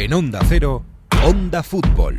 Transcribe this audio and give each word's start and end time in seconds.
En 0.00 0.14
Onda 0.14 0.40
Cero, 0.48 0.82
Onda 1.22 1.62
Fútbol. 1.62 2.16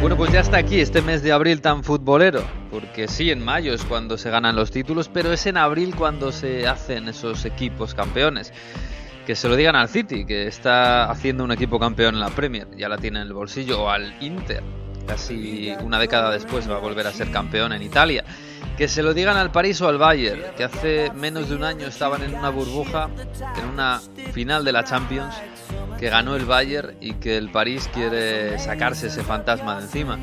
Bueno, 0.00 0.16
pues 0.16 0.32
ya 0.32 0.40
está 0.40 0.56
aquí 0.56 0.80
este 0.80 1.02
mes 1.02 1.22
de 1.22 1.32
abril 1.32 1.60
tan 1.60 1.84
futbolero, 1.84 2.42
porque 2.70 3.08
sí, 3.08 3.30
en 3.30 3.44
mayo 3.44 3.74
es 3.74 3.84
cuando 3.84 4.16
se 4.16 4.30
ganan 4.30 4.56
los 4.56 4.70
títulos, 4.70 5.10
pero 5.10 5.34
es 5.34 5.44
en 5.44 5.58
abril 5.58 5.94
cuando 5.94 6.32
se 6.32 6.66
hacen 6.66 7.08
esos 7.08 7.44
equipos 7.44 7.92
campeones. 7.94 8.54
Que 9.26 9.36
se 9.36 9.50
lo 9.50 9.56
digan 9.56 9.76
al 9.76 9.90
City, 9.90 10.24
que 10.24 10.46
está 10.46 11.10
haciendo 11.10 11.44
un 11.44 11.52
equipo 11.52 11.78
campeón 11.78 12.14
en 12.14 12.20
la 12.20 12.30
Premier, 12.30 12.68
ya 12.74 12.88
la 12.88 12.96
tiene 12.96 13.20
en 13.20 13.26
el 13.26 13.34
bolsillo, 13.34 13.82
o 13.82 13.90
al 13.90 14.14
Inter, 14.22 14.62
casi 15.06 15.74
una 15.82 15.98
década 15.98 16.30
después 16.30 16.70
va 16.70 16.76
a 16.76 16.80
volver 16.80 17.06
a 17.06 17.12
ser 17.12 17.30
campeón 17.30 17.74
en 17.74 17.82
Italia. 17.82 18.24
Que 18.76 18.88
se 18.88 19.02
lo 19.02 19.14
digan 19.14 19.36
al 19.38 19.50
París 19.50 19.80
o 19.80 19.88
al 19.88 19.96
Bayern, 19.96 20.42
que 20.56 20.64
hace 20.64 21.10
menos 21.12 21.48
de 21.48 21.56
un 21.56 21.64
año 21.64 21.86
estaban 21.86 22.22
en 22.22 22.34
una 22.34 22.50
burbuja, 22.50 23.08
en 23.58 23.68
una 23.70 24.00
final 24.32 24.64
de 24.64 24.72
la 24.72 24.84
Champions, 24.84 25.34
que 25.98 26.10
ganó 26.10 26.36
el 26.36 26.44
Bayern 26.44 26.96
y 27.00 27.14
que 27.14 27.38
el 27.38 27.50
París 27.50 27.88
quiere 27.92 28.58
sacarse 28.58 29.06
ese 29.06 29.22
fantasma 29.22 29.76
de 29.76 29.82
encima. 29.82 30.18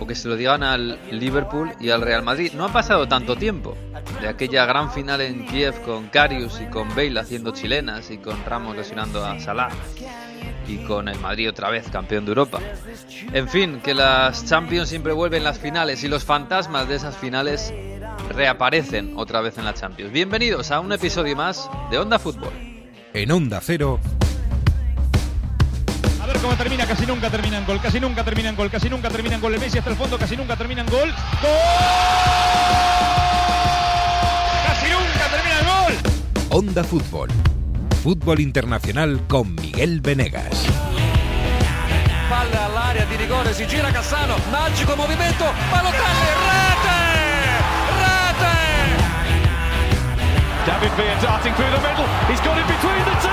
O 0.00 0.06
que 0.06 0.14
se 0.14 0.28
lo 0.28 0.36
digan 0.36 0.62
al 0.62 1.00
Liverpool 1.10 1.72
y 1.80 1.90
al 1.90 2.02
Real 2.02 2.22
Madrid. 2.22 2.52
No 2.54 2.66
ha 2.66 2.72
pasado 2.72 3.08
tanto 3.08 3.34
tiempo 3.34 3.76
de 4.20 4.28
aquella 4.28 4.64
gran 4.64 4.92
final 4.92 5.20
en 5.20 5.44
Kiev 5.46 5.82
con 5.82 6.06
Karius 6.06 6.60
y 6.60 6.66
con 6.70 6.88
Bale 6.90 7.18
haciendo 7.18 7.52
chilenas 7.52 8.12
y 8.12 8.18
con 8.18 8.44
Ramos 8.44 8.76
lesionando 8.76 9.24
a 9.24 9.40
Salah 9.40 9.70
y 10.68 10.76
con 10.78 11.08
el 11.08 11.18
Madrid 11.18 11.48
otra 11.48 11.70
vez 11.70 11.88
campeón 11.90 12.24
de 12.24 12.30
Europa. 12.30 12.60
En 13.32 13.48
fin, 13.48 13.80
que 13.82 13.94
las 13.94 14.44
Champions 14.46 14.88
siempre 14.88 15.12
vuelven 15.12 15.42
las 15.42 15.58
finales 15.58 16.04
y 16.04 16.08
los 16.08 16.24
fantasmas 16.24 16.86
de 16.88 16.96
esas 16.96 17.16
finales 17.16 17.72
reaparecen 18.28 19.14
otra 19.16 19.40
vez 19.40 19.56
en 19.58 19.64
la 19.64 19.74
Champions. 19.74 20.12
Bienvenidos 20.12 20.70
a 20.70 20.80
un 20.80 20.92
episodio 20.92 21.34
más 21.34 21.70
de 21.90 21.98
Onda 21.98 22.18
Fútbol. 22.18 22.52
En 23.14 23.32
Onda 23.32 23.60
Cero, 23.62 23.98
A 26.22 26.26
ver 26.26 26.36
cómo 26.38 26.54
termina, 26.56 26.86
casi 26.86 27.06
nunca 27.06 27.30
termina 27.30 27.56
en 27.58 27.64
gol, 27.66 27.80
casi 27.80 27.98
nunca 27.98 28.22
termina 28.22 28.50
en 28.50 28.56
gol, 28.56 28.70
casi 28.70 28.90
nunca 28.90 29.08
termina 29.08 29.36
en 29.36 29.40
gol. 29.40 29.54
El 29.54 29.60
Messi 29.60 29.78
hasta 29.78 29.90
el 29.90 29.96
fondo, 29.96 30.18
casi 30.18 30.36
nunca 30.36 30.56
termina 30.56 30.82
en 30.82 30.88
gol. 30.88 31.08
¡Gol! 31.08 31.50
Casi 34.66 34.90
nunca 34.90 35.28
termina 35.30 35.60
en 35.60 35.66
gol. 35.66 35.94
Onda 36.50 36.84
Fútbol. 36.84 37.30
Fútbol 38.08 38.40
internacional 38.40 39.20
con 39.26 39.52
Miguel 39.52 40.00
Venegas. 40.00 40.64
Palla 42.26 42.64
all'area 42.64 43.04
di 43.04 43.16
rigore, 43.16 43.52
si 43.52 43.66
gira 43.66 43.90
Cassano, 43.90 44.34
magico 44.50 44.96
movimento, 44.96 45.44
Balotelli, 45.68 46.30
rete! 46.48 46.96
Rete! 48.00 48.56
David 50.64 50.92
Villa 50.96 51.20
darting 51.20 51.54
through 51.54 51.70
the 51.70 51.80
middle. 51.86 52.08
He's 52.30 52.40
got 52.40 52.56
it 52.56 52.64
between 52.64 53.04
the 53.04 53.16
two, 53.20 53.28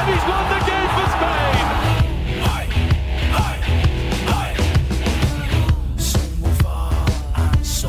and 0.00 0.08
he's 0.08 0.24
won 0.24 0.48
the 0.48 0.65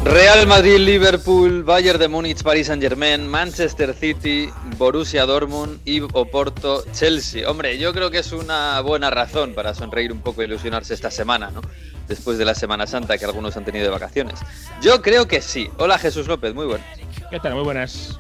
Real 0.10 0.48
Madrid, 0.48 0.78
Liverpool, 0.78 1.64
Bayern 1.64 2.00
de 2.00 2.08
Múnich, 2.08 2.42
Paris 2.42 2.68
Saint 2.68 2.82
Germain, 2.82 3.28
Manchester 3.28 3.94
City, 3.94 4.50
Borussia 4.78 5.26
Dortmund 5.26 5.82
y 5.84 6.00
Oporto, 6.00 6.86
Chelsea. 6.94 7.50
Hombre, 7.50 7.78
yo 7.78 7.94
creo 7.94 8.10
que 8.10 8.20
es 8.20 8.32
una 8.32 8.80
buena 8.80 9.10
razón 9.10 9.54
para 9.54 9.74
sonreír 9.74 10.14
un 10.14 10.22
poco 10.22 10.42
e 10.42 10.46
ilusionarse 10.46 10.94
esta 10.94 11.12
semana, 11.12 11.52
¿no? 11.52 11.60
Después 12.08 12.38
de 12.38 12.46
la 12.46 12.56
Semana 12.56 12.88
Santa 12.88 13.18
que 13.18 13.26
algunos 13.26 13.58
han 13.58 13.66
tenido 13.66 13.84
de 13.84 13.92
vacaciones. 13.92 14.40
Yo 14.82 15.02
creo 15.02 15.28
que 15.28 15.42
sí. 15.42 15.70
Hola 15.78 16.00
Jesús 16.00 16.26
López, 16.28 16.54
muy 16.54 16.68
bueno. 16.68 16.86
¿Qué 17.30 17.40
tal? 17.42 17.56
Muy 17.56 17.64
buenas. 17.64 18.18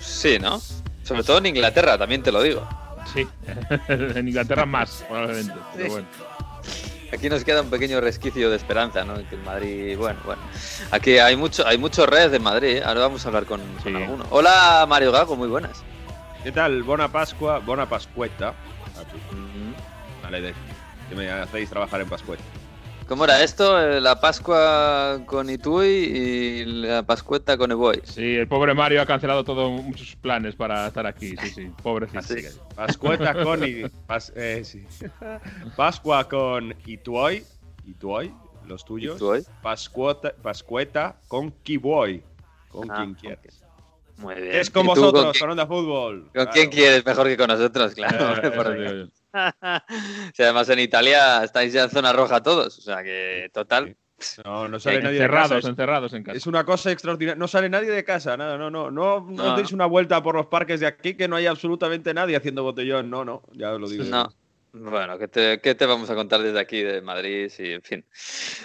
Sí, 0.00 0.38
¿no? 0.40 0.60
Sobre 1.04 1.22
todo 1.22 1.38
en 1.38 1.46
Inglaterra, 1.46 1.96
también 1.96 2.24
te 2.24 2.32
lo 2.32 2.42
digo. 2.42 2.68
Sí, 3.14 3.26
en 3.88 4.26
Inglaterra 4.26 4.66
más, 4.66 5.04
probablemente. 5.08 5.54
Pero 5.76 5.90
bueno. 5.90 6.08
Aquí 7.12 7.28
nos 7.30 7.42
queda 7.44 7.62
un 7.62 7.70
pequeño 7.70 8.00
resquicio 8.00 8.50
de 8.50 8.56
esperanza, 8.56 9.02
¿no? 9.04 9.14
Que 9.28 9.34
el 9.36 9.42
Madrid, 9.42 9.96
bueno, 9.96 10.20
bueno. 10.24 10.42
Aquí 10.90 11.18
hay 11.18 11.36
mucho, 11.36 11.66
hay 11.66 11.78
muchos 11.78 12.06
redes 12.06 12.30
de 12.30 12.38
Madrid, 12.38 12.76
¿eh? 12.76 12.82
ahora 12.84 13.00
vamos 13.00 13.24
a 13.24 13.28
hablar 13.28 13.46
con, 13.46 13.60
con 13.82 13.92
Sí. 13.92 13.96
alguno. 13.96 14.26
Hola 14.30 14.84
Mario 14.88 15.10
Gago, 15.12 15.34
muy 15.36 15.48
buenas. 15.48 15.82
¿Qué 16.44 16.52
tal? 16.52 16.82
Buena 16.82 17.08
Pascua, 17.10 17.58
buena 17.60 17.88
Pascueta. 17.88 18.52
Vale, 20.22 20.54
que 21.08 21.14
me 21.14 21.30
hacéis 21.30 21.70
trabajar 21.70 22.00
en 22.02 22.08
Pascueta. 22.08 22.42
¿Cómo 23.08 23.24
era 23.24 23.42
esto? 23.42 23.80
Eh, 23.80 24.00
La 24.02 24.20
Pascua 24.20 25.20
con 25.24 25.48
Itui 25.48 25.86
y 25.86 26.64
la 26.66 27.02
Pascueta 27.02 27.56
con 27.56 27.70
Eboy. 27.72 28.02
Sí, 28.04 28.36
el 28.36 28.46
pobre 28.46 28.74
Mario 28.74 29.00
ha 29.00 29.06
cancelado 29.06 29.44
todos 29.44 29.70
muchos 29.82 30.14
planes 30.16 30.54
para 30.54 30.88
estar 30.88 31.06
aquí. 31.06 31.34
Sí, 31.38 31.48
sí, 31.54 31.70
pobrecito. 31.82 32.18
Así. 32.18 32.36
Pascueta 32.76 33.32
con. 33.42 33.64
i- 33.66 33.84
pas- 34.06 34.32
eh, 34.36 34.62
sí. 34.62 34.84
Pascua 35.74 36.28
con 36.28 36.74
Ituoy. 36.84 37.44
Ituoy, 37.86 38.30
los 38.66 38.84
tuyos. 38.84 39.16
Ituoy. 39.16 39.42
Pascueta, 39.62 40.34
Pascueta 40.42 41.16
con 41.28 41.50
Kiboy. 41.62 42.22
Con 42.68 42.90
Ah, 42.90 42.96
quien 42.96 43.14
quieras. 43.14 43.64
Muy 44.18 44.34
bien. 44.34 44.54
Es 44.56 44.68
con 44.68 44.84
¿Y 44.84 44.88
vosotros, 44.88 45.38
¿Con, 45.38 45.50
Onda 45.50 45.66
Fútbol. 45.66 46.22
con 46.24 46.30
Claro. 46.32 46.50
quién 46.52 46.68
quieres 46.68 47.06
mejor 47.06 47.26
que 47.28 47.36
con 47.38 47.46
nosotros? 47.46 47.92
Eh, 47.92 47.94
Claro. 47.94 48.42
por 48.54 49.08
si 50.34 50.42
además 50.42 50.68
en 50.68 50.78
Italia 50.78 51.42
estáis 51.44 51.72
ya 51.72 51.84
en 51.84 51.90
zona 51.90 52.12
roja 52.12 52.42
todos. 52.42 52.78
O 52.78 52.80
sea 52.82 53.02
que, 53.02 53.50
total. 53.52 53.96
No, 54.44 54.68
no 54.68 54.80
sale 54.80 55.00
nadie 55.00 55.18
de 55.18 55.24
encerrados, 55.24 55.50
casa. 55.52 55.68
Encerrados 55.68 56.12
en 56.14 56.22
casa. 56.24 56.36
es 56.36 56.46
una 56.46 56.64
cosa 56.64 56.90
extraordinaria. 56.90 57.38
No 57.38 57.46
sale 57.48 57.68
nadie 57.68 57.90
de 57.90 58.04
casa, 58.04 58.36
nada, 58.36 58.56
no, 58.58 58.70
no. 58.70 58.90
No, 58.90 59.20
no, 59.20 59.44
No. 59.44 59.56
deis 59.56 59.72
una 59.72 59.86
vuelta 59.86 60.22
por 60.22 60.34
los 60.34 60.46
parques 60.46 60.80
de 60.80 60.86
aquí 60.86 61.14
que 61.14 61.28
no 61.28 61.36
hay 61.36 61.46
absolutamente 61.46 62.12
nadie 62.14 62.36
haciendo 62.36 62.62
botellón. 62.62 63.10
No, 63.10 63.24
no, 63.24 63.42
ya 63.52 63.72
os 63.72 63.80
lo 63.80 63.88
digo. 63.88 64.04
No. 64.04 64.28
Bueno, 64.70 65.18
¿qué 65.18 65.28
te, 65.28 65.60
qué 65.60 65.74
te 65.74 65.86
vamos 65.86 66.10
a 66.10 66.14
contar 66.14 66.42
desde 66.42 66.60
aquí, 66.60 66.82
de 66.82 67.00
Madrid? 67.00 67.48
Sí, 67.48 67.72
en 67.72 67.82
fin. 67.82 68.04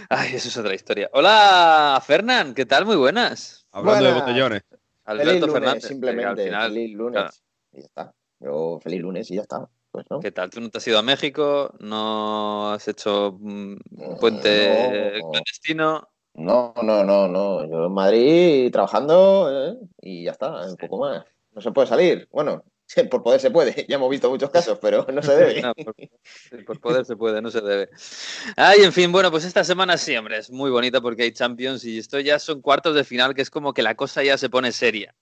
Ay, 0.09 0.35
eso 0.35 0.49
es 0.49 0.57
otra 0.57 0.75
historia. 0.75 1.09
Hola, 1.13 2.01
Fernán, 2.05 2.53
¿qué 2.53 2.65
tal? 2.65 2.85
Muy 2.85 2.97
buenas. 2.97 3.65
Hablando 3.71 4.05
de 4.05 4.13
botellones. 4.13 4.63
Alberto 5.05 5.29
feliz 5.29 5.41
lunes, 5.41 5.53
Fernández. 5.53 5.83
simplemente. 5.87 6.27
al 6.41 6.47
final, 6.47 6.71
feliz 6.73 6.95
lunes. 6.95 7.13
claro. 7.21 7.33
Y 7.71 7.77
ya 7.79 7.85
está. 7.85 8.13
Yo, 8.39 8.79
feliz 8.83 9.01
lunes 9.01 9.31
y 9.31 9.35
ya 9.35 9.41
está. 9.41 9.67
Pues 9.93 10.07
no. 10.09 10.19
¿Qué 10.19 10.31
tal? 10.31 10.49
¿Tú 10.49 10.59
no 10.59 10.71
te 10.71 10.79
has 10.79 10.87
ido 10.87 10.97
a 10.97 11.03
México? 11.03 11.71
¿No 11.79 12.71
has 12.71 12.87
hecho 12.87 13.37
mm, 13.39 13.75
un 13.91 14.17
puente 14.19 15.19
No. 15.19 15.29
clandestino? 15.29 16.09
No, 16.33 16.73
no, 16.81 17.03
no, 17.03 17.27
no. 17.27 17.63
Yo 17.69 17.85
en 17.85 17.93
Madrid 17.93 18.71
trabajando 18.71 19.51
¿eh? 19.51 19.77
y 20.01 20.23
ya 20.23 20.31
está, 20.31 20.65
un 20.65 20.77
poco 20.77 20.97
más. 20.97 21.23
No 21.51 21.61
se 21.61 21.71
puede 21.71 21.85
salir. 21.87 22.27
Bueno, 22.31 22.63
por 23.11 23.21
poder 23.21 23.39
se 23.39 23.51
puede. 23.51 23.85
Ya 23.87 23.97
hemos 23.97 24.09
visto 24.09 24.31
muchos 24.31 24.49
casos, 24.49 24.79
pero 24.81 25.05
no 25.13 25.21
se 25.21 25.35
debe. 25.35 25.61
No, 25.61 25.75
por, 25.75 26.65
por 26.65 26.79
poder 26.81 27.05
se 27.05 27.15
puede, 27.15 27.39
no 27.43 27.51
se 27.51 27.61
debe. 27.61 27.89
Ay, 28.55 28.79
en 28.81 28.93
fin, 28.93 29.11
bueno, 29.11 29.29
pues 29.29 29.45
esta 29.45 29.63
semana 29.63 29.95
sí, 29.99 30.17
hombre, 30.17 30.39
es 30.39 30.49
muy 30.49 30.71
bonita 30.71 31.01
porque 31.01 31.21
hay 31.21 31.33
Champions 31.33 31.85
y 31.85 31.99
esto 31.99 32.19
ya 32.19 32.39
son 32.39 32.63
cuartos 32.63 32.95
de 32.95 33.03
final, 33.03 33.35
que 33.35 33.43
es 33.43 33.51
como 33.51 33.75
que 33.75 33.83
la 33.83 33.93
cosa 33.93 34.23
ya 34.23 34.39
se 34.39 34.49
pone 34.49 34.71
seria. 34.71 35.13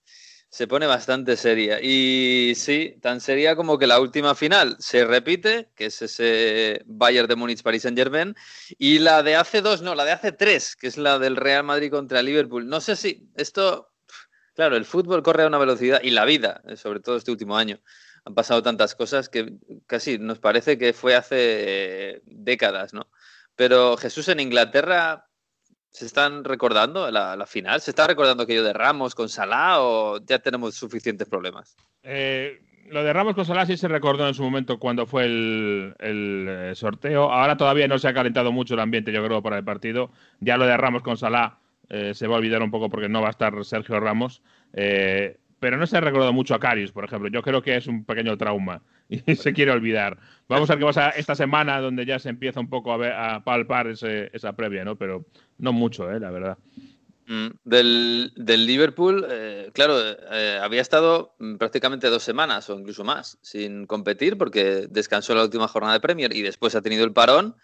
Se 0.52 0.66
pone 0.66 0.86
bastante 0.86 1.38
seria. 1.38 1.80
Y 1.80 2.52
sí, 2.56 2.98
tan 3.00 3.22
seria 3.22 3.56
como 3.56 3.78
que 3.78 3.86
la 3.86 3.98
última 3.98 4.34
final 4.34 4.76
se 4.78 5.06
repite, 5.06 5.70
que 5.74 5.86
es 5.86 6.02
ese 6.02 6.82
Bayern 6.84 7.26
de 7.26 7.36
Múnich 7.36 7.62
Paris 7.62 7.82
Saint 7.82 7.96
Germain, 7.96 8.36
y 8.76 8.98
la 8.98 9.22
de 9.22 9.34
hace 9.34 9.62
dos, 9.62 9.80
no, 9.80 9.94
la 9.94 10.04
de 10.04 10.12
hace 10.12 10.30
tres, 10.32 10.76
que 10.76 10.88
es 10.88 10.98
la 10.98 11.18
del 11.18 11.36
Real 11.36 11.64
Madrid 11.64 11.90
contra 11.90 12.20
Liverpool. 12.20 12.68
No 12.68 12.82
sé 12.82 12.96
si 12.96 13.30
esto, 13.34 13.94
claro, 14.54 14.76
el 14.76 14.84
fútbol 14.84 15.22
corre 15.22 15.44
a 15.44 15.46
una 15.46 15.56
velocidad 15.56 16.02
y 16.02 16.10
la 16.10 16.26
vida, 16.26 16.60
eh, 16.68 16.76
sobre 16.76 17.00
todo 17.00 17.16
este 17.16 17.30
último 17.30 17.56
año 17.56 17.80
han 18.24 18.34
pasado 18.34 18.62
tantas 18.62 18.94
cosas 18.94 19.28
que 19.28 19.54
casi 19.86 20.18
nos 20.18 20.38
parece 20.38 20.78
que 20.78 20.92
fue 20.92 21.14
hace 21.14 22.22
décadas, 22.26 22.92
¿no? 22.92 23.10
Pero 23.56 23.96
Jesús 23.96 24.28
en 24.28 24.40
Inglaterra 24.40 25.28
se 25.92 26.06
están 26.06 26.42
recordando 26.42 27.10
la, 27.10 27.36
la 27.36 27.46
final, 27.46 27.80
se 27.80 27.90
está 27.90 28.06
recordando 28.06 28.42
aquello 28.44 28.64
de 28.64 28.72
Ramos 28.72 29.14
con 29.14 29.28
Salah 29.28 29.82
o 29.82 30.18
ya 30.24 30.38
tenemos 30.38 30.74
suficientes 30.74 31.28
problemas. 31.28 31.76
Eh, 32.02 32.62
lo 32.88 33.04
de 33.04 33.12
Ramos 33.12 33.34
con 33.34 33.44
Salah 33.44 33.66
sí 33.66 33.76
se 33.76 33.88
recordó 33.88 34.26
en 34.26 34.34
su 34.34 34.42
momento 34.42 34.78
cuando 34.78 35.06
fue 35.06 35.26
el, 35.26 35.94
el, 35.98 36.46
eh, 36.48 36.74
sorteo. 36.74 37.30
Ahora 37.30 37.58
todavía 37.58 37.88
no 37.88 37.98
se 37.98 38.08
ha 38.08 38.14
calentado 38.14 38.52
mucho 38.52 38.72
el 38.72 38.80
ambiente, 38.80 39.12
yo 39.12 39.22
creo, 39.22 39.42
para 39.42 39.58
el 39.58 39.64
partido. 39.64 40.10
Ya 40.40 40.56
lo 40.56 40.64
de 40.64 40.76
Ramos 40.78 41.02
con 41.02 41.18
Salah 41.18 41.58
eh, 41.90 42.14
se 42.14 42.26
va 42.26 42.36
a 42.36 42.38
olvidar 42.38 42.62
un 42.62 42.70
poco 42.70 42.88
porque 42.88 43.10
no 43.10 43.20
va 43.20 43.28
a 43.28 43.32
estar 43.32 43.62
Sergio 43.62 44.00
Ramos. 44.00 44.42
Eh, 44.72 45.36
pero 45.62 45.76
no 45.76 45.86
se 45.86 45.96
ha 45.96 46.00
recordado 46.00 46.32
mucho 46.32 46.56
a 46.56 46.58
Carius, 46.58 46.90
por 46.90 47.04
ejemplo. 47.04 47.28
Yo 47.28 47.40
creo 47.40 47.62
que 47.62 47.76
es 47.76 47.86
un 47.86 48.04
pequeño 48.04 48.36
trauma 48.36 48.82
y 49.08 49.18
se 49.36 49.52
quiere 49.52 49.70
olvidar. 49.70 50.18
Vamos 50.48 50.68
a 50.68 50.72
ver 50.72 50.80
qué 50.80 50.86
pasa 50.86 51.10
esta 51.10 51.36
semana, 51.36 51.80
donde 51.80 52.04
ya 52.04 52.18
se 52.18 52.30
empieza 52.30 52.58
un 52.58 52.68
poco 52.68 52.92
a, 52.92 52.96
ver, 52.96 53.12
a 53.12 53.44
palpar 53.44 53.86
esa 53.86 54.52
previa, 54.54 54.84
¿no? 54.84 54.96
Pero 54.96 55.24
no 55.58 55.72
mucho, 55.72 56.10
¿eh? 56.10 56.18
La 56.18 56.32
verdad. 56.32 56.58
Mm, 57.28 57.46
Del, 57.62 58.32
Liverpool, 58.66 59.24
eh, 59.30 59.70
claro, 59.72 60.00
eh, 60.00 60.58
había 60.60 60.80
estado 60.80 61.36
prácticamente 61.60 62.08
dos 62.08 62.24
semanas 62.24 62.68
o 62.68 62.76
incluso 62.76 63.04
más 63.04 63.38
sin 63.40 63.86
competir 63.86 64.36
porque 64.36 64.88
descansó 64.90 65.32
la 65.32 65.44
última 65.44 65.68
jornada 65.68 65.94
de 65.94 66.00
Premier 66.00 66.34
y 66.34 66.42
después 66.42 66.74
ha 66.74 66.82
tenido 66.82 67.04
el 67.04 67.12
parón. 67.12 67.54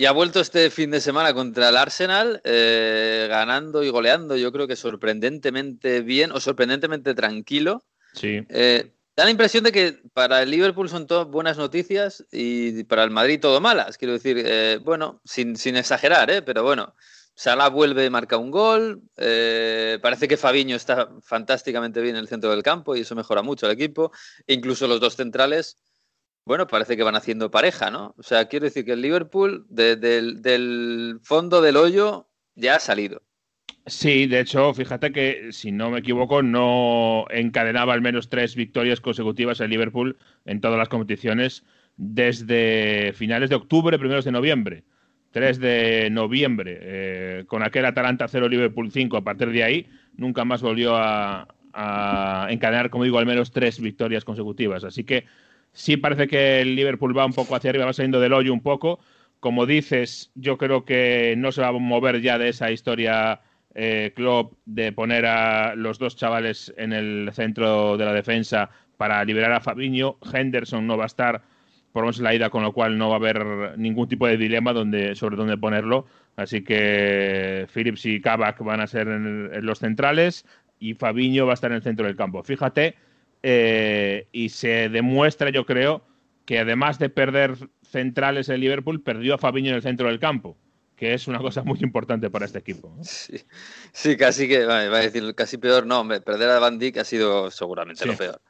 Y 0.00 0.06
ha 0.06 0.12
vuelto 0.12 0.38
este 0.38 0.70
fin 0.70 0.92
de 0.92 1.00
semana 1.00 1.34
contra 1.34 1.70
el 1.70 1.76
Arsenal, 1.76 2.40
eh, 2.44 3.26
ganando 3.28 3.82
y 3.82 3.90
goleando, 3.90 4.36
yo 4.36 4.52
creo 4.52 4.68
que 4.68 4.76
sorprendentemente 4.76 6.02
bien 6.02 6.30
o 6.30 6.38
sorprendentemente 6.38 7.16
tranquilo. 7.16 7.84
Sí. 8.14 8.46
Eh, 8.48 8.92
da 9.16 9.24
la 9.24 9.32
impresión 9.32 9.64
de 9.64 9.72
que 9.72 10.00
para 10.12 10.40
el 10.40 10.52
Liverpool 10.52 10.88
son 10.88 11.08
todo 11.08 11.26
buenas 11.26 11.58
noticias 11.58 12.24
y 12.30 12.84
para 12.84 13.02
el 13.02 13.10
Madrid 13.10 13.40
todo 13.40 13.60
malas. 13.60 13.98
Quiero 13.98 14.14
decir, 14.14 14.40
eh, 14.46 14.78
bueno, 14.84 15.20
sin, 15.24 15.56
sin 15.56 15.76
exagerar, 15.76 16.30
¿eh? 16.30 16.42
pero 16.42 16.62
bueno, 16.62 16.94
Salah 17.34 17.68
vuelve 17.68 18.04
y 18.04 18.10
marca 18.10 18.36
un 18.36 18.52
gol. 18.52 19.02
eh, 19.16 19.98
parece 20.00 20.28
que 20.28 20.36
Fabiño 20.36 20.76
está 20.76 21.08
fantásticamente 21.22 22.00
bien 22.00 22.14
en 22.14 22.20
el 22.20 22.28
centro 22.28 22.50
del 22.52 22.62
campo 22.62 22.94
y 22.94 23.00
eso 23.00 23.16
mejora 23.16 23.42
mucho 23.42 23.66
al 23.66 23.72
equipo. 23.72 24.12
E 24.46 24.54
incluso 24.54 24.86
los 24.86 25.00
dos 25.00 25.16
centrales, 25.16 25.76
bueno, 26.48 26.66
parece 26.66 26.96
que 26.96 27.02
van 27.02 27.14
haciendo 27.14 27.50
pareja, 27.50 27.90
¿no? 27.90 28.14
O 28.18 28.22
sea, 28.22 28.46
quiero 28.48 28.64
decir 28.64 28.84
que 28.84 28.92
el 28.94 29.02
Liverpool 29.02 29.66
de- 29.68 29.96
del- 29.96 30.40
del 30.42 31.20
fondo 31.22 31.60
del 31.60 31.76
hoyo 31.76 32.26
ya 32.56 32.76
ha 32.76 32.80
salido. 32.80 33.22
Sí, 33.86 34.26
de 34.26 34.40
hecho, 34.40 34.72
fíjate 34.74 35.12
que, 35.12 35.52
si 35.52 35.72
no 35.72 35.90
me 35.90 35.98
equivoco, 36.00 36.42
no 36.42 37.26
encadenaba 37.30 37.92
al 37.92 38.00
menos 38.00 38.28
tres 38.30 38.56
victorias 38.56 39.00
consecutivas 39.00 39.60
el 39.60 39.70
Liverpool 39.70 40.16
en 40.46 40.60
todas 40.60 40.78
las 40.78 40.88
competiciones 40.88 41.64
desde 41.96 43.12
finales 43.14 43.50
de 43.50 43.56
octubre, 43.56 43.98
primeros 43.98 44.24
de 44.24 44.32
noviembre. 44.32 44.84
3 45.30 45.58
de 45.60 46.08
noviembre, 46.10 46.78
eh, 46.80 47.44
con 47.46 47.62
aquel 47.62 47.84
Atalanta 47.84 48.26
0 48.28 48.48
Liverpool 48.48 48.90
5. 48.90 49.18
A 49.18 49.24
partir 49.24 49.50
de 49.50 49.62
ahí, 49.62 49.86
nunca 50.16 50.46
más 50.46 50.62
volvió 50.62 50.96
a 50.96 51.46
encadenar, 52.50 52.88
como 52.90 53.04
digo, 53.04 53.18
al 53.18 53.26
menos 53.26 53.50
tres 53.52 53.78
victorias 53.78 54.24
consecutivas. 54.24 54.84
Así 54.84 55.04
que 55.04 55.26
sí 55.72 55.96
parece 55.96 56.26
que 56.28 56.60
el 56.60 56.74
Liverpool 56.74 57.16
va 57.16 57.26
un 57.26 57.32
poco 57.32 57.54
hacia 57.54 57.70
arriba, 57.70 57.86
va 57.86 57.92
saliendo 57.92 58.20
del 58.20 58.32
hoyo 58.32 58.52
un 58.52 58.62
poco. 58.62 58.98
Como 59.40 59.66
dices, 59.66 60.30
yo 60.34 60.58
creo 60.58 60.84
que 60.84 61.34
no 61.38 61.52
se 61.52 61.60
va 61.60 61.68
a 61.68 61.72
mover 61.72 62.20
ya 62.20 62.38
de 62.38 62.48
esa 62.48 62.70
historia 62.70 63.40
eh, 63.74 64.12
Klopp 64.16 64.54
de 64.64 64.92
poner 64.92 65.26
a 65.26 65.74
los 65.76 65.98
dos 65.98 66.16
chavales 66.16 66.72
en 66.76 66.92
el 66.92 67.30
centro 67.32 67.96
de 67.96 68.04
la 68.04 68.12
defensa 68.12 68.70
para 68.96 69.24
liberar 69.24 69.52
a 69.52 69.60
Fabinho. 69.60 70.18
Henderson 70.32 70.86
no 70.86 70.96
va 70.96 71.04
a 71.04 71.06
estar 71.06 71.42
por 71.92 72.02
lo 72.02 72.06
menos 72.06 72.18
en 72.18 72.24
la 72.24 72.34
ida, 72.34 72.50
con 72.50 72.62
lo 72.62 72.72
cual 72.72 72.98
no 72.98 73.08
va 73.08 73.14
a 73.14 73.18
haber 73.18 73.78
ningún 73.78 74.08
tipo 74.08 74.26
de 74.26 74.36
dilema 74.36 74.72
donde, 74.72 75.14
sobre 75.14 75.36
dónde 75.36 75.56
ponerlo. 75.56 76.06
Así 76.36 76.62
que 76.62 77.66
Phillips 77.72 78.06
y 78.06 78.20
Kabak 78.20 78.60
van 78.62 78.80
a 78.80 78.86
ser 78.86 79.08
en, 79.08 79.64
los 79.64 79.80
centrales 79.80 80.44
y 80.78 80.94
Fabinho 80.94 81.46
va 81.46 81.52
a 81.52 81.54
estar 81.54 81.70
en 81.70 81.76
el 81.76 81.82
centro 81.82 82.06
del 82.06 82.16
campo. 82.16 82.42
Fíjate, 82.42 82.94
eh, 83.42 84.28
y 84.32 84.48
se 84.50 84.88
demuestra, 84.88 85.50
yo 85.50 85.64
creo, 85.66 86.02
que 86.44 86.58
además 86.58 86.98
de 86.98 87.10
perder 87.10 87.56
centrales 87.82 88.48
el 88.48 88.60
Liverpool, 88.60 89.02
perdió 89.02 89.34
a 89.34 89.38
Fabinho 89.38 89.70
en 89.70 89.76
el 89.76 89.82
centro 89.82 90.08
del 90.08 90.18
campo, 90.18 90.56
que 90.96 91.14
es 91.14 91.28
una 91.28 91.38
cosa 91.38 91.62
muy 91.62 91.78
importante 91.80 92.30
para 92.30 92.46
este 92.46 92.58
equipo. 92.58 92.92
¿no? 92.96 93.04
Sí, 93.04 93.44
sí, 93.92 94.16
casi 94.16 94.48
que, 94.48 94.64
va 94.64 94.78
a 94.78 94.98
decir 94.98 95.34
casi 95.34 95.58
peor, 95.58 95.86
no, 95.86 96.00
hombre, 96.00 96.20
perder 96.20 96.50
a 96.50 96.58
Van 96.58 96.78
Dijk 96.78 96.98
ha 96.98 97.04
sido 97.04 97.50
seguramente 97.50 98.02
Sí. 98.02 98.08
lo 98.08 98.16
peor. 98.16 98.40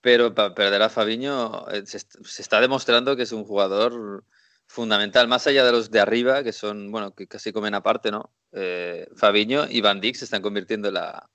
Pero 0.00 0.32
para 0.34 0.54
perder 0.54 0.82
a 0.82 0.88
Fabiño 0.88 1.68
eh, 1.70 1.82
se 1.84 2.42
está 2.42 2.60
demostrando 2.60 3.16
que 3.16 3.24
es 3.24 3.32
un 3.32 3.44
jugador 3.44 4.24
fundamental, 4.68 5.26
más 5.28 5.46
allá 5.46 5.64
de 5.64 5.72
los 5.72 5.90
de 5.90 5.98
arriba, 5.98 6.44
que 6.44 6.52
son, 6.52 6.92
bueno, 6.92 7.14
que 7.14 7.26
casi 7.26 7.52
comen 7.52 7.74
aparte, 7.74 8.10
¿no? 8.10 8.30
Eh, 8.52 9.08
Fabiño 9.16 9.66
y 9.68 9.80
Van 9.80 10.00
Dijk 10.00 10.14
se 10.14 10.24
están 10.26 10.42
convirtiendo 10.42 10.88
en 10.88 10.94
la, 10.94 11.28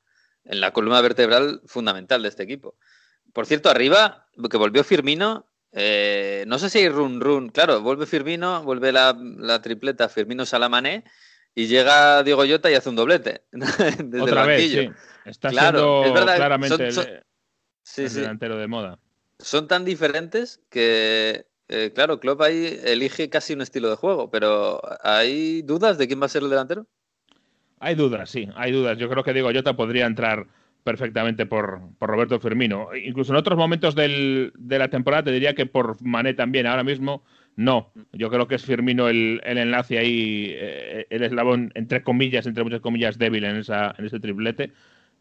en 0.45 0.61
la 0.61 0.71
columna 0.71 1.01
vertebral 1.01 1.61
fundamental 1.65 2.21
de 2.21 2.29
este 2.29 2.43
equipo. 2.43 2.75
Por 3.33 3.45
cierto, 3.45 3.69
arriba, 3.69 4.27
que 4.49 4.57
volvió 4.57 4.83
Firmino, 4.83 5.47
eh, 5.71 6.45
no 6.47 6.59
sé 6.59 6.69
si 6.69 6.79
hay 6.79 6.89
run 6.89 7.19
run, 7.19 7.49
claro, 7.49 7.81
vuelve 7.81 8.05
Firmino, 8.05 8.63
vuelve 8.63 8.91
la, 8.91 9.17
la 9.19 9.61
tripleta 9.61 10.07
Firmino 10.07 10.45
Salamané 10.45 11.03
y 11.55 11.65
llega 11.67 12.21
Diego 12.23 12.45
Llota 12.45 12.69
y 12.69 12.75
hace 12.75 12.89
un 12.89 12.95
doblete 12.95 13.43
desde 13.51 14.21
Otra 14.21 14.41
el 14.43 14.47
vez, 14.47 14.71
sí. 14.71 14.89
Está 15.25 15.49
Claro, 15.49 15.77
siendo 15.79 16.03
es 16.05 16.13
verdad, 16.13 16.35
claramente 16.35 16.91
son- 16.93 17.03
son- 17.03 17.13
el- 17.13 17.23
Sí, 17.85 18.03
el 18.03 18.09
sí. 18.09 18.15
delantero 18.21 18.57
de 18.57 18.67
moda. 18.67 18.97
Son 19.39 19.67
tan 19.67 19.83
diferentes 19.83 20.61
que, 20.69 21.47
eh, 21.67 21.91
claro, 21.93 22.19
Klopp 22.21 22.41
ahí 22.41 22.79
elige 22.85 23.29
casi 23.29 23.53
un 23.53 23.61
estilo 23.61 23.89
de 23.89 23.97
juego, 23.97 24.31
pero 24.31 24.79
¿hay 25.03 25.63
dudas 25.63 25.97
de 25.97 26.07
quién 26.07 26.21
va 26.21 26.27
a 26.27 26.29
ser 26.29 26.43
el 26.43 26.49
delantero? 26.49 26.87
Hay 27.79 27.95
dudas, 27.95 28.29
sí, 28.29 28.47
hay 28.55 28.71
dudas. 28.71 28.97
Yo 28.97 29.09
creo 29.09 29.23
que 29.23 29.33
Diego 29.33 29.51
Llota 29.51 29.75
podría 29.75 30.05
entrar 30.05 30.47
perfectamente 30.83 31.45
por, 31.45 31.81
por 31.97 32.09
Roberto 32.09 32.39
Firmino. 32.39 32.89
Incluso 32.95 33.31
en 33.33 33.37
otros 33.37 33.57
momentos 33.57 33.95
del- 33.95 34.51
de 34.57 34.79
la 34.79 34.89
temporada 34.89 35.23
te 35.23 35.31
diría 35.31 35.53
que 35.55 35.65
por 35.65 36.01
Mané 36.05 36.33
también. 36.33 36.67
Ahora 36.67 36.83
mismo 36.83 37.23
no. 37.55 37.91
Yo 38.11 38.29
creo 38.29 38.47
que 38.47 38.55
es 38.55 38.65
Firmino 38.65 39.07
el, 39.07 39.41
el 39.43 39.57
enlace 39.57 39.97
ahí, 39.97 40.47
eh, 40.51 41.07
el 41.09 41.23
eslabón, 41.23 41.71
entre 41.75 42.03
comillas, 42.03 42.45
entre 42.47 42.63
muchas 42.63 42.81
comillas, 42.81 43.17
débil 43.17 43.43
en, 43.45 43.57
esa, 43.57 43.95
en 43.97 44.05
ese 44.05 44.19
triplete, 44.19 44.71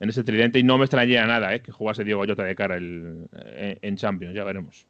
en 0.01 0.09
ese 0.09 0.25
tridente. 0.25 0.59
Y 0.59 0.63
no 0.63 0.79
me 0.79 0.85
extrañaría 0.85 1.27
nada 1.27 1.55
eh, 1.55 1.61
que 1.63 1.73
jugase 1.73 2.05
Diego 2.05 2.25
Llota 2.25 2.45
de 2.45 2.55
cara 2.55 2.77
el- 2.77 3.27
eh, 3.37 3.79
en 3.83 3.97
Champions, 3.97 4.35
ya 4.35 4.45
veremos. 4.45 4.87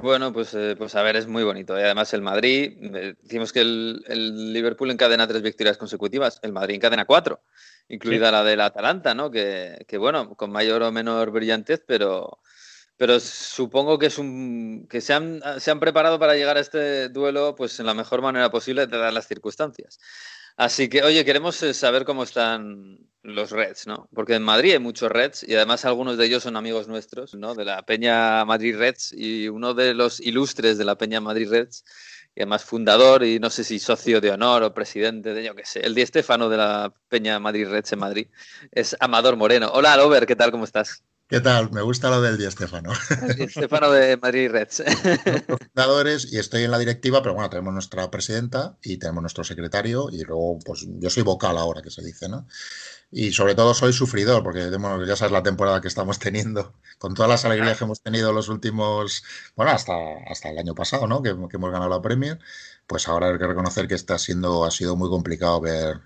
Bueno, 0.00 0.32
pues, 0.32 0.54
eh, 0.54 0.76
pues 0.78 0.94
a 0.94 1.02
ver, 1.02 1.16
es 1.16 1.26
muy 1.26 1.42
bonito. 1.42 1.76
Y 1.76 1.82
además 1.82 2.14
el 2.14 2.22
Madrid, 2.22 2.72
eh, 2.94 3.14
decimos 3.20 3.52
que 3.52 3.62
el, 3.62 4.04
el 4.06 4.52
Liverpool 4.52 4.92
encadena 4.92 5.26
tres 5.26 5.42
victorias 5.42 5.76
consecutivas, 5.76 6.38
el 6.42 6.52
Madrid 6.52 6.76
encadena 6.76 7.04
cuatro, 7.04 7.42
incluida 7.88 8.30
la 8.30 8.44
del 8.44 8.60
Atalanta, 8.60 9.12
¿no? 9.16 9.28
Que, 9.28 9.84
que, 9.88 9.98
bueno, 9.98 10.36
con 10.36 10.52
mayor 10.52 10.84
o 10.84 10.92
menor 10.92 11.32
brillantez, 11.32 11.82
pero, 11.84 12.38
pero 12.96 13.18
supongo 13.18 13.98
que 13.98 14.06
es 14.06 14.18
un 14.18 14.86
que 14.88 15.00
se 15.00 15.14
han, 15.14 15.42
se 15.58 15.72
han 15.72 15.80
preparado 15.80 16.20
para 16.20 16.36
llegar 16.36 16.56
a 16.58 16.60
este 16.60 17.08
duelo 17.08 17.56
pues 17.56 17.80
en 17.80 17.86
la 17.86 17.94
mejor 17.94 18.22
manera 18.22 18.52
posible 18.52 18.86
dadas 18.86 19.12
las 19.12 19.26
circunstancias. 19.26 19.98
Así 20.56 20.88
que, 20.88 21.02
oye, 21.02 21.24
queremos 21.24 21.60
eh, 21.64 21.74
saber 21.74 22.04
cómo 22.04 22.22
están 22.22 22.98
los 23.34 23.50
Reds, 23.50 23.86
¿no? 23.86 24.08
Porque 24.14 24.34
en 24.34 24.42
Madrid 24.42 24.72
hay 24.72 24.78
muchos 24.78 25.10
Reds 25.10 25.44
y 25.46 25.54
además 25.54 25.84
algunos 25.84 26.16
de 26.16 26.26
ellos 26.26 26.42
son 26.42 26.56
amigos 26.56 26.88
nuestros, 26.88 27.34
¿no? 27.34 27.54
De 27.54 27.64
la 27.64 27.82
Peña 27.82 28.44
Madrid 28.44 28.76
Reds 28.76 29.12
y 29.12 29.48
uno 29.48 29.74
de 29.74 29.94
los 29.94 30.20
ilustres 30.20 30.78
de 30.78 30.84
la 30.84 30.96
Peña 30.96 31.20
Madrid 31.20 31.48
Reds, 31.50 31.84
y 32.34 32.42
además 32.42 32.64
fundador 32.64 33.24
y 33.24 33.38
no 33.40 33.50
sé 33.50 33.64
si 33.64 33.78
socio 33.78 34.20
de 34.20 34.30
honor 34.30 34.62
o 34.62 34.74
presidente 34.74 35.34
de, 35.34 35.44
yo 35.44 35.54
qué 35.54 35.64
sé, 35.64 35.80
el 35.80 35.94
Di 35.94 36.06
Stéfano 36.06 36.48
de 36.48 36.56
la 36.56 36.94
Peña 37.08 37.38
Madrid 37.40 37.68
Reds 37.68 37.92
en 37.92 37.98
Madrid, 37.98 38.28
es 38.72 38.96
Amador 39.00 39.36
Moreno. 39.36 39.70
Hola, 39.72 39.96
Lover, 39.96 40.26
¿qué 40.26 40.36
tal? 40.36 40.50
¿Cómo 40.50 40.64
estás? 40.64 41.02
¿Qué 41.28 41.42
tal? 41.42 41.70
Me 41.72 41.82
gusta 41.82 42.08
lo 42.08 42.22
del 42.22 42.38
Di 42.38 42.50
Stéfano. 42.50 42.90
El 43.20 43.36
Di 43.36 43.48
Stéfano 43.50 43.90
de 43.90 44.16
Madrid 44.16 44.50
Reds. 44.50 44.82
Fundadores 45.74 46.32
y 46.32 46.38
estoy 46.38 46.64
en 46.64 46.70
la 46.70 46.78
directiva, 46.78 47.20
pero 47.20 47.34
bueno, 47.34 47.50
tenemos 47.50 47.74
nuestra 47.74 48.10
presidenta 48.10 48.78
y 48.82 48.96
tenemos 48.96 49.20
nuestro 49.20 49.44
secretario 49.44 50.08
y 50.10 50.24
luego, 50.24 50.58
pues 50.64 50.86
yo 50.88 51.10
soy 51.10 51.22
vocal 51.24 51.58
ahora, 51.58 51.82
que 51.82 51.90
se 51.90 52.02
dice, 52.02 52.30
¿no? 52.30 52.46
Y 53.10 53.32
sobre 53.32 53.54
todo 53.54 53.74
soy 53.74 53.92
sufridor, 53.92 54.42
porque 54.42 54.70
bueno, 54.70 55.04
ya 55.04 55.16
sabes 55.16 55.32
la 55.32 55.42
temporada 55.42 55.82
que 55.82 55.88
estamos 55.88 56.18
teniendo, 56.18 56.72
con 56.96 57.12
todas 57.12 57.30
las 57.30 57.44
alegrías 57.44 57.76
que 57.76 57.84
hemos 57.84 58.00
tenido 58.00 58.32
los 58.32 58.48
últimos, 58.48 59.22
bueno, 59.54 59.72
hasta, 59.72 59.92
hasta 60.30 60.48
el 60.48 60.58
año 60.58 60.74
pasado, 60.74 61.06
¿no? 61.06 61.22
Que, 61.22 61.36
que 61.50 61.56
hemos 61.58 61.70
ganado 61.70 61.90
la 61.90 62.00
Premier, 62.00 62.38
pues 62.86 63.06
ahora 63.06 63.28
hay 63.28 63.36
que 63.38 63.46
reconocer 63.46 63.86
que 63.86 63.96
está 63.96 64.18
siendo, 64.18 64.64
ha 64.64 64.70
sido 64.70 64.96
muy 64.96 65.10
complicado 65.10 65.60
ver 65.60 66.00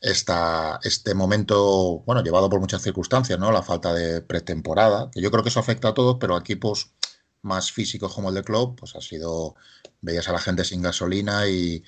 esta, 0.00 0.80
este 0.82 1.14
momento, 1.14 2.02
bueno, 2.06 2.22
llevado 2.22 2.48
por 2.48 2.60
muchas 2.60 2.82
circunstancias, 2.82 3.38
¿no? 3.38 3.52
La 3.52 3.62
falta 3.62 3.92
de 3.92 4.22
pretemporada, 4.22 5.10
que 5.12 5.20
yo 5.20 5.30
creo 5.30 5.42
que 5.42 5.50
eso 5.50 5.60
afecta 5.60 5.88
a 5.88 5.94
todos, 5.94 6.16
pero 6.18 6.36
a 6.36 6.40
equipos 6.40 6.92
más 7.42 7.72
físicos 7.72 8.14
como 8.14 8.30
el 8.30 8.34
de 8.34 8.44
club, 8.44 8.76
pues 8.78 8.96
ha 8.96 9.00
sido, 9.00 9.56
veías 10.00 10.28
a 10.28 10.32
la 10.32 10.38
gente 10.38 10.64
sin 10.64 10.82
gasolina 10.82 11.48
y, 11.48 11.84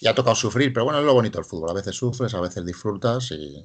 y 0.00 0.06
ha 0.08 0.14
tocado 0.14 0.34
sufrir, 0.36 0.72
pero 0.72 0.84
bueno, 0.84 0.98
es 1.00 1.04
lo 1.06 1.14
bonito 1.14 1.38
del 1.38 1.44
fútbol, 1.44 1.70
a 1.70 1.74
veces 1.74 1.94
sufres, 1.96 2.34
a 2.34 2.40
veces 2.40 2.64
disfrutas 2.66 3.30
y 3.30 3.64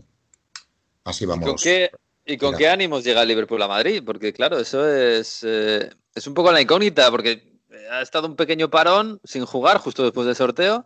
así 1.03 1.25
¿Y 1.25 1.39
con 1.39 1.55
vamos. 1.55 1.61
qué, 1.61 1.91
y 2.25 2.37
con 2.37 2.55
qué 2.55 2.69
ánimos 2.69 3.03
llega 3.03 3.23
el 3.23 3.27
Liverpool 3.27 3.61
a 3.61 3.67
Madrid? 3.67 4.03
Porque 4.05 4.33
claro, 4.33 4.59
eso 4.59 4.87
es, 4.87 5.43
eh, 5.43 5.89
es 6.13 6.27
un 6.27 6.33
poco 6.33 6.51
la 6.51 6.61
incógnita, 6.61 7.09
porque 7.09 7.59
ha 7.91 8.01
estado 8.01 8.27
un 8.27 8.35
pequeño 8.35 8.69
parón 8.69 9.19
sin 9.23 9.45
jugar 9.45 9.77
justo 9.79 10.03
después 10.03 10.27
del 10.27 10.35
sorteo 10.35 10.85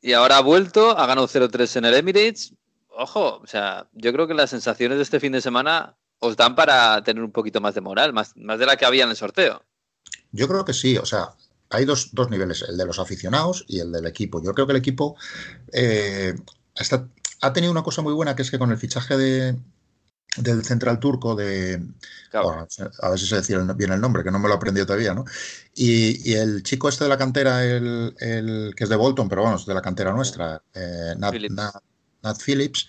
y 0.00 0.12
ahora 0.12 0.38
ha 0.38 0.42
vuelto, 0.42 0.96
ha 0.96 1.06
ganado 1.06 1.28
0-3 1.28 1.76
en 1.76 1.84
el 1.84 1.94
Emirates. 1.94 2.54
Ojo, 2.88 3.40
o 3.42 3.46
sea, 3.46 3.88
yo 3.92 4.12
creo 4.12 4.26
que 4.26 4.34
las 4.34 4.50
sensaciones 4.50 4.98
de 4.98 5.02
este 5.02 5.20
fin 5.20 5.32
de 5.32 5.40
semana 5.40 5.96
os 6.18 6.36
dan 6.36 6.54
para 6.54 7.02
tener 7.04 7.22
un 7.22 7.32
poquito 7.32 7.60
más 7.60 7.74
de 7.74 7.80
moral, 7.80 8.12
más, 8.12 8.36
más 8.36 8.58
de 8.58 8.66
la 8.66 8.76
que 8.76 8.84
había 8.84 9.04
en 9.04 9.10
el 9.10 9.16
sorteo. 9.16 9.62
Yo 10.32 10.48
creo 10.48 10.64
que 10.64 10.74
sí, 10.74 10.98
o 10.98 11.06
sea, 11.06 11.30
hay 11.70 11.84
dos, 11.84 12.10
dos 12.12 12.30
niveles, 12.30 12.64
el 12.68 12.76
de 12.76 12.86
los 12.86 12.98
aficionados 12.98 13.64
y 13.68 13.80
el 13.80 13.92
del 13.92 14.06
equipo. 14.06 14.42
Yo 14.42 14.52
creo 14.54 14.66
que 14.66 14.72
el 14.72 14.78
equipo 14.78 15.16
eh, 15.72 16.34
ha 17.40 17.52
tenido 17.52 17.70
una 17.70 17.82
cosa 17.82 18.02
muy 18.02 18.12
buena, 18.12 18.34
que 18.34 18.42
es 18.42 18.50
que 18.50 18.58
con 18.58 18.72
el 18.72 18.78
fichaje 18.78 19.16
de, 19.16 19.56
del 20.36 20.64
central 20.64 21.00
turco 21.00 21.34
de... 21.34 21.82
Claro. 22.30 22.48
bueno, 22.48 22.68
a 23.02 23.10
ver 23.10 23.18
si 23.18 23.26
se 23.26 23.36
decía 23.36 23.58
bien 23.76 23.92
el 23.92 24.00
nombre, 24.00 24.22
que 24.22 24.30
no 24.30 24.38
me 24.38 24.46
lo 24.48 24.54
he 24.54 24.56
aprendido 24.56 24.86
todavía, 24.86 25.14
¿no? 25.14 25.24
Y, 25.74 26.30
y 26.30 26.34
el 26.34 26.62
chico 26.62 26.88
este 26.88 27.04
de 27.04 27.10
la 27.10 27.18
cantera, 27.18 27.64
el, 27.64 28.14
el 28.20 28.74
que 28.76 28.84
es 28.84 28.90
de 28.90 28.96
Bolton, 28.96 29.28
pero 29.28 29.42
bueno, 29.42 29.56
es 29.56 29.66
de 29.66 29.74
la 29.74 29.82
cantera 29.82 30.12
nuestra, 30.12 30.62
eh, 30.74 31.14
Nat, 31.18 31.32
Phillips. 31.32 31.54
Nat- 31.54 31.82
Nat 32.22 32.38
Phillips, 32.44 32.88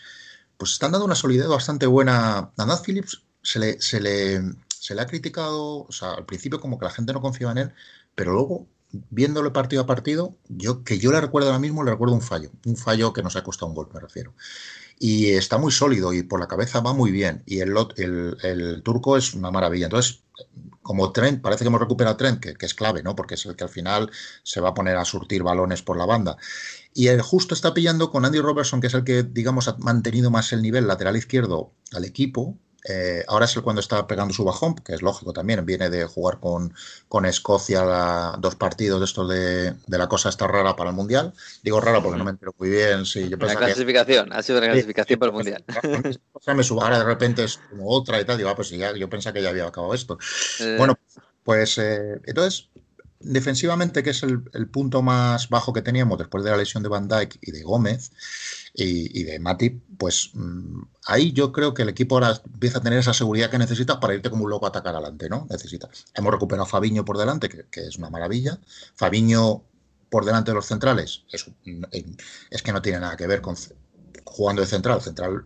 pues 0.58 0.72
están 0.74 0.92
dando 0.92 1.06
una 1.06 1.16
solidez 1.16 1.48
bastante 1.48 1.86
buena. 1.88 2.52
A 2.58 2.66
Nat 2.66 2.84
Phillips 2.86 3.24
se 3.42 3.60
le, 3.60 3.82
se 3.82 4.00
le, 4.02 4.42
se 4.68 4.96
le 4.96 5.02
ha 5.02 5.08
criticado, 5.08 5.86
o 5.88 5.92
sea, 5.92 6.14
al 6.14 6.26
principio 6.26 6.60
como 6.60 6.78
que 6.80 6.86
la 6.86 6.92
gente 6.92 7.14
no 7.14 7.22
confiaba 7.22 7.52
en 7.54 7.58
él, 7.60 7.74
pero 8.16 8.34
luego 8.34 8.68
viéndole 8.92 9.52
partido 9.52 9.84
a 9.84 9.86
partido, 9.86 10.36
yo 10.48 10.84
que 10.84 10.98
yo 10.98 11.12
le 11.12 11.22
recuerdo 11.22 11.50
ahora 11.50 11.60
mismo, 11.60 11.84
le 11.84 11.92
recuerdo 11.92 12.16
un 12.16 12.22
fallo. 12.22 12.52
Un 12.66 12.76
fallo 12.76 13.14
que 13.14 13.22
nos 13.24 13.36
ha 13.36 13.44
costado 13.44 13.68
un 13.70 13.76
gol, 13.76 13.90
me 13.94 14.00
refiero. 14.00 14.34
Y 15.00 15.30
está 15.32 15.58
muy 15.58 15.72
sólido 15.72 16.14
y 16.14 16.24
por 16.24 16.40
la 16.40 16.48
cabeza 16.48 16.82
va 16.82 16.94
muy 16.94 17.12
bien. 17.12 17.42
Y 17.46 17.62
el, 17.62 17.74
el, 17.96 18.38
el 18.44 18.84
turco 18.84 19.16
es 19.18 19.34
una 19.34 19.50
maravilla. 19.50 19.86
Entonces, 19.86 20.24
como 20.82 21.12
Trent, 21.12 21.42
parece 21.42 21.64
que 21.64 21.68
hemos 21.68 21.80
recuperado 21.80 22.18
Trent, 22.18 22.40
que, 22.40 22.56
que, 22.56 22.66
es 22.66 22.74
clave, 22.74 23.04
¿no? 23.04 23.16
Porque 23.16 23.36
es 23.36 23.46
el 23.46 23.56
que 23.56 23.64
al 23.64 23.70
final 23.70 24.12
se 24.44 24.60
va 24.60 24.70
a 24.70 24.74
poner 24.74 24.98
a 24.98 25.06
surtir 25.06 25.44
balones 25.44 25.82
por 25.82 25.98
la 25.98 26.06
banda. 26.06 26.38
Y 26.94 27.08
el 27.08 27.22
justo 27.22 27.54
está 27.54 27.74
pillando 27.74 28.12
con 28.12 28.26
Andy 28.26 28.40
Robertson, 28.40 28.82
que 28.82 28.88
es 28.88 28.94
el 28.94 29.04
que, 29.04 29.24
digamos, 29.24 29.68
ha 29.68 29.78
mantenido 29.78 30.32
más 30.32 30.52
el 30.52 30.62
nivel 30.62 30.88
lateral 30.88 31.16
izquierdo 31.16 31.74
al 31.94 32.06
equipo, 32.06 32.58
eh, 32.88 33.24
ahora 33.28 33.46
es 33.46 33.56
el 33.56 33.64
cuando 33.64 33.82
está 33.82 34.08
pegando 34.08 34.34
su 34.34 34.46
bajón, 34.46 34.76
que 34.76 34.94
es 34.94 35.02
lógico 35.02 35.34
también, 35.34 35.66
viene 35.66 35.90
de 35.90 36.06
jugar 36.06 36.40
con, 36.40 36.74
con 37.08 37.26
Escocia 37.26 37.84
la, 37.84 38.36
dos 38.40 38.56
partidos 38.56 39.00
de 39.00 39.06
estos 39.06 39.30
de, 39.30 39.74
de, 39.86 39.98
la 39.98 40.08
cosa 40.08 40.30
esta 40.30 40.48
rara 40.48 40.76
para 40.76 40.92
el 40.92 40.96
Mundial. 40.96 41.34
Digo 41.62 41.82
rara 41.82 42.02
porque 42.02 42.18
no 42.18 42.24
me 42.24 42.32
entero 42.32 42.56
muy 42.58 42.70
bien. 42.70 43.06
Sí, 43.06 43.28
yo 43.28 43.38
la 43.38 43.56
clasificación, 43.56 44.30
que, 44.30 44.36
ha 44.36 44.44
sido 44.44 44.62
la 44.62 44.68
clasificación 44.68 45.16
sí, 45.16 45.20
para 45.20 45.30
el 45.30 45.36
Mundial. 45.36 45.64
me 46.56 46.64
subo, 46.64 46.84
ahora 46.84 47.00
de 47.00 47.06
repente 47.06 47.44
es 47.44 47.60
como 47.70 47.90
otra 47.90 48.20
y 48.22 48.26
tal, 48.26 48.38
digo, 48.38 48.50
ah, 48.50 48.56
pues 48.56 48.70
ya, 48.70 48.96
yo 48.96 49.10
pensaba 49.10 49.34
que 49.34 49.42
ya 49.42 49.50
había 49.50 49.68
acabado 49.68 49.94
esto. 49.94 50.18
Eh... 50.62 50.76
Bueno, 50.78 50.98
pues 51.44 51.78
eh, 51.80 52.22
entonces, 52.26 52.70
defensivamente, 53.20 54.04
que 54.04 54.12
es 54.12 54.24
el, 54.24 54.44
el, 54.54 54.68
punto 54.68 55.02
más 55.02 55.50
bajo 55.50 55.74
que 55.74 55.82
teníamos 55.82 56.18
después 56.18 56.44
de 56.44 56.52
la 56.52 56.58
lesión 56.58 56.84
de 56.84 56.90
Van 56.90 57.08
Dijk 57.08 57.38
y 57.42 57.52
de 57.52 57.64
Gómez, 57.64 58.12
y, 58.74 59.20
y, 59.20 59.24
de 59.24 59.40
Matip, 59.40 59.82
pues 59.98 60.32
mmm, 60.34 60.84
ahí 61.06 61.34
yo 61.34 61.52
creo 61.52 61.74
que 61.74 61.82
el 61.82 61.90
equipo 61.90 62.16
ahora 62.16 62.42
empieza 62.46 62.80
a 62.80 62.82
tener 62.82 63.00
esa 63.00 63.14
seguridad 63.14 63.50
que 63.50 63.58
necesitas 63.58 63.98
para 63.98 64.14
irte 64.14 64.30
como 64.30 64.46
un 64.46 64.50
loco 64.50 64.66
a 64.66 64.70
atacar 64.70 64.96
adelante, 64.96 65.30
¿no? 65.30 65.48
Necesita. 65.50 65.90
Hemos 66.14 66.32
recuperado 66.32 66.64
a 66.64 66.70
Fabiño 66.70 67.04
por 67.04 67.18
delante, 67.18 67.50
que, 67.50 67.66
que, 67.70 67.88
es 67.88 67.98
una 67.98 68.10
maravilla. 68.10 68.60
Fabiño 68.96 69.64
por 70.10 70.26
delante 70.26 70.52
de 70.52 70.56
los 70.56 70.66
centrales, 70.66 71.24
es, 71.32 71.46
es 72.50 72.64
que 72.64 72.74
no 72.74 72.82
tiene 72.82 73.00
nada 73.00 73.16
que 73.16 73.28
ver 73.28 73.42
con 73.42 73.56
jugando 74.24 74.62
de 74.62 74.68
central. 74.68 75.02
Central 75.02 75.46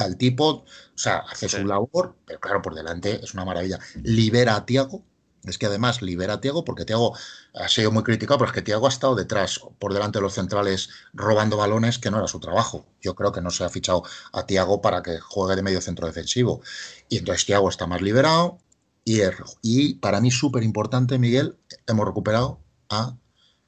tal 0.00 0.16
tipo, 0.16 0.46
o 0.48 0.64
sea, 0.94 1.18
hace 1.30 1.48
sí. 1.48 1.58
su 1.58 1.66
labor, 1.66 2.16
pero 2.24 2.40
claro, 2.40 2.62
por 2.62 2.74
delante 2.74 3.22
es 3.22 3.34
una 3.34 3.44
maravilla. 3.44 3.78
Libera 4.02 4.56
a 4.56 4.64
Tiago, 4.64 5.04
es 5.44 5.58
que 5.58 5.66
además 5.66 6.02
libera 6.02 6.34
a 6.34 6.40
Tiago 6.40 6.64
porque 6.64 6.84
Tiago 6.84 7.16
ha 7.54 7.68
sido 7.68 7.90
muy 7.90 8.02
criticado, 8.02 8.38
pero 8.38 8.50
es 8.50 8.54
que 8.54 8.62
Tiago 8.62 8.86
ha 8.86 8.90
estado 8.90 9.14
detrás, 9.14 9.60
por 9.78 9.94
delante 9.94 10.18
de 10.18 10.22
los 10.22 10.34
centrales, 10.34 10.90
robando 11.12 11.56
balones 11.56 11.98
que 11.98 12.10
no 12.10 12.18
era 12.18 12.28
su 12.28 12.40
trabajo. 12.40 12.86
Yo 13.00 13.14
creo 13.14 13.32
que 13.32 13.40
no 13.40 13.50
se 13.50 13.64
ha 13.64 13.68
fichado 13.68 14.02
a 14.32 14.46
Tiago 14.46 14.82
para 14.82 15.02
que 15.02 15.18
juegue 15.18 15.56
de 15.56 15.62
medio 15.62 15.80
centro 15.80 16.06
defensivo. 16.06 16.60
Y 17.08 17.18
entonces 17.18 17.46
Tiago 17.46 17.68
está 17.68 17.86
más 17.86 18.02
liberado. 18.02 18.58
Y, 19.04 19.20
y 19.62 19.94
para 19.94 20.20
mí, 20.20 20.30
súper 20.30 20.62
importante, 20.62 21.18
Miguel, 21.18 21.58
hemos 21.86 22.06
recuperado 22.06 22.60
a 22.90 23.16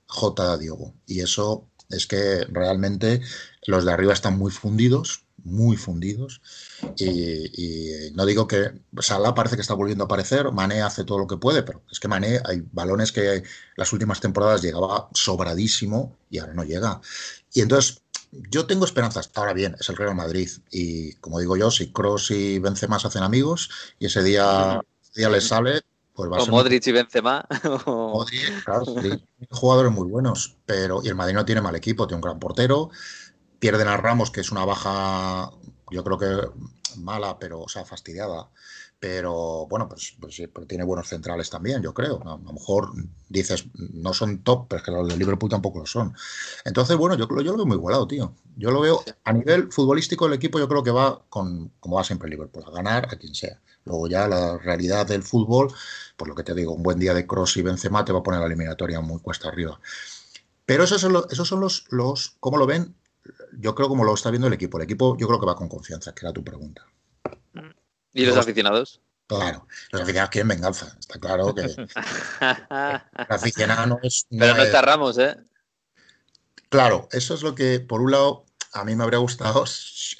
J. 0.06 0.58
Diogo. 0.58 0.94
Y 1.06 1.20
eso 1.20 1.68
es 1.88 2.06
que 2.06 2.44
realmente 2.50 3.20
los 3.66 3.84
de 3.84 3.92
arriba 3.92 4.12
están 4.12 4.38
muy 4.38 4.50
fundidos, 4.50 5.24
muy 5.44 5.76
fundidos. 5.76 6.40
Y, 6.96 8.08
y, 8.08 8.10
no 8.12 8.26
digo 8.26 8.46
que 8.46 8.72
Salah 8.98 9.34
parece 9.34 9.56
que 9.56 9.62
está 9.62 9.74
volviendo 9.74 10.04
a 10.04 10.06
aparecer, 10.06 10.50
Mané 10.52 10.82
hace 10.82 11.04
todo 11.04 11.18
lo 11.18 11.26
que 11.26 11.36
puede, 11.36 11.62
pero 11.62 11.82
es 11.90 12.00
que 12.00 12.08
Mané 12.08 12.40
hay 12.44 12.62
balones 12.72 13.12
que 13.12 13.42
las 13.76 13.92
últimas 13.92 14.20
temporadas 14.20 14.62
llegaba 14.62 15.08
sobradísimo 15.14 16.16
y 16.30 16.38
ahora 16.38 16.54
no 16.54 16.64
llega. 16.64 17.00
Y 17.52 17.60
entonces 17.60 18.02
yo 18.32 18.66
tengo 18.66 18.84
esperanzas. 18.84 19.30
Ahora 19.34 19.52
bien, 19.52 19.76
es 19.78 19.88
el 19.88 19.96
Real 19.96 20.14
Madrid 20.14 20.50
y 20.70 21.14
como 21.14 21.38
digo 21.38 21.56
yo, 21.56 21.70
si 21.70 21.92
Cross 21.92 22.30
y 22.30 22.58
Benzema 22.58 22.98
se 22.98 23.08
hacen 23.08 23.22
amigos 23.22 23.70
y 23.98 24.06
ese 24.06 24.22
día, 24.22 24.80
ese 25.02 25.20
día 25.20 25.28
les 25.28 25.48
sale, 25.48 25.82
pues 26.14 26.30
va 26.30 26.36
o 26.36 26.40
a 26.40 26.44
ser 26.44 26.50
Modric 26.50 26.86
y 26.86 26.92
Benzema. 26.92 27.46
Modric, 27.86 28.64
claro, 28.64 28.84
sí, 28.84 29.24
jugadores 29.50 29.92
muy 29.92 30.08
buenos, 30.08 30.56
pero 30.66 31.00
y 31.02 31.08
el 31.08 31.14
Madrid 31.14 31.34
no 31.34 31.44
tiene 31.44 31.60
mal 31.60 31.76
equipo, 31.76 32.06
tiene 32.06 32.16
un 32.16 32.22
gran 32.22 32.38
portero. 32.38 32.90
Pierden 33.62 33.86
a 33.86 33.96
Ramos, 33.96 34.32
que 34.32 34.40
es 34.40 34.50
una 34.50 34.64
baja, 34.64 35.52
yo 35.88 36.02
creo 36.02 36.18
que 36.18 36.98
mala, 36.98 37.38
pero, 37.38 37.60
o 37.60 37.68
sea, 37.68 37.84
fastidiada. 37.84 38.48
Pero 38.98 39.68
bueno, 39.68 39.88
pues, 39.88 40.16
pues 40.20 40.42
tiene 40.66 40.82
buenos 40.82 41.06
centrales 41.06 41.48
también, 41.48 41.80
yo 41.80 41.94
creo. 41.94 42.20
A 42.22 42.38
lo 42.38 42.52
mejor 42.52 42.90
dices, 43.28 43.66
no 43.74 44.14
son 44.14 44.42
top, 44.42 44.66
pero 44.66 44.78
es 44.80 44.84
que 44.84 44.90
los 44.90 45.06
de 45.06 45.16
Liverpool 45.16 45.48
tampoco 45.48 45.78
lo 45.78 45.86
son. 45.86 46.12
Entonces, 46.64 46.96
bueno, 46.96 47.14
yo, 47.14 47.28
yo 47.40 47.52
lo 47.52 47.58
veo 47.58 47.66
muy 47.66 47.76
igualado, 47.76 48.08
tío. 48.08 48.34
Yo 48.56 48.72
lo 48.72 48.80
veo 48.80 49.04
a 49.22 49.32
nivel 49.32 49.70
futbolístico, 49.70 50.26
el 50.26 50.32
equipo 50.32 50.58
yo 50.58 50.68
creo 50.68 50.82
que 50.82 50.90
va 50.90 51.22
con, 51.28 51.70
como 51.78 51.94
va 51.98 52.02
siempre 52.02 52.28
Liverpool, 52.30 52.64
a 52.66 52.70
ganar 52.72 53.14
a 53.14 53.16
quien 53.16 53.36
sea. 53.36 53.60
Luego 53.84 54.08
ya 54.08 54.26
la 54.26 54.58
realidad 54.58 55.06
del 55.06 55.22
fútbol, 55.22 55.72
por 56.16 56.26
lo 56.26 56.34
que 56.34 56.42
te 56.42 56.52
digo, 56.52 56.72
un 56.72 56.82
buen 56.82 56.98
día 56.98 57.14
de 57.14 57.28
Cross 57.28 57.58
y 57.58 57.62
Benzema 57.62 58.04
te 58.04 58.12
va 58.12 58.18
a 58.18 58.22
poner 58.24 58.40
la 58.40 58.46
eliminatoria 58.46 59.00
muy 59.00 59.20
cuesta 59.20 59.46
arriba. 59.46 59.78
Pero 60.66 60.82
esos 60.82 61.00
son 61.00 61.12
los, 61.12 61.30
esos 61.30 61.46
son 61.46 61.60
los, 61.60 61.86
los 61.90 62.34
¿cómo 62.40 62.56
lo 62.56 62.66
ven? 62.66 62.96
Yo 63.58 63.74
creo 63.74 63.88
como 63.88 64.04
lo 64.04 64.14
está 64.14 64.30
viendo 64.30 64.48
el 64.48 64.54
equipo. 64.54 64.78
El 64.78 64.84
equipo 64.84 65.16
yo 65.16 65.26
creo 65.26 65.40
que 65.40 65.46
va 65.46 65.56
con 65.56 65.68
confianza, 65.68 66.14
que 66.14 66.26
era 66.26 66.32
tu 66.32 66.42
pregunta. 66.42 66.86
¿Y 68.12 68.26
los 68.26 68.36
aficionados? 68.36 69.00
Claro, 69.26 69.66
los 69.90 70.02
aficionados 70.02 70.30
quieren 70.30 70.48
venganza. 70.48 70.94
Está 70.98 71.18
claro 71.18 71.54
que 71.54 71.62
el 72.40 73.26
aficionado 73.28 73.86
no 73.86 73.98
es... 74.02 74.26
Pero 74.28 74.54
no 74.54 74.62
está 74.62 74.82
Ramos, 74.82 75.18
¿eh? 75.18 75.36
Claro, 76.68 77.08
eso 77.12 77.34
es 77.34 77.42
lo 77.42 77.54
que, 77.54 77.80
por 77.80 78.00
un 78.00 78.10
lado, 78.10 78.44
a 78.72 78.84
mí 78.84 78.96
me 78.96 79.04
habría 79.04 79.18
gustado, 79.18 79.64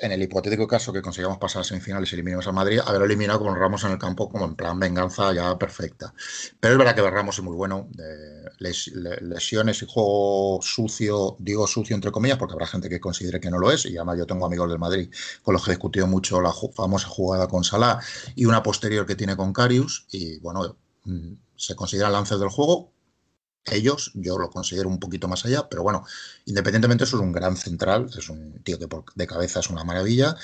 en 0.00 0.12
el 0.12 0.22
hipotético 0.22 0.66
caso 0.66 0.92
que 0.92 1.00
consigamos 1.00 1.38
pasar 1.38 1.62
a 1.62 1.64
semifinales 1.64 2.12
y 2.12 2.14
eliminemos 2.14 2.46
a 2.46 2.52
Madrid, 2.52 2.80
haber 2.84 3.02
eliminado 3.02 3.40
con 3.40 3.56
Ramos 3.56 3.84
en 3.84 3.92
el 3.92 3.98
campo 3.98 4.28
como 4.28 4.44
en 4.44 4.54
plan 4.54 4.78
venganza 4.78 5.32
ya 5.32 5.56
perfecta. 5.58 6.12
Pero 6.60 6.74
es 6.74 6.78
verdad 6.78 6.94
que 6.94 7.10
Ramos 7.10 7.38
es 7.38 7.44
muy 7.44 7.56
bueno, 7.56 7.88
de 7.90 8.41
les, 8.62 8.88
lesiones 9.22 9.82
y 9.82 9.86
juego 9.86 10.60
sucio, 10.62 11.36
digo 11.38 11.66
sucio 11.66 11.94
entre 11.94 12.10
comillas, 12.10 12.38
porque 12.38 12.54
habrá 12.54 12.66
gente 12.66 12.88
que 12.88 13.00
considere 13.00 13.40
que 13.40 13.50
no 13.50 13.58
lo 13.58 13.70
es, 13.70 13.84
y 13.86 13.96
además 13.96 14.18
yo 14.18 14.26
tengo 14.26 14.46
amigos 14.46 14.70
del 14.70 14.78
Madrid 14.78 15.10
con 15.42 15.54
los 15.54 15.64
que 15.64 15.72
he 15.72 15.74
discutido 15.74 16.06
mucho 16.06 16.40
la 16.40 16.52
famosa 16.52 17.08
jugada 17.08 17.48
con 17.48 17.64
Salah 17.64 18.00
y 18.34 18.44
una 18.46 18.62
posterior 18.62 19.06
que 19.06 19.16
tiene 19.16 19.36
con 19.36 19.52
Carius, 19.52 20.06
y 20.10 20.38
bueno, 20.38 20.76
mm, 21.04 21.32
se 21.56 21.74
considera 21.74 22.10
lances 22.10 22.38
del 22.38 22.48
juego, 22.48 22.92
ellos, 23.70 24.10
yo 24.14 24.38
lo 24.38 24.50
considero 24.50 24.88
un 24.88 24.98
poquito 24.98 25.28
más 25.28 25.44
allá, 25.44 25.68
pero 25.68 25.82
bueno, 25.82 26.04
independientemente 26.46 27.04
eso 27.04 27.16
es 27.16 27.22
un 27.22 27.32
gran 27.32 27.56
central, 27.56 28.10
es 28.16 28.28
un 28.28 28.60
tío 28.64 28.78
que 28.78 28.88
por, 28.88 29.04
de 29.14 29.26
cabeza 29.26 29.60
es 29.60 29.70
una 29.70 29.84
maravilla 29.84 30.36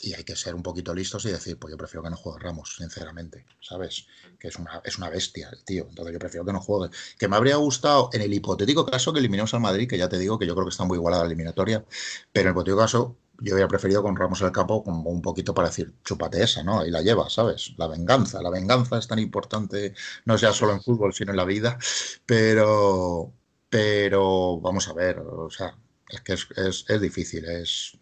y 0.00 0.14
hay 0.14 0.24
que 0.24 0.36
ser 0.36 0.54
un 0.54 0.62
poquito 0.62 0.94
listos 0.94 1.24
y 1.24 1.30
decir, 1.30 1.58
pues 1.58 1.72
yo 1.72 1.76
prefiero 1.76 2.02
que 2.02 2.10
no 2.10 2.16
juegue 2.16 2.40
Ramos, 2.40 2.76
sinceramente, 2.76 3.46
¿sabes? 3.60 4.06
Que 4.38 4.48
es 4.48 4.56
una, 4.56 4.80
es 4.84 4.98
una 4.98 5.10
bestia 5.10 5.48
el 5.50 5.64
tío, 5.64 5.86
entonces 5.88 6.12
yo 6.12 6.18
prefiero 6.18 6.44
que 6.44 6.52
no 6.52 6.60
juegue. 6.60 6.94
Que 7.18 7.28
me 7.28 7.36
habría 7.36 7.56
gustado, 7.56 8.10
en 8.12 8.22
el 8.22 8.32
hipotético 8.32 8.86
caso 8.86 9.12
que 9.12 9.18
eliminemos 9.18 9.52
al 9.54 9.60
Madrid, 9.60 9.88
que 9.88 9.98
ya 9.98 10.08
te 10.08 10.18
digo 10.18 10.38
que 10.38 10.46
yo 10.46 10.54
creo 10.54 10.66
que 10.66 10.70
está 10.70 10.84
muy 10.84 10.96
igualada 10.96 11.24
la 11.24 11.28
eliminatoria, 11.28 11.84
pero 12.32 12.48
en 12.48 12.48
el 12.48 12.52
hipotético 12.52 12.78
caso 12.78 13.16
yo 13.40 13.54
hubiera 13.54 13.68
preferido 13.68 14.02
con 14.02 14.16
Ramos 14.16 14.40
en 14.40 14.48
el 14.48 14.52
campo 14.52 14.82
como 14.82 15.10
un 15.10 15.22
poquito 15.22 15.54
para 15.54 15.68
decir, 15.68 15.94
chúpate 16.04 16.42
esa, 16.42 16.62
¿no? 16.62 16.80
Ahí 16.80 16.90
la 16.90 17.02
lleva, 17.02 17.30
¿sabes? 17.30 17.74
La 17.76 17.86
venganza. 17.86 18.42
La 18.42 18.50
venganza 18.50 18.98
es 18.98 19.06
tan 19.06 19.18
importante, 19.18 19.94
no 20.24 20.36
ya 20.36 20.52
solo 20.52 20.72
en 20.72 20.82
fútbol, 20.82 21.14
sino 21.14 21.30
en 21.32 21.36
la 21.36 21.44
vida. 21.44 21.78
Pero, 22.26 23.32
pero 23.70 24.60
vamos 24.60 24.88
a 24.88 24.92
ver, 24.92 25.18
o 25.20 25.50
sea, 25.50 25.76
es 26.08 26.20
que 26.22 26.32
es, 26.34 26.84
es 26.88 27.00
difícil, 27.00 27.44
es, 27.44 27.96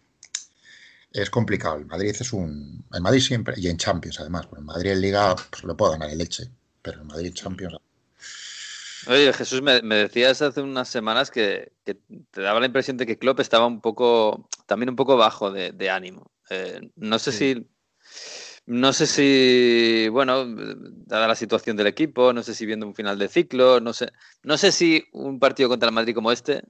es 1.11 1.29
complicado. 1.29 1.77
El 1.77 1.85
Madrid 1.85 2.15
es 2.19 2.33
un. 2.33 2.85
El 2.93 3.01
Madrid 3.01 3.21
siempre, 3.21 3.55
y 3.57 3.67
en 3.67 3.77
Champions 3.77 4.19
además, 4.19 4.47
porque 4.47 4.61
en 4.61 4.65
Madrid 4.65 4.91
en 4.91 5.01
Liga 5.01 5.35
pues, 5.35 5.63
le 5.63 5.73
puedo 5.73 5.91
ganar 5.91 6.09
el 6.09 6.17
leche, 6.17 6.49
pero 6.81 7.01
en 7.01 7.07
Madrid 7.07 7.27
en 7.27 7.33
Champions 7.33 7.77
Oye, 9.07 9.31
Jesús, 9.31 9.61
me, 9.61 9.81
me, 9.83 9.95
decías 9.95 10.41
hace 10.41 10.61
unas 10.61 10.89
semanas 10.89 11.31
que, 11.31 11.71
que, 11.85 11.97
te 12.31 12.41
daba 12.41 12.59
la 12.59 12.65
impresión 12.65 12.97
de 12.97 13.05
que 13.05 13.17
Klopp 13.17 13.39
estaba 13.39 13.65
un 13.65 13.79
poco, 13.79 14.49
también 14.65 14.89
un 14.89 14.97
poco 14.97 15.15
bajo 15.15 15.49
de, 15.49 15.71
de 15.71 15.89
ánimo. 15.89 16.31
Eh, 16.49 16.81
no 16.95 17.17
sé 17.17 17.31
sí. 17.31 17.53
si, 17.53 17.67
no 18.65 18.91
sé 18.91 19.07
si, 19.07 20.09
bueno, 20.09 20.45
dada 21.05 21.27
la 21.27 21.35
situación 21.35 21.77
del 21.77 21.87
equipo, 21.87 22.33
no 22.33 22.43
sé 22.43 22.53
si 22.53 22.65
viendo 22.65 22.85
un 22.85 22.95
final 22.95 23.17
de 23.17 23.29
ciclo, 23.29 23.79
no 23.79 23.93
sé, 23.93 24.11
no 24.43 24.57
sé 24.57 24.73
si 24.73 25.05
un 25.13 25.39
partido 25.39 25.69
contra 25.69 25.87
el 25.87 25.95
Madrid 25.95 26.13
como 26.13 26.33
este 26.33 26.63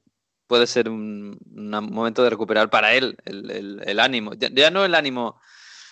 puede 0.48 0.68
ser 0.68 0.89
un, 0.89 1.38
momento 1.54 2.24
de 2.24 2.30
recuperar 2.30 2.70
para 2.70 2.94
él 2.94 3.18
el, 3.25 4.00
ánimo. 4.00 4.34
Ya, 4.34 4.72
no 4.72 4.86
el 4.86 4.96
ánimo 4.96 5.39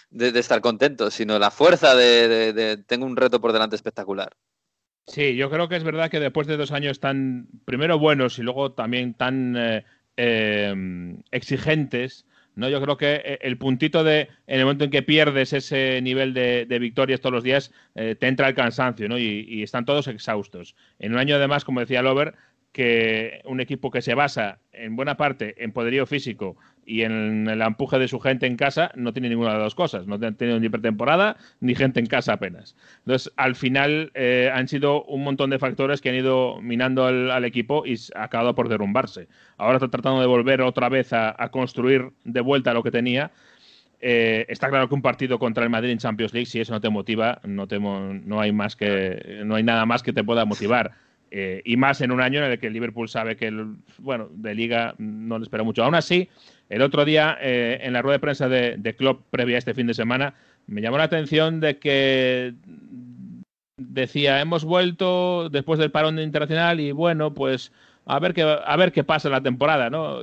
de, 0.09 0.31
de, 0.31 0.39
estar 0.39 0.61
contento, 0.61 1.11
sino 1.11 1.37
la 1.39 1.51
fuerza 1.51 1.95
de, 1.95 2.53
de 2.53 2.77
tengo 2.77 3.05
un 3.05 3.17
reto 3.17 3.41
por 3.41 3.53
delante 3.53 3.75
espectacular. 3.75 4.35
Sí, 5.07 5.35
yo 5.35 5.51
creo 5.51 5.69
que 5.69 5.75
es 5.75 5.83
verdad 5.83 6.09
que 6.09 6.19
después 6.19 6.47
de 6.47 6.57
dos 6.57 6.71
años 6.71 6.99
tan, 6.99 7.47
primero 7.65 7.99
buenos 7.99 8.39
y 8.39 8.41
luego 8.41 8.71
también 8.71 9.13
tan 9.13 9.55
eh, 9.55 9.85
eh, 10.17 11.15
exigentes, 11.31 12.25
¿no? 12.55 12.69
Yo 12.69 12.81
creo 12.81 12.97
que 12.97 13.21
eh, 13.23 13.39
el 13.41 13.57
puntito 13.57 14.03
de, 14.03 14.29
en 14.47 14.59
el 14.59 14.65
momento 14.65 14.85
en 14.85 14.89
que 14.89 15.03
pierdes 15.03 15.53
ese 15.53 16.01
nivel 16.01 16.33
de, 16.33 16.65
de 16.65 16.79
victorias 16.79 17.19
todos 17.19 17.33
los 17.33 17.43
días, 17.43 17.71
eh, 17.95 18.15
te 18.15 18.27
entra 18.27 18.47
el 18.47 18.55
cansancio, 18.55 19.07
¿no? 19.07 19.19
Y, 19.19 19.45
y, 19.47 19.63
están 19.63 19.85
todos 19.85 20.07
exhaustos. 20.07 20.75
En 20.99 21.13
un 21.13 21.19
año 21.19 21.35
además, 21.35 21.65
como 21.65 21.81
decía 21.81 22.01
Lover, 22.01 22.33
que 22.75 23.39
un 23.45 23.61
equipo 23.61 23.89
que 23.89 24.01
se 24.01 24.15
basa 24.15 24.59
en 24.73 24.97
buena 24.97 25.15
parte 25.15 25.63
en 25.63 25.71
poderío 25.71 26.05
físico 26.05 26.57
y 26.85 27.03
en 27.03 27.47
el 27.47 27.61
empuje 27.61 27.97
de 27.97 28.09
su 28.09 28.19
gente 28.19 28.47
en 28.47 28.57
casa 28.57 28.91
no 28.95 29.13
tiene 29.13 29.29
ninguna 29.29 29.51
de 29.51 29.59
las 29.59 29.67
dos 29.67 29.75
cosas. 29.75 30.07
No 30.07 30.15
han 30.15 30.35
tenido 30.35 30.59
ni 30.59 30.67
pretemporada 30.67 31.37
ni 31.61 31.73
gente 31.73 32.01
en 32.01 32.05
casa 32.07 32.33
apenas. 32.33 32.75
Entonces, 32.97 33.31
al 33.37 33.55
final 33.55 34.11
eh, 34.13 34.51
han 34.53 34.67
sido 34.67 35.05
un 35.05 35.23
montón 35.23 35.51
de 35.51 35.57
factores 35.57 36.01
que 36.01 36.09
han 36.09 36.15
ido 36.15 36.61
minando 36.61 37.05
al, 37.05 37.45
equipo 37.45 37.85
y 37.85 37.95
ha 38.13 38.23
acabado 38.23 38.55
por 38.55 38.67
derrumbarse. 38.67 39.29
Ahora 39.55 39.77
está 39.77 39.87
tratando 39.87 40.19
de 40.19 40.27
volver 40.27 40.61
otra 40.61 40.89
vez 40.89 41.13
a, 41.13 41.33
construir 41.51 42.11
de 42.25 42.41
vuelta 42.41 42.73
lo 42.73 42.83
que 42.83 42.91
tenía. 42.91 43.31
Eh, 44.01 44.47
está 44.49 44.67
claro 44.67 44.89
que 44.89 44.95
un 44.95 45.01
partido 45.01 45.39
contra 45.39 45.63
el 45.63 45.69
Madrid 45.69 45.91
en 45.91 45.99
Champions 45.99 46.33
League, 46.33 46.47
si 46.47 46.59
eso 46.59 46.73
no 46.73 46.81
te 46.81 46.89
motiva, 46.89 47.39
no, 47.45 47.69
te, 47.69 47.79
no 47.79 48.41
hay 48.41 48.51
más 48.51 48.75
que 48.75 49.43
no 49.45 49.55
hay 49.55 49.63
nada 49.63 49.85
más 49.85 50.03
que 50.03 50.11
te 50.11 50.25
pueda 50.25 50.43
motivar. 50.43 51.04
Eh, 51.37 51.61
y 51.65 51.75
más 51.75 51.99
en 51.99 52.13
un 52.13 52.21
año 52.21 52.39
en 52.39 52.49
el 52.49 52.59
que 52.59 52.69
Liverpool 52.69 53.09
sabe 53.09 53.35
que, 53.35 53.47
el, 53.47 53.75
bueno, 53.97 54.29
de 54.31 54.55
liga 54.55 54.95
no 54.97 55.37
le 55.37 55.43
espera 55.43 55.63
mucho. 55.63 55.83
Aún 55.83 55.93
así, 55.93 56.29
el 56.69 56.81
otro 56.81 57.03
día, 57.03 57.37
eh, 57.41 57.79
en 57.81 57.91
la 57.91 58.01
rueda 58.01 58.15
de 58.15 58.21
prensa 58.21 58.47
de, 58.47 58.77
de 58.77 58.95
Klopp 58.95 59.21
previa 59.31 59.57
a 59.57 59.59
este 59.59 59.73
fin 59.73 59.85
de 59.85 59.93
semana, 59.93 60.33
me 60.67 60.79
llamó 60.79 60.97
la 60.97 61.03
atención 61.03 61.59
de 61.59 61.77
que 61.77 62.53
decía, 63.75 64.39
hemos 64.39 64.63
vuelto 64.63 65.49
después 65.49 65.77
del 65.77 65.91
parón 65.91 66.19
internacional 66.19 66.79
y 66.79 66.93
bueno, 66.93 67.33
pues 67.33 67.73
a 68.05 68.17
ver 68.19 68.33
qué, 68.33 68.43
a 68.43 68.77
ver 68.77 68.93
qué 68.93 69.03
pasa 69.03 69.27
en 69.27 69.33
la 69.33 69.43
temporada, 69.43 69.89
¿no? 69.89 70.21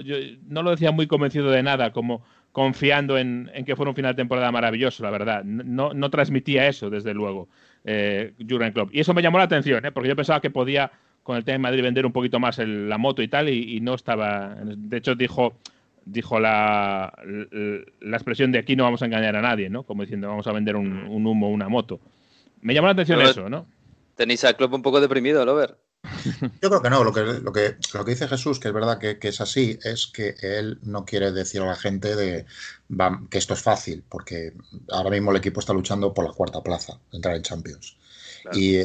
No 0.49 0.63
lo 0.63 0.71
decía 0.71 0.93
muy 0.93 1.07
convencido 1.07 1.51
de 1.51 1.63
nada, 1.63 1.93
como 1.93 2.25
confiando 2.53 3.19
en, 3.19 3.51
que 3.67 3.77
fuera 3.77 3.91
un 3.91 3.97
final 3.97 4.13
de 4.13 4.23
temporada 4.23 4.51
maravilloso, 4.51 5.03
la 5.03 5.11
verdad. 5.11 5.45
No, 5.45 5.93
no 5.93 6.11
transmitía 6.11 6.69
eso, 6.69 6.89
desde 6.89 7.13
luego, 7.13 7.49
eh, 7.85 8.33
Jurgen 8.49 8.73
Klopp. 8.73 8.95
Y 8.95 9.01
eso 9.01 9.15
me 9.15 9.23
llamó 9.23 9.39
la 9.39 9.45
atención, 9.45 9.85
¿eh? 9.85 9.93
porque 9.93 10.09
yo 10.09 10.17
pensaba 10.17 10.41
que 10.41 10.51
podía, 10.51 10.91
con 11.23 11.37
el 11.37 11.45
tema 11.45 11.55
de 11.55 11.59
Madrid, 11.59 11.83
vender 11.83 12.07
un 12.07 12.13
poquito 12.13 12.39
más 12.39 12.59
la 12.59 12.99
moto 12.99 13.23
y 13.23 13.29
tal, 13.29 13.49
y, 13.49 13.77
y 13.77 13.81
no 13.81 13.95
estaba... 13.95 14.57
De 14.65 14.97
hecho, 14.97 15.15
dijo 15.15 15.55
dijo 16.05 16.41
la, 16.41 17.13
la, 18.01 18.17
expresión 18.17 18.51
de 18.51 18.59
aquí 18.59 18.75
no 18.75 18.85
vamos 18.85 19.03
a 19.03 19.07
engañar 19.07 19.37
a 19.37 19.43
nadie, 19.43 19.71
¿no? 19.71 19.85
Como 19.85 20.03
diciendo 20.03 20.29
vamos 20.29 20.47
a 20.47 20.53
vender 20.53 20.77
un, 20.77 20.91
un 20.91 21.27
humo, 21.27 21.49
una 21.49 21.69
moto. 21.69 22.01
Me 22.61 22.75
llamó 22.75 22.89
la 22.89 22.95
atención 22.95 23.21
eso, 23.21 23.49
¿no? 23.49 23.67
Tenéis 24.17 24.45
al 24.45 24.57
club 24.57 24.75
un 24.75 24.83
poco 24.83 25.01
deprimido, 25.01 25.45
Lover. 25.45 25.77
Yo 26.61 26.69
creo 26.69 26.83
que 26.83 26.91
no, 26.91 27.05
lo 27.05 27.13
que, 27.13 27.21
lo 27.21 27.53
que, 27.53 27.77
lo 27.95 28.05
que 28.05 28.11
dice 28.11 28.29
Jesús, 28.29 28.59
que 28.59 28.69
es 28.69 28.75
verdad 28.75 28.99
que, 28.99 29.19
que, 29.19 29.29
es 29.29 29.41
así, 29.41 29.79
es 29.83 30.07
que 30.07 30.35
él 30.41 30.79
no 30.83 31.05
quiere 31.05 31.31
decir 31.31 31.63
a 31.63 31.67
la 31.67 31.77
gente 31.77 32.17
de, 32.17 32.45
que 33.31 33.39
esto 33.39 33.55
es 33.55 33.63
fácil, 33.63 34.05
porque 34.09 34.53
ahora 34.91 35.11
mismo 35.11 35.31
el 35.31 35.37
equipo 35.37 35.61
está 35.61 35.73
luchando 35.73 36.13
por 36.13 36.25
la 36.25 36.33
cuarta 36.33 36.63
plaza, 36.63 36.99
entrar 37.13 37.37
en 37.37 37.43
Champions. 37.43 37.97
Y, 38.53 38.81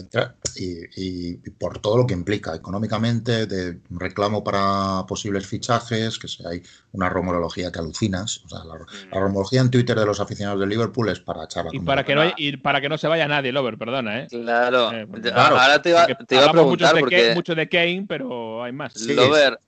y, 0.95 1.49
por 1.51 1.79
todo 1.79 1.97
lo 1.97 2.07
que 2.07 2.13
implica 2.13 2.55
económicamente, 2.55 3.45
de 3.45 3.79
reclamo 3.89 4.43
para 4.43 5.05
posibles 5.07 5.47
fichajes, 5.47 6.19
que 6.19 6.27
si 6.27 6.45
hay 6.45 6.61
una 6.91 7.09
romología 7.09 7.71
que 7.71 7.79
alucinas. 7.79 8.43
O 8.45 8.49
sea, 8.49 8.63
la, 8.63 8.75
mm. 8.75 9.11
romología 9.11 9.61
en 9.61 9.71
Twitter 9.71 9.97
de 9.99 10.05
los 10.05 10.19
aficionados 10.19 10.59
de 10.59 10.67
Liverpool 10.67 11.09
es 11.09 11.19
para 11.19 11.45
echarla. 11.45 11.71
Y 11.73 11.79
para, 11.79 12.03
que 12.03 12.15
no, 12.15 12.23
y 12.35 12.57
para 12.57 12.81
que 12.81 12.89
no 12.89 12.97
se 12.97 13.07
vaya 13.07 13.27
nadie, 13.27 13.51
Lover, 13.51 13.77
perdona. 13.77 14.21
¿eh? 14.21 14.27
Claro. 14.29 14.91
Eh, 14.91 15.07
Ahora 15.33 15.81
te 15.81 15.89
iba, 15.89 16.05
te 16.05 16.35
iba 16.35 16.45
a 16.45 16.51
preguntar. 16.51 16.93
Mucho, 16.93 16.99
porque... 16.99 17.23
de 17.23 17.35
mucho 17.35 17.55
de 17.55 17.69
Kane, 17.69 18.05
pero 18.07 18.63
hay 18.63 18.71
más. 18.71 18.95
Lover, 19.01 19.59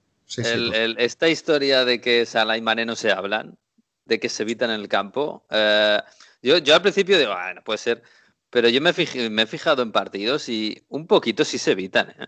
esta 0.98 1.30
historia 1.30 1.86
de 1.86 2.00
que 2.00 2.26
Salah 2.26 2.58
y 2.58 2.62
Mané 2.62 2.86
no 2.86 2.96
se 2.96 3.12
hablan, 3.12 3.58
de 4.06 4.20
que 4.20 4.30
se 4.30 4.44
evitan 4.44 4.70
en 4.70 4.82
el 4.82 4.88
campo. 4.88 5.46
Eh, 5.50 6.00
yo, 6.42 6.58
yo 6.60 6.76
al 6.76 6.82
principio 6.82 7.18
digo, 7.18 7.34
bueno, 7.34 7.62
puede 7.64 7.78
ser 7.78 8.04
pero 8.50 8.70
yo 8.70 8.82
me, 8.82 8.94
me 9.30 9.42
he 9.42 9.48
fijado 9.48 9.82
en 9.82 9.92
partidos 9.92 10.50
y 10.50 10.84
un 10.90 11.08
poquito 11.08 11.46
sí 11.46 11.58
se 11.58 11.72
evitan. 11.72 12.10
¿eh? 12.10 12.28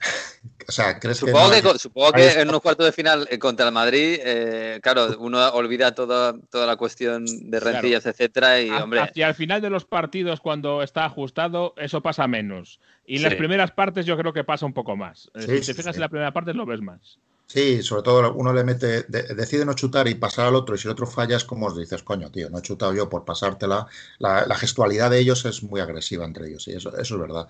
O 0.68 0.72
sea, 0.72 0.98
¿crees 0.98 1.18
supongo 1.18 1.50
que, 1.50 1.78
supongo 1.78 2.12
que 2.12 2.40
en 2.40 2.48
unos 2.48 2.60
cuartos 2.60 2.86
de 2.86 2.92
final 2.92 3.26
eh, 3.30 3.38
contra 3.38 3.66
el 3.66 3.72
Madrid, 3.72 4.18
eh, 4.22 4.80
claro, 4.82 5.16
uno 5.18 5.48
olvida 5.50 5.94
toda, 5.94 6.34
toda 6.50 6.66
la 6.66 6.76
cuestión 6.76 7.24
de 7.26 7.60
rencillas, 7.60 8.06
etcétera, 8.06 8.60
y 8.60 8.70
hombre. 8.70 9.00
Hacia 9.00 9.28
el 9.28 9.34
final 9.34 9.60
de 9.60 9.70
los 9.70 9.84
partidos, 9.84 10.40
cuando 10.40 10.82
está 10.82 11.04
ajustado, 11.04 11.74
eso 11.76 12.00
pasa 12.00 12.26
menos. 12.26 12.80
Y 13.04 13.16
en 13.16 13.22
las 13.22 13.34
primeras 13.34 13.72
partes 13.72 14.06
yo 14.06 14.16
creo 14.16 14.32
que 14.32 14.44
pasa 14.44 14.66
un 14.66 14.72
poco 14.72 14.96
más. 14.96 15.30
si 15.34 15.60
te 15.60 15.74
fijas 15.74 15.96
en 15.96 16.00
la 16.00 16.08
primera 16.08 16.32
parte 16.32 16.54
lo 16.54 16.64
ves 16.64 16.80
más. 16.80 17.18
Sí, 17.46 17.82
sobre 17.82 18.02
todo 18.02 18.32
uno 18.32 18.52
le 18.54 18.64
mete, 18.64 19.02
decide 19.02 19.66
no 19.66 19.74
chutar 19.74 20.08
y 20.08 20.14
pasar 20.14 20.46
al 20.46 20.54
otro, 20.54 20.74
y 20.74 20.78
si 20.78 20.88
el 20.88 20.92
otro 20.92 21.06
falla 21.06 21.36
es 21.36 21.44
como 21.44 21.66
os 21.66 21.76
dices, 21.76 22.02
coño, 22.02 22.30
tío, 22.30 22.48
no 22.48 22.58
he 22.58 22.62
chutado 22.62 22.94
yo 22.94 23.10
por 23.10 23.26
pasártela. 23.26 23.86
La, 24.18 24.46
la 24.46 24.54
gestualidad 24.56 25.10
de 25.10 25.18
ellos 25.18 25.44
es 25.44 25.62
muy 25.62 25.80
agresiva 25.80 26.24
entre 26.24 26.48
ellos, 26.48 26.66
y 26.68 26.72
eso, 26.72 26.96
eso, 26.96 27.14
es 27.14 27.20
verdad. 27.20 27.48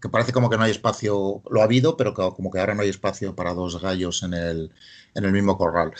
Que 0.00 0.08
parece 0.08 0.32
como 0.32 0.48
que 0.50 0.56
no 0.56 0.62
hay 0.62 0.70
espacio, 0.70 1.42
lo 1.50 1.60
ha 1.60 1.64
habido, 1.64 1.96
pero 1.96 2.14
como 2.14 2.50
que 2.50 2.60
ahora 2.60 2.74
no 2.76 2.82
hay 2.82 2.90
espacio 2.90 3.34
para 3.34 3.52
dos 3.54 3.80
gallos 3.82 4.22
en 4.22 4.34
el, 4.34 4.72
en 5.14 5.24
el 5.24 5.32
mismo 5.32 5.58
corral. 5.58 5.92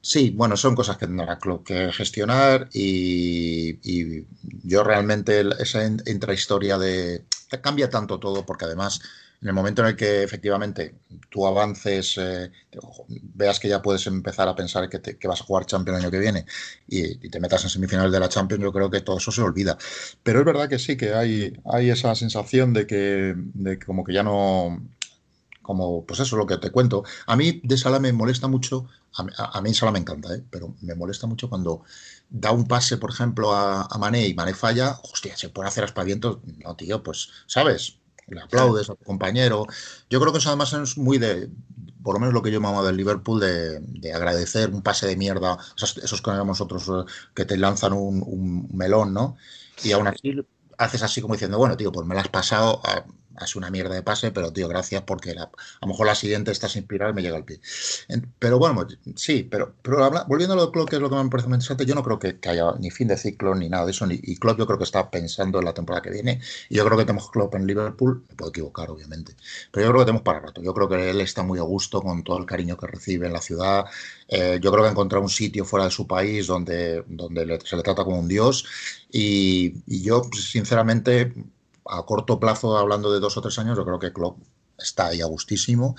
Sí, 0.00 0.30
bueno, 0.30 0.56
son 0.56 0.74
cosas 0.74 0.96
que 0.96 1.06
tendrá 1.06 1.38
Club 1.38 1.64
que 1.64 1.92
gestionar 1.92 2.68
y, 2.72 3.78
y, 3.82 4.26
yo 4.62 4.84
realmente 4.84 5.44
esa 5.58 5.84
intrahistoria 5.86 6.78
de... 6.78 7.24
cambia 7.62 7.90
tanto 7.90 8.18
todo 8.18 8.46
porque 8.46 8.64
además 8.66 9.00
en 9.40 9.48
el 9.48 9.54
momento 9.54 9.82
en 9.82 9.88
el 9.88 9.96
que 9.96 10.24
efectivamente 10.24 10.96
tú 11.28 11.46
avances, 11.46 12.16
eh, 12.18 12.50
veas 13.34 13.60
que 13.60 13.68
ya 13.68 13.80
puedes 13.80 14.06
empezar 14.08 14.48
a 14.48 14.56
pensar 14.56 14.88
que, 14.88 15.28
vas 15.28 15.40
a 15.40 15.44
jugar 15.44 15.66
Champions 15.66 15.98
el 15.98 16.04
año 16.04 16.10
que 16.10 16.18
viene 16.18 16.44
y, 16.88 17.28
te 17.28 17.38
metas 17.38 17.62
en 17.64 17.70
semifinales 17.70 18.10
de 18.10 18.20
la 18.20 18.28
Champions, 18.28 18.62
yo 18.62 18.72
creo 18.72 18.90
que 18.90 19.00
todo 19.00 19.18
eso 19.18 19.30
se 19.30 19.42
olvida. 19.42 19.78
Pero 20.22 20.40
es 20.40 20.44
verdad 20.44 20.68
que 20.68 20.78
sí, 20.78 20.96
que 20.96 21.14
hay, 21.14 21.52
hay 21.64 21.90
esa 21.90 22.14
sensación 22.14 22.72
de 22.72 22.86
que, 22.86 23.34
de 23.36 23.78
como 23.78 24.02
que 24.02 24.12
ya 24.12 24.24
no, 24.24 24.82
como 25.62 26.04
pues 26.04 26.18
eso, 26.20 26.36
lo 26.36 26.46
que 26.46 26.56
te 26.58 26.70
cuento. 26.72 27.04
A 27.26 27.36
mí 27.36 27.60
de 27.62 27.76
Sala 27.78 28.00
me 28.00 28.12
molesta 28.12 28.48
mucho, 28.48 28.88
a, 29.14 29.60
mí 29.60 29.72
Sala 29.74 29.92
me 29.92 30.00
encanta, 30.00 30.34
¿eh? 30.34 30.42
pero 30.50 30.74
me 30.80 30.94
molesta 30.96 31.26
mucho 31.28 31.48
cuando 31.48 31.82
da 32.28 32.50
un 32.52 32.66
pase, 32.66 32.96
por 32.96 33.10
ejemplo, 33.10 33.52
a, 33.52 33.82
a 33.82 33.98
Mané 33.98 34.26
y 34.26 34.34
Mané 34.34 34.54
falla, 34.54 34.98
hostia, 35.12 35.36
se 35.36 35.48
puede 35.50 35.68
hacer 35.68 35.84
aspavientos. 35.84 36.38
No, 36.64 36.74
tío, 36.74 37.02
pues, 37.02 37.28
¿sabes? 37.46 37.97
Le 38.30 38.40
aplaudes 38.40 38.90
a 38.90 38.94
tu 38.94 39.04
compañero. 39.04 39.66
Yo 40.10 40.20
creo 40.20 40.32
que 40.32 40.38
eso 40.38 40.48
además 40.48 40.72
es 40.72 40.98
muy 40.98 41.18
de, 41.18 41.50
por 42.02 42.14
lo 42.14 42.20
menos 42.20 42.34
lo 42.34 42.42
que 42.42 42.50
yo 42.50 42.58
amo 42.58 42.84
del 42.84 42.96
Liverpool, 42.96 43.40
de, 43.40 44.12
agradecer 44.12 44.70
un 44.70 44.82
pase 44.82 45.06
de 45.06 45.16
mierda, 45.16 45.58
esos, 45.76 46.22
que 46.22 46.30
nosotros 46.30 46.88
eh, 46.88 47.10
que 47.34 47.44
te 47.44 47.56
lanzan 47.56 47.92
un, 47.92 48.68
melón, 48.72 49.12
¿no? 49.12 49.36
Y 49.82 49.92
aún 49.92 50.08
así 50.08 50.34
haces 50.78 51.02
así 51.02 51.20
como 51.20 51.34
diciendo, 51.34 51.58
bueno, 51.58 51.76
tío, 51.76 51.90
pues 51.92 52.06
me 52.06 52.14
lo 52.14 52.20
has 52.20 52.28
pasado, 52.28 52.80
hace 53.38 53.58
una 53.58 53.70
mierda 53.70 53.94
de 53.94 54.02
pase, 54.02 54.30
pero 54.30 54.52
tío, 54.52 54.68
gracias 54.68 55.02
porque 55.02 55.30
a 55.30 55.50
lo 55.80 55.88
mejor 55.88 56.06
la 56.06 56.14
siguiente 56.14 56.50
estás 56.50 56.76
inspirado 56.76 57.12
y 57.12 57.14
me 57.14 57.22
llega 57.22 57.36
al 57.36 57.44
pie. 57.44 57.60
pero 58.38 58.58
bueno, 58.58 58.86
sí, 59.16 59.46
pero, 59.50 59.74
volviendo 60.26 60.54
a 60.54 60.56
lo 60.56 60.66
de 60.66 60.72
Klopp, 60.72 60.88
que 60.90 60.96
es 60.96 61.02
lo 61.02 61.08
que 61.10 61.16
me 61.16 61.30
parece 61.30 61.48
muy 61.48 61.56
interesante, 61.56 61.86
yo 61.86 61.94
no 61.94 62.02
creo 62.02 62.18
que, 62.18 62.38
haya 62.48 62.72
ni 62.78 62.90
fin 62.90 63.08
de 63.08 63.16
ciclo 63.16 63.54
ni 63.54 63.68
nada 63.68 63.84
de 63.84 63.92
eso, 63.92 64.06
ni, 64.06 64.18
y 64.22 64.36
Klopp 64.36 64.58
yo 64.58 64.66
creo 64.66 64.78
que 64.78 64.84
está 64.84 65.10
pensando 65.10 65.58
en 65.58 65.64
la 65.64 65.74
temporada 65.74 66.02
que 66.02 66.10
viene, 66.10 66.40
y 66.68 66.76
yo 66.76 66.84
creo 66.84 66.98
que 66.98 67.04
tenemos 67.04 67.30
Klopp 67.30 67.54
en 67.54 67.66
Liverpool, 67.66 68.24
me 68.28 68.34
puedo 68.34 68.50
equivocar 68.50 68.90
obviamente, 68.90 69.34
pero 69.70 69.86
yo 69.86 69.92
creo 69.92 70.00
que 70.00 70.06
tenemos 70.06 70.22
para 70.22 70.40
rato, 70.40 70.62
yo 70.62 70.74
creo 70.74 70.88
que 70.88 71.10
él 71.10 71.20
está 71.20 71.42
muy 71.42 71.58
a 71.58 71.62
gusto 71.62 72.00
con 72.00 72.22
todo 72.24 72.38
el 72.38 72.46
cariño 72.46 72.76
que 72.76 72.86
recibe 72.86 73.26
en 73.26 73.32
la 73.32 73.40
ciudad, 73.40 73.84
eh, 74.28 74.58
yo 74.62 74.70
creo 74.70 74.82
que 74.82 74.88
ha 74.88 74.92
encontrado 74.92 75.22
un 75.22 75.30
sitio 75.30 75.64
fuera 75.64 75.84
de 75.84 75.90
su 75.90 76.06
país 76.06 76.46
donde, 76.46 77.04
donde 77.06 77.58
se 77.64 77.76
le 77.76 77.82
trata 77.82 78.04
como 78.04 78.18
un 78.18 78.28
dios, 78.28 78.64
y 79.10 79.72
yo 79.86 80.22
sinceramente 80.32 81.32
a 81.88 82.04
corto 82.04 82.38
plazo, 82.38 82.76
hablando 82.76 83.12
de 83.12 83.20
dos 83.20 83.36
o 83.36 83.40
tres 83.40 83.58
años, 83.58 83.76
yo 83.76 83.84
creo 83.84 83.98
que 83.98 84.12
Klopp 84.12 84.38
está 84.78 85.08
ahí 85.08 85.20
a 85.20 85.26
gustísimo. 85.26 85.96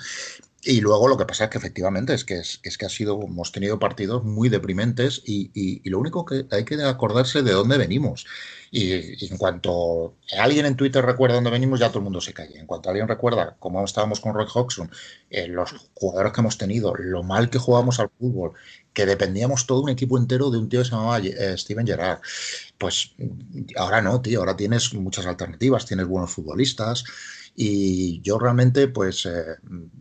Y 0.62 0.82
luego 0.82 1.08
lo 1.08 1.18
que 1.18 1.26
pasa 1.26 1.46
es 1.46 1.50
que 1.50 1.58
efectivamente 1.58 2.14
es 2.14 2.26
que, 2.26 2.40
es, 2.40 2.78
que 2.78 2.86
ha 2.86 2.90
sido, 2.90 3.20
hemos 3.22 3.52
tenido 3.52 3.80
partidos 3.80 4.26
muy 4.26 4.50
deprimentes 4.50 5.22
y, 5.26 5.82
lo 5.90 6.00
único 6.00 6.26
que 6.26 6.48
hay 6.52 6.66
que 6.66 6.82
acordarse 6.84 7.44
de 7.44 7.54
dónde 7.54 7.78
venimos. 7.78 8.26
Y, 8.72 9.26
en 9.26 9.38
cuanto 9.38 10.16
alguien 10.38 10.66
en 10.66 10.76
Twitter 10.76 11.04
recuerda 11.04 11.36
dónde 11.36 11.50
venimos, 11.50 11.80
ya 11.80 11.90
todo 11.90 12.00
el 12.00 12.04
mundo 12.04 12.22
se 12.22 12.34
cae. 12.34 12.58
En 12.58 12.68
cuanto 12.68 12.90
alguien 12.90 13.08
recuerda 13.08 13.56
cómo 13.60 13.84
estábamos 13.84 14.20
con 14.20 14.34
Roy 14.34 14.46
Hodgson, 14.54 14.92
eh, 15.30 15.48
los 15.48 15.90
jugadores 15.94 16.34
que 16.34 16.42
hemos 16.42 16.58
tenido, 16.58 16.94
lo 16.96 17.24
mal 17.24 17.50
que 17.50 17.58
jugábamos 17.58 18.00
al 18.00 18.10
fútbol, 18.10 18.54
que 18.94 19.06
dependíamos 19.06 19.66
todo 19.66 19.82
un 19.82 19.90
equipo 19.90 20.18
entero 20.18 20.50
de 20.52 20.58
un 20.58 20.70
tío 20.70 20.82
que 20.82 20.86
se 20.86 20.92
llamaba 20.92 21.20
eh, 21.20 21.58
Steven 21.58 21.88
Gerrard. 21.88 22.20
Pues 22.78 23.12
ahora 23.76 24.02
no, 24.02 24.22
tío, 24.22 24.40
ahora 24.40 24.56
tienes 24.56 24.94
muchas 24.94 25.26
alternativas, 25.26 25.86
tienes 25.86 26.08
buenos 26.08 26.32
futbolistas. 26.32 27.04
Y 27.56 28.22
yo 28.22 28.40
realmente, 28.40 28.88
pues, 28.88 29.26
eh, 29.26 29.58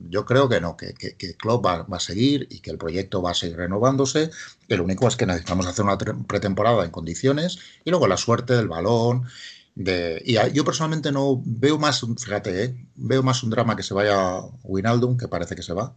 yo 0.09 0.25
creo 0.25 0.49
que 0.49 0.61
no, 0.61 0.77
que, 0.77 0.95
que, 0.95 1.17
que 1.17 1.35
Klopp 1.35 1.67
va, 1.67 1.87
a 1.91 2.01
seguir 2.01 2.47
y 2.51 2.61
que 2.61 2.71
el 2.71 2.79
proyecto 2.79 3.23
va 3.23 3.33
a 3.33 3.35
seguir 3.35 3.57
renovándose. 3.57 4.31
Que 4.69 4.77
lo 4.77 4.85
único 4.85 5.09
es 5.09 5.17
que 5.17 5.27
necesitamos 5.27 5.67
hacer 5.67 5.85
una 5.85 5.99
pretemporada 5.99 6.85
en 6.85 6.91
condiciones 6.91 7.59
y 7.85 7.91
luego 7.91 8.07
la 8.07 8.17
suerte 8.17 8.55
del 8.55 8.69
balón. 8.69 9.25
De, 9.75 10.23
y 10.25 10.35
yo 10.53 10.65
personalmente 10.65 11.13
no 11.13 11.41
veo 11.45 11.79
más, 11.79 12.05
fíjate, 12.19 12.65
¿eh? 12.65 12.87
veo 12.97 13.23
más 13.23 13.43
un 13.45 13.51
drama 13.51 13.77
que 13.77 13.85
se 13.85 13.95
vaya 13.95 14.41
Winaldum, 14.65 15.17
que 15.17 15.29
parece 15.29 15.55
que 15.55 15.63
se 15.63 15.73
va, 15.73 15.95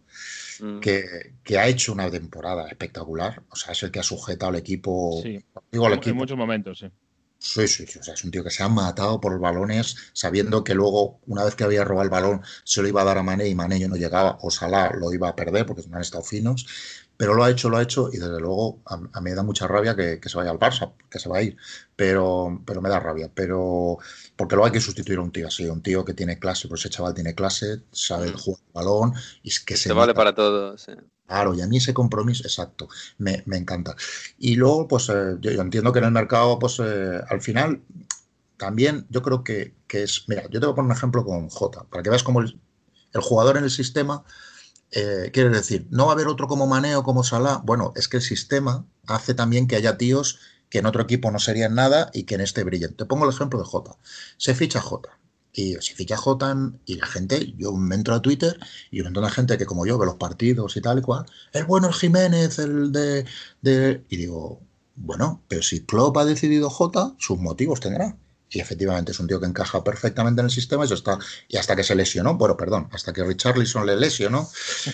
mm. 0.59 0.79
que, 0.81 1.33
que, 1.43 1.57
ha 1.57 1.67
hecho 1.67 1.91
una 1.91 2.09
temporada 2.11 2.67
espectacular. 2.67 3.41
O 3.49 3.55
sea, 3.55 3.71
es 3.71 3.81
el 3.81 3.89
que 3.89 3.99
ha 3.99 4.03
sujetado 4.03 4.49
al 4.51 4.57
equipo. 4.57 5.19
Sí. 5.23 5.43
Digo, 5.71 5.87
al 5.87 5.93
equipo. 5.93 6.11
En 6.11 6.17
muchos 6.17 6.37
momentos, 6.37 6.79
sí 6.79 6.91
Sí, 7.43 7.67
sí, 7.67 7.87
sí. 7.87 7.97
O 7.97 8.03
sea, 8.03 8.13
es 8.13 8.23
un 8.23 8.29
tío 8.29 8.43
que 8.43 8.51
se 8.51 8.61
ha 8.61 8.69
matado 8.69 9.19
por 9.19 9.31
los 9.31 9.41
balones, 9.41 9.95
sabiendo 10.13 10.63
que 10.63 10.75
luego, 10.75 11.19
una 11.25 11.43
vez 11.43 11.55
que 11.55 11.63
había 11.63 11.83
robado 11.83 12.03
el 12.03 12.11
balón, 12.11 12.43
se 12.63 12.83
lo 12.83 12.87
iba 12.87 13.01
a 13.01 13.03
dar 13.03 13.17
a 13.17 13.23
Mané 13.23 13.47
y 13.47 13.55
Mané 13.55 13.87
no 13.87 13.95
llegaba, 13.95 14.37
o 14.41 14.51
Salah 14.51 14.91
lo 14.93 15.11
iba 15.11 15.27
a 15.27 15.35
perder 15.35 15.65
porque 15.65 15.81
no 15.87 15.95
han 15.95 16.03
estado 16.03 16.23
finos. 16.23 16.67
Pero 17.17 17.33
lo 17.33 17.43
ha 17.43 17.49
hecho, 17.49 17.69
lo 17.69 17.77
ha 17.77 17.81
hecho, 17.81 18.09
y 18.13 18.17
desde 18.17 18.39
luego 18.39 18.81
a, 18.85 18.97
mí 18.97 19.07
me 19.21 19.33
da 19.33 19.41
mucha 19.41 19.67
rabia 19.67 19.95
que, 19.95 20.19
se 20.23 20.37
vaya 20.37 20.51
al 20.51 20.59
Barça, 20.59 20.93
que 21.09 21.17
se 21.17 21.29
va 21.29 21.39
a 21.39 21.41
ir. 21.41 21.57
Pero, 21.95 22.61
pero 22.63 22.79
me 22.79 22.89
da 22.89 22.99
rabia. 22.99 23.31
Pero 23.33 23.97
porque 24.35 24.55
luego 24.55 24.67
hay 24.67 24.71
que 24.71 24.81
sustituir 24.81 25.17
a 25.17 25.21
un 25.23 25.31
tío 25.31 25.47
así, 25.47 25.65
un 25.65 25.81
tío 25.81 26.05
que 26.05 26.13
tiene 26.13 26.37
clase, 26.37 26.67
pues 26.67 26.81
ese 26.81 26.89
chaval 26.89 27.15
tiene 27.15 27.33
clase, 27.33 27.81
sabe 27.91 28.31
jugar 28.33 28.61
el 28.67 28.73
balón, 28.73 29.13
y 29.41 29.49
es 29.49 29.59
que 29.59 29.77
se. 29.77 29.89
Se 29.89 29.93
vale 29.93 30.13
para 30.13 30.35
todo, 30.35 30.77
sí. 30.77 30.93
Claro, 31.31 31.55
y 31.55 31.61
a 31.61 31.67
mí 31.67 31.77
ese 31.77 31.93
compromiso, 31.93 32.43
exacto, 32.43 32.89
me, 33.17 33.41
encanta. 33.53 33.95
Y 34.37 34.55
luego, 34.55 34.85
pues 34.89 35.07
eh, 35.07 35.37
yo, 35.39 35.51
entiendo 35.51 35.93
que 35.93 35.99
en 35.99 36.05
el 36.05 36.11
mercado, 36.11 36.59
pues 36.59 36.77
eh, 36.83 37.21
al 37.29 37.41
final, 37.41 37.81
también 38.57 39.07
yo 39.09 39.21
creo 39.21 39.41
que, 39.41 39.73
es, 39.87 40.25
mira, 40.27 40.43
yo 40.49 40.59
te 40.59 40.65
voy 40.65 40.73
a 40.73 40.75
poner 40.75 40.91
un 40.91 40.97
ejemplo 40.97 41.23
con 41.23 41.47
J, 41.47 41.85
para 41.89 42.03
que 42.03 42.09
veas 42.09 42.23
cómo 42.23 42.41
el, 42.41 42.59
jugador 43.13 43.55
en 43.55 43.63
el 43.63 43.71
sistema, 43.71 44.25
eh, 44.91 45.29
quiere 45.31 45.51
decir, 45.51 45.87
no 45.89 46.07
va 46.07 46.11
a 46.11 46.15
haber 46.15 46.27
otro 46.27 46.47
como 46.47 46.67
Maneo, 46.67 47.01
como 47.03 47.23
Salah, 47.23 47.61
bueno, 47.63 47.93
es 47.95 48.09
que 48.09 48.17
el 48.17 48.23
sistema 48.23 48.85
hace 49.07 49.33
también 49.33 49.67
que 49.67 49.77
haya 49.77 49.97
tíos 49.97 50.37
que 50.69 50.79
en 50.79 50.85
otro 50.85 51.01
equipo 51.01 51.31
no 51.31 51.39
serían 51.39 51.75
nada 51.75 52.09
y 52.13 52.23
que 52.23 52.35
en 52.35 52.41
este 52.41 52.65
brillen. 52.65 52.93
Te 52.93 53.05
pongo 53.05 53.23
el 53.23 53.31
ejemplo 53.33 53.57
de 53.57 53.65
J. 53.65 53.97
Se 54.37 54.53
ficha 54.53 54.81
J 54.81 55.20
y 55.53 55.73
se 55.75 55.93
ficha 55.95 56.17
J 56.17 56.55
y 56.85 56.95
la 56.95 57.05
gente, 57.05 57.53
yo 57.57 57.73
me 57.73 57.95
entro 57.95 58.15
a 58.15 58.21
Twitter 58.21 58.57
y 58.89 58.99
un 58.99 59.05
montón 59.05 59.25
de 59.25 59.31
gente 59.31 59.57
que 59.57 59.65
como 59.65 59.85
yo 59.85 59.97
ve 59.97 60.05
los 60.05 60.15
partidos 60.15 60.77
y 60.77 60.81
tal 60.81 60.99
y 60.99 61.01
cual, 61.01 61.25
el 61.53 61.65
bueno 61.65 61.87
el 61.87 61.93
Jiménez, 61.93 62.59
el 62.59 62.91
de, 62.91 63.25
de... 63.61 64.03
Y 64.09 64.17
digo, 64.17 64.61
bueno, 64.95 65.43
pero 65.47 65.61
si 65.61 65.85
Klopp 65.85 66.17
ha 66.17 66.25
decidido 66.25 66.69
J, 66.69 67.15
sus 67.17 67.39
motivos 67.39 67.79
tendrá. 67.79 68.17
Y 68.53 68.59
efectivamente 68.59 69.13
es 69.13 69.19
un 69.19 69.27
tío 69.27 69.39
que 69.39 69.45
encaja 69.45 69.81
perfectamente 69.81 70.41
en 70.41 70.45
el 70.45 70.51
sistema 70.51 70.85
y, 70.85 70.91
está, 70.91 71.17
y 71.47 71.55
hasta 71.55 71.73
que 71.75 71.83
se 71.83 71.95
lesionó, 71.95 72.35
bueno, 72.35 72.57
perdón, 72.57 72.89
hasta 72.91 73.13
que 73.13 73.23
Richarlison 73.23 73.85
le 73.85 73.95
lesionó, 73.95 74.49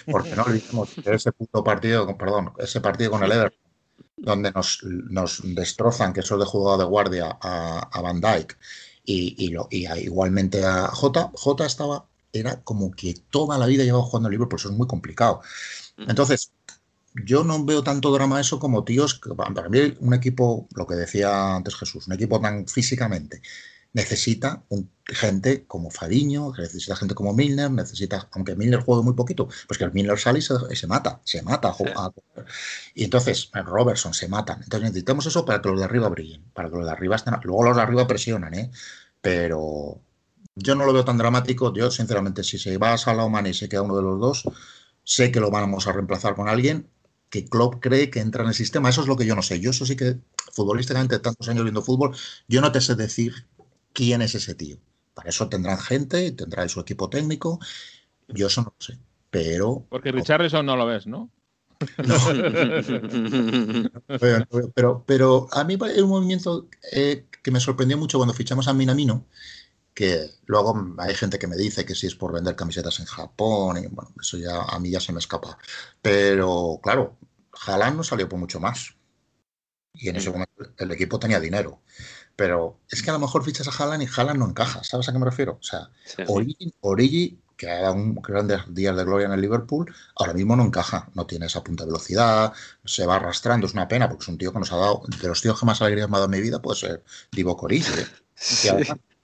porque 0.06 0.36
no 0.36 0.44
olvidemos 0.44 0.90
ese 1.04 1.32
puto 1.32 1.64
partido, 1.64 2.16
perdón, 2.18 2.54
ese 2.60 2.82
partido 2.82 3.12
con 3.12 3.24
el 3.24 3.32
Everton, 3.32 3.60
donde 4.18 4.52
nos, 4.52 4.84
nos 4.84 5.42
destrozan, 5.44 6.14
que 6.14 6.20
eso 6.20 6.38
de 6.38 6.46
jugado 6.46 6.78
de 6.78 6.84
guardia 6.86 7.36
a, 7.42 7.80
a 7.92 8.02
Van 8.02 8.22
Dyke 8.22 8.58
y, 9.10 9.48
lo, 9.50 9.70
igualmente 9.72 10.66
a 10.66 10.88
J. 10.88 11.32
J 11.34 11.66
estaba, 11.66 12.06
era 12.34 12.62
como 12.62 12.92
que 12.92 13.16
toda 13.32 13.58
la 13.58 13.66
vida 13.66 13.86
llevaba 13.86 14.04
jugando 14.04 14.28
el 14.28 14.34
libro, 14.34 14.50
por 14.50 14.60
eso 14.60 14.70
es 14.70 14.76
muy 14.76 14.86
complicado. 14.86 15.42
Entonces, 15.98 16.52
yo 17.26 17.44
no 17.44 17.64
veo 17.64 17.84
tanto 17.84 18.12
drama 18.12 18.42
eso 18.42 18.60
como 18.60 18.84
tíos, 18.84 19.20
para 19.38 19.70
mí 19.70 19.96
un 20.00 20.14
equipo, 20.14 20.68
lo 20.76 20.86
que 20.86 20.96
decía 20.96 21.56
antes 21.56 21.76
Jesús, 21.76 22.08
un 22.08 22.14
equipo 22.14 22.40
tan 22.40 22.68
físicamente 22.68 23.42
necesita 23.94 24.64
gente 25.08 25.66
como 25.66 25.90
Fadiño, 25.90 26.54
necesita 26.58 26.96
gente 26.96 27.16
como 27.16 27.34
Milner, 27.34 27.72
necesita, 27.72 28.28
aunque 28.32 28.56
Milner 28.56 28.82
juegue 28.82 29.04
muy 29.04 29.14
poquito, 29.14 29.48
pues 29.68 29.78
que 29.78 29.86
el 29.86 29.94
Milner 29.94 30.20
sale 30.20 30.40
y 30.40 30.42
se, 30.42 30.88
mata, 30.88 31.22
se 31.24 31.42
mata. 31.42 31.74
y 32.94 33.04
entonces 33.06 33.50
Robertson 33.54 34.14
se 34.14 34.28
matan. 34.28 34.62
Entonces 34.64 34.90
necesitamos 34.90 35.26
eso 35.26 35.46
para 35.46 35.62
que 35.62 35.70
los 35.70 35.80
de 35.80 35.86
arriba 35.86 36.10
brillen, 36.10 36.44
para 36.54 36.70
que 36.70 36.76
los 36.76 36.86
de 36.86 36.92
arriba 36.92 37.16
estén. 37.16 37.36
Luego 37.44 37.64
los 37.64 37.76
de 37.76 37.82
arriba 37.82 38.08
presionan, 38.08 38.54
¿eh? 38.54 38.72
Pero 39.22 40.02
yo 40.56 40.76
no 40.76 40.86
lo 40.86 40.94
veo 40.94 41.06
tan 41.06 41.18
dramático. 41.18 41.74
Yo, 41.74 41.92
sinceramente, 41.92 42.44
si 42.44 42.58
se 42.58 42.78
va 42.78 42.94
a 42.94 42.98
Salah 42.98 43.48
y 43.48 43.54
se 43.54 43.70
queda 43.70 43.82
uno 43.84 43.96
de 43.96 44.04
los 44.04 44.20
dos, 44.20 44.44
sé 45.04 45.32
que 45.32 45.40
lo 45.40 45.52
vamos 45.52 45.88
a 45.88 45.94
reemplazar 45.94 46.36
con 46.36 46.50
alguien 46.50 46.90
que 47.30 47.46
Klopp 47.46 47.76
cree 47.82 48.10
que 48.10 48.20
entra 48.20 48.44
en 48.44 48.50
el 48.50 48.56
sistema. 48.56 48.90
Eso 48.90 49.02
es 49.02 49.08
lo 49.08 49.18
que 49.18 49.26
yo 49.26 49.36
no 49.36 49.42
sé. 49.42 49.60
Yo 49.60 49.72
eso 49.72 49.86
sí 49.86 49.96
que, 49.96 50.18
futbolísticamente, 50.54 51.20
tantos 51.20 51.48
años 51.50 51.64
viendo 51.64 51.82
fútbol, 51.82 52.16
yo 52.48 52.62
no 52.62 52.72
te 52.72 52.82
sé 52.82 52.96
decir 52.96 53.48
quién 53.98 54.22
es 54.22 54.36
ese 54.36 54.54
tío. 54.54 54.78
Para 55.16 55.32
eso 55.32 55.50
tendrán 55.50 55.80
gente, 55.80 56.32
tendrá 56.32 56.70
su 56.70 56.80
equipo 56.80 57.10
técnico. 57.10 57.60
Yo 58.28 58.46
eso 58.46 58.62
no 58.62 58.76
lo 58.80 58.86
sé. 58.86 59.00
Pero. 59.32 59.88
Porque 59.90 60.12
Richarlison 60.12 60.64
no 60.64 60.76
lo 60.76 60.86
ves, 60.86 61.08
¿no? 61.08 61.32
pero, 64.76 65.04
pero, 65.06 65.48
a 65.52 65.64
mí 65.64 65.78
hay 65.82 66.02
un 66.02 66.10
movimiento 66.10 66.68
eh, 66.92 67.26
que 67.44 67.52
me 67.52 67.60
sorprendió 67.60 67.98
mucho 67.98 68.18
cuando 68.18 68.34
fichamos 68.34 68.68
a 68.68 68.74
Minamino, 68.74 69.26
que 69.94 70.32
luego 70.46 70.96
hay 70.98 71.14
gente 71.14 71.38
que 71.38 71.46
me 71.46 71.56
dice 71.56 71.86
que 71.86 71.94
si 71.94 72.08
es 72.08 72.16
por 72.16 72.34
vender 72.34 72.56
camisetas 72.56 73.00
en 73.00 73.06
Japón, 73.06 73.78
y 73.78 73.86
bueno, 73.88 74.12
eso 74.20 74.38
ya 74.38 74.64
a 74.64 74.80
mí 74.80 74.90
ya 74.92 75.00
se 75.00 75.14
me 75.14 75.20
escapa. 75.20 75.58
Pero 76.02 76.80
claro, 76.82 77.16
Jalan 77.52 77.98
no 77.98 78.04
salió 78.04 78.28
por 78.30 78.40
mucho 78.40 78.60
más. 78.60 78.96
Y 79.94 80.10
en 80.10 80.16
ese 80.16 80.32
momento 80.32 80.52
el 80.78 80.92
equipo 80.92 81.20
tenía 81.20 81.40
dinero. 81.40 81.82
Pero 82.38 82.78
es 82.90 83.02
que 83.02 83.10
a 83.10 83.14
lo 83.14 83.20
mejor 83.20 83.44
fichas 83.44 83.68
a 83.68 83.72
Haaland 83.72 84.04
y 84.04 84.08
Haaland 84.16 84.40
no 84.40 84.48
encaja, 84.48 84.84
¿sabes 84.84 85.10
a 85.10 85.12
qué 85.12 85.18
me 85.18 85.26
refiero? 85.26 85.58
O 85.60 85.64
sea, 85.64 85.90
Origi, 86.82 87.40
que 87.58 87.68
ha 87.68 87.82
dado 87.82 87.96
un 87.96 88.14
grandes 88.14 88.62
días 88.70 88.96
de 88.96 89.04
gloria 89.04 89.26
en 89.26 89.34
el 89.34 89.42
Liverpool, 89.42 89.92
ahora 90.16 90.34
mismo 90.34 90.56
no 90.56 90.64
encaja, 90.64 91.10
no 91.16 91.26
tiene 91.26 91.48
esa 91.48 91.64
punta 91.64 91.84
de 91.84 91.90
velocidad, 91.90 92.54
se 92.86 93.08
va 93.08 93.16
arrastrando, 93.16 93.66
es 93.66 93.74
una 93.74 93.88
pena, 93.88 94.08
porque 94.08 94.22
es 94.22 94.28
un 94.28 94.38
tío 94.38 94.54
que 94.54 94.60
nos 94.60 94.72
ha 94.72 94.78
dado, 94.78 95.02
de 95.20 95.28
los 95.28 95.42
tíos 95.42 95.60
que 95.60 95.66
más 95.66 95.82
alegría 95.82 96.08
me 96.08 96.18
ha 96.18 96.20
dado 96.20 96.32
en 96.32 96.40
mi 96.40 96.42
vida, 96.42 96.62
puede 96.62 96.80
ser 96.80 97.04
Divo 97.32 97.58
Origi. 97.60 97.92
¿eh? 98.02 98.06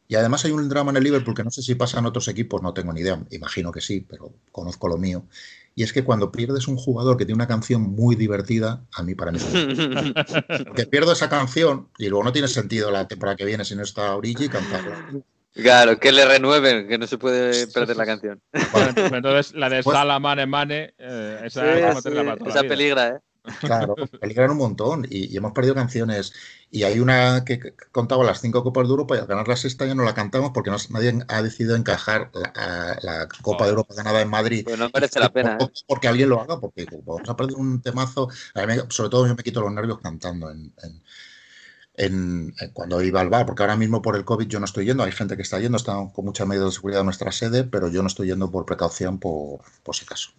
Y, 0.07 0.15
además, 0.15 0.43
hay 0.45 0.51
un 0.51 0.67
drama 0.67 0.89
en 0.89 0.97
el 0.97 1.03
Liverpool 1.03 1.35
que 1.35 1.43
no 1.43 1.51
sé 1.51 1.61
si 1.61 1.75
pasa 1.75 1.99
en 1.99 2.07
otros 2.07 2.27
equipos, 2.27 2.63
no 2.63 2.73
tengo 2.73 2.91
ni 2.93 3.01
idea, 3.01 3.23
imagino 3.29 3.71
que 3.71 3.79
sí, 3.79 4.05
pero 4.09 4.33
conozco 4.51 4.87
lo 4.87 4.97
mío, 4.97 5.27
y 5.75 5.83
es 5.83 5.93
que 5.93 6.03
cuando 6.03 6.31
pierdes 6.31 6.67
un 6.67 6.77
jugador 6.77 7.17
que 7.17 7.25
tiene 7.25 7.37
una 7.37 7.47
canción 7.47 7.81
muy 7.81 8.15
divertida, 8.15 8.83
a 8.93 9.03
mí 9.03 9.15
para 9.15 9.31
mí 9.31 9.39
es 9.39 9.45
Que 10.75 10.85
pierdo 10.85 11.13
esa 11.13 11.29
canción 11.29 11.89
y 11.97 12.09
luego 12.09 12.23
no 12.23 12.31
tiene 12.31 12.47
sentido 12.47 12.91
la 12.91 13.07
temporada 13.07 13.35
que 13.35 13.45
viene 13.45 13.65
si 13.65 13.75
no 13.75 13.83
está 13.83 14.15
Origi 14.15 14.49
cantarla. 14.49 15.09
Claro, 15.53 15.99
que 15.99 16.11
le 16.11 16.25
renueven, 16.25 16.87
que 16.87 16.97
no 16.97 17.05
se 17.05 17.17
puede 17.17 17.67
perder 17.67 17.95
la 17.95 18.05
canción. 18.05 18.41
Bueno, 18.71 19.17
entonces 19.17 19.53
la 19.53 19.69
de 19.69 19.83
pues, 19.83 19.95
Sala 19.95 20.19
Mane 20.19 20.47
Mane, 20.47 20.93
eh, 20.97 21.41
esa, 21.43 21.89
esa 21.89 22.63
peligra, 22.63 23.07
¿eh? 23.09 23.19
Claro, 23.59 23.95
peligran 24.21 24.51
un 24.51 24.57
montón 24.57 25.05
y, 25.09 25.35
hemos 25.35 25.51
perdido 25.51 25.75
canciones. 25.75 26.33
Y 26.71 26.83
hay 26.83 26.99
una 26.99 27.43
que 27.45 27.75
contaba 27.91 28.23
las 28.23 28.41
cinco 28.41 28.63
Copas 28.63 28.87
de 28.87 28.91
Europa 28.91 29.15
y 29.15 29.19
al 29.19 29.27
ganar 29.27 29.47
la 29.47 29.57
sexta 29.57 29.85
ya 29.85 29.95
no 29.95 30.03
la 30.03 30.13
cantamos 30.13 30.51
porque 30.53 30.71
nadie 30.89 31.19
ha 31.27 31.41
decidido 31.41 31.75
encajar 31.75 32.31
la, 32.33 33.27
Copa 33.41 33.65
de 33.65 33.71
Europa 33.71 33.93
ganada 33.95 34.21
en 34.21 34.29
Madrid. 34.29 34.63
Pues 34.63 34.79
no 34.79 34.89
merece 34.93 35.19
la 35.19 35.31
pena. 35.31 35.57
¿eh? 35.59 35.67
Porque 35.87 36.07
alguien 36.07 36.29
lo 36.29 36.39
haga, 36.39 36.59
porque 36.59 36.87
vamos 37.05 37.27
a 37.27 37.35
perder 37.35 37.55
un 37.55 37.81
temazo. 37.81 38.29
sobre 38.89 39.09
todo 39.09 39.27
yo 39.27 39.35
me 39.35 39.43
quito 39.43 39.61
los 39.61 39.73
nervios 39.73 39.99
cantando 39.99 40.49
en, 40.49 40.73
en, 41.95 42.53
cuando 42.73 43.01
iba 43.01 43.21
al 43.21 43.29
bar, 43.29 43.45
porque 43.45 43.63
ahora 43.63 43.75
mismo 43.75 44.01
por 44.01 44.15
el 44.15 44.25
COVID 44.25 44.47
yo 44.47 44.59
no 44.59 44.65
estoy 44.65 44.85
yendo, 44.85 45.03
hay 45.03 45.11
gente 45.11 45.35
que 45.35 45.43
está 45.43 45.59
yendo, 45.59 45.77
están 45.77 46.09
con 46.09 46.25
mucha 46.25 46.45
medida 46.45 46.65
de 46.65 46.71
seguridad 46.71 47.01
en 47.01 47.05
nuestra 47.05 47.31
sede, 47.31 47.65
pero 47.65 47.89
yo 47.89 48.01
no 48.01 48.07
estoy 48.07 48.27
yendo 48.27 48.49
por 48.49 48.65
precaución 48.65 49.19
por, 49.19 49.61
por 49.83 49.95
si 49.95 50.05
acaso. 50.05 50.31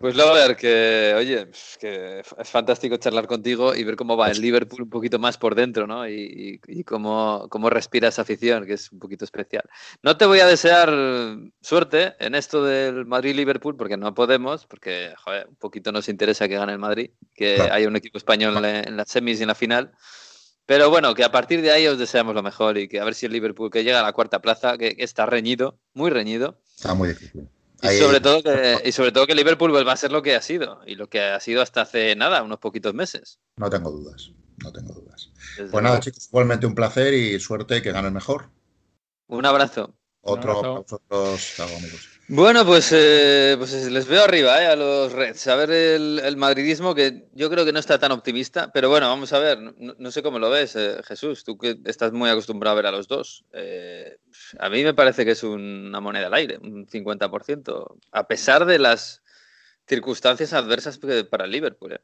Pues 0.00 0.16
ver 0.16 0.56
que 0.56 1.14
oye, 1.16 1.48
que 1.78 2.20
es 2.20 2.48
fantástico 2.48 2.96
charlar 2.96 3.26
contigo 3.26 3.74
y 3.74 3.84
ver 3.84 3.96
cómo 3.96 4.16
va 4.16 4.30
el 4.30 4.40
Liverpool 4.40 4.82
un 4.82 4.90
poquito 4.90 5.18
más 5.18 5.36
por 5.36 5.54
dentro, 5.54 5.86
¿no? 5.86 6.08
Y, 6.08 6.60
cómo, 6.86 7.46
cómo, 7.50 7.68
respira 7.70 8.08
esa 8.08 8.22
afición, 8.22 8.66
que 8.66 8.74
es 8.74 8.90
un 8.92 8.98
poquito 8.98 9.24
especial. 9.24 9.64
No 10.02 10.16
te 10.16 10.26
voy 10.26 10.40
a 10.40 10.46
desear 10.46 10.90
suerte 11.60 12.14
en 12.18 12.34
esto 12.34 12.64
del 12.64 13.06
Madrid-Liverpool, 13.06 13.76
porque 13.76 13.96
no 13.96 14.14
podemos, 14.14 14.66
porque 14.66 15.12
joder, 15.24 15.48
un 15.48 15.56
poquito 15.56 15.92
nos 15.92 16.08
interesa 16.08 16.48
que 16.48 16.56
gane 16.56 16.72
el 16.72 16.78
Madrid, 16.78 17.10
que 17.34 17.60
haya 17.60 17.88
un 17.88 17.96
equipo 17.96 18.18
español 18.18 18.64
en 18.64 18.96
las 18.96 19.08
semis 19.08 19.40
y 19.40 19.42
en 19.42 19.48
la 19.48 19.54
final. 19.54 19.92
Pero 20.66 20.90
bueno, 20.90 21.14
que 21.14 21.24
a 21.24 21.32
partir 21.32 21.62
de 21.62 21.70
ahí 21.70 21.86
os 21.86 21.98
deseamos 21.98 22.34
lo 22.34 22.42
mejor 22.42 22.76
y 22.76 22.88
que 22.88 23.00
a 23.00 23.04
ver 23.04 23.14
si 23.14 23.24
el 23.24 23.32
Liverpool 23.32 23.70
que 23.70 23.84
llega 23.84 24.00
a 24.00 24.02
la 24.02 24.12
cuarta 24.12 24.40
plaza, 24.40 24.76
que 24.76 24.96
está 24.98 25.24
reñido, 25.24 25.78
muy 25.94 26.10
reñido. 26.10 26.58
Está 26.76 26.92
muy 26.92 27.08
difícil. 27.08 27.48
Y 27.82 27.98
sobre, 27.98 28.20
todo 28.20 28.42
que, 28.42 28.82
y 28.84 28.92
sobre 28.92 29.12
todo 29.12 29.26
que 29.26 29.34
Liverpool 29.34 29.72
va 29.86 29.92
a 29.92 29.96
ser 29.96 30.10
lo 30.10 30.22
que 30.22 30.34
ha 30.34 30.42
sido 30.42 30.80
y 30.84 30.96
lo 30.96 31.08
que 31.08 31.20
ha 31.20 31.38
sido 31.38 31.62
hasta 31.62 31.82
hace 31.82 32.16
nada, 32.16 32.42
unos 32.42 32.58
poquitos 32.58 32.92
meses. 32.92 33.38
No 33.56 33.70
tengo 33.70 33.90
dudas, 33.90 34.32
no 34.64 34.72
tengo 34.72 34.94
dudas. 34.94 35.30
pues 35.56 35.82
nada, 35.82 36.00
chicos, 36.00 36.26
igualmente 36.26 36.66
un 36.66 36.74
placer 36.74 37.14
y 37.14 37.38
suerte 37.38 37.80
que 37.80 37.92
gane 37.92 38.08
el 38.08 38.14
mejor. 38.14 38.50
Un 39.28 39.46
abrazo. 39.46 39.94
Otro 40.22 40.60
para 40.60 40.68
vosotros, 40.70 41.60
amigos. 41.60 42.17
Bueno, 42.30 42.66
pues, 42.66 42.92
eh, 42.94 43.54
pues 43.56 43.90
les 43.90 44.06
veo 44.06 44.22
arriba 44.22 44.62
eh, 44.62 44.66
a 44.66 44.76
los 44.76 45.12
Reds. 45.12 45.46
A 45.46 45.56
ver 45.56 45.70
el, 45.70 46.36
madridismo, 46.36 46.94
que 46.94 47.24
yo 47.32 47.48
creo 47.48 47.64
que 47.64 47.72
no 47.72 47.78
está 47.78 47.98
tan 47.98 48.12
optimista, 48.12 48.70
pero 48.70 48.90
bueno, 48.90 49.08
vamos 49.08 49.32
a 49.32 49.38
ver. 49.38 49.58
No, 49.78 50.10
sé 50.10 50.22
cómo 50.22 50.38
lo 50.38 50.50
ves, 50.50 50.76
eh, 50.76 50.96
Jesús. 51.04 51.42
Tú 51.42 51.56
que 51.56 51.78
estás 51.86 52.12
muy 52.12 52.28
acostumbrado 52.28 52.74
a 52.74 52.76
ver 52.76 52.86
a 52.86 52.92
los 52.92 53.08
dos. 53.08 53.46
a 54.58 54.68
mí 54.68 54.84
me 54.84 54.92
parece 54.92 55.24
que 55.24 55.30
es 55.30 55.42
una 55.42 56.00
moneda 56.00 56.26
al 56.26 56.34
aire, 56.34 56.58
un 56.58 56.86
50%, 56.86 57.96
a 58.12 58.26
pesar 58.28 58.66
de 58.66 58.78
las 58.78 59.22
circunstancias 59.86 60.52
adversas 60.52 61.00
para 61.30 61.46
el 61.46 61.50
Liverpool. 61.50 61.98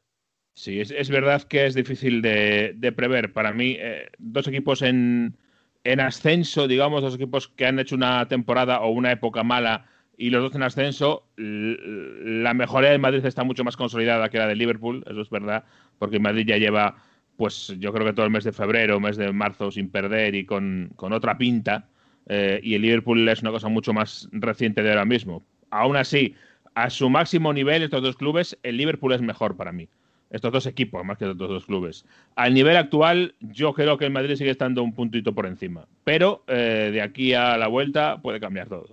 Sí, 0.55 0.81
es, 0.81 1.09
verdad 1.09 1.43
que 1.43 1.67
es 1.67 1.75
difícil 1.75 2.23
de, 2.23 2.93
prever. 2.95 3.31
Para 3.31 3.53
mí, 3.53 3.77
dos 4.17 4.47
equipos 4.47 4.81
en, 4.81 5.37
en 5.83 5.99
ascenso, 5.99 6.67
digamos, 6.67 7.03
dos 7.03 7.13
equipos 7.13 7.47
que 7.47 7.67
han 7.67 7.77
hecho 7.77 7.93
una 7.93 8.27
temporada 8.27 8.79
o 8.79 8.89
una 8.89 9.11
época 9.11 9.43
mala 9.43 9.87
y 10.17 10.29
los 10.29 10.41
dos 10.41 10.55
en 10.55 10.63
ascenso, 10.63 11.23
la 11.37 12.53
mejoría 12.53 12.91
de 12.91 12.97
Madrid 12.97 13.25
está 13.25 13.43
mucho 13.43 13.63
más 13.63 13.77
consolidada 13.77 14.29
que 14.29 14.37
la 14.37 14.47
de 14.47 14.55
Liverpool, 14.55 15.03
eso 15.07 15.21
es 15.21 15.29
verdad, 15.29 15.63
porque 15.99 16.19
Madrid 16.19 16.45
ya 16.47 16.57
lleva 16.57 16.95
pues 17.37 17.73
yo 17.79 17.91
creo 17.91 18.05
que 18.05 18.13
todo 18.13 18.25
el 18.25 18.31
mes 18.31 18.43
de 18.43 18.51
febrero, 18.51 18.99
mes 18.99 19.17
de 19.17 19.31
marzo 19.31 19.71
sin 19.71 19.89
perder 19.89 20.35
y 20.35 20.45
con, 20.45 20.91
con 20.95 21.13
otra 21.13 21.37
pinta. 21.37 21.87
Eh, 22.27 22.59
y 22.63 22.75
el 22.75 22.81
Liverpool 22.81 23.27
es 23.27 23.41
una 23.41 23.51
cosa 23.51 23.67
mucho 23.67 23.93
más 23.93 24.29
reciente 24.31 24.81
de 24.81 24.89
ahora 24.89 25.05
mismo. 25.05 25.43
Aún 25.69 25.95
así, 25.95 26.35
a 26.73 26.89
su 26.89 27.09
máximo 27.09 27.53
nivel, 27.53 27.83
estos 27.83 28.01
dos 28.01 28.15
clubes, 28.15 28.57
el 28.63 28.77
Liverpool 28.77 29.13
es 29.13 29.21
mejor 29.21 29.55
para 29.55 29.71
mí. 29.71 29.87
Estos 30.31 30.51
dos 30.51 30.65
equipos, 30.65 31.05
más 31.05 31.17
que 31.17 31.25
estos 31.25 31.37
dos 31.37 31.65
clubes. 31.65 32.05
Al 32.35 32.53
nivel 32.53 32.77
actual, 32.77 33.35
yo 33.39 33.73
creo 33.73 33.97
que 33.97 34.05
el 34.05 34.11
Madrid 34.11 34.35
sigue 34.35 34.49
estando 34.49 34.81
un 34.81 34.93
puntito 34.93 35.35
por 35.35 35.45
encima. 35.45 35.87
Pero 36.03 36.43
eh, 36.47 36.89
de 36.91 37.01
aquí 37.01 37.33
a 37.33 37.57
la 37.57 37.67
vuelta 37.67 38.21
puede 38.21 38.39
cambiar 38.39 38.67
todo. 38.67 38.87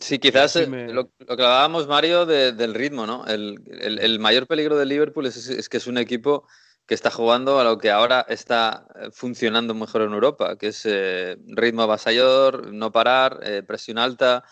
Sí, 0.00 0.18
quizás 0.18 0.52
Sí, 0.52 0.60
eh, 0.60 0.66
me- 0.66 0.92
lo, 0.92 1.10
lo 1.18 1.36
que 1.36 1.42
hablábamos, 1.42 1.86
Mario, 1.86 2.26
de- 2.26 2.52
del 2.52 2.74
ritmo, 2.74 3.06
¿no? 3.06 3.26
El, 3.26 3.60
el- 3.80 3.98
el 3.98 4.18
mayor 4.18 4.46
peligro 4.46 4.76
del 4.76 4.88
Liverpool 4.88 5.26
es, 5.26 5.48
es 5.48 5.68
que 5.68 5.76
es 5.78 5.86
un 5.86 5.98
equipo 5.98 6.46
que 6.86 6.94
está 6.94 7.10
jugando 7.10 7.58
a 7.60 7.64
lo 7.64 7.76
que 7.78 7.90
ahora 7.90 8.24
está 8.28 8.86
eh, 8.96 9.08
funcionando 9.12 9.74
mejor 9.74 10.02
en 10.02 10.12
Europa, 10.12 10.56
que 10.56 10.68
es 10.68 10.86
eh, 10.86 11.36
ritmo 11.48 11.82
avasallador, 11.82 12.72
no 12.72 12.90
parar, 12.92 13.40
eh, 13.42 13.62
presión 13.62 13.98
alta. 13.98 14.44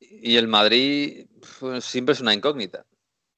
Y 0.00 0.36
el 0.36 0.48
Madrid 0.48 1.26
pues, 1.60 1.84
siempre 1.84 2.12
es 2.14 2.20
una 2.20 2.34
incógnita. 2.34 2.84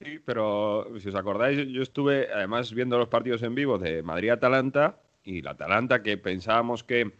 Sí, 0.00 0.20
pero 0.24 0.86
si 1.00 1.08
os 1.08 1.14
acordáis, 1.16 1.58
yo 1.68 1.82
estuve 1.82 2.32
además 2.32 2.72
viendo 2.72 2.98
los 2.98 3.08
partidos 3.08 3.42
en 3.42 3.54
vivo 3.56 3.78
de 3.78 4.02
Madrid-Atalanta 4.02 5.00
y 5.24 5.42
la 5.42 5.50
Atalanta 5.52 6.02
que 6.02 6.16
pensábamos 6.16 6.84
que 6.84 7.10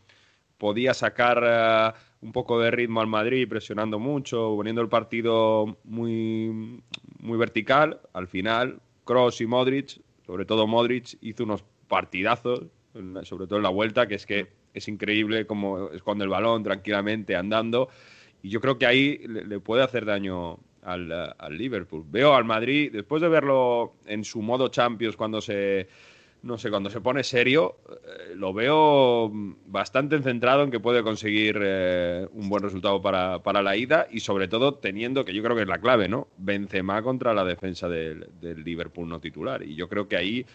podía 0.58 0.94
sacar 0.94 1.94
un 2.20 2.32
poco 2.32 2.60
de 2.60 2.70
ritmo 2.70 3.00
al 3.00 3.06
Madrid 3.06 3.48
presionando 3.48 3.98
mucho, 3.98 4.54
poniendo 4.56 4.82
el 4.82 4.88
partido 4.88 5.78
muy, 5.84 6.82
muy 7.20 7.38
vertical. 7.38 8.00
Al 8.12 8.26
final, 8.26 8.80
Cross 9.04 9.40
y 9.40 9.46
Modric, 9.46 10.00
sobre 10.26 10.44
todo 10.44 10.66
Modric, 10.66 11.16
hizo 11.20 11.44
unos 11.44 11.64
partidazos, 11.86 12.66
sobre 13.22 13.46
todo 13.46 13.56
en 13.56 13.62
la 13.62 13.68
vuelta, 13.68 14.08
que 14.08 14.16
es 14.16 14.26
que 14.26 14.48
es 14.74 14.88
increíble 14.88 15.46
cómo 15.46 15.90
esconde 15.90 16.24
el 16.24 16.30
balón 16.30 16.62
tranquilamente 16.62 17.36
andando. 17.36 17.88
Y 18.42 18.50
yo 18.50 18.60
creo 18.60 18.78
que 18.78 18.86
ahí 18.86 19.18
le, 19.26 19.44
le 19.44 19.60
puede 19.60 19.82
hacer 19.82 20.04
daño 20.04 20.58
al, 20.82 21.12
al 21.12 21.56
Liverpool. 21.56 22.04
Veo 22.08 22.34
al 22.34 22.44
Madrid, 22.44 22.90
después 22.92 23.22
de 23.22 23.28
verlo 23.28 23.94
en 24.06 24.24
su 24.24 24.42
modo 24.42 24.68
Champions 24.68 25.16
cuando 25.16 25.40
se, 25.40 25.88
no 26.42 26.58
sé, 26.58 26.70
cuando 26.70 26.90
se 26.90 27.00
pone 27.00 27.24
serio, 27.24 27.76
eh, 27.90 28.34
lo 28.34 28.52
veo 28.52 29.30
bastante 29.66 30.20
centrado 30.22 30.62
en 30.62 30.70
que 30.70 30.80
puede 30.80 31.02
conseguir 31.02 31.58
eh, 31.60 32.28
un 32.32 32.48
buen 32.48 32.62
resultado 32.62 33.02
para, 33.02 33.42
para 33.42 33.62
la 33.62 33.76
ida 33.76 34.06
y 34.10 34.20
sobre 34.20 34.48
todo 34.48 34.74
teniendo, 34.74 35.24
que 35.24 35.34
yo 35.34 35.42
creo 35.42 35.56
que 35.56 35.62
es 35.62 35.68
la 35.68 35.80
clave, 35.80 36.08
¿no? 36.08 36.28
Benzema 36.36 37.02
contra 37.02 37.34
la 37.34 37.44
defensa 37.44 37.88
del, 37.88 38.28
del 38.40 38.62
Liverpool 38.62 39.08
no 39.08 39.20
titular. 39.20 39.62
Y 39.62 39.74
yo 39.74 39.88
creo 39.88 40.08
que 40.08 40.16
ahí 40.16 40.46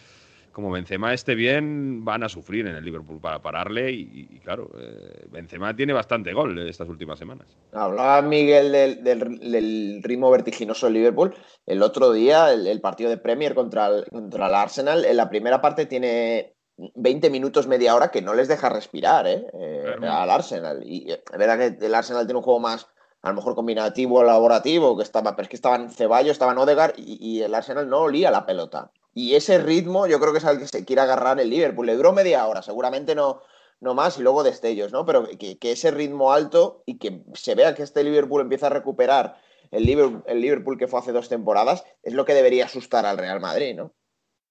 como 0.54 0.72
Benzema 0.72 1.14
esté 1.14 1.36
bien, 1.36 2.06
van 2.06 2.24
a 2.24 2.30
sufrir 2.30 2.68
en 2.68 2.76
el 2.76 2.86
Liverpool 2.86 3.20
para 3.20 3.42
pararle 3.42 3.92
y, 3.92 4.28
y 4.32 4.40
claro, 4.40 4.70
eh, 4.80 5.26
Benzema 5.30 5.76
tiene 5.76 5.92
bastante 5.92 6.32
gol 6.32 6.58
estas 6.70 6.88
últimas 6.88 7.20
semanas. 7.20 7.48
Hablaba 7.74 8.22
Miguel 8.22 8.72
del, 8.72 9.04
del- 9.04 9.40
del 9.52 10.00
ritmo 10.04 10.32
vertiginoso 10.32 10.86
del 10.86 10.94
Liverpool. 10.94 11.36
El 11.66 11.82
otro 11.82 12.12
día, 12.14 12.54
el, 12.54 12.68
el 12.68 12.80
partido 12.80 13.10
de 13.10 13.18
Premier 13.18 13.54
contra 13.56 13.88
el, 13.88 14.06
contra 14.06 14.48
el 14.48 14.54
Arsenal, 14.56 15.04
en 15.04 15.18
la 15.18 15.30
primera 15.30 15.60
parte 15.60 15.86
tiene 15.88 16.56
20 16.96 17.30
minutos, 17.30 17.68
media 17.68 17.96
hora 17.96 18.10
que 18.12 18.22
no 18.22 18.34
les 18.34 18.48
deja 18.48 18.70
respirar 18.70 19.28
¿eh? 19.28 19.46
Eh, 19.60 19.96
al 20.08 20.30
Arsenal. 20.30 20.82
Y 20.86 21.12
eh, 21.12 21.22
es 21.32 21.38
verdad 21.38 21.58
que 21.78 21.86
el 21.86 21.96
Arsenal 21.96 22.26
tiene 22.26 22.38
un 22.38 22.44
juego 22.44 22.60
más, 22.60 22.88
a 23.22 23.30
lo 23.30 23.36
mejor 23.36 23.56
combinativo, 23.56 24.22
elaborativo, 24.22 24.96
que 24.98 25.04
estaba, 25.04 25.36
pero 25.36 25.44
es 25.44 25.50
que 25.50 25.56
estaban 25.56 25.90
Ceballos, 25.90 26.32
estaban 26.34 26.58
Odegaard 26.58 26.94
y, 26.98 27.18
y 27.20 27.42
el 27.42 27.54
Arsenal 27.56 27.90
no 27.90 28.02
olía 28.02 28.30
la 28.32 28.46
pelota. 28.46 28.92
Y 29.14 29.36
ese 29.36 29.58
ritmo 29.60 30.08
yo 30.08 30.20
creo 30.20 30.32
que 30.32 30.40
es 30.40 30.46
al 30.46 30.60
que 30.60 30.68
se 30.68 30.86
quiere 30.86 31.02
agarrar 31.02 31.40
el 31.40 31.50
Liverpool. 31.50 31.86
Le 31.86 31.96
duró 31.96 32.14
media 32.14 32.46
hora, 32.48 32.62
seguramente 32.62 33.14
no, 33.16 33.42
no 33.80 33.94
más, 33.94 34.18
y 34.18 34.22
luego 34.24 34.44
destellos, 34.44 34.92
¿no? 34.92 35.06
Pero 35.06 35.28
que, 35.38 35.58
que 35.58 35.72
ese 35.74 35.92
ritmo 35.92 36.32
alto 36.34 36.84
y 36.86 36.98
que 36.98 37.22
se 37.34 37.54
vea 37.56 37.76
que 37.76 37.84
este 37.84 38.04
Liverpool 38.04 38.42
empieza 38.42 38.68
a 38.68 38.72
recuperar 38.72 39.38
el 39.72 39.86
Liverpool, 39.86 40.24
el 40.28 40.42
Liverpool 40.42 40.78
que 40.78 40.88
fue 40.88 41.00
hace 41.00 41.12
dos 41.12 41.30
temporadas, 41.30 41.84
es 42.04 42.14
lo 42.14 42.26
que 42.26 42.34
debería 42.34 42.66
asustar 42.66 43.06
al 43.06 43.18
Real 43.18 43.40
Madrid, 43.40 43.76
¿no? 43.76 43.94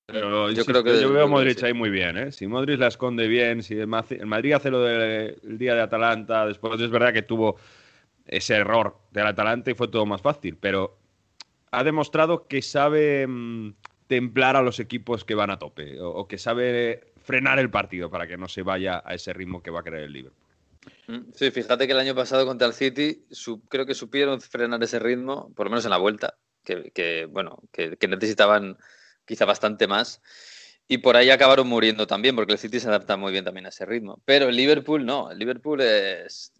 Pero 0.06 0.50
Yo 0.50 0.64
creo 0.64 0.82
que- 0.84 1.00
yo 1.00 1.12
veo 1.12 1.22
a 1.24 1.26
sí. 1.26 1.30
Modric 1.30 1.62
ahí 1.62 1.72
muy 1.72 1.88
bien, 1.90 2.18
¿eh? 2.18 2.32
Si 2.32 2.46
Modric 2.46 2.78
la 2.78 2.88
esconde 2.88 3.28
bien, 3.28 3.62
si 3.62 3.78
el 3.78 3.86
Ma- 3.86 4.04
el 4.10 4.26
Madrid 4.26 4.52
hace 4.52 4.70
lo 4.70 4.80
del 4.80 5.38
el 5.42 5.58
día 5.58 5.74
de 5.74 5.80
Atalanta, 5.80 6.44
después 6.46 6.80
es 6.80 6.90
verdad 6.90 7.12
que 7.12 7.22
tuvo 7.22 7.56
ese 8.26 8.54
error 8.56 8.96
del 9.10 9.26
Atalanta 9.26 9.70
y 9.70 9.74
fue 9.74 9.88
todo 9.88 10.04
más 10.06 10.20
fácil, 10.20 10.56
pero 10.56 10.96
ha 11.70 11.82
demostrado 11.84 12.46
que 12.46 12.62
sabe 12.62 13.26
mm, 13.26 13.74
templar 14.12 14.56
a 14.56 14.62
los 14.62 14.78
equipos 14.78 15.24
que 15.24 15.34
van 15.34 15.48
a 15.48 15.58
tope 15.58 15.98
o, 15.98 16.28
que 16.28 16.36
sabe 16.36 17.14
frenar 17.22 17.58
el 17.58 17.70
partido 17.70 18.10
para 18.10 18.26
que 18.26 18.36
no 18.36 18.46
se 18.46 18.60
vaya 18.60 19.02
a 19.06 19.14
ese 19.14 19.32
ritmo 19.32 19.62
que 19.62 19.70
va 19.70 19.80
a 19.80 19.82
querer 19.82 20.02
el 20.02 20.12
Liverpool. 20.12 20.46
Mm, 21.06 21.32
Sí, 21.34 21.50
fíjate 21.50 21.86
que 21.86 21.94
el 21.94 21.98
año 21.98 22.14
pasado 22.14 22.44
contra 22.44 22.66
el 22.66 22.74
City 22.74 23.24
creo 23.70 23.86
que 23.86 23.94
supieron 23.94 24.42
frenar 24.42 24.82
ese 24.82 24.98
ritmo, 24.98 25.50
por 25.54 25.64
lo 25.64 25.70
menos 25.70 25.86
en 25.86 25.92
la 25.92 25.96
vuelta, 25.96 26.34
que, 26.62 27.26
bueno, 27.30 27.58
que 27.72 28.06
necesitaban 28.06 28.76
quizá 29.24 29.46
bastante 29.46 29.86
más. 29.86 30.20
Y 30.92 30.98
por 30.98 31.16
ahí 31.16 31.30
acabaron 31.30 31.68
muriendo 31.68 32.06
también, 32.06 32.36
porque 32.36 32.52
el 32.52 32.58
City 32.58 32.78
se 32.78 32.86
adapta 32.86 33.16
muy 33.16 33.32
bien 33.32 33.46
también 33.46 33.64
a 33.64 33.70
ese 33.70 33.86
ritmo. 33.86 34.20
Pero 34.26 34.50
el 34.50 34.56
Liverpool 34.56 35.06
no, 35.06 35.30
el 35.30 35.38
Liverpool 35.38 35.80
es, 35.80 36.52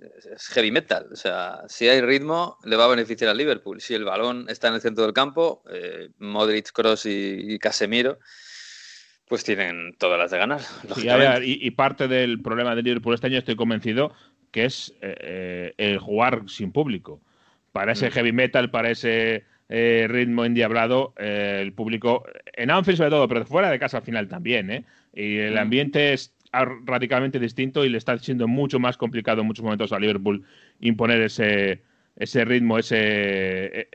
heavy 0.54 0.70
metal. 0.70 1.06
O 1.12 1.16
sea, 1.16 1.60
si 1.68 1.86
hay 1.86 2.00
ritmo, 2.00 2.56
le 2.64 2.76
va 2.76 2.86
a 2.86 2.88
beneficiar 2.88 3.28
al 3.28 3.36
Liverpool. 3.36 3.82
Si 3.82 3.92
el 3.92 4.04
balón 4.04 4.46
está 4.48 4.68
en 4.68 4.74
el 4.76 4.80
centro 4.80 5.04
del 5.04 5.12
campo, 5.12 5.62
eh, 5.70 6.08
Modric, 6.18 6.72
Cross 6.72 7.04
y, 7.04 7.52
y 7.52 7.58
Casemiro, 7.58 8.20
pues 9.28 9.44
tienen 9.44 9.96
todas 9.98 10.18
las 10.18 10.30
de 10.30 10.38
ganar. 10.38 10.62
Y, 11.44 11.66
y 11.66 11.70
parte 11.72 12.08
del 12.08 12.40
problema 12.40 12.74
del 12.74 12.86
Liverpool 12.86 13.12
este 13.12 13.26
año 13.26 13.36
estoy 13.36 13.56
convencido 13.56 14.14
que 14.50 14.64
es 14.64 14.94
eh, 15.02 15.14
eh, 15.20 15.74
el 15.76 15.98
jugar 15.98 16.44
sin 16.48 16.72
público. 16.72 17.20
Para 17.72 17.92
ese 17.92 18.08
Mm. 18.08 18.12
heavy 18.12 18.32
metal, 18.32 18.70
para 18.70 18.90
ese 18.90 19.44
eh, 19.74 20.06
ritmo 20.06 20.44
endiablado, 20.44 21.14
eh, 21.18 21.60
el 21.62 21.72
público, 21.72 22.24
en 22.52 22.70
Anfield 22.70 22.98
sobre 22.98 23.10
todo, 23.10 23.26
pero 23.26 23.46
fuera 23.46 23.70
de 23.70 23.78
casa 23.78 23.96
al 23.98 24.02
final 24.02 24.28
también, 24.28 24.70
¿eh? 24.70 24.84
Y 25.14 25.38
el 25.38 25.54
Mm. 25.54 25.58
ambiente 25.58 26.12
es 26.12 26.34
radicalmente 26.84 27.38
distinto 27.38 27.82
y 27.84 27.88
le 27.88 27.96
está 27.96 28.18
siendo 28.18 28.46
mucho 28.46 28.78
más 28.78 28.98
complicado 28.98 29.40
en 29.40 29.46
muchos 29.46 29.64
momentos 29.64 29.90
a 29.92 29.98
Liverpool 29.98 30.44
imponer 30.80 31.22
ese, 31.22 31.80
ese 32.16 32.44
ritmo, 32.44 32.78
ese, 32.78 32.98
eh, 33.80 33.88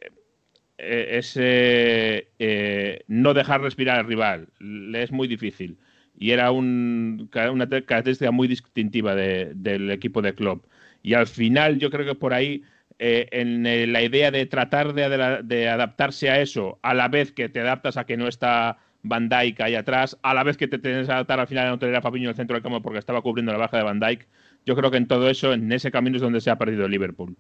eh, 0.80 1.08
ese 1.20 2.28
eh, 2.40 3.04
no 3.08 3.34
dejar 3.36 3.62
respirar 3.62 4.00
al 4.00 4.08
rival. 4.08 4.48
Le 4.60 5.04
es 5.04 5.12
muy 5.12 5.28
difícil. 5.28 5.78
Y 6.20 6.32
era 6.32 6.50
un- 6.52 7.30
una 7.52 7.70
te- 7.70 7.84
característica 7.84 8.32
muy 8.32 8.48
distintiva 8.48 9.14
de- 9.14 9.52
del 9.54 9.92
equipo 9.92 10.22
de 10.24 10.34
Klopp. 10.34 10.66
Y 11.04 11.14
al 11.14 11.28
final 11.28 11.78
yo 11.78 11.90
creo 11.92 12.06
que 12.08 12.16
por 12.16 12.34
ahí, 12.34 12.64
eh, 13.00 13.28
en 13.32 13.66
eh, 13.66 13.88
la 13.88 14.02
idea 14.02 14.32
de 14.32 14.46
tratar 14.46 14.94
de, 14.94 15.42
de 15.44 15.70
adaptarse 15.70 16.30
a 16.30 16.42
eso, 16.42 16.80
a 16.82 16.94
la 16.94 17.08
vez 17.08 17.32
que 17.32 17.50
te 17.50 17.60
adaptas 17.60 17.98
a 17.98 18.06
que 18.06 18.18
no 18.18 18.28
está 18.28 18.78
Van 19.04 19.30
Dijk 19.30 19.62
ahí 19.62 19.76
atrás, 19.76 20.18
a 20.22 20.34
la 20.34 20.44
vez 20.44 20.58
que 20.58 20.68
te 20.68 20.80
tienes 20.80 21.08
que 21.08 21.14
adaptar 21.14 21.40
al 21.40 21.48
final 21.48 21.68
a 21.68 21.70
no 21.70 21.80
tener 21.80 21.96
a 21.96 22.02
Fabinho 22.02 22.26
en 22.26 22.32
el 22.32 22.36
centro 22.36 22.56
del 22.56 22.64
campo 22.64 22.82
porque 22.82 23.00
estaba 23.00 23.22
cubriendo 23.22 23.52
la 23.52 23.58
baja 23.58 23.78
de 23.78 23.84
Van 23.84 24.00
Dijk, 24.00 24.28
yo 24.66 24.76
creo 24.76 24.92
que 24.92 24.98
en 24.98 25.08
todo 25.08 25.30
eso, 25.30 25.54
en 25.54 25.72
ese 25.72 25.92
camino 25.92 26.18
es 26.18 26.22
donde 26.22 26.42
se 26.42 26.50
ha 26.50 26.58
perdido 26.58 26.86
el 26.86 26.92
Liverpool. 26.92 27.36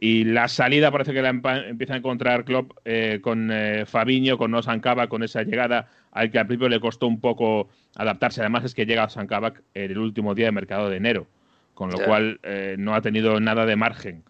Y 0.00 0.22
la 0.22 0.46
salida 0.46 0.92
parece 0.92 1.12
que 1.12 1.22
la 1.22 1.30
empieza 1.30 1.94
a 1.94 1.96
encontrar 1.96 2.44
Klopp 2.44 2.70
eh, 2.84 3.18
con 3.20 3.50
eh, 3.50 3.84
Fabinho, 3.84 4.38
con 4.38 4.52
Kabak, 4.80 5.08
con 5.08 5.24
esa 5.24 5.42
llegada 5.42 5.88
al 6.12 6.30
que 6.30 6.38
al 6.38 6.46
principio 6.46 6.68
le 6.68 6.78
costó 6.78 7.08
un 7.08 7.20
poco 7.20 7.68
adaptarse. 7.96 8.40
Además 8.40 8.62
es 8.62 8.74
que 8.74 8.86
llega 8.86 9.06
Osan 9.06 9.26
Kabak 9.26 9.60
en 9.74 9.90
el 9.90 9.98
último 9.98 10.36
día 10.36 10.46
de 10.46 10.52
mercado 10.52 10.88
de 10.88 10.98
enero, 10.98 11.26
con 11.74 11.90
lo 11.90 11.98
cual 11.98 12.38
eh, 12.44 12.76
no 12.78 12.94
ha 12.94 13.00
tenido 13.00 13.40
nada 13.40 13.66
de 13.66 13.74
margen. 13.74 14.22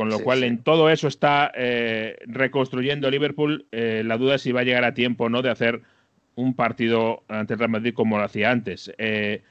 Con 0.00 0.08
lo 0.08 0.16
Sí, 0.16 0.24
cual 0.24 0.38
sí. 0.38 0.44
en 0.46 0.62
todo 0.62 0.88
eso 0.88 1.08
está 1.08 1.52
eh, 1.54 2.16
reconstruyendo 2.24 3.10
Liverpool. 3.10 3.66
Eh, 3.70 4.00
la 4.02 4.16
duda 4.16 4.36
es 4.36 4.40
si 4.40 4.50
va 4.50 4.60
a 4.60 4.64
llegar 4.64 4.82
a 4.84 4.94
tiempo 4.94 5.24
o 5.24 5.28
no 5.28 5.42
de 5.42 5.50
hacer 5.50 5.82
un 6.36 6.54
partido 6.54 7.22
ante 7.28 7.52
el 7.52 7.58
Real 7.58 7.70
Madrid 7.72 7.92
como 7.92 8.16
lo 8.16 8.24
hacía 8.24 8.50
antes. 8.50 8.90
Eh, 8.96 9.42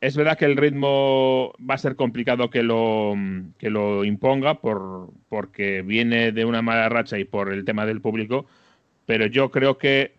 es 0.00 0.16
verdad 0.16 0.36
que 0.36 0.46
el 0.46 0.56
ritmo 0.56 1.52
va 1.60 1.74
a 1.74 1.78
ser 1.78 1.94
complicado 1.94 2.50
que 2.50 2.64
lo, 2.64 3.14
que 3.56 3.70
lo 3.70 4.04
imponga 4.04 4.54
por, 4.60 5.10
porque 5.28 5.82
viene 5.82 6.32
de 6.32 6.44
una 6.44 6.60
mala 6.60 6.88
racha 6.88 7.16
y 7.20 7.24
por 7.24 7.52
el 7.52 7.64
tema 7.64 7.86
del 7.86 8.00
público, 8.00 8.46
pero 9.06 9.26
yo 9.26 9.52
creo 9.52 9.78
que 9.78 10.14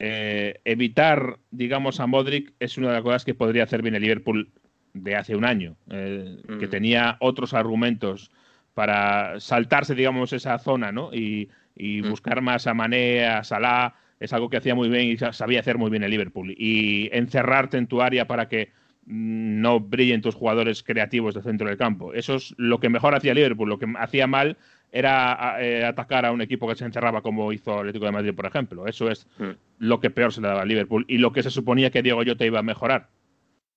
evitar, 0.00 1.38
digamos, 1.52 2.00
a 2.00 2.08
Modric 2.08 2.54
es 2.58 2.76
una 2.76 2.88
de 2.88 2.94
las 2.94 3.02
cosas 3.04 3.24
que 3.24 3.34
podría 3.34 3.62
hacer 3.62 3.82
bien 3.82 3.94
el 3.94 4.02
Liverpool 4.02 4.50
de 4.94 5.14
hace 5.14 5.36
un 5.36 5.44
año, 5.44 5.76
que 5.88 6.66
Mm. 6.66 6.70
tenía 6.70 7.16
otros 7.20 7.54
argumentos 7.54 8.32
para 8.76 9.40
saltarse, 9.40 9.94
digamos, 9.94 10.34
esa 10.34 10.58
zona, 10.58 10.92
¿no? 10.92 11.08
Y, 11.14 11.48
y 11.74 12.02
Mm. 12.02 12.10
buscar 12.10 12.42
más 12.42 12.66
a 12.66 12.74
Mané, 12.74 13.24
a 13.26 13.42
Salah, 13.42 13.94
es 14.20 14.34
algo 14.34 14.50
que 14.50 14.58
hacía 14.58 14.74
muy 14.74 14.90
bien 14.90 15.06
y 15.06 15.16
sa- 15.16 15.32
sabía 15.32 15.60
hacer 15.60 15.78
muy 15.78 15.90
bien 15.90 16.02
el 16.04 16.10
Liverpool. 16.10 16.54
Y 16.58 17.08
encerrarte 17.10 17.78
en 17.78 17.86
tu 17.86 18.02
área 18.02 18.26
para 18.26 18.48
que 18.50 18.68
mm, 19.06 19.60
no 19.62 19.80
brillen 19.80 20.20
tus 20.20 20.34
jugadores 20.34 20.82
creativos 20.82 21.32
del 21.32 21.42
centro 21.44 21.68
del 21.68 21.78
campo. 21.78 22.12
Eso 22.12 22.34
es 22.34 22.52
lo 22.58 22.78
que 22.78 22.90
mejor 22.90 23.14
hacía 23.14 23.32
Liverpool. 23.32 23.68
Lo 23.70 23.78
que 23.78 23.86
hacía 23.98 24.26
mal 24.26 24.58
era 24.92 25.56
eh, 25.58 25.84
atacar 25.86 26.26
a 26.26 26.32
un 26.32 26.42
equipo 26.42 26.68
que 26.68 26.74
se 26.76 26.84
encerraba 26.84 27.22
como 27.22 27.50
hizo 27.54 27.72
el 27.72 27.78
Atlético 27.80 28.04
de 28.04 28.12
Madrid, 28.12 28.34
por 28.34 28.44
ejemplo. 28.46 28.86
Eso 28.86 29.10
es 29.10 29.26
Mm. 29.38 29.50
lo 29.78 30.00
que 30.00 30.10
peor 30.10 30.34
se 30.34 30.42
le 30.42 30.48
daba 30.48 30.62
a 30.62 30.64
Liverpool 30.66 31.06
y 31.08 31.16
lo 31.16 31.32
que 31.32 31.42
se 31.42 31.50
suponía 31.50 31.90
que 31.90 32.02
Diego 32.02 32.20
Jota 32.26 32.44
iba 32.44 32.58
a 32.58 32.62
mejorar. 32.62 33.08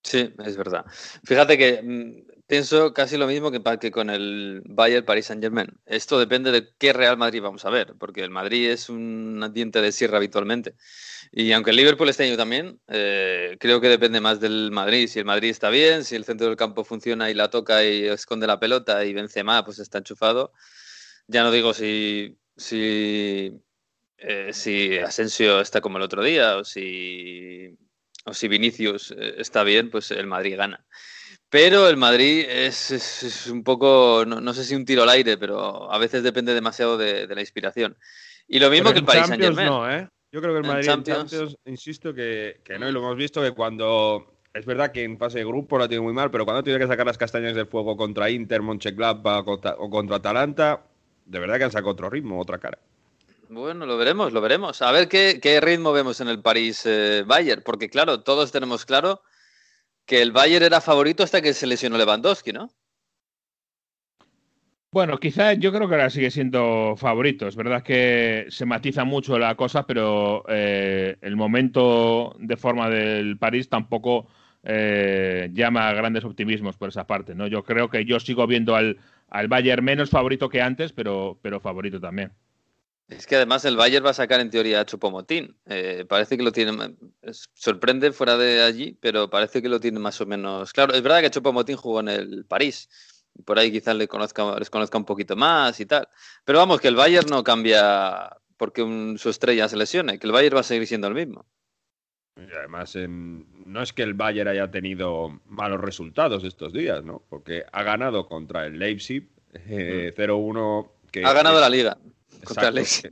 Sí, 0.04 0.34
es 0.46 0.56
verdad. 0.58 0.86
Fíjate 1.26 1.58
que 1.58 2.24
pienso 2.50 2.94
casi 2.96 3.16
lo 3.16 3.28
mismo 3.28 3.52
que, 3.52 3.92
con 3.92 4.10
el 4.10 4.64
Bayern 4.66 5.06
Paris 5.06 5.28
Saint-Germain. 5.28 5.70
Esto 5.86 6.18
depende 6.20 6.52
de 6.52 6.68
qué 6.80 6.94
Real 6.94 7.16
Madrid 7.16 7.44
vamos 7.44 7.64
a 7.64 7.70
ver, 7.70 7.94
porque 8.00 8.24
el 8.24 8.32
Madrid 8.32 8.72
es 8.72 8.90
un 8.90 9.52
diente 9.54 9.82
de 9.82 9.92
sierra 9.92 10.18
habitualmente. 10.18 10.74
Y 11.32 11.52
aunque 11.52 11.70
el 11.70 11.76
Liverpool 11.78 12.10
este 12.10 12.24
año 12.24 12.38
también, 12.38 12.82
eh, 12.88 13.56
creo 13.60 13.80
que 13.80 13.88
depende 13.88 14.20
más 14.20 14.40
del 14.40 14.72
Madrid. 14.72 15.08
Si 15.08 15.20
el 15.20 15.26
Madrid 15.26 15.52
está 15.52 15.70
bien, 15.70 16.04
si 16.04 16.16
el 16.16 16.26
centro 16.26 16.48
del 16.48 16.56
campo 16.56 16.84
funciona 16.84 17.30
y 17.30 17.36
la 17.36 17.52
toca 17.52 17.86
y 17.86 18.08
esconde 18.08 18.48
la 18.48 18.60
pelota 18.60 19.06
y 19.06 19.14
Benzema 19.14 19.64
pues 19.64 19.78
está 19.78 20.00
enchufado. 20.00 20.52
Ya 21.28 21.44
no 21.44 21.52
digo 21.52 21.76
si, 21.76 22.36
si, 22.58 23.62
eh, 24.18 24.50
si 24.54 24.98
Asensio 24.98 25.62
está 25.62 25.82
como 25.82 25.98
el 25.98 26.04
otro 26.04 26.24
día 26.24 26.58
o 26.58 26.64
si, 26.64 27.78
o 28.26 28.34
si 28.34 28.48
Vinicius 28.48 29.12
eh, 29.12 29.36
está 29.38 29.64
bien, 29.64 29.92
pues 29.92 30.10
el 30.10 30.26
Madrid 30.26 30.58
gana. 30.58 30.84
Pero 31.50 31.88
el 31.90 31.98
Madrid 31.98 32.46
es, 32.48 32.92
es- 32.92 33.24
es 33.24 33.48
un 33.48 33.64
poco, 33.64 34.24
no, 34.28 34.40
no 34.40 34.54
sé 34.54 34.64
si 34.64 34.76
un 34.76 34.86
tiro 34.86 35.04
al 35.04 35.10
aire, 35.10 35.38
pero 35.38 35.92
a 35.92 35.98
veces 35.98 36.22
depende 36.24 36.54
demasiado 36.54 36.98
de, 36.98 37.26
de 37.28 37.36
la 37.36 37.42
inspiración. 37.42 37.98
Y 38.48 38.60
lo 38.60 38.70
mismo 38.70 38.90
Pero 38.90 38.94
que 38.94 39.00
el 39.00 39.00
en 39.00 39.06
Paris 39.06 39.22
Champions 39.28 39.56
Saint-Germain. 39.56 39.68
no, 39.68 39.92
¿eh? 39.92 40.10
Yo 40.32 40.42
creo 40.42 40.54
que 40.54 40.60
el 40.60 40.66
En 40.66 40.68
Madrid 40.68 40.86
Champions. 40.86 41.20
en 41.34 41.40
Champions, 41.40 41.58
insisto 41.66 42.14
que, 42.14 42.62
que 42.64 42.78
no, 42.78 42.88
y 42.88 42.92
lo 42.92 43.00
hemos 43.00 43.16
visto 43.18 43.42
que 43.42 43.52
cuando. 43.52 44.36
Es 44.54 44.66
verdad 44.66 44.92
que 44.92 45.04
en 45.04 45.18
fase 45.18 45.40
de 45.40 45.46
grupo 45.46 45.78
lo 45.78 45.88
tiene 45.88 46.02
muy 46.04 46.14
mal, 46.14 46.32
pero 46.32 46.44
cuando 46.46 46.64
tiene 46.64 46.80
que 46.80 46.88
sacar 46.88 47.06
las 47.06 47.18
castañas 47.18 47.56
del 47.56 47.68
fuego 47.68 47.96
contra 47.96 48.30
Inter, 48.30 48.62
Mönchengladbach 48.62 49.46
contra- 49.46 49.76
o 49.78 49.90
contra 49.90 50.18
Atalanta, 50.18 50.82
de 51.26 51.40
verdad 51.40 51.58
que 51.58 51.64
han 51.66 51.72
sacado 51.72 51.92
otro 51.92 52.10
ritmo, 52.10 52.40
otra 52.40 52.58
cara. 52.58 52.80
Bueno, 53.48 53.86
lo 53.86 53.98
veremos, 53.98 54.32
lo 54.34 54.42
veremos. 54.42 54.82
A 54.82 54.92
ver 54.92 55.08
qué, 55.08 55.40
qué 55.42 55.60
ritmo 55.62 55.92
vemos 55.92 56.20
en 56.22 56.28
el 56.30 56.42
París 56.42 56.84
eh, 56.86 57.24
Bayern, 57.26 57.64
porque 57.64 57.90
claro, 57.90 58.22
todos 58.22 58.52
tenemos 58.52 58.86
claro 58.86 59.22
que 60.10 60.24
el 60.24 60.32
Bayern 60.32 60.66
era 60.66 60.82
favorito 60.82 61.22
hasta 61.22 61.40
que 61.40 61.54
se 61.54 61.68
lesionó 61.68 61.96
Lewandowski, 61.96 62.52
¿no? 62.52 62.72
Bueno, 64.92 65.20
quizás 65.20 65.60
yo 65.60 65.72
creo 65.72 65.88
que 65.88 65.94
ahora 65.94 66.10
sigue 66.10 66.32
siendo 66.32 66.96
favorito. 66.98 67.48
Es 67.48 67.56
verdad 67.56 67.84
que 67.84 68.48
se 68.50 68.66
matiza 68.66 69.04
mucho 69.04 69.38
la 69.38 69.54
cosa, 69.54 69.86
pero 69.86 70.44
eh, 70.50 71.16
el 71.22 71.36
momento 71.36 72.36
de 72.40 72.58
forma 72.58 72.90
del 72.90 73.38
París 73.38 73.70
tampoco 73.70 74.28
eh, 74.64 75.52
llama 75.54 75.88
a 75.88 75.94
grandes 75.94 76.26
optimismos 76.26 76.76
por 76.76 76.90
esa 76.90 77.06
parte. 77.06 77.36
¿no? 77.36 77.46
Yo 77.46 77.64
creo 77.64 77.88
que 77.92 78.04
yo 78.04 78.20
sigo 78.20 78.48
viendo 78.48 78.76
al, 78.76 78.98
al 79.30 79.48
Bayern 79.48 79.86
menos 79.86 80.10
favorito 80.10 80.50
que 80.50 80.60
antes, 80.60 80.92
pero, 80.92 81.38
pero 81.44 81.60
favorito 81.60 82.00
también. 82.00 82.32
Es 83.10 83.26
que 83.26 83.36
además 83.38 83.66
el 83.66 83.76
Bayern 83.76 84.06
va 84.06 84.12
a 84.12 84.14
sacar 84.14 84.40
en 84.40 84.52
teoría 84.52 84.82
a 84.82 84.86
Chupomotín. 84.86 85.58
Eh, 85.66 86.06
parece 86.08 86.38
que 86.38 86.44
lo 86.44 86.52
tiene. 86.52 86.72
sorprende 87.54 88.12
fuera 88.12 88.38
de 88.38 88.62
allí, 88.62 88.98
pero 89.02 89.30
parece 89.30 89.62
que 89.62 89.70
lo 89.70 89.80
tiene 89.80 90.00
más 90.00 90.22
o 90.22 90.26
menos 90.28 90.72
claro. 90.74 90.94
Es 90.94 91.02
verdad 91.02 91.22
que 91.22 91.32
Chupomotín 91.32 91.76
jugó 91.76 92.00
en 92.02 92.10
el 92.10 92.46
París. 92.46 92.88
y 93.36 93.42
Por 93.44 93.58
ahí 93.58 93.72
quizás 93.72 93.96
le 93.96 94.08
conozca, 94.08 94.58
les 94.60 94.70
conozca 94.70 94.98
un 94.98 95.06
poquito 95.06 95.36
más 95.36 95.80
y 95.80 95.86
tal. 95.86 96.08
Pero 96.46 96.60
vamos, 96.60 96.80
que 96.82 96.88
el 96.88 96.96
Bayern 96.96 97.28
no 97.30 97.44
cambia 97.44 98.30
porque 98.58 98.82
un- 98.84 99.18
su 99.18 99.30
estrella 99.30 99.68
se 99.70 99.78
lesione, 99.78 100.20
que 100.20 100.28
el 100.28 100.34
Bayern 100.34 100.56
va 100.58 100.60
a 100.62 100.64
seguir 100.64 100.86
siendo 100.88 101.08
el 101.08 101.14
mismo. 101.16 101.46
Y 102.38 102.52
además, 102.58 102.96
no 102.96 103.82
es 103.82 103.92
que 103.92 104.04
el 104.04 104.14
Bayern 104.14 104.50
haya 104.50 104.70
tenido 104.70 105.40
malos 105.46 105.82
resultados 105.82 106.44
estos 106.44 106.74
días, 106.74 107.04
¿no? 107.04 107.24
Porque 107.30 107.66
ha 107.72 107.84
ganado 107.84 108.28
contra 108.28 108.66
el 108.66 108.78
Leipzig 108.80 109.30
eh, 109.54 110.14
0-1. 110.16 110.92
que 111.12 111.26
Ha 111.26 111.34
ganado 111.34 111.56
es- 111.56 111.62
la 111.62 111.70
liga 111.70 111.98
Exacto, 112.42 113.10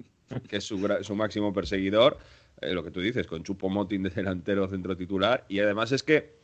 que 0.50 0.58
es 0.58 0.64
su, 0.64 1.16
máximo 1.16 1.54
perseguidor, 1.54 2.18
eh, 2.62 2.74
lo 2.74 2.84
que 2.84 2.92
tú 2.92 3.00
dices, 3.00 3.28
con 3.28 3.44
Chupo 3.44 3.70
Motín 3.70 4.04
de 4.04 4.10
delantero 4.10 4.68
centro 4.68 4.96
titular. 4.98 5.46
Y 5.48 5.60
además 5.60 5.92
es 5.92 6.04
que, 6.04 6.36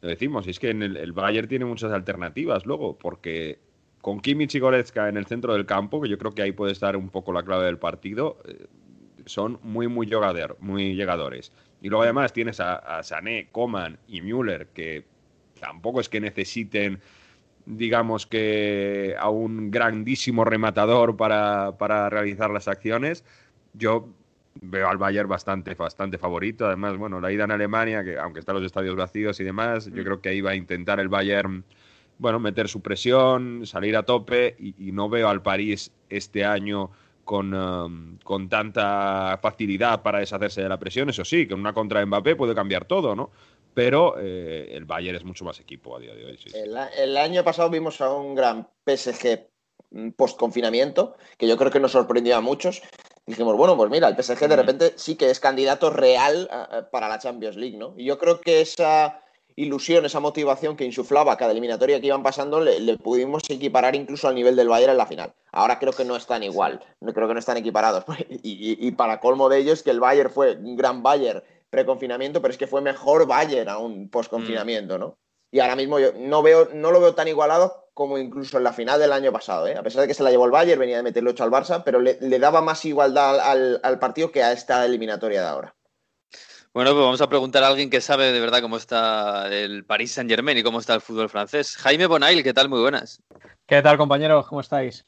lo 0.00 0.08
decimos, 0.08 0.46
es 0.46 0.58
que 0.58 0.70
en 0.70 0.82
el, 0.82 0.96
el 0.96 1.12
Bayern 1.12 1.48
tiene 1.48 1.64
muchas 1.64 1.92
alternativas 1.92 2.66
luego, 2.66 2.98
porque 2.98 3.58
con 4.00 4.20
Kimmich 4.20 4.54
y 4.54 4.58
Goretzka 4.58 5.08
en 5.08 5.16
el 5.16 5.26
centro 5.26 5.54
del 5.54 5.64
campo, 5.64 6.00
que 6.02 6.08
yo 6.08 6.18
creo 6.18 6.32
que 6.32 6.42
ahí 6.42 6.52
puede 6.52 6.72
estar 6.72 6.96
un 6.96 7.08
poco 7.08 7.32
la 7.32 7.42
clave 7.42 7.64
del 7.66 7.78
partido, 7.78 8.38
eh, 8.46 8.66
son 9.26 9.58
muy, 9.62 9.88
muy, 9.88 10.06
llegador, 10.06 10.58
muy 10.60 10.94
llegadores. 10.94 11.52
Y 11.80 11.88
luego 11.88 12.02
además 12.02 12.32
tienes 12.32 12.60
a, 12.60 12.76
a 12.76 13.02
Sané, 13.02 13.48
Coman 13.50 13.98
y 14.06 14.20
Müller, 14.20 14.68
que 14.68 15.06
tampoco 15.58 16.00
es 16.00 16.08
que 16.08 16.20
necesiten 16.20 17.00
digamos 17.66 18.26
que 18.26 19.14
a 19.18 19.30
un 19.30 19.70
grandísimo 19.70 20.44
rematador 20.44 21.16
para, 21.16 21.76
para 21.78 22.10
realizar 22.10 22.50
las 22.50 22.68
acciones. 22.68 23.24
Yo 23.72 24.08
veo 24.60 24.88
al 24.88 24.98
Bayern 24.98 25.28
bastante, 25.28 25.74
bastante 25.74 26.18
favorito. 26.18 26.66
Además, 26.66 26.96
bueno, 26.96 27.20
la 27.20 27.32
ida 27.32 27.44
en 27.44 27.50
Alemania, 27.50 28.04
que 28.04 28.18
aunque 28.18 28.40
están 28.40 28.56
los 28.56 28.64
estadios 28.64 28.96
vacíos 28.96 29.40
y 29.40 29.44
demás, 29.44 29.90
yo 29.92 30.04
creo 30.04 30.20
que 30.20 30.28
ahí 30.28 30.40
va 30.40 30.50
a 30.52 30.54
intentar 30.54 31.00
el 31.00 31.08
Bayern, 31.08 31.64
bueno, 32.18 32.38
meter 32.38 32.68
su 32.68 32.80
presión, 32.80 33.66
salir 33.66 33.96
a 33.96 34.04
tope 34.04 34.54
y, 34.58 34.88
y 34.88 34.92
no 34.92 35.08
veo 35.08 35.28
al 35.28 35.42
París 35.42 35.90
este 36.08 36.44
año 36.44 36.90
con, 37.24 37.54
um, 37.54 38.18
con 38.22 38.48
tanta 38.48 39.38
facilidad 39.42 40.02
para 40.02 40.20
deshacerse 40.20 40.62
de 40.62 40.68
la 40.68 40.78
presión. 40.78 41.08
Eso 41.08 41.24
sí, 41.24 41.46
que 41.46 41.54
una 41.54 41.72
contra 41.72 42.00
de 42.00 42.06
Mbappé 42.06 42.36
puede 42.36 42.54
cambiar 42.54 42.84
todo, 42.84 43.16
¿no? 43.16 43.30
Pero 43.74 44.14
eh, 44.18 44.68
el 44.72 44.84
Bayern 44.84 45.16
es 45.16 45.24
mucho 45.24 45.44
más 45.44 45.58
equipo 45.60 45.96
a 45.96 46.00
día 46.00 46.14
de 46.14 46.24
hoy. 46.24 46.38
sí. 46.38 46.50
El, 46.54 46.76
el 46.96 47.16
año 47.16 47.42
pasado 47.44 47.68
vimos 47.70 48.00
a 48.00 48.12
un 48.14 48.34
gran 48.34 48.68
PSG 48.84 49.48
post 50.16 50.36
confinamiento, 50.38 51.16
que 51.38 51.46
yo 51.46 51.56
creo 51.56 51.70
que 51.70 51.80
nos 51.80 51.92
sorprendió 51.92 52.36
a 52.36 52.40
muchos. 52.40 52.82
Dijimos, 53.26 53.56
bueno, 53.56 53.76
pues 53.76 53.90
mira, 53.90 54.08
el 54.08 54.16
PSG 54.16 54.48
de 54.48 54.56
repente 54.56 54.92
sí 54.96 55.16
que 55.16 55.30
es 55.30 55.40
candidato 55.40 55.90
real 55.90 56.48
para 56.90 57.08
la 57.08 57.18
Champions 57.18 57.56
League, 57.56 57.76
¿no? 57.76 57.94
Y 57.96 58.04
yo 58.04 58.18
creo 58.18 58.40
que 58.40 58.60
esa 58.60 59.20
ilusión, 59.56 60.04
esa 60.04 60.18
motivación 60.18 60.76
que 60.76 60.84
insuflaba 60.84 61.36
cada 61.36 61.52
eliminatoria 61.52 62.00
que 62.00 62.08
iban 62.08 62.24
pasando, 62.24 62.60
le, 62.60 62.80
le 62.80 62.98
pudimos 62.98 63.48
equiparar 63.48 63.94
incluso 63.94 64.26
al 64.26 64.34
nivel 64.34 64.56
del 64.56 64.68
Bayern 64.68 64.90
en 64.92 64.98
la 64.98 65.06
final. 65.06 65.32
Ahora 65.52 65.78
creo 65.78 65.92
que 65.92 66.04
no 66.04 66.16
están 66.16 66.42
igual, 66.42 66.80
no 67.00 67.14
creo 67.14 67.28
que 67.28 67.34
no 67.34 67.38
están 67.40 67.56
equiparados. 67.56 68.04
Y, 68.28 68.72
y- 68.72 68.88
y 68.88 68.90
para 68.92 69.20
colmo 69.20 69.48
de 69.48 69.58
ellos, 69.58 69.82
que 69.84 69.90
el 69.92 70.00
Bayern 70.00 70.30
fue 70.30 70.56
un 70.56 70.76
gran 70.76 71.02
Bayern 71.04 71.42
pre-confinamiento, 71.74 72.40
pero 72.40 72.52
es 72.52 72.58
que 72.58 72.66
fue 72.66 72.80
mejor 72.80 73.26
Bayern 73.26 73.68
aún 73.68 74.08
post-confinamiento, 74.08 74.98
¿no? 74.98 75.18
Y 75.50 75.60
ahora 75.60 75.76
mismo 75.76 75.98
yo 76.00 76.12
no, 76.16 76.42
veo, 76.42 76.68
no 76.74 76.90
lo 76.90 77.00
veo 77.00 77.14
tan 77.14 77.28
igualado 77.28 77.88
como 77.94 78.18
incluso 78.18 78.58
en 78.58 78.64
la 78.64 78.72
final 78.72 78.98
del 78.98 79.12
año 79.12 79.30
pasado. 79.32 79.68
¿eh? 79.68 79.76
A 79.76 79.82
pesar 79.84 80.02
de 80.02 80.08
que 80.08 80.14
se 80.14 80.22
la 80.24 80.30
llevó 80.30 80.46
el 80.46 80.50
Bayern, 80.50 80.80
venía 80.80 80.96
de 80.96 81.02
meterle 81.04 81.30
8 81.30 81.44
al 81.44 81.50
Barça, 81.52 81.82
pero 81.84 82.00
le, 82.00 82.18
le 82.20 82.38
daba 82.40 82.60
más 82.60 82.84
igualdad 82.84 83.38
al, 83.38 83.40
al- 83.40 83.80
al 83.84 83.98
partido 84.00 84.32
que 84.32 84.42
a 84.42 84.50
esta 84.52 84.84
eliminatoria 84.84 85.40
de 85.42 85.46
ahora. 85.46 85.74
Bueno, 86.72 86.90
pues 86.90 87.04
vamos 87.04 87.20
a 87.20 87.28
preguntar 87.28 87.62
a 87.62 87.68
alguien 87.68 87.88
que 87.88 88.00
sabe 88.00 88.32
de 88.32 88.40
verdad 88.40 88.60
cómo 88.60 88.76
está 88.78 89.46
el 89.54 89.84
Paris 89.84 90.10
Saint 90.12 90.28
Germain 90.28 90.58
y 90.58 90.64
cómo 90.64 90.80
está 90.80 90.94
el 90.94 91.00
fútbol 91.00 91.28
francés. 91.30 91.76
Jaime 91.76 92.06
Bonail, 92.06 92.42
¿qué 92.42 92.52
tal? 92.52 92.68
Muy 92.68 92.80
buenas. 92.80 93.22
¿Qué 93.66 93.80
tal, 93.80 93.96
compañeros? 93.96 94.48
¿Cómo 94.48 94.60
estáis? 94.60 95.04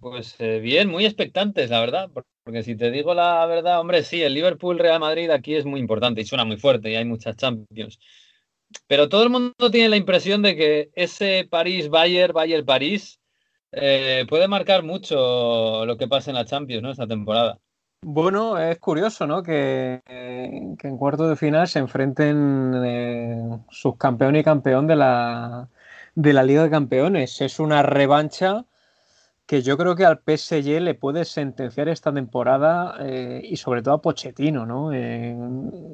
Pues 0.00 0.36
eh, 0.38 0.60
bien, 0.60 0.88
muy 0.88 1.04
expectantes, 1.04 1.70
la 1.70 1.80
verdad. 1.80 2.10
por- 2.10 2.24
Porque 2.44 2.62
si 2.62 2.76
te 2.76 2.90
digo 2.90 3.12
la 3.14 3.44
verdad, 3.46 3.80
hombre, 3.80 4.02
sí, 4.02 4.22
el 4.22 4.32
Liverpool-Real 4.34 5.00
Madrid 5.00 5.28
aquí 5.30 5.54
es 5.54 5.66
muy 5.66 5.80
importante 5.80 6.20
y 6.20 6.24
suena 6.24 6.44
muy 6.44 6.56
fuerte 6.56 6.90
y 6.90 6.94
hay 6.94 7.04
muchas 7.04 7.36
Champions. 7.36 7.98
Pero 8.86 9.08
todo 9.08 9.22
el 9.22 9.30
mundo 9.30 9.70
tiene 9.70 9.88
la 9.88 9.96
impresión 9.96 10.40
de 10.42 10.56
que 10.56 10.90
ese 10.94 11.46
París-Bayern, 11.50 12.32
Bayern-París, 12.32 13.20
eh, 13.72 14.24
puede 14.28 14.48
marcar 14.48 14.82
mucho 14.82 15.84
lo 15.84 15.96
que 15.96 16.08
pasa 16.08 16.30
en 16.30 16.36
la 16.36 16.44
Champions, 16.44 16.82
¿no? 16.82 16.90
Esta 16.90 17.06
temporada. 17.06 17.58
Bueno, 18.00 18.56
es 18.58 18.78
curioso, 18.78 19.26
¿no? 19.26 19.42
Que, 19.42 20.00
en 20.06 20.96
cuartos 20.96 21.28
de 21.28 21.36
final 21.36 21.66
se 21.66 21.80
enfrenten 21.80 22.72
eh, 22.84 23.58
subcampeón 23.70 24.36
y 24.36 24.44
campeón 24.44 24.86
de 24.86 24.96
la, 24.96 25.68
de 26.14 26.32
la 26.32 26.44
Liga 26.44 26.62
de 26.62 26.70
Campeones. 26.70 27.40
Es 27.40 27.58
una 27.58 27.82
revancha 27.82 28.64
que 29.48 29.62
yo 29.62 29.78
creo 29.78 29.96
que 29.96 30.04
al 30.04 30.18
PSG 30.18 30.78
le 30.78 30.94
puede 30.94 31.24
sentenciar 31.24 31.88
esta 31.88 32.12
temporada 32.12 32.96
eh, 33.00 33.40
y 33.42 33.56
sobre 33.56 33.80
todo 33.80 33.94
a 33.94 34.02
Pochettino, 34.02 34.66
¿no? 34.66 34.92
Eh, 34.92 35.34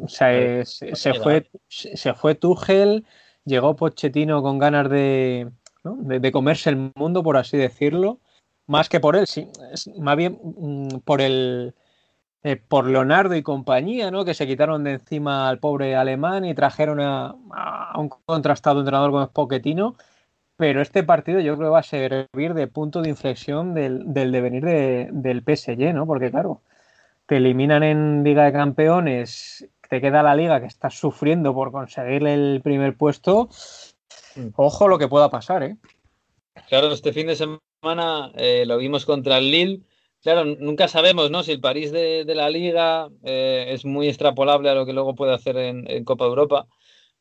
o 0.02 0.08
sea, 0.08 0.34
eh, 0.34 0.66
se, 0.66 0.96
se 0.96 1.14
fue, 1.14 1.48
se 1.68 2.14
fue 2.14 2.34
Tuchel, 2.34 3.06
llegó 3.44 3.76
Pochettino 3.76 4.42
con 4.42 4.58
ganas 4.58 4.90
de, 4.90 5.52
¿no? 5.84 5.94
de, 6.00 6.18
de 6.18 6.32
comerse 6.32 6.70
el 6.70 6.90
mundo, 6.96 7.22
por 7.22 7.36
así 7.36 7.56
decirlo. 7.56 8.18
Más 8.66 8.88
que 8.88 8.98
por 8.98 9.14
él, 9.14 9.28
sí, 9.28 9.46
más 9.98 10.16
bien 10.16 10.36
mm, 10.42 10.98
por 11.04 11.20
el 11.20 11.74
por 12.68 12.86
Leonardo 12.86 13.36
y 13.36 13.42
compañía, 13.42 14.10
¿no? 14.10 14.24
Que 14.24 14.34
se 14.34 14.48
quitaron 14.48 14.82
de 14.82 14.94
encima 14.94 15.48
al 15.48 15.60
pobre 15.60 15.94
alemán 15.94 16.44
y 16.44 16.54
trajeron 16.54 17.00
a, 17.00 17.36
a 17.52 17.98
un 18.00 18.08
contrastado 18.26 18.80
entrenador 18.80 19.12
como 19.12 19.22
es 19.22 19.30
Pochettino. 19.30 19.94
Pero 20.56 20.80
este 20.80 21.02
partido 21.02 21.40
yo 21.40 21.56
creo 21.56 21.68
que 21.68 21.72
va 21.72 21.80
a 21.80 21.82
servir 21.82 22.54
de 22.54 22.66
punto 22.68 23.02
de 23.02 23.08
inflexión 23.08 23.74
del, 23.74 24.12
del 24.12 24.30
devenir 24.32 24.64
de- 24.64 25.08
del 25.12 25.42
PSG, 25.42 25.92
¿no? 25.92 26.06
Porque 26.06 26.30
claro, 26.30 26.60
te 27.26 27.38
eliminan 27.38 27.82
en 27.82 28.22
Liga 28.24 28.44
de 28.44 28.52
Campeones 28.52 29.66
te 29.88 30.00
queda 30.00 30.22
la 30.22 30.34
liga 30.34 30.60
que 30.60 30.66
estás 30.66 30.98
sufriendo 30.98 31.54
por 31.54 31.70
conseguir 31.70 32.26
el 32.26 32.60
primer 32.62 32.96
puesto, 32.96 33.48
ojo 34.56 34.88
lo 34.88 34.98
que 34.98 35.08
pueda 35.08 35.30
pasar, 35.30 35.62
¿eh? 35.62 35.76
Claro, 36.68 36.92
este 36.92 37.12
fin 37.12 37.26
de 37.26 37.36
semana 37.36 38.32
eh, 38.34 38.64
lo 38.66 38.78
vimos 38.78 39.04
contra 39.04 39.38
el 39.38 39.50
Lille. 39.50 39.82
Claro, 40.22 40.44
nunca 40.44 40.88
sabemos 40.88 41.30
¿no? 41.30 41.42
si 41.42 41.52
el 41.52 41.60
París 41.60 41.92
de, 41.92 42.24
la 42.26 42.48
liga 42.48 43.08
eh, 43.22 43.66
es 43.68 43.84
muy 43.84 44.08
extrapolable 44.08 44.70
a 44.70 44.74
lo 44.74 44.86
que 44.86 44.94
luego 44.94 45.14
puede 45.14 45.34
hacer 45.34 45.58
en, 45.58 45.88
en 45.90 46.04
Copa 46.04 46.24
Europa 46.24 46.66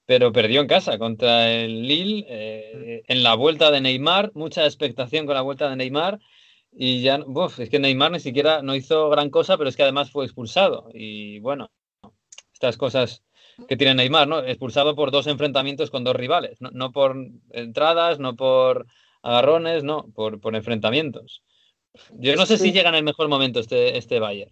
pero 0.06 0.34
perdió 0.34 0.62
en 0.62 0.68
casa 0.68 0.98
contra 0.98 1.52
el 1.52 1.88
Lille 1.88 2.26
eh, 2.28 3.04
en 3.08 3.24
la 3.24 3.36
vuelta 3.36 3.72
de 3.72 3.82
Neymar, 3.82 4.32
mucha 4.34 4.66
expectación 4.66 5.26
con 5.26 5.36
la 5.36 5.42
vuelta 5.42 5.70
de 5.70 5.76
Neymar 5.76 6.20
y 6.72 7.02
ya, 7.02 7.20
uf, 7.26 7.60
es 7.60 7.70
que 7.70 7.80
Neymar 7.80 8.12
ni 8.12 8.20
siquiera 8.20 8.62
no 8.62 8.76
hizo 8.76 9.10
gran 9.10 9.30
cosa, 9.30 9.58
pero 9.58 9.70
es 9.70 9.78
que 9.78 9.84
además 9.84 10.12
fue 10.12 10.26
expulsado 10.26 10.90
y 10.94 11.40
bueno, 11.40 11.72
estas 12.54 12.78
cosas 12.78 13.24
que 13.68 13.78
tiene 13.78 13.96
Neymar, 13.96 14.28
¿no? 14.28 14.40
Expulsado 14.40 14.96
por 14.96 15.12
dos 15.12 15.28
enfrentamientos 15.28 15.92
con 15.92 16.04
dos 16.04 16.16
rivales, 16.16 16.58
no, 16.60 16.92
por 16.92 17.16
entradas, 17.52 18.20
no 18.20 18.36
por 18.36 18.88
agarrones, 19.22 19.84
no, 19.84 20.08
por, 20.14 20.42
por 20.42 20.56
enfrentamientos. 20.56 21.44
Yo 22.14 22.36
no 22.36 22.48
sé 22.48 22.58
si 22.58 22.72
llega 22.72 22.90
en 22.90 22.96
el 22.96 23.04
mejor 23.04 23.30
momento 23.30 23.60
este, 23.60 23.98
este 23.98 24.20
Bayern. 24.20 24.52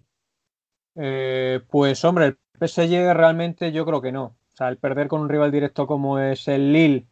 Eh, 0.95 1.61
pues 1.69 2.05
hombre, 2.05 2.25
el 2.27 2.37
PSG 2.59 3.13
realmente 3.13 3.71
yo 3.71 3.85
creo 3.85 4.01
que 4.01 4.11
no 4.11 4.37
el 4.59 4.77
perder 4.77 5.07
con 5.07 5.21
un 5.21 5.29
rival 5.29 5.51
directo 5.51 5.87
como 5.87 6.19
es 6.19 6.47
el 6.47 6.71
Lille 6.71 7.05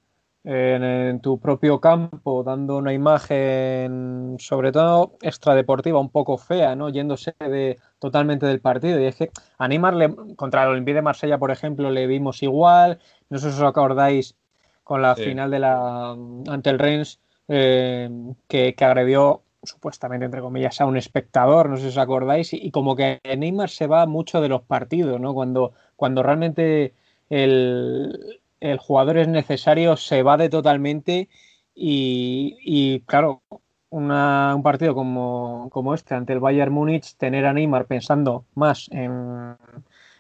en, 0.44 1.20
tu 1.20 1.40
propio 1.40 1.80
campo, 1.80 2.44
dando 2.44 2.78
una 2.78 2.94
imagen, 2.94 4.38
sobre 4.40 4.72
todo 4.72 5.18
extradeportiva, 5.22 6.00
un 6.00 6.10
poco 6.10 6.38
fea, 6.38 6.76
¿no? 6.76 6.90
Yéndose 6.90 7.36
de, 7.40 7.78
totalmente 8.00 8.46
del 8.46 8.62
partido. 8.62 9.00
Y 9.00 9.06
es 9.06 9.16
que 9.16 9.32
a 9.58 9.68
Neymar 9.68 10.16
contra 10.36 10.64
el 10.64 10.70
Olympique 10.70 10.96
de 10.96 11.02
Marsella, 11.02 11.38
por 11.38 11.52
ejemplo, 11.52 11.92
le 11.92 12.08
vimos 12.08 12.42
igual. 12.42 13.00
No 13.30 13.38
sé 13.38 13.52
si 13.52 13.58
os 13.58 13.64
acordáis 13.64 14.36
con 14.84 15.02
la 15.02 15.16
final 15.16 15.52
de 15.52 15.60
la 15.60 16.12
ante 16.12 16.70
el 16.70 16.80
Rennes, 16.80 17.20
eh, 17.48 18.10
que, 18.48 18.76
agredió 18.80 19.44
supuestamente, 19.62 20.26
entre 20.26 20.42
comillas, 20.42 20.80
a 20.82 20.86
un 20.86 20.98
espectador, 20.98 21.70
no 21.70 21.76
sé 21.76 21.84
si 21.84 21.88
os 21.90 21.98
acordáis, 21.98 22.54
y, 22.54 22.72
como 22.72 22.96
que 22.96 23.20
Neymar 23.24 23.70
se 23.70 23.88
va 23.88 24.06
mucho 24.08 24.42
de 24.42 24.50
los 24.50 24.64
partidos, 24.64 25.20
¿no? 25.20 25.34
Cuando, 25.34 25.74
cuando 25.96 26.24
realmente 26.24 26.94
el, 27.30 28.38
jugador 28.80 29.18
es 29.18 29.28
necesario, 29.28 29.98
se 29.98 30.24
va 30.24 30.38
de 30.38 30.50
totalmente 30.50 31.30
y, 31.76 33.02
claro, 33.06 33.44
un 33.90 34.62
partido 34.64 34.94
como, 34.96 35.94
este 35.96 36.16
ante 36.16 36.34
el 36.34 36.40
Bayern 36.40 36.74
Múnich, 36.74 37.16
tener 37.18 37.46
a 37.46 37.54
Neymar 37.54 37.86
pensando 37.86 38.46
más 38.56 38.90
en, 38.92 39.56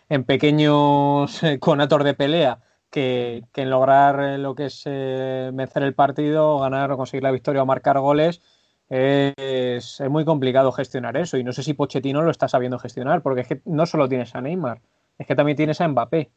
en 0.09 0.23
pequeños 0.23 1.41
conatos 1.59 2.03
de 2.03 2.13
pelea 2.13 2.59
que, 2.89 3.43
en 3.55 3.69
lograr 3.69 4.39
lo 4.39 4.55
que 4.55 4.65
es 4.65 4.83
eh, 4.85 5.51
vencer 5.53 5.83
el 5.83 5.93
partido, 5.93 6.59
ganar 6.59 6.91
o 6.91 6.97
conseguir 6.97 7.23
la 7.23 7.31
victoria 7.31 7.63
o 7.63 7.65
marcar 7.65 7.99
goles, 7.99 8.41
es, 8.89 9.99
es, 9.99 10.09
muy 10.09 10.25
complicado 10.25 10.71
gestionar 10.71 11.17
eso. 11.17 11.37
Y 11.37 11.43
no 11.43 11.53
sé 11.53 11.63
si 11.63 11.73
Pochettino 11.73 12.21
lo 12.21 12.31
está 12.31 12.47
sabiendo 12.47 12.79
gestionar, 12.79 13.21
porque 13.21 13.41
es 13.41 13.47
que 13.47 13.61
no 13.65 13.85
solo 13.85 14.09
tienes 14.09 14.33
a 14.35 14.41
Neymar, 14.41 14.81
es 15.17 15.27
que 15.27 15.35
también 15.35 15.57
tienes 15.57 15.81
a 15.81 15.87
Mbappé. 15.87 16.31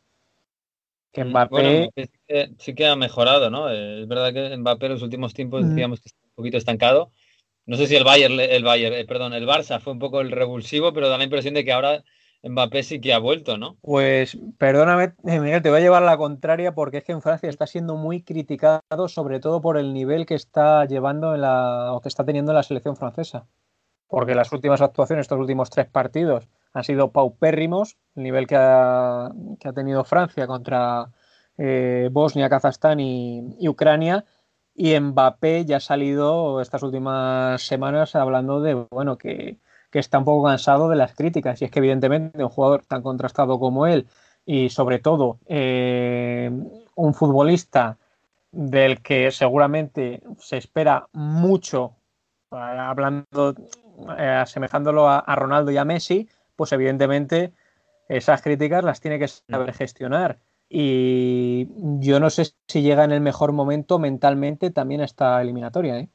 Que 1.13 1.25
Mbappé... 1.25 1.91
sí, 2.59 2.75
que, 2.75 2.87
ha 2.87 2.97
mejorado, 2.97 3.51
¿no? 3.51 3.69
Es 3.69 4.09
verdad 4.09 4.33
que 4.33 4.57
Mbappé 4.57 4.87
en 4.87 4.93
los 4.93 5.03
últimos 5.03 5.35
tiempos 5.35 5.63
mm. 5.63 5.69
decíamos 5.69 6.01
que 6.01 6.09
está 6.09 6.21
un 6.25 6.35
poquito 6.35 6.57
estancado. 6.57 7.11
No 7.67 7.77
sé 7.77 7.87
si 7.87 7.95
el 7.95 8.05
Bayern, 8.05 8.41
el 8.41 8.65
Bayern, 8.65 8.95
eh, 8.95 9.05
perdón, 9.05 9.35
el 9.35 9.47
Barça 9.47 9.81
fue 9.81 9.93
un 9.93 9.99
poco 9.99 10.21
el 10.21 10.33
revulsivo, 10.33 10.93
pero 10.93 11.09
da 11.09 11.19
la 11.19 11.25
impresión 11.25 11.55
de 11.55 11.65
que 11.65 11.73
ahora 11.73 12.03
Mbappé 12.43 12.83
sí 12.83 13.01
que 13.01 13.13
ha 13.13 13.19
vuelto, 13.19 13.57
¿no? 13.57 13.77
Pues 13.83 14.37
perdóname, 14.59 15.15
eh, 15.25 15.39
Miguel, 15.39 15.63
te 15.63 15.71
voy 15.71 15.79
a 15.79 15.83
llevar 15.83 16.03
la 16.03 16.17
contraria 16.17 16.75
porque 16.75 16.99
es 16.99 17.05
que 17.05 17.13
en 17.13 17.23
Francia 17.23 17.49
está 17.49 17.69
siendo 17.69 17.95
muy 17.95 18.23
criticado, 18.23 19.09
sobre 19.09 19.39
todo 19.39 19.61
por 19.61 19.77
el 19.77 19.93
nivel 19.93 20.27
que 20.27 20.35
está 20.35 20.85
llevando 20.87 21.35
en 21.35 21.43
la, 21.43 21.93
o 21.93 22.01
que 22.01 22.09
está 22.09 22.25
teniendo 22.25 22.51
en 22.51 22.57
la 22.57 22.65
selección 22.65 22.97
francesa. 22.97 23.47
Porque 24.09 24.35
las 24.35 24.51
últimas 24.53 24.81
actuaciones, 24.81 25.25
estos 25.25 25.39
últimos 25.39 25.71
tres 25.71 25.87
partidos, 25.87 26.49
han 26.75 26.85
sido 26.85 27.13
paupérrimos, 27.13 27.97
el 28.17 28.23
nivel 28.25 28.47
que 28.47 28.57
ha, 28.57 29.31
tenido 29.75 30.05
Francia 30.05 30.47
contra 30.47 31.11
eh, 31.59 32.09
Bosnia, 32.11 32.49
Kazajstán 32.49 33.01
y, 33.01 33.69
Ucrania. 33.69 34.25
Y 34.75 34.99
Mbappé 34.99 35.67
ya 35.67 35.77
ha 35.77 35.81
salido 35.81 36.61
estas 36.63 36.83
últimas 36.83 37.61
semanas 37.63 38.15
hablando 38.17 38.63
de 38.63 38.75
bueno 38.91 39.19
que, 39.19 39.59
está 39.93 40.19
un 40.19 40.25
poco 40.25 40.47
cansado 40.47 40.89
de 40.89 40.97
las 40.97 41.15
críticas. 41.15 41.61
Y 41.61 41.67
es 41.67 41.71
que 41.71 41.81
evidentemente 41.81 42.43
un 42.43 42.49
jugador 42.49 42.85
tan 42.87 43.03
contrastado 43.03 43.59
como 43.59 43.87
él 43.87 44.07
y 44.47 44.71
sobre 44.71 44.99
todo 44.99 45.39
eh, 45.47 46.51
un 46.95 47.15
futbolista 47.15 47.99
del 48.51 49.03
que 49.03 49.31
seguramente 49.31 50.23
se 50.39 50.57
espera 50.57 51.07
mucho, 51.13 51.97
eh, 52.51 52.57
hablando, 52.57 53.55
asemejándolo 54.09 55.09
a 55.09 55.35
Ronaldo 55.37 55.71
y 55.71 55.77
a 55.77 55.85
Messi, 55.85 56.29
pues 56.63 56.71
evidentemente 56.71 57.53
esas 58.09 58.41
críticas 58.41 58.85
las 58.85 59.01
tiene 59.01 59.19
que 59.19 59.27
saber 59.27 59.71
mm. 59.71 59.75
gestionar. 59.75 60.39
Y 60.69 61.67
yo 61.99 62.21
no 62.21 62.31
sé 62.31 62.53
si 62.69 62.83
llega 62.83 63.03
en 63.03 63.11
el 63.11 63.21
mejor 63.21 63.51
momento 63.51 63.99
mentalmente 63.99 64.71
también 64.71 65.01
a 65.01 65.07
esta 65.07 65.43
eliminatoria. 65.43 65.99
¿eh? 65.99 66.09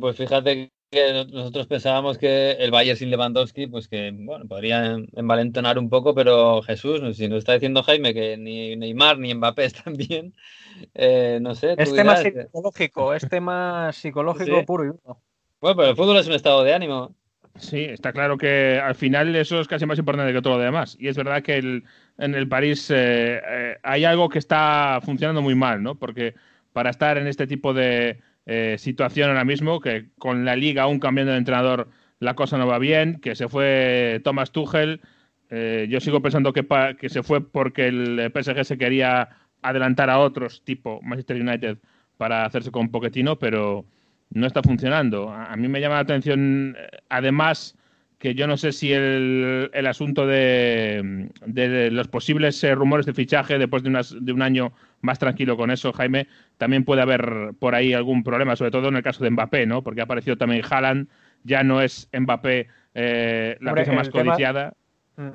pues 0.00 0.16
fíjate 0.16 0.72
que 0.90 1.24
nosotros 1.32 1.68
pensábamos 1.68 2.18
que 2.18 2.52
el 2.58 2.72
Bayern 2.72 2.98
sin 2.98 3.10
Lewandowski, 3.10 3.68
pues 3.68 3.86
que 3.86 4.10
bueno, 4.12 4.46
podría 4.48 4.96
envalentonar 5.12 5.78
un 5.78 5.88
poco, 5.88 6.12
pero 6.12 6.60
Jesús, 6.62 7.16
si 7.16 7.28
nos 7.28 7.38
está 7.38 7.52
diciendo 7.52 7.84
Jaime 7.84 8.12
que 8.12 8.36
ni 8.36 8.74
Neymar 8.74 9.18
ni 9.18 9.32
Mbappé 9.32 9.64
están 9.64 9.94
bien, 9.94 10.34
eh, 10.94 11.38
no 11.40 11.54
sé. 11.54 11.76
Es 11.78 11.94
tema 11.94 12.16
psicológico, 12.16 13.14
es 13.14 13.28
tema 13.28 13.92
psicológico 13.92 14.64
puro 14.64 14.84
y 14.84 14.86
duro. 14.88 15.20
Bueno, 15.60 15.76
pero 15.76 15.90
el 15.90 15.96
fútbol 15.96 16.16
es 16.16 16.26
un 16.26 16.34
estado 16.34 16.64
de 16.64 16.74
ánimo. 16.74 17.14
Sí, 17.56 17.84
está 17.84 18.12
claro 18.12 18.36
que 18.36 18.80
al 18.82 18.96
final 18.96 19.34
eso 19.36 19.60
es 19.60 19.68
casi 19.68 19.86
más 19.86 19.98
importante 19.98 20.32
que 20.32 20.42
todo 20.42 20.58
lo 20.58 20.64
demás. 20.64 20.96
Y 20.98 21.06
es 21.06 21.16
verdad 21.16 21.42
que 21.42 21.56
en 21.58 21.84
el 22.34 22.48
París 22.48 22.90
eh, 22.90 23.40
eh, 23.46 23.78
hay 23.82 24.04
algo 24.04 24.28
que 24.28 24.40
está 24.40 25.00
funcionando 25.04 25.40
muy 25.40 25.54
mal, 25.54 25.80
¿no? 25.82 25.94
Porque 25.96 26.34
para 26.72 26.90
estar 26.90 27.16
en 27.16 27.28
este 27.28 27.46
tipo 27.46 27.72
de 27.72 28.20
eh, 28.46 28.74
situación 28.78 29.28
ahora 29.28 29.44
mismo, 29.44 29.80
que 29.80 30.08
con 30.18 30.44
la 30.44 30.56
liga 30.56 30.82
aún 30.82 30.98
cambiando 30.98 31.32
de 31.32 31.38
entrenador 31.38 31.90
la 32.18 32.34
cosa 32.34 32.58
no 32.58 32.66
va 32.66 32.78
bien, 32.78 33.20
que 33.20 33.36
se 33.36 33.48
fue 33.48 34.20
Thomas 34.24 34.50
Tuchel, 34.50 35.00
yo 35.88 36.00
sigo 36.00 36.20
pensando 36.20 36.52
que, 36.52 36.66
que 36.98 37.08
se 37.08 37.22
fue 37.22 37.40
porque 37.40 37.86
el 37.86 38.32
PSG 38.32 38.64
se 38.64 38.78
quería 38.78 39.28
adelantar 39.62 40.10
a 40.10 40.18
otros, 40.18 40.64
tipo 40.64 41.00
Manchester 41.02 41.40
United, 41.40 41.78
para 42.16 42.44
hacerse 42.44 42.72
con 42.72 42.90
Pochettino, 42.90 43.38
pero 43.38 43.84
no 44.34 44.46
está 44.46 44.62
funcionando. 44.62 45.30
A 45.30 45.56
mí 45.56 45.68
me 45.68 45.80
llama 45.80 45.94
la 45.94 46.00
atención, 46.02 46.76
eh, 46.76 46.98
además, 47.08 47.76
que 48.18 48.34
yo 48.34 48.46
no 48.46 48.56
sé 48.56 48.72
si 48.72 48.92
el, 48.92 49.70
el 49.72 49.86
asunto 49.86 50.26
de, 50.26 51.30
los 51.92 52.08
posibles 52.08 52.62
eh, 52.64 52.74
rumores 52.74 53.06
de 53.06 53.14
fichaje 53.14 53.58
después 53.58 53.82
de, 53.82 53.90
de, 54.20 54.32
un 54.32 54.42
año 54.42 54.72
más 55.02 55.18
tranquilo 55.18 55.56
con 55.56 55.70
eso, 55.70 55.92
Jaime, 55.92 56.26
también 56.58 56.84
puede 56.84 57.02
haber 57.02 57.52
por 57.58 57.74
ahí 57.74 57.92
algún 57.92 58.24
problema, 58.24 58.56
sobre 58.56 58.70
todo 58.70 58.88
en 58.88 58.96
el 58.96 59.02
caso 59.02 59.22
de 59.22 59.30
Mbappé, 59.30 59.66
¿no? 59.66 59.82
Porque 59.82 60.00
ha 60.00 60.04
aparecido 60.04 60.36
también 60.36 60.62
Haaland, 60.68 61.08
ya 61.44 61.62
no 61.62 61.80
es 61.80 62.08
Mbappé 62.12 62.68
eh, 62.94 63.56
la 63.60 63.74
pieza 63.74 63.92
más 63.92 64.08
codiciada. 64.08 64.74
Mm, 65.16 65.30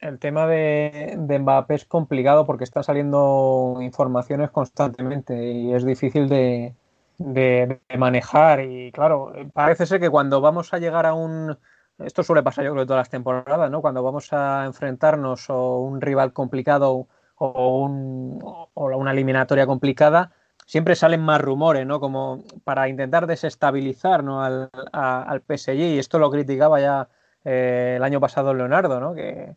el 0.00 0.18
tema 0.18 0.46
de, 0.46 1.14
de, 1.16 1.38
Mbappé 1.38 1.74
es 1.74 1.84
complicado 1.84 2.44
porque 2.44 2.64
están 2.64 2.84
saliendo 2.84 3.78
informaciones 3.80 4.50
constantemente 4.50 5.52
y 5.52 5.72
es 5.72 5.86
difícil 5.86 6.28
de, 6.28 6.74
de, 7.18 7.80
manejar. 7.98 8.60
Y 8.60 8.92
claro, 8.92 9.32
parece 9.52 9.86
ser 9.86 10.00
que 10.00 10.10
cuando 10.10 10.40
vamos 10.40 10.72
a 10.72 10.78
llegar 10.78 11.06
a 11.06 11.14
un. 11.14 11.58
Esto 11.98 12.22
suele 12.22 12.42
pasar 12.42 12.64
yo 12.64 12.72
creo 12.72 12.86
todas 12.86 13.00
las 13.00 13.10
temporadas, 13.10 13.70
¿no? 13.70 13.80
Cuando 13.80 14.02
vamos 14.02 14.32
a 14.32 14.64
enfrentarnos 14.66 15.48
o 15.48 15.78
un 15.78 16.00
rival 16.00 16.32
complicado 16.32 17.08
o, 17.36 17.78
un, 17.78 18.38
una 18.74 19.10
eliminatoria 19.12 19.66
complicada, 19.66 20.32
siempre 20.66 20.94
salen 20.94 21.22
más 21.22 21.40
rumores, 21.40 21.86
¿no? 21.86 22.00
Como 22.00 22.44
para 22.64 22.88
intentar 22.88 23.26
desestabilizar 23.26 24.22
¿no? 24.22 24.42
al, 24.42 24.70
al 24.92 25.40
PSG. 25.40 25.74
Y 25.74 25.98
esto 25.98 26.18
lo 26.18 26.30
criticaba 26.30 26.80
ya 26.80 27.08
eh, 27.44 27.94
el 27.96 28.02
año 28.02 28.20
pasado 28.20 28.52
Leonardo, 28.54 28.98
¿no? 28.98 29.14
Que, 29.14 29.54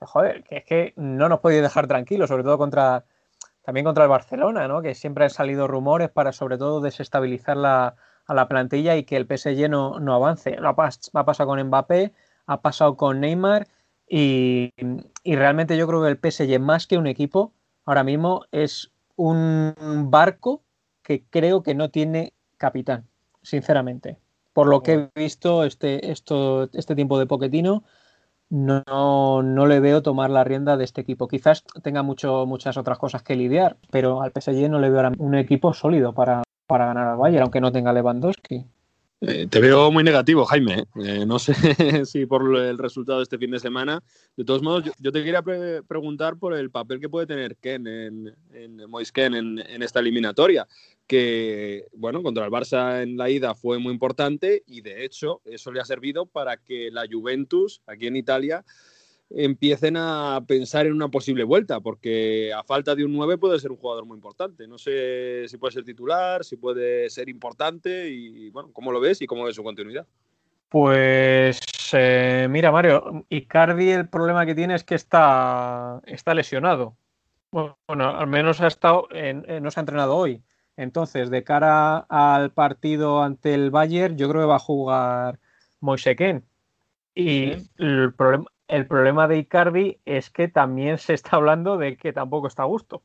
joder, 0.00 0.44
que 0.44 0.58
es 0.58 0.64
que 0.64 0.92
no 0.96 1.28
nos 1.28 1.40
podía 1.40 1.60
dejar 1.62 1.88
tranquilos, 1.88 2.28
sobre 2.28 2.44
todo 2.44 2.58
contra, 2.58 3.04
también 3.64 3.84
contra 3.84 4.04
el 4.04 4.10
Barcelona, 4.10 4.68
¿no? 4.68 4.82
que 4.82 4.94
siempre 4.94 5.24
han 5.24 5.30
salido 5.30 5.66
rumores 5.66 6.10
para 6.10 6.32
sobre 6.32 6.58
todo 6.58 6.80
desestabilizar 6.80 7.56
la, 7.56 7.96
a 8.26 8.34
la 8.34 8.48
plantilla 8.48 8.96
y 8.96 9.04
que 9.04 9.16
el 9.16 9.26
PSG 9.26 9.68
no, 9.68 9.98
no 10.00 10.14
avance. 10.14 10.56
Lo 10.56 10.68
ha, 10.68 10.76
pasado 10.76 11.48
con 11.48 11.62
Mbappé, 11.62 12.12
ha 12.46 12.60
pasado 12.60 12.96
con 12.96 13.20
Neymar 13.20 13.66
y, 14.08 14.72
realmente 15.24 15.76
yo 15.76 15.86
creo 15.86 16.02
que 16.02 16.08
el 16.08 16.18
PSG 16.18 16.60
más 16.60 16.86
que 16.86 16.98
un 16.98 17.06
equipo 17.06 17.52
ahora 17.86 18.04
mismo 18.04 18.44
es 18.52 18.92
un 19.16 19.74
barco 20.10 20.62
que 21.02 21.24
creo 21.28 21.62
que 21.62 21.74
no 21.74 21.90
tiene 21.90 22.32
capitán, 22.58 23.08
sinceramente. 23.42 24.18
Por 24.52 24.68
lo 24.68 24.82
que 24.82 24.92
he 25.14 25.20
visto 25.20 25.64
este, 25.64 26.10
esto, 26.10 26.68
este 26.72 26.94
tiempo 26.94 27.18
de 27.18 27.26
Poquetino, 27.26 27.82
no, 28.50 29.42
no 29.42 29.66
le 29.66 29.80
veo 29.80 30.02
tomar 30.02 30.30
la 30.30 30.44
rienda 30.44 30.76
de 30.76 30.84
este 30.84 31.00
equipo. 31.00 31.28
Quizás 31.28 31.64
tenga 31.82 32.02
mucho, 32.02 32.46
muchas 32.46 32.76
otras 32.76 32.98
cosas 32.98 33.22
que 33.22 33.36
lidiar, 33.36 33.76
pero 33.90 34.22
al 34.22 34.32
PSG 34.32 34.68
no 34.68 34.78
le 34.78 34.90
veo 34.90 35.12
un 35.18 35.34
equipo 35.34 35.72
sólido 35.72 36.14
para, 36.14 36.42
para 36.66 36.86
ganar 36.86 37.08
al 37.08 37.16
Bayern, 37.16 37.42
aunque 37.42 37.60
no 37.60 37.72
tenga 37.72 37.92
Lewandowski. 37.92 38.66
Eh, 39.26 39.46
te 39.48 39.60
veo 39.60 39.90
muy 39.90 40.04
negativo, 40.04 40.44
Jaime. 40.44 40.84
¿eh? 41.02 41.24
No 41.26 41.38
sé 41.38 41.54
si 42.04 42.26
por 42.26 42.56
el 42.56 42.76
resultado 42.78 43.18
de 43.18 43.22
este 43.24 43.38
fin 43.38 43.50
de 43.50 43.58
semana. 43.58 44.02
De 44.36 44.44
todos 44.44 44.62
modos, 44.62 44.84
yo, 44.98 45.12
te 45.12 45.24
quería 45.24 45.42
preguntar 45.42 46.36
por 46.36 46.54
el 46.54 46.70
papel 46.70 47.00
que 47.00 47.08
puede 47.08 47.26
tener 47.26 47.56
Ken 47.56 47.86
en, 47.86 48.34
en 48.52 48.82
Ken 49.12 49.34
en, 49.34 49.82
esta 49.82 50.00
eliminatoria. 50.00 50.66
Que, 51.06 51.86
bueno, 51.92 52.22
contra 52.22 52.46
el 52.46 52.50
Barça 52.50 53.02
en 53.02 53.16
la 53.16 53.28
ida 53.28 53.54
fue 53.54 53.78
muy 53.78 53.92
importante 53.92 54.62
y 54.66 54.80
de 54.80 55.04
hecho 55.04 55.42
eso 55.44 55.70
le 55.70 55.80
ha 55.80 55.84
servido 55.84 56.24
para 56.24 56.56
que 56.56 56.90
la 56.90 57.04
Juventus, 57.10 57.82
aquí 57.86 58.06
en 58.06 58.16
Italia, 58.16 58.64
empiecen 59.30 59.96
a 59.96 60.42
pensar 60.46 60.86
en 60.86 60.92
una 60.92 61.08
posible 61.08 61.44
vuelta, 61.44 61.80
porque 61.80 62.52
a 62.52 62.62
falta 62.62 62.94
de 62.94 63.04
un 63.04 63.12
9 63.12 63.38
puede 63.38 63.58
ser 63.58 63.70
un 63.70 63.76
jugador 63.76 64.04
muy 64.06 64.16
importante. 64.16 64.66
No 64.66 64.78
sé 64.78 65.46
si 65.48 65.56
puede 65.58 65.72
ser 65.72 65.84
titular, 65.84 66.44
si 66.44 66.56
puede 66.56 67.10
ser 67.10 67.28
importante 67.28 68.08
y, 68.08 68.50
bueno, 68.50 68.70
¿cómo 68.72 68.92
lo 68.92 69.00
ves 69.00 69.20
y 69.22 69.26
cómo 69.26 69.44
ves 69.44 69.56
su 69.56 69.64
continuidad? 69.64 70.06
Pues 70.68 71.60
eh, 71.92 72.46
mira, 72.50 72.72
Mario, 72.72 73.24
Icardi 73.28 73.90
el 73.90 74.08
problema 74.08 74.46
que 74.46 74.54
tiene 74.54 74.74
es 74.74 74.84
que 74.84 74.94
está, 74.94 76.00
está 76.06 76.34
lesionado. 76.34 76.96
Bueno, 77.50 78.10
al 78.10 78.26
menos 78.26 78.60
ha 78.60 78.66
estado 78.66 79.06
no 79.60 79.70
se 79.70 79.78
ha 79.78 79.82
entrenado 79.82 80.16
hoy. 80.16 80.42
Entonces, 80.76 81.30
de 81.30 81.44
cara 81.44 81.98
al 81.98 82.50
partido 82.50 83.22
ante 83.22 83.54
el 83.54 83.70
Bayern, 83.70 84.16
yo 84.16 84.28
creo 84.28 84.42
que 84.42 84.48
va 84.48 84.56
a 84.56 84.60
jugar 84.60 85.38
Moiseken. 85.80 86.44
Y 87.14 87.52
el 87.78 88.12
problema, 88.14 88.46
el 88.68 88.86
problema 88.86 89.28
de 89.28 89.38
Icardi 89.38 90.00
es 90.04 90.30
que 90.30 90.48
también 90.48 90.98
se 90.98 91.14
está 91.14 91.36
hablando 91.36 91.76
de 91.76 91.96
que 91.96 92.12
tampoco 92.12 92.48
está 92.48 92.62
a 92.62 92.66
gusto. 92.66 93.02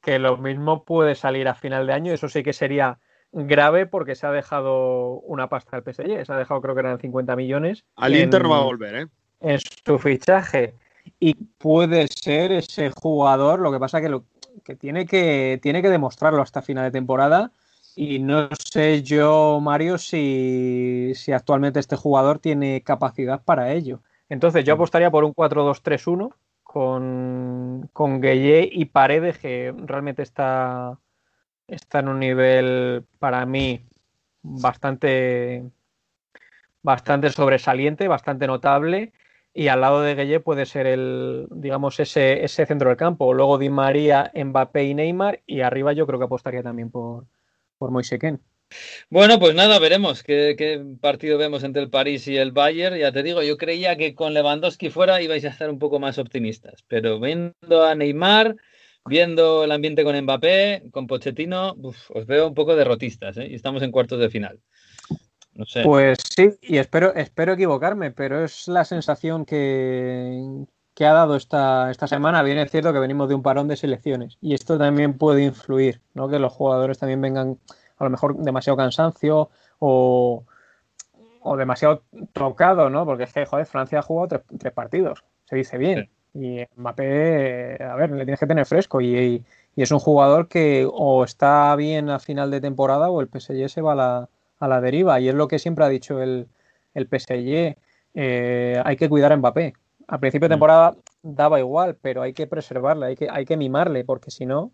Que 0.00 0.18
lo 0.18 0.36
mismo 0.36 0.84
puede 0.84 1.14
salir 1.14 1.48
a 1.48 1.54
final 1.54 1.86
de 1.86 1.92
año, 1.92 2.12
eso 2.12 2.28
sí 2.28 2.42
que 2.42 2.52
sería 2.52 2.98
grave 3.32 3.86
porque 3.86 4.14
se 4.14 4.26
ha 4.26 4.30
dejado 4.30 5.20
una 5.20 5.48
pasta 5.48 5.76
al 5.76 5.82
PSG, 5.82 6.26
se 6.26 6.32
ha 6.32 6.36
dejado 6.36 6.60
creo 6.60 6.74
que 6.74 6.80
eran 6.80 6.98
50 6.98 7.36
millones. 7.36 7.84
Al 7.96 8.14
Inter 8.14 8.42
no 8.42 8.50
va 8.50 8.58
a 8.58 8.64
volver, 8.64 8.94
¿eh? 8.94 9.06
En 9.40 9.58
su 9.60 9.98
fichaje. 9.98 10.74
Y 11.18 11.34
puede 11.34 12.06
ser 12.08 12.52
ese 12.52 12.90
jugador, 12.90 13.60
lo 13.60 13.72
que 13.72 13.80
pasa 13.80 14.00
que, 14.00 14.08
lo, 14.08 14.24
que, 14.64 14.76
tiene 14.76 15.06
que 15.06 15.58
tiene 15.62 15.82
que 15.82 15.90
demostrarlo 15.90 16.42
hasta 16.42 16.62
final 16.62 16.84
de 16.84 16.90
temporada. 16.90 17.52
Y 17.94 18.18
no 18.20 18.48
sé 18.64 19.02
yo, 19.02 19.60
Mario, 19.60 19.98
si, 19.98 21.12
si 21.14 21.32
actualmente 21.32 21.78
este 21.78 21.96
jugador 21.96 22.38
tiene 22.38 22.82
capacidad 22.82 23.42
para 23.42 23.72
ello. 23.72 24.00
Entonces 24.28 24.64
yo 24.64 24.74
mm. 24.74 24.76
apostaría 24.76 25.10
por 25.10 25.24
un 25.24 25.34
4-2-3-1 25.34 26.32
con, 26.62 27.90
con 27.92 28.20
Gueye 28.20 28.68
y 28.72 28.86
Paredes, 28.86 29.38
que 29.38 29.74
realmente 29.76 30.22
está, 30.22 30.98
está 31.66 31.98
en 31.98 32.08
un 32.08 32.18
nivel 32.18 33.04
para 33.18 33.44
mí 33.44 33.84
bastante, 34.42 35.64
bastante 36.82 37.30
sobresaliente, 37.30 38.08
bastante 38.08 38.46
notable. 38.46 39.12
Y 39.54 39.68
al 39.68 39.82
lado 39.82 40.00
de 40.02 40.14
Gueye 40.14 40.40
puede 40.40 40.66
ser 40.66 40.86
el, 40.86 41.46
digamos, 41.50 42.00
ese, 42.00 42.44
ese 42.44 42.66
centro 42.66 42.88
del 42.88 42.96
campo. 42.96 43.34
Luego 43.34 43.58
Di 43.58 43.68
María, 43.68 44.32
Mbappé 44.34 44.84
y 44.84 44.94
Neymar. 44.94 45.42
Y 45.46 45.60
arriba 45.60 45.92
yo 45.92 46.06
creo 46.06 46.18
que 46.18 46.24
apostaría 46.24 46.62
también 46.62 46.90
por, 46.90 47.26
por 47.78 47.90
bueno, 49.10 49.38
pues 49.38 49.54
nada, 49.54 49.78
veremos 49.78 50.22
qué, 50.22 50.82
partido 51.00 51.38
vemos 51.38 51.64
entre 51.64 51.82
el 51.82 51.90
París 51.90 52.26
y 52.28 52.36
el 52.36 52.52
Bayern. 52.52 52.96
Ya 52.96 53.12
te 53.12 53.22
digo, 53.22 53.42
yo 53.42 53.56
creía 53.56 53.96
que 53.96 54.14
con 54.14 54.34
Lewandowski 54.34 54.90
fuera 54.90 55.20
ibais 55.22 55.44
a 55.44 55.48
estar 55.48 55.70
un 55.70 55.78
poco 55.78 55.98
más 55.98 56.18
optimistas, 56.18 56.84
pero 56.88 57.20
viendo 57.20 57.84
a 57.84 57.94
Neymar, 57.94 58.56
viendo 59.04 59.64
el 59.64 59.72
ambiente 59.72 60.04
con 60.04 60.18
Mbappé, 60.20 60.84
con 60.90 61.06
Pochettino, 61.06 61.76
os 62.08 62.26
veo 62.26 62.48
un 62.48 62.54
poco 62.54 62.76
derrotistas 62.76 63.36
¿eh? 63.36 63.48
y 63.50 63.54
estamos 63.54 63.82
en 63.82 63.90
cuartos 63.90 64.20
de 64.20 64.30
final. 64.30 64.60
No 65.62 65.66
sé. 65.66 65.84
Pues 65.84 66.18
sí, 66.28 66.50
y 66.60 66.78
espero, 66.78 67.14
espero 67.14 67.52
equivocarme, 67.52 68.10
pero 68.10 68.44
es 68.44 68.66
la 68.66 68.84
sensación 68.84 69.44
que, 69.44 70.66
que 70.92 71.06
ha 71.06 71.12
dado 71.12 71.36
esta, 71.36 71.88
esta 71.92 72.08
semana. 72.08 72.42
Bien 72.42 72.58
es 72.58 72.68
cierto 72.72 72.92
que 72.92 72.98
venimos 72.98 73.28
de 73.28 73.36
un 73.36 73.44
parón 73.44 73.68
de 73.68 73.76
selecciones 73.76 74.38
y 74.40 74.54
esto 74.54 74.76
también 74.76 75.16
puede 75.16 75.44
influir, 75.44 76.00
¿no? 76.14 76.28
Que 76.28 76.40
los 76.40 76.52
jugadores 76.52 76.98
también 76.98 77.20
vengan 77.20 77.58
a 77.96 78.04
lo 78.04 78.10
mejor 78.10 78.36
demasiado 78.38 78.76
cansancio 78.76 79.50
o, 79.78 80.44
demasiado 81.56 82.02
tocado, 82.32 82.90
¿no? 82.90 83.04
Porque 83.06 83.22
es 83.22 83.32
que, 83.32 83.46
joder, 83.46 83.66
Francia 83.66 84.00
ha 84.00 84.02
jugado 84.02 84.42
tres, 84.58 84.72
partidos, 84.72 85.22
se 85.44 85.54
dice 85.54 85.78
bien. 85.78 86.10
Y 86.34 86.64
Mbappé, 86.74 87.84
a 87.84 87.94
ver, 87.94 88.10
le 88.10 88.24
tienes 88.24 88.40
que 88.40 88.48
tener 88.48 88.66
fresco 88.66 89.00
y, 89.00 89.44
es 89.76 89.92
un 89.92 90.00
jugador 90.00 90.48
que 90.48 90.88
o 90.92 91.22
está 91.22 91.76
bien 91.76 92.10
a 92.10 92.18
final 92.18 92.50
de 92.50 92.60
temporada 92.60 93.10
o 93.10 93.20
el 93.20 93.28
PSG 93.28 93.68
se 93.68 93.80
va 93.80 93.92
a 93.92 93.94
la, 93.94 94.28
a 94.62 94.68
la 94.68 94.80
deriva. 94.80 95.18
Y 95.18 95.28
es 95.28 95.34
lo 95.34 95.48
que 95.48 95.58
siempre 95.58 95.84
ha 95.84 95.88
dicho 95.88 96.22
el, 96.22 96.46
el 96.94 97.08
PSG. 97.08 97.76
Eh, 98.14 98.80
hay 98.84 98.96
que 98.96 99.08
cuidar 99.08 99.32
a 99.32 99.36
Mbappé. 99.36 99.74
A 100.06 100.18
principio 100.18 100.48
de 100.48 100.54
mm. 100.54 100.56
temporada 100.56 100.96
daba 101.22 101.58
igual, 101.58 101.96
pero 102.00 102.22
hay 102.22 102.32
que 102.32 102.46
preservarle, 102.46 103.06
hay 103.06 103.16
que, 103.16 103.28
hay 103.28 103.44
que 103.44 103.56
mimarle, 103.56 104.04
porque 104.04 104.30
si 104.30 104.46
no, 104.46 104.72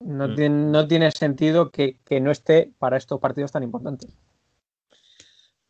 no, 0.00 0.28
mm. 0.28 0.34
tiene, 0.34 0.70
no 0.70 0.86
tiene 0.86 1.10
sentido 1.10 1.70
que, 1.70 1.96
no 2.20 2.30
esté 2.30 2.72
para 2.78 2.98
estos 2.98 3.20
partidos 3.20 3.52
tan 3.52 3.62
importantes. 3.62 4.10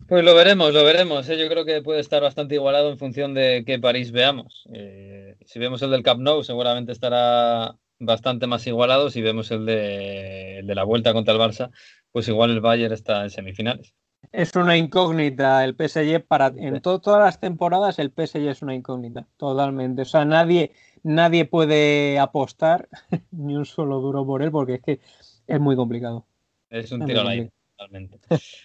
Pues 0.08 0.24
lo 0.24 0.34
veremos, 0.34 0.74
lo 0.74 0.82
veremos. 0.84 1.28
¿eh? 1.28 1.38
Yo 1.38 1.48
creo 1.48 1.64
que 1.64 1.82
puede 1.82 2.00
estar 2.00 2.20
bastante 2.20 2.56
igualado 2.56 2.90
en 2.90 2.98
función 2.98 3.32
de 3.32 3.62
qué 3.64 3.78
París 3.78 4.10
veamos. 4.10 4.64
Eh, 4.72 5.36
si 5.44 5.60
vemos 5.60 5.80
el 5.82 5.92
del 5.92 6.02
Camp 6.02 6.20
Nou, 6.20 6.42
seguramente 6.42 6.90
estará 6.90 7.76
bastante 8.04 8.46
más 8.46 8.66
igualado. 8.66 9.10
Si 9.10 9.22
vemos 9.22 9.50
el 9.50 9.66
de, 9.66 10.62
la 10.64 10.84
vuelta 10.84 11.12
contra 11.12 11.34
el 11.34 11.40
Barça, 11.40 11.70
pues 12.10 12.28
igual 12.28 12.50
el 12.50 12.60
Bayern 12.60 12.92
está 12.92 13.22
en 13.22 13.30
semifinales. 13.30 13.94
Es 14.30 14.54
una 14.54 14.76
incógnita 14.76 15.64
el 15.64 15.74
PSG 15.74 16.24
para 16.26 16.52
en 16.56 16.80
todas 16.80 17.24
las 17.24 17.40
temporadas 17.40 17.98
el 17.98 18.10
PSG 18.10 18.48
es 18.48 18.62
una 18.62 18.74
incógnita, 18.74 19.26
totalmente. 19.36 20.02
O 20.02 20.04
sea, 20.04 20.24
nadie 20.24 20.72
nadie 21.02 21.44
puede 21.44 22.18
apostar 22.18 22.88
ni 23.30 23.56
un 23.56 23.66
solo 23.66 24.00
duro 24.00 24.24
por 24.24 24.42
él 24.42 24.50
porque 24.50 24.74
es 24.74 24.82
que 24.82 25.00
es 25.46 25.60
muy 25.60 25.76
complicado. 25.76 26.26
Es 26.70 26.90
un 26.92 27.04
tiro 27.04 27.20
al 27.20 27.28
aire, 27.28 27.52
totalmente. 27.76 28.18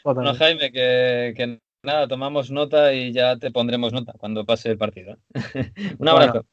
bueno, 0.03 0.33
Jaime, 0.35 0.71
que, 0.71 1.59
nada, 1.83 2.07
tomamos 2.07 2.51
nota 2.51 2.93
y 2.93 3.11
ya 3.11 3.37
te 3.37 3.51
pondremos 3.51 3.91
nota 3.91 4.13
cuando 4.17 4.45
pase 4.45 4.69
el 4.69 4.77
partido. 4.77 5.17
¿eh? 5.33 5.71
un 5.99 6.07
abrazo. 6.07 6.45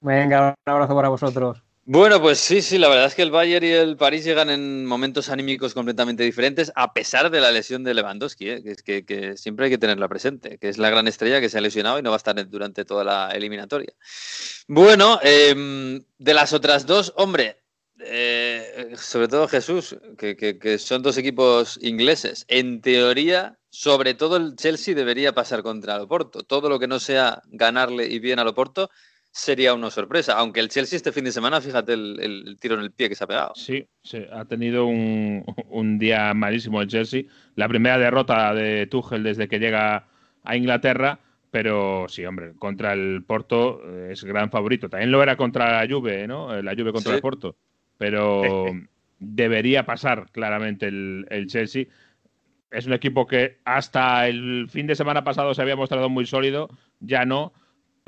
venga, 0.00 0.54
un 0.66 0.72
abrazo 0.72 0.94
para 0.94 1.08
vosotros. 1.08 1.62
Bueno, 1.92 2.22
pues 2.22 2.38
sí, 2.38 2.62
sí, 2.62 2.78
la 2.78 2.88
verdad 2.88 3.06
es 3.06 3.16
que 3.16 3.22
el 3.22 3.32
Bayern 3.32 3.66
y 3.66 3.70
el 3.70 3.96
París 3.96 4.24
llegan 4.24 4.48
en 4.48 4.86
momentos 4.86 5.28
anímicos 5.28 5.74
completamente 5.74 6.22
diferentes, 6.22 6.70
a 6.76 6.92
pesar 6.92 7.30
de 7.30 7.40
la 7.40 7.50
lesión 7.50 7.82
de 7.82 7.94
Lewandowski, 7.94 8.48
¿eh? 8.48 8.62
que, 8.62 8.70
es 8.70 8.82
que, 8.84 9.36
siempre 9.36 9.64
hay 9.64 9.72
que 9.72 9.78
tenerla 9.78 10.06
presente, 10.06 10.56
que 10.58 10.68
es 10.68 10.78
la 10.78 10.88
gran 10.88 11.08
estrella 11.08 11.40
que 11.40 11.48
se 11.48 11.58
ha 11.58 11.60
lesionado 11.60 11.98
y 11.98 12.02
no 12.02 12.10
va 12.10 12.14
a 12.14 12.18
estar 12.18 12.48
durante 12.48 12.84
toda 12.84 13.02
la 13.02 13.32
eliminatoria. 13.32 13.92
Bueno, 14.68 15.18
em, 15.24 16.00
de 16.16 16.32
las 16.32 16.52
otras 16.52 16.86
dos, 16.86 17.12
hombre, 17.16 17.60
eh, 17.98 18.92
sobre 18.96 19.26
todo 19.26 19.48
Jesús, 19.48 19.96
que, 20.16 20.36
que, 20.36 20.78
son 20.78 21.02
dos 21.02 21.18
equipos 21.18 21.76
ingleses, 21.82 22.44
en 22.46 22.82
teoría, 22.82 23.58
sobre 23.68 24.14
todo 24.14 24.36
el 24.36 24.54
Chelsea 24.54 24.94
debería 24.94 25.32
pasar 25.32 25.64
contra 25.64 25.96
el 25.96 26.02
Oporto. 26.02 26.44
Todo 26.44 26.68
lo 26.68 26.78
que 26.78 26.86
no 26.86 27.00
sea 27.00 27.42
ganarle 27.46 28.06
y 28.06 28.20
bien 28.20 28.38
al 28.38 28.46
Oporto 28.46 28.90
sería 29.30 29.74
una 29.74 29.90
sorpresa. 29.90 30.34
Aunque 30.34 30.60
el 30.60 30.68
Chelsea 30.68 30.96
este 30.96 31.12
fin 31.12 31.24
de 31.24 31.32
semana, 31.32 31.60
fíjate 31.60 31.92
el, 31.92 32.56
tiro 32.60 32.74
en 32.74 32.82
el 32.82 32.90
pie 32.90 33.08
que 33.08 33.14
se 33.14 33.24
ha 33.24 33.26
pegado. 33.26 33.52
Sí, 33.54 33.86
ha 34.32 34.44
tenido 34.44 34.86
un, 34.86 35.98
día 35.98 36.34
malísimo 36.34 36.80
el 36.80 36.88
Chelsea. 36.88 37.24
La 37.54 37.68
primera 37.68 37.98
derrota 37.98 38.54
de 38.54 38.86
Tuchel 38.86 39.22
desde 39.22 39.48
que 39.48 39.58
llega 39.58 40.08
a 40.42 40.56
Inglaterra. 40.56 41.20
Pero 41.50 42.06
sí, 42.08 42.24
hombre, 42.24 42.52
contra 42.56 42.92
el 42.92 43.24
Porto 43.26 43.82
eh, 43.84 44.10
es 44.12 44.22
gran 44.22 44.50
favorito. 44.50 44.88
También 44.88 45.10
lo 45.10 45.20
era 45.20 45.36
contra 45.36 45.80
la 45.80 45.92
Juve, 45.92 46.28
¿no? 46.28 46.54
Eh, 46.54 46.62
la 46.62 46.76
Juve 46.76 46.92
contra 46.92 47.14
el 47.14 47.20
Porto. 47.20 47.56
Pero 47.98 48.66
debería 49.18 49.84
pasar 49.84 50.30
claramente 50.30 50.86
el, 50.86 51.26
el 51.28 51.48
Chelsea. 51.48 51.86
Es 52.70 52.86
un 52.86 52.92
equipo 52.92 53.26
que 53.26 53.58
hasta 53.64 54.28
el 54.28 54.68
fin 54.70 54.86
de 54.86 54.94
semana 54.94 55.24
pasado 55.24 55.52
se 55.52 55.60
había 55.60 55.74
mostrado 55.74 56.08
muy 56.08 56.24
sólido, 56.24 56.68
ya 57.00 57.24
no 57.24 57.52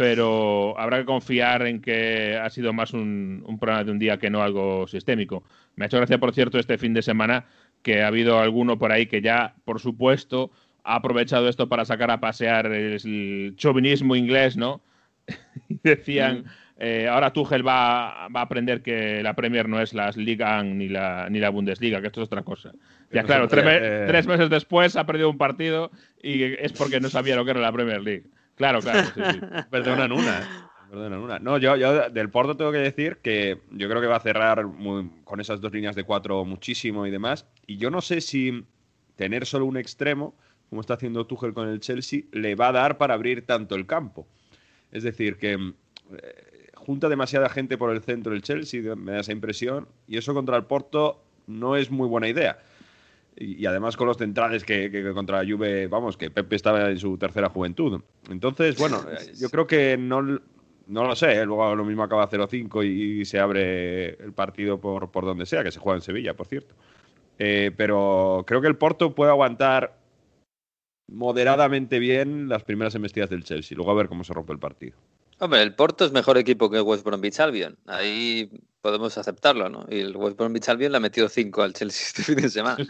pero 0.03 0.77
habrá 0.81 0.99
que 0.99 1.05
confiar 1.05 1.65
en 1.65 1.81
que 1.81 2.37
ha 2.37 2.51
sido 2.51 2.73
más 2.73 2.93
un, 2.93 3.45
problema 3.61 3.85
de 3.85 3.93
un 3.93 4.01
día 4.01 4.19
que 4.19 4.31
no 4.31 4.43
algo 4.43 4.89
sistémico. 4.89 5.45
Me 5.77 5.85
ha 5.85 5.87
hecho 5.87 5.99
gracia, 5.99 6.19
por 6.19 6.35
cierto, 6.35 6.59
este 6.59 6.77
fin 6.77 6.93
de 6.93 7.03
semana 7.03 7.45
que 7.83 8.03
ha 8.03 8.09
habido 8.09 8.41
alguno 8.41 8.81
por 8.81 8.91
ahí 8.91 9.07
que 9.07 9.21
ya, 9.23 9.55
por 9.65 9.79
supuesto, 9.79 10.51
ha 10.83 10.97
aprovechado 10.97 11.49
esto 11.49 11.69
para 11.69 11.85
sacar 11.85 12.11
a 12.11 12.19
pasear 12.19 12.67
el, 12.67 13.55
chauvinismo 13.55 14.17
inglés, 14.17 14.57
¿no? 14.57 14.81
y 15.69 15.79
decían, 15.85 16.47
eh, 16.81 17.07
ahora 17.09 17.33
Tuchel 17.33 17.65
va, 17.65 18.27
va, 18.27 18.41
a 18.41 18.43
aprender 18.43 18.83
que 18.83 19.23
la 19.23 19.35
Premier 19.35 19.69
no 19.69 19.81
es 19.81 19.95
la 19.95 20.11
Liga 20.11 20.65
ni 20.65 20.89
la, 20.89 21.29
ni 21.31 21.39
la 21.39 21.51
Bundesliga, 21.51 22.01
que 22.01 22.09
esto 22.09 22.23
es 22.23 22.27
otra 22.27 22.43
cosa. 22.43 22.73
Ya 23.13 23.23
claro, 23.23 23.47
tres, 23.47 23.65
eh, 23.69 24.05
tres 24.09 24.27
meses 24.27 24.51
después 24.51 24.97
ha 24.97 25.07
perdido 25.07 25.31
un 25.31 25.39
partido 25.39 25.93
y 26.21 26.43
es 26.43 26.73
porque 26.73 26.99
no 26.99 27.09
sabía 27.09 27.37
lo 27.37 27.45
que 27.45 27.53
era 27.53 27.61
la 27.61 27.71
Premier 27.71 28.03
League. 28.03 28.25
Claro, 28.63 28.81
claro. 28.81 29.09
Sí, 29.13 29.21
sí. 29.33 29.41
Perdonan 29.71 30.13
una. 30.13 30.39
¿eh? 30.39 30.45
Perdonan 30.89 31.19
una. 31.19 31.39
No, 31.41 31.59
yo, 31.59 31.75
yo 31.75 32.09
del 32.11 32.31
Porto 32.31 32.57
tengo 32.57 32.71
que 32.71 32.79
decir 32.79 33.17
que 33.17 33.59
yo 33.73 33.89
creo 33.89 34.01
que 34.01 34.07
va 34.07 34.17
a 34.17 34.21
cerrar 34.21 34.65
muy- 34.67 35.11
con 35.25 35.41
esas 35.41 35.61
dos 35.61 35.73
líneas 35.73 35.97
de 35.97 36.05
cuatro 36.05 36.45
muchísimo 36.45 37.05
y 37.05 37.11
demás. 37.11 37.45
Y 37.67 37.79
yo 37.79 37.91
no 37.91 38.01
sé 38.01 38.21
si 38.21 38.65
tener 39.17 39.47
solo 39.47 39.65
un 39.67 39.77
extremo, 39.77 40.37
como 40.71 40.81
está 40.81 40.95
haciendo 40.95 41.27
Tuchel 41.27 41.55
con 41.55 41.69
el 41.69 41.81
Chelsea, 41.81 42.21
le 42.31 42.55
va 42.55 42.69
a 42.69 42.73
dar 42.73 42.99
para 42.99 43.15
abrir 43.15 43.45
tanto 43.45 43.75
el 43.75 43.85
campo. 43.85 44.29
Es 44.93 45.03
decir, 45.03 45.39
que 45.39 45.57
mm, 45.59 45.75
eh, 46.19 46.69
junta 46.77 47.09
demasiada 47.09 47.49
gente 47.49 47.77
por 47.77 47.91
el 47.91 48.01
centro 48.03 48.33
el 48.33 48.43
Chelsea, 48.43 48.95
me 48.95 49.11
da 49.13 49.21
esa 49.23 49.33
impresión, 49.33 49.89
y 50.07 50.19
eso 50.19 50.35
contra 50.35 50.57
el 50.57 50.67
Porto 50.67 51.25
no 51.49 51.75
es 51.75 51.91
muy 51.91 52.07
buena 52.07 52.29
idea. 52.29 52.61
Y, 53.37 53.62
y 53.62 53.66
además 53.66 53.97
con 53.97 54.07
los 54.07 54.16
centrales 54.18 54.64
que, 54.64 54.91
que- 54.91 55.03
que 55.03 55.12
contra 55.12 55.43
la 55.43 55.51
Juve, 55.51 55.87
vamos, 55.87 56.16
que 56.16 56.30
Pepe 56.30 56.57
estaba 56.57 56.91
en 56.91 56.99
su 56.99 57.16
tercera 57.18 57.49
juventud. 57.49 58.01
Entonces, 58.30 58.76
bueno, 58.78 59.05
eh, 59.11 59.33
yo 59.39 59.49
creo 59.49 59.66
que 59.66 59.97
no, 59.97 60.20
no 60.22 61.05
lo 61.05 61.16
sé, 61.16 61.33
¿eh? 61.41 61.45
luego 61.47 61.74
lo 61.74 61.85
mismo 61.85 62.03
acaba 62.03 62.28
0-5 62.28 62.85
y, 62.85 63.20
y 63.20 63.24
se 63.24 63.39
abre 63.41 64.11
el 64.22 64.33
partido 64.33 64.80
por, 64.80 65.11
por 65.11 65.24
donde 65.24 65.47
sea, 65.47 65.64
que 65.64 65.72
se 65.72 65.80
juega 65.80 65.97
en 65.97 66.03
Sevilla, 66.03 66.35
por 66.35 66.47
cierto. 66.47 66.74
Eh, 67.39 67.70
pero 67.76 68.45
creo 68.47 68.61
que 68.61 68.68
el 68.68 68.76
Porto 68.76 69.14
puede 69.14 69.30
aguantar 69.30 69.99
moderadamente 71.11 71.99
bien 71.99 72.49
las 72.49 72.64
primeras 72.64 72.95
embestidas 72.95 73.30
del 73.30 73.45
Chelsea. 73.45 73.76
Luego 73.76 73.91
a 73.93 73.95
ver 73.95 74.09
cómo 74.09 74.24
se 74.24 74.33
rompe 74.33 74.53
el 74.53 74.59
partido. 74.59 74.97
Hombre, 75.39 75.62
el 75.62 75.74
Porto 75.74 76.05
es 76.05 76.12
mejor 76.12 76.39
equipo 76.39 76.70
que 76.70 76.80
West 76.80 77.05
Bromwich 77.05 77.41
Albion. 77.41 77.76
Ahí 77.87 78.51
podemos 78.83 79.16
aceptarlo, 79.16 79.68
¿no? 79.70 79.87
Y 79.89 80.01
el 80.01 80.16
West 80.16 80.37
Bromwich 80.37 80.68
Albion 80.68 80.93
le 80.93 80.99
ha 80.99 81.01
metido 81.01 81.28
5 81.28 81.62
al 81.62 81.72
Chelsea 81.72 82.07
este 82.09 82.22
fin 82.24 82.37
de 82.37 82.51
semana. 82.51 82.85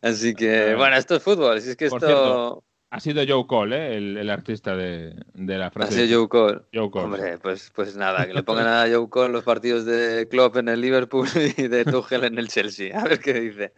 Así 0.00 0.34
que, 0.34 0.74
bueno, 0.76 0.96
esto 0.96 1.16
es 1.16 1.22
fútbol. 1.22 1.60
Si 1.60 1.70
es 1.70 1.76
que 1.76 1.88
Por 1.88 1.98
esto 2.02 2.06
cierto, 2.06 2.64
Ha 2.90 3.00
sido 3.00 3.22
Joe 3.26 3.46
Cole, 3.46 3.76
¿eh? 3.76 3.96
el, 3.98 4.16
el 4.16 4.30
artista 4.30 4.76
de, 4.76 5.14
de 5.34 5.58
la 5.58 5.66
ha 5.66 5.70
frase. 5.70 6.06
sido 6.06 6.20
Joe 6.20 6.28
Cole. 6.28 6.60
Joe 6.72 6.90
Cole. 6.90 7.04
Hombre, 7.04 7.38
pues, 7.38 7.70
pues 7.74 7.96
nada, 7.96 8.26
que 8.26 8.32
le 8.34 8.42
pongan 8.44 8.68
a 8.68 8.86
Joe 8.88 9.08
Cole 9.10 9.32
los 9.32 9.42
partidos 9.44 9.84
de 9.84 10.28
Klopp 10.30 10.56
en 10.56 10.68
el 10.68 10.80
Liverpool 10.80 11.28
y 11.58 11.66
de 11.68 11.84
Tuchel 11.84 12.24
en 12.24 12.38
el 12.38 12.48
Chelsea. 12.48 12.98
A 12.98 13.04
ver 13.04 13.18
qué 13.20 13.34
dice. 13.34 13.72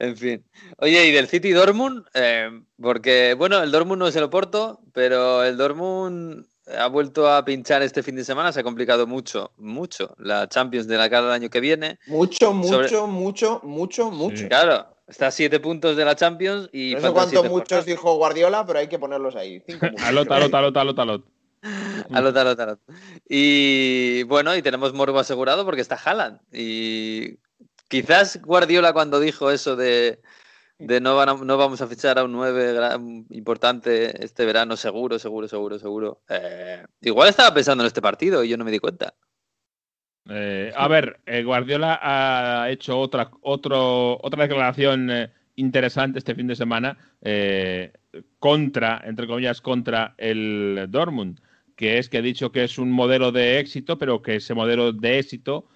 En 0.00 0.16
fin. 0.16 0.44
Oye, 0.78 1.06
y 1.06 1.12
del 1.12 1.28
City 1.28 1.52
Dortmund, 1.52 2.04
Eh, 2.14 2.50
porque, 2.80 3.34
bueno, 3.38 3.62
el 3.62 3.70
Dortmund 3.70 4.00
no 4.00 4.08
es 4.08 4.16
el 4.16 4.24
Oporto, 4.24 4.80
pero 4.92 5.44
el 5.44 5.56
Dortmund 5.56 6.46
ha 6.76 6.86
vuelto 6.88 7.30
a 7.30 7.44
pinchar 7.44 7.82
este 7.82 8.02
fin 8.02 8.16
de 8.16 8.24
semana, 8.24 8.52
se 8.52 8.60
ha 8.60 8.62
complicado 8.62 9.06
mucho, 9.06 9.52
mucho 9.56 10.14
la 10.18 10.48
Champions 10.48 10.86
de 10.86 10.96
la 10.96 11.08
cara 11.10 11.26
del 11.26 11.32
año 11.32 11.50
que 11.50 11.60
viene. 11.60 11.98
Mucho, 12.06 12.52
mucho, 12.52 12.82
Sobre- 12.82 13.06
mucho, 13.06 13.60
mucho, 13.62 14.10
mucho. 14.10 14.48
Claro, 14.48 14.86
está 15.06 15.28
a 15.28 15.30
siete 15.30 15.60
puntos 15.60 15.96
de 15.96 16.04
la 16.04 16.16
Champions 16.16 16.68
y 16.72 16.94
No 16.94 17.00
sé 17.00 17.12
cuántos 17.12 17.48
muchos 17.48 17.84
dijo 17.84 18.14
Guardiola, 18.16 18.64
pero 18.66 18.78
hay 18.78 18.88
que 18.88 18.98
ponerlos 18.98 19.36
ahí. 19.36 19.62
Alot, 20.04 20.30
alot, 20.30 20.54
alot, 20.54 20.76
alot, 20.76 20.98
alot. 20.98 21.24
Alot, 22.12 22.36
alot, 22.36 22.58
alot. 22.58 22.80
Y 23.28 24.24
bueno, 24.24 24.56
y 24.56 24.62
tenemos 24.62 24.92
Morbo 24.94 25.20
asegurado 25.20 25.64
porque 25.64 25.80
está 25.80 25.94
Haaland. 25.94 26.40
Y 26.52 27.38
quizás 27.86 28.42
Guardiola 28.42 28.92
cuando 28.92 29.20
dijo 29.20 29.48
eso 29.48 29.76
de, 29.76 30.20
de 30.86 31.00
no, 31.00 31.16
van 31.16 31.28
a- 31.28 31.34
no 31.34 31.56
vamos 31.56 31.80
a 31.80 31.86
fichar 31.86 32.18
a 32.18 32.24
un 32.24 32.32
9 32.32 32.72
gran- 32.72 33.26
importante 33.30 34.24
este 34.24 34.44
verano, 34.44 34.76
seguro, 34.76 35.18
seguro, 35.18 35.48
seguro, 35.48 35.78
seguro. 35.78 36.20
eh, 36.28 36.84
igual 37.00 37.28
estaba 37.28 37.54
pensando 37.54 37.82
en 37.84 37.86
este 37.88 38.02
partido 38.02 38.42
y 38.44 38.48
yo 38.48 38.56
no 38.56 38.64
me 38.64 38.70
di 38.70 38.78
cuenta. 38.78 39.14
Eh, 40.28 40.72
a 40.76 40.86
ver, 40.88 41.20
eh, 41.26 41.42
Guardiola 41.42 41.98
ha 42.02 42.70
hecho 42.70 42.98
otra, 42.98 43.30
otro, 43.40 44.18
otra 44.22 44.42
declaración 44.44 45.10
interesante 45.56 46.18
este 46.18 46.34
fin 46.34 46.46
de 46.46 46.56
semana 46.56 46.96
contra, 48.38 49.02
entre 49.04 49.26
comillas, 49.26 49.60
contra 49.60 50.14
el 50.18 50.86
Dortmund, 50.88 51.40
que 51.76 51.98
es 51.98 52.08
que 52.08 52.18
ha 52.18 52.22
dicho 52.22 52.52
que 52.52 52.64
es 52.64 52.78
un 52.78 52.90
modelo 52.90 53.32
de 53.32 53.58
éxito, 53.58 53.98
pero 53.98 54.22
que 54.22 54.36
ese 54.36 54.54
modelo 54.54 54.92
de 54.92 55.18
éxito 55.18 55.66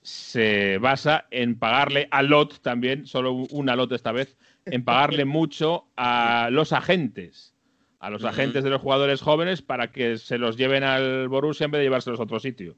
se 0.00 0.78
basa 0.78 1.26
en 1.30 1.58
pagarle 1.58 2.08
a 2.10 2.22
lot 2.22 2.60
también, 2.60 3.06
solo 3.06 3.32
una 3.50 3.76
lot 3.76 3.92
esta 3.92 4.10
vez, 4.12 4.36
en 4.66 4.84
pagarle 4.84 5.24
mucho 5.24 5.86
a 5.96 6.48
los 6.50 6.72
agentes, 6.72 7.54
a 7.98 8.10
los 8.10 8.24
agentes 8.24 8.64
de 8.64 8.70
los 8.70 8.80
jugadores 8.80 9.20
jóvenes 9.20 9.62
para 9.62 9.90
que 9.92 10.18
se 10.18 10.38
los 10.38 10.56
lleven 10.56 10.84
al 10.84 11.28
Borussia 11.28 11.64
en 11.64 11.70
vez 11.70 11.80
de 11.80 11.84
llevárselos 11.84 12.20
a 12.20 12.24
otro 12.24 12.40
sitio. 12.40 12.74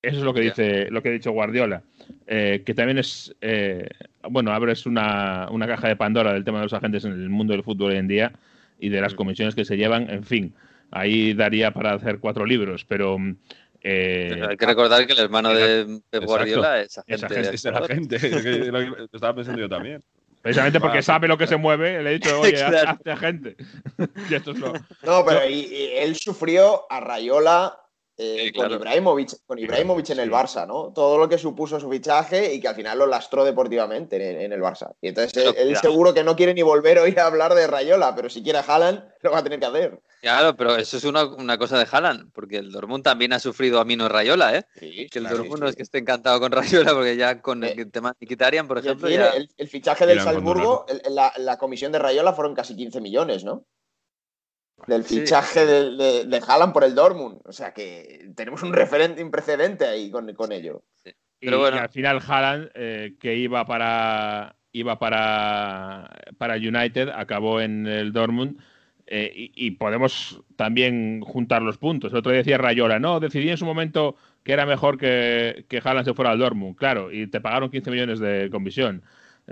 Eso 0.00 0.18
es 0.18 0.24
lo 0.24 0.34
que 0.34 0.40
dice, 0.40 0.90
lo 0.90 1.00
que 1.02 1.10
ha 1.10 1.12
dicho 1.12 1.30
Guardiola. 1.30 1.82
Eh, 2.26 2.62
que 2.66 2.74
también 2.74 2.98
es, 2.98 3.34
eh, 3.40 3.88
bueno, 4.28 4.52
abres 4.52 4.84
una, 4.84 5.48
una 5.50 5.66
caja 5.68 5.86
de 5.88 5.96
Pandora 5.96 6.32
del 6.32 6.44
tema 6.44 6.58
de 6.58 6.64
los 6.64 6.72
agentes 6.72 7.04
en 7.04 7.12
el 7.12 7.28
mundo 7.28 7.52
del 7.52 7.62
fútbol 7.62 7.92
hoy 7.92 7.98
en 7.98 8.08
día 8.08 8.32
y 8.80 8.88
de 8.88 9.00
las 9.00 9.14
comisiones 9.14 9.54
que 9.54 9.64
se 9.64 9.76
llevan, 9.76 10.10
en 10.10 10.24
fin. 10.24 10.54
Ahí 10.90 11.34
daría 11.34 11.70
para 11.70 11.94
hacer 11.94 12.18
cuatro 12.18 12.44
libros, 12.44 12.84
pero 12.84 13.16
mm, 13.16 13.36
eh, 13.84 14.26
Pero 14.30 14.48
hay 14.50 14.56
que 14.56 14.66
recordar 14.66 15.06
que 15.06 15.12
el 15.12 15.18
hermano 15.18 15.52
de 15.54 15.84
Pep 16.10 16.22
Exacto. 16.22 16.26
Guardiola 16.26 16.80
es 16.80 16.98
agente. 16.98 17.14
Es 17.54 17.66
agente, 17.66 18.18
de 18.18 18.28
Es 18.28 18.44
de 18.44 18.72
lo 18.72 19.04
estaba 19.04 19.34
pensando 19.34 19.60
yo 19.60 19.68
también. 19.68 20.02
Precisamente 20.42 20.80
porque 20.80 20.96
Vale. 20.96 21.02
sabe 21.02 21.28
lo 21.28 21.38
que 21.38 21.46
se 21.46 21.56
mueve, 21.56 22.02
le 22.02 22.10
he 22.10 22.18
dicho, 22.18 22.40
oye, 22.40 22.62
hazte 22.62 23.10
agente. 23.10 23.56
y 24.28 24.34
esto 24.34 24.50
es 24.50 24.58
lo, 24.58 24.72
No, 25.02 25.24
pero 25.24 25.48
y- 25.48 25.54
y 25.72 25.92
él 25.98 26.16
sufrió 26.16 26.82
a 26.90 27.00
Rayola 27.00 27.78
eh, 28.22 28.42
Sí, 28.46 28.52
con. 28.52 28.70
Ibrahimovic, 28.72 29.30
con 29.46 29.58
Ibrahimovic 29.58 30.10
en 30.10 30.20
el 30.20 30.30
Barça, 30.30 30.66
¿no? 30.66 30.92
Todo 30.94 31.18
lo 31.18 31.28
que 31.28 31.38
supuso 31.38 31.80
su 31.80 31.90
fichaje 31.90 32.54
y 32.54 32.60
que 32.60 32.68
al 32.68 32.74
final 32.74 32.98
lo 32.98 33.06
lastró 33.06 33.44
deportivamente 33.44 34.16
en, 34.16 34.40
en 34.40 34.52
el 34.52 34.60
Barça. 34.60 34.92
Y 35.00 35.08
entonces 35.08 35.36
él, 35.36 35.52
Pero, 35.54 35.68
él 35.68 35.74
ya. 35.74 35.80
seguro 35.80 36.14
que 36.14 36.22
no 36.24 36.36
quiere 36.36 36.54
ni 36.54 36.62
volver 36.62 36.98
a 36.98 37.02
oír 37.02 37.18
hablar 37.20 37.54
de 37.54 37.66
Rayola, 37.66 38.14
pero 38.14 38.30
si 38.30 38.42
quiere 38.42 38.58
a 38.58 38.62
Haaland, 38.62 39.02
lo 39.22 39.30
va 39.32 39.38
a 39.38 39.42
tener 39.42 39.58
que 39.60 39.66
hacer. 39.66 40.00
Claro, 40.20 40.54
pero 40.56 40.76
eso 40.76 40.96
es 40.96 41.04
una, 41.04 41.24
una 41.24 41.58
cosa 41.58 41.76
de 41.78 41.86
Haaland, 41.90 42.30
porque 42.32 42.58
el 42.58 42.70
Dortmund 42.70 43.02
también 43.02 43.32
ha 43.32 43.40
sufrido 43.40 43.80
a 43.80 43.84
Mino 43.84 44.08
Rayola, 44.08 44.56
¿eh? 44.56 44.64
Sí, 44.78 45.08
Que 45.10 45.18
el 45.18 45.24
claro, 45.24 45.38
Dortmund 45.38 45.58
sí, 45.58 45.62
no 45.64 45.68
es 45.68 45.74
que 45.76 45.82
esté 45.82 45.98
encantado 45.98 46.38
con 46.38 46.52
Rayola, 46.52 46.92
porque 46.94 47.16
ya 47.16 47.42
con 47.42 47.64
Eh, 47.64 47.74
el 47.76 47.90
tema 47.90 48.10
de 48.18 48.24
Mkhitaryan, 48.26 48.68
por 48.68 48.78
ejemplo, 48.78 49.08
ya... 49.08 49.30
el, 49.30 49.48
el 49.56 49.68
fichaje 49.68 50.06
del 50.06 50.20
Salzburgo, 50.20 50.86
el- 50.88 51.14
la, 51.14 51.32
la 51.38 51.58
comisión 51.58 51.90
de 51.90 51.98
Rayola 51.98 52.32
fueron 52.34 52.54
casi 52.54 52.76
15 52.76 53.00
millones, 53.00 53.42
¿no? 53.44 53.64
Del 54.86 55.04
Sí. 55.04 55.20
fichaje 55.20 55.64
de, 55.66 55.90
de, 55.96 56.24
de 56.26 56.40
Haaland 56.46 56.72
por 56.72 56.84
el 56.84 56.94
Dortmund. 56.94 57.40
O 57.44 57.52
sea 57.52 57.72
que 57.72 58.30
tenemos 58.34 58.62
un 58.62 58.72
referente, 58.72 59.22
un 59.22 59.30
precedente 59.30 59.84
ahí 59.86 60.10
con, 60.10 60.32
con 60.34 60.52
ello. 60.52 60.82
Y, 61.04 61.46
Pero 61.46 61.58
bueno. 61.58 61.76
y 61.76 61.80
al 61.80 61.88
final 61.88 62.20
Haaland, 62.26 62.70
eh, 62.74 63.14
que 63.20 63.36
iba 63.36 63.64
para 63.66 64.56
iba 64.74 64.98
para, 64.98 66.08
para 66.38 66.54
United, 66.56 67.10
acabó 67.14 67.60
en 67.60 67.86
el 67.86 68.12
Dortmund. 68.12 68.58
eh, 69.06 69.30
y, 69.34 69.52
y 69.54 69.72
podemos 69.72 70.40
también 70.56 71.20
juntar 71.20 71.60
los 71.60 71.76
puntos. 71.76 72.12
El 72.12 72.18
otro 72.20 72.30
día 72.32 72.38
decía 72.38 72.56
Rayola, 72.56 72.98
no, 72.98 73.20
decidí 73.20 73.50
en 73.50 73.58
su 73.58 73.66
momento 73.66 74.16
que 74.44 74.52
era 74.54 74.64
mejor 74.64 74.96
que, 74.96 75.66
que 75.68 75.82
Haaland 75.84 76.06
se 76.06 76.14
fuera 76.14 76.30
al 76.30 76.38
Dortmund. 76.38 76.76
Claro, 76.76 77.12
y 77.12 77.26
te 77.26 77.40
pagaron 77.40 77.70
15 77.70 77.90
millones 77.90 78.18
de 78.20 78.48
comisión. 78.50 79.02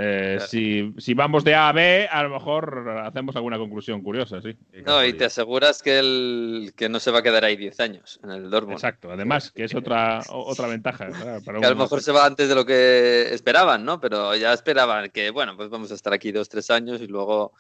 Eh, 0.03 0.35
Claro. 0.37 0.47
si, 0.49 0.95
si 0.97 1.13
vamos 1.15 1.45
de 1.45 1.55
A 1.55 1.69
a 1.69 1.73
B, 1.73 2.09
a 2.11 2.23
lo 2.23 2.31
mejor 2.31 2.89
hacemos 3.05 3.37
alguna 3.37 3.59
conclusión 3.59 4.01
curiosa, 4.03 4.41
sí. 4.41 4.57
No, 4.87 5.05
y 5.05 5.13
te 5.13 5.27
aseguras 5.27 5.83
que, 5.83 5.99
el, 5.99 6.73
que 6.75 6.89
no 6.89 7.01
se 7.01 7.11
va 7.11 7.19
a 7.19 7.23
quedar 7.23 7.45
ahí 7.45 7.57
10 7.57 7.79
años 7.81 8.19
en 8.25 8.31
el 8.31 8.49
Dortmund. 8.51 8.79
Exacto, 8.79 9.13
además, 9.13 9.51
que 9.51 9.65
es 9.65 9.75
otra, 9.75 10.21
otra 10.31 10.67
ventaja. 10.69 11.09
para 11.45 11.61
Que 11.61 11.67
a 11.67 11.71
lo 11.71 11.77
mejor 11.77 12.01
se 12.01 12.13
va 12.13 12.25
antes 12.25 12.49
de 12.49 12.55
lo 12.55 12.65
que 12.65 13.29
esperaban, 13.35 13.85
¿no? 13.85 14.01
Pero 14.01 14.35
ya 14.37 14.53
esperaban 14.55 15.11
que, 15.11 15.31
bueno, 15.31 15.57
pues 15.57 15.69
vamos 15.69 15.91
a 15.93 15.95
estar 15.95 16.13
aquí 16.15 16.33
dos, 16.33 16.49
tres 16.49 16.71
años 16.71 17.03
y 17.03 17.07
luego, 17.07 17.53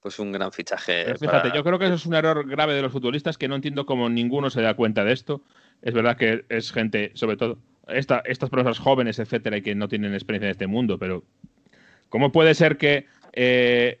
pues 0.00 0.18
un 0.20 0.30
gran 0.30 0.52
fichaje. 0.52 1.02
Pero 1.04 1.18
fíjate, 1.18 1.48
para- 1.48 1.54
yo 1.54 1.64
creo 1.64 1.78
que 1.80 1.86
eso 1.86 1.94
es 1.96 2.06
un 2.06 2.14
error 2.14 2.48
grave 2.48 2.74
de 2.74 2.82
los 2.82 2.92
futbolistas 2.92 3.36
que 3.36 3.48
no 3.48 3.56
entiendo 3.56 3.86
cómo 3.86 4.08
ninguno 4.08 4.50
se 4.50 4.62
da 4.62 4.74
cuenta 4.74 5.02
de 5.04 5.12
esto. 5.14 5.42
Es 5.82 5.94
verdad 5.94 6.16
que 6.16 6.44
es 6.48 6.70
gente, 6.70 7.10
sobre 7.14 7.36
todo, 7.36 7.58
esta, 7.88 8.22
estas 8.26 8.50
personas 8.50 8.78
jóvenes, 8.78 9.18
etcétera, 9.18 9.56
y 9.56 9.62
que 9.62 9.74
no 9.74 9.88
tienen 9.88 10.12
experiencia 10.14 10.46
en 10.48 10.52
este 10.52 10.66
mundo, 10.66 10.98
pero 10.98 11.24
¿cómo 12.08 12.32
puede 12.32 12.54
ser 12.54 12.76
que 12.76 13.06
eh, 13.32 14.00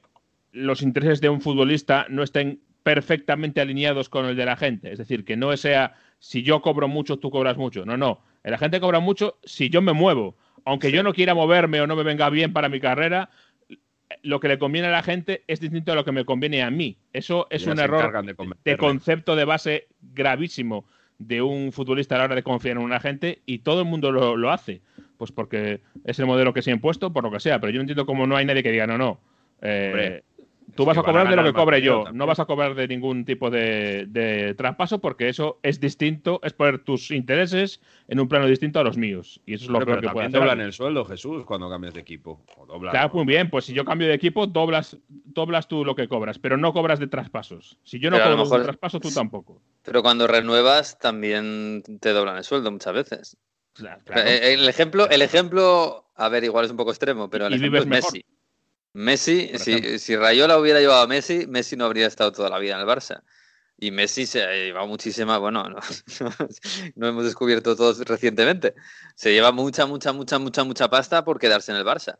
los 0.52 0.82
intereses 0.82 1.20
de 1.20 1.28
un 1.28 1.40
futbolista 1.40 2.06
no 2.08 2.22
estén 2.22 2.60
perfectamente 2.82 3.60
alineados 3.60 4.08
con 4.08 4.26
el 4.26 4.36
de 4.36 4.44
la 4.44 4.56
gente? 4.56 4.92
Es 4.92 4.98
decir, 4.98 5.24
que 5.24 5.36
no 5.36 5.56
sea 5.56 5.94
si 6.18 6.42
yo 6.42 6.62
cobro 6.62 6.88
mucho, 6.88 7.18
tú 7.18 7.30
cobras 7.30 7.56
mucho. 7.56 7.84
No, 7.84 7.96
no. 7.96 8.20
La 8.42 8.58
gente 8.58 8.80
cobra 8.80 9.00
mucho 9.00 9.38
si 9.44 9.68
yo 9.68 9.82
me 9.82 9.92
muevo. 9.92 10.36
Aunque 10.64 10.90
yo 10.90 11.02
no 11.02 11.12
quiera 11.12 11.34
moverme 11.34 11.80
o 11.80 11.86
no 11.86 11.96
me 11.96 12.02
venga 12.02 12.28
bien 12.30 12.52
para 12.52 12.68
mi 12.68 12.80
carrera, 12.80 13.30
lo 14.22 14.40
que 14.40 14.48
le 14.48 14.58
conviene 14.58 14.88
a 14.88 14.90
la 14.92 15.02
gente 15.02 15.44
es 15.46 15.60
distinto 15.60 15.92
a 15.92 15.94
lo 15.94 16.04
que 16.04 16.12
me 16.12 16.24
conviene 16.24 16.62
a 16.62 16.70
mí. 16.70 16.98
Eso 17.12 17.46
es 17.50 17.64
Ya 17.64 17.72
un 17.72 17.78
error 17.78 18.24
de 18.64 18.76
concepto 18.76 19.36
de 19.36 19.44
base 19.44 19.88
gravísimo 20.00 20.86
de 21.18 21.42
un 21.42 21.72
futbolista 21.72 22.14
a 22.14 22.18
la 22.18 22.24
hora 22.24 22.34
de 22.34 22.42
confiar 22.42 22.76
en 22.76 22.82
un 22.82 22.92
agente 22.92 23.42
y 23.44 23.58
todo 23.58 23.80
el 23.80 23.86
mundo 23.86 24.12
lo, 24.12 24.36
lo 24.36 24.50
hace. 24.50 24.82
Pues 25.18 25.32
porque 25.32 25.82
es 26.04 26.18
el 26.18 26.26
modelo 26.26 26.54
que 26.54 26.62
se 26.62 26.70
ha 26.70 26.74
impuesto, 26.74 27.12
por 27.12 27.24
lo 27.24 27.30
que 27.30 27.40
sea. 27.40 27.60
Pero 27.60 27.70
yo 27.72 27.76
no 27.78 27.82
entiendo 27.82 28.06
cómo 28.06 28.26
no 28.26 28.36
hay 28.36 28.46
nadie 28.46 28.62
que 28.62 28.72
diga, 28.72 28.86
no, 28.86 28.96
no. 28.96 29.20
eh, 29.60 29.88
Hombre, 29.90 30.24
Tú 30.74 30.84
vas 30.84 30.98
a 30.98 31.02
cobrar 31.02 31.28
de 31.28 31.34
lo 31.36 31.44
que 31.44 31.52
cobre 31.52 31.82
yo, 31.82 32.04
no 32.12 32.26
vas 32.26 32.38
a 32.40 32.44
cobrar 32.44 32.74
de 32.74 32.86
ningún 32.86 33.24
tipo 33.24 33.50
de, 33.50 34.06
de 34.08 34.54
traspaso 34.54 35.00
porque 35.00 35.28
eso 35.28 35.58
es 35.62 35.80
distinto, 35.80 36.40
es 36.44 36.52
poner 36.52 36.78
tus 36.84 37.10
intereses 37.10 37.80
en 38.06 38.20
un 38.20 38.28
plano 38.28 38.46
distinto 38.46 38.78
a 38.78 38.84
los 38.84 38.96
míos. 38.96 39.40
Y 39.46 39.54
eso 39.54 39.64
es 39.64 39.70
lo 39.70 39.78
Pero, 39.78 39.86
peor 39.86 39.98
pero 40.00 40.10
que 40.10 40.14
puede 40.14 40.26
hacer. 40.28 40.40
doblan 40.40 40.60
el 40.60 40.72
sueldo, 40.72 41.04
Jesús, 41.04 41.44
cuando 41.44 41.70
cambias 41.70 41.94
de 41.94 42.00
equipo. 42.00 42.44
O 42.56 43.14
muy 43.14 43.24
bien, 43.24 43.50
pues 43.50 43.64
si 43.64 43.72
yo 43.72 43.84
cambio 43.84 44.08
de 44.08 44.14
equipo, 44.14 44.46
doblas, 44.46 44.96
doblas 45.08 45.68
tú 45.68 45.84
lo 45.84 45.94
que 45.94 46.06
cobras, 46.06 46.38
pero 46.38 46.56
no 46.56 46.72
cobras 46.72 47.00
de 47.00 47.06
traspasos. 47.06 47.78
Si 47.82 47.98
yo 47.98 48.10
no 48.10 48.18
Pero 48.18 48.36
cobro 48.36 48.58
de 48.58 48.64
traspaso, 48.64 49.00
tú 49.00 49.10
tampoco. 49.10 49.60
Pero 49.82 50.02
cuando 50.02 50.26
renuevas 50.26 50.98
también 50.98 51.82
te 52.00 52.10
doblan 52.12 52.36
el 52.36 52.44
sueldo 52.44 52.70
muchas 52.70 52.92
veces. 52.92 53.36
Claro, 53.78 54.00
claro. 54.04 54.28
Eh, 54.28 54.54
El 54.54 54.68
ejemplo, 54.68 55.08
el 55.08 55.22
ejemplo, 55.22 56.10
a 56.16 56.28
ver, 56.28 56.42
igual 56.42 56.64
es 56.64 56.70
un 56.72 56.76
poco 56.76 56.90
extremo, 56.90 57.30
pero 57.30 57.46
el 57.46 57.54
ejemplo 57.54 57.78
es. 57.78 57.86
Messi. 57.86 58.24
Messi, 58.92 59.52
si, 59.56 60.00
si 60.00 60.16
Rayola 60.16 60.58
hubiera 60.58 60.80
llevado 60.80 61.02
a 61.02 61.06
Messi, 61.06 61.46
Messi 61.46 61.76
no 61.76 61.84
habría 61.84 62.08
estado 62.08 62.32
toda 62.32 62.50
la 62.50 62.58
vida 62.58 62.74
en 62.74 62.80
el 62.80 62.86
Barça. 62.86 63.22
Y 63.78 63.92
Messi 63.92 64.26
se 64.26 64.42
ha 64.42 64.50
llevado 64.50 64.88
muchísima, 64.88 65.38
bueno, 65.38 65.62
no, 65.68 65.78
no 66.96 67.06
hemos 67.06 67.24
descubierto 67.24 67.76
todos 67.76 68.00
recientemente. 68.00 68.74
Se 69.14 69.32
lleva 69.32 69.52
mucha, 69.52 69.86
mucha, 69.86 70.12
mucha, 70.12 70.40
mucha, 70.40 70.64
mucha 70.64 70.90
pasta 70.90 71.24
por 71.24 71.38
quedarse 71.38 71.70
en 71.70 71.78
el 71.78 71.84
Barça. 71.84 72.18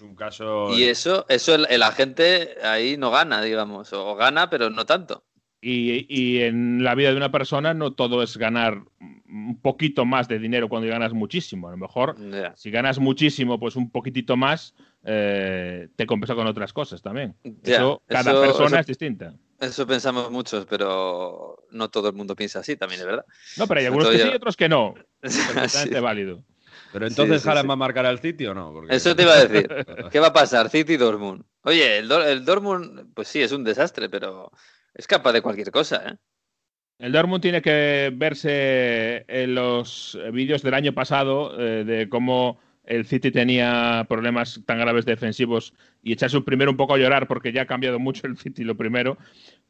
Un 0.00 0.14
caso. 0.14 0.74
Y 0.74 0.84
eso, 0.84 1.24
eso 1.30 1.54
el, 1.54 1.66
el 1.70 1.82
agente 1.82 2.58
ahí 2.62 2.98
no 2.98 3.10
gana, 3.10 3.40
digamos, 3.40 3.90
o 3.94 4.14
gana, 4.16 4.50
pero 4.50 4.68
no 4.68 4.84
tanto. 4.84 5.24
Y, 5.62 6.06
y 6.08 6.40
en 6.42 6.82
la 6.82 6.94
vida 6.94 7.10
de 7.10 7.16
una 7.18 7.30
persona 7.30 7.74
no 7.74 7.92
todo 7.92 8.22
es 8.22 8.36
ganar 8.38 8.82
un 9.28 9.60
poquito 9.60 10.06
más 10.06 10.26
de 10.26 10.38
dinero 10.38 10.68
cuando 10.70 10.88
ganas 10.88 11.12
muchísimo. 11.12 11.68
A 11.68 11.72
lo 11.72 11.76
mejor 11.76 12.16
Ya. 12.30 12.56
si 12.56 12.70
ganas 12.70 12.98
muchísimo, 12.98 13.60
pues 13.60 13.76
un 13.76 13.90
poquitito 13.90 14.36
más 14.38 14.74
eh, 15.04 15.88
te 15.96 16.06
compensa 16.06 16.34
con 16.34 16.46
otras 16.46 16.72
cosas 16.72 17.02
también. 17.02 17.34
Ya, 17.62 17.76
eso, 17.76 18.02
cada 18.06 18.30
eso- 18.32 18.40
persona 18.40 18.66
eso- 18.68 18.78
es 18.80 18.86
distinta. 18.86 19.34
Eso 19.58 19.86
pensamos 19.86 20.30
muchos, 20.30 20.64
pero 20.64 21.64
no 21.70 21.90
todo 21.90 22.08
el 22.08 22.14
mundo 22.14 22.34
piensa 22.34 22.60
así, 22.60 22.76
también 22.76 23.00
es 23.02 23.06
verdad. 23.06 23.26
No, 23.58 23.66
pero 23.66 23.80
hay 23.80 23.86
algunos 23.86 24.08
que 24.08 24.16
ya- 24.18 24.24
sí 24.24 24.30
y 24.32 24.36
otros 24.36 24.56
que 24.56 24.68
no. 24.70 24.94
Es 25.22 25.34
Sí. 25.34 25.40
perfectamente 25.52 26.00
válido. 26.00 26.42
Pero 26.92 27.06
entonces 27.06 27.36
Sí, 27.36 27.42
sí, 27.42 27.48
Haaland 27.50 27.64
sí. 27.64 27.68
va 27.68 27.74
a 27.74 27.76
marcar 27.76 28.06
al 28.06 28.18
City 28.20 28.46
o 28.46 28.54
no? 28.54 28.72
Porque- 28.72 28.96
Eso 28.96 29.14
te 29.14 29.22
iba 29.22 29.34
a 29.34 29.44
decir. 29.44 29.68
¿Qué 30.10 30.18
va 30.20 30.28
a 30.28 30.32
pasar? 30.32 30.70
City 30.70 30.94
y 30.94 30.96
Dortmund. 30.96 31.44
Oye, 31.62 31.98
el, 31.98 32.08
Dor- 32.08 32.26
el 32.26 32.44
Dortmund, 32.46 33.12
pues 33.14 33.28
sí, 33.28 33.42
es 33.42 33.52
un 33.52 33.62
desastre, 33.62 34.08
pero 34.08 34.50
es 34.94 35.06
capaz 35.06 35.32
de 35.32 35.42
cualquier 35.42 35.70
cosa, 35.70 36.02
¿eh? 36.08 36.16
El 37.00 37.12
Dortmund 37.12 37.40
tiene 37.40 37.62
que 37.62 38.12
verse 38.14 39.24
en 39.26 39.54
los 39.54 40.18
vídeos 40.34 40.62
del 40.62 40.74
año 40.74 40.92
pasado 40.92 41.58
eh, 41.58 41.82
de 41.82 42.10
cómo 42.10 42.60
el 42.84 43.06
City 43.06 43.30
tenía 43.30 44.04
problemas 44.06 44.60
tan 44.66 44.78
graves 44.78 45.06
defensivos 45.06 45.72
y 46.02 46.12
echarse 46.12 46.38
primero 46.42 46.70
un 46.70 46.76
poco 46.76 46.94
a 46.94 46.98
llorar 46.98 47.26
porque 47.26 47.52
ya 47.52 47.62
ha 47.62 47.66
cambiado 47.66 47.98
mucho 47.98 48.26
el 48.26 48.36
City 48.36 48.64
lo 48.64 48.76
primero, 48.76 49.16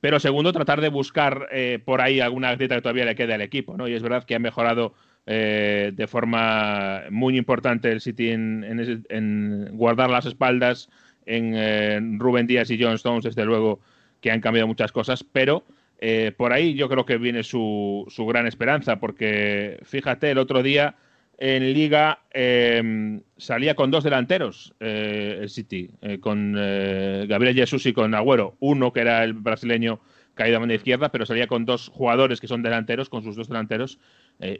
pero 0.00 0.18
segundo 0.18 0.52
tratar 0.52 0.80
de 0.80 0.88
buscar 0.88 1.46
eh, 1.52 1.78
por 1.84 2.00
ahí 2.00 2.18
alguna 2.18 2.56
dieta 2.56 2.74
que 2.74 2.82
todavía 2.82 3.04
le 3.04 3.14
quede 3.14 3.34
al 3.34 3.42
equipo, 3.42 3.76
¿no? 3.76 3.86
Y 3.86 3.94
es 3.94 4.02
verdad 4.02 4.24
que 4.24 4.34
ha 4.34 4.40
mejorado 4.40 4.94
eh, 5.26 5.92
de 5.94 6.06
forma 6.08 7.02
muy 7.10 7.36
importante 7.36 7.92
el 7.92 8.00
City 8.00 8.30
en, 8.30 8.64
en 9.08 9.68
guardar 9.76 10.10
las 10.10 10.26
espaldas, 10.26 10.88
en 11.26 12.18
Rubén 12.18 12.48
Díaz 12.48 12.70
y 12.70 12.82
John 12.82 12.94
Stones, 12.94 13.22
desde 13.22 13.44
luego, 13.44 13.78
que 14.20 14.30
han 14.30 14.40
cambiado 14.40 14.66
muchas 14.66 14.92
cosas, 14.92 15.24
pero 15.24 15.64
eh, 15.98 16.32
por 16.36 16.52
ahí 16.52 16.74
yo 16.74 16.88
creo 16.88 17.04
que 17.04 17.18
viene 17.18 17.42
su, 17.42 18.06
su 18.08 18.26
gran 18.26 18.46
esperanza, 18.46 19.00
porque 19.00 19.78
fíjate, 19.84 20.30
el 20.30 20.38
otro 20.38 20.62
día 20.62 20.96
en 21.40 21.72
Liga 21.72 22.20
eh, 22.32 23.18
salía 23.38 23.74
con 23.74 23.90
dos 23.90 24.04
delanteros 24.04 24.74
eh, 24.78 25.38
el 25.40 25.48
City, 25.48 25.90
eh, 26.02 26.20
con 26.20 26.52
Gabriel 26.52 27.54
Jesús 27.54 27.86
y 27.86 27.94
con 27.94 28.14
Agüero. 28.14 28.56
Uno 28.60 28.92
que 28.92 29.00
era 29.00 29.24
el 29.24 29.32
brasileño 29.32 30.00
caído 30.34 30.58
a 30.58 30.60
mano 30.60 30.74
izquierda, 30.74 31.08
pero 31.10 31.24
salía 31.24 31.46
con 31.46 31.64
dos 31.64 31.88
jugadores 31.88 32.40
que 32.40 32.46
son 32.46 32.62
delanteros, 32.62 33.08
con 33.08 33.22
sus 33.22 33.36
dos 33.36 33.48
delanteros. 33.48 33.98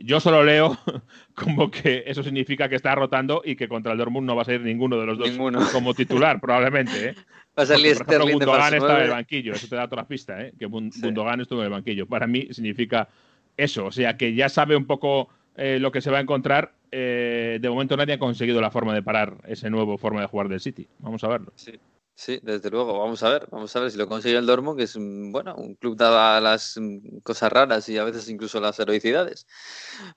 Yo 0.03 0.21
solo 0.21 0.43
leo 0.43 0.79
como 1.35 1.71
que 1.71 2.03
eso 2.07 2.23
significa 2.23 2.69
que 2.69 2.77
está 2.77 2.95
rotando 2.95 3.43
y 3.45 3.57
que 3.57 3.69
contra 3.69 3.93
el 3.93 3.99
Dortmund 3.99 4.27
no 4.27 4.37
va 4.37 4.43
a 4.43 4.45
salir 4.47 4.63
ninguno 4.63 4.99
de 4.99 5.07
los 5.07 5.19
dos 5.19 5.31
Ninguno. 5.31 5.61
como 5.73 5.95
titular, 5.95 6.41
probablemente. 6.41 7.15
¿Eh? 7.63 7.67
Va 7.67 7.75
a 7.75 7.79
salir 7.79 7.97
Porque, 7.97 8.05
por 8.05 8.15
ejemplo, 8.15 8.27
Sterling 8.27 8.27
de 8.39 8.45
Gundogan 8.47 8.61
falso 8.61 8.77
estaba 8.77 8.93
en 8.93 8.97
el 9.03 9.09
nueve. 9.09 9.21
banquillo, 9.23 9.53
eso 9.55 9.69
te 9.69 9.77
da 9.77 9.85
otra 9.85 10.07
pista, 10.09 10.43
¿eh? 10.43 10.53
que 10.59 10.67
Bun- 10.69 10.91
Sí. 10.93 11.01
Gundogan 11.03 11.41
estuvo 11.41 11.61
en 11.61 11.67
el 11.67 11.71
banquillo. 11.73 12.07
Para 12.07 12.27
mí 12.27 12.49
significa 12.51 13.09
eso, 13.57 13.87
o 13.87 13.93
sea 13.93 14.17
que 14.17 14.35
ya 14.35 14.49
sabe 14.49 14.77
un 14.77 14.87
poco 14.87 15.29
eh, 15.57 15.79
lo 15.81 15.93
que 15.93 16.01
se 16.01 16.11
va 16.11 16.19
a 16.19 16.21
encontrar. 16.21 16.73
Eh, 16.93 17.59
de 17.61 17.71
momento 17.71 17.97
nadie 17.97 18.15
ha 18.15 18.19
conseguido 18.19 18.61
la 18.61 18.71
forma 18.71 18.95
de 18.95 19.03
parar 19.03 19.37
ese 19.47 19.71
nuevo 19.71 19.97
forma 19.99 20.21
de 20.21 20.27
jugar 20.27 20.49
del 20.49 20.61
City. 20.61 20.89
Vamos 20.99 21.23
a 21.23 21.29
verlo. 21.29 21.53
Sí, 21.55 21.73
sí, 22.15 22.41
desde 22.43 22.71
luego. 22.71 22.99
Vamos 22.99 23.23
a 23.23 23.31
ver, 23.31 23.49
vamos 23.51 23.75
a 23.75 23.81
ver 23.81 23.91
si 23.91 23.99
lo 23.99 24.09
consigue 24.09 24.37
el 24.37 24.47
Dortmund, 24.47 24.79
que 24.79 24.85
es 24.85 24.97
un, 24.97 25.33
bueno, 25.33 25.55
un 25.57 25.75
club 25.75 25.97
dada 25.97 26.41
las 26.41 26.77
mm, 26.77 27.19
cosas 27.23 27.53
raras 27.53 27.89
y 27.89 27.99
a 27.99 28.05
veces 28.05 28.29
incluso 28.29 28.61
las 28.61 28.79
heroicidades. 28.79 29.47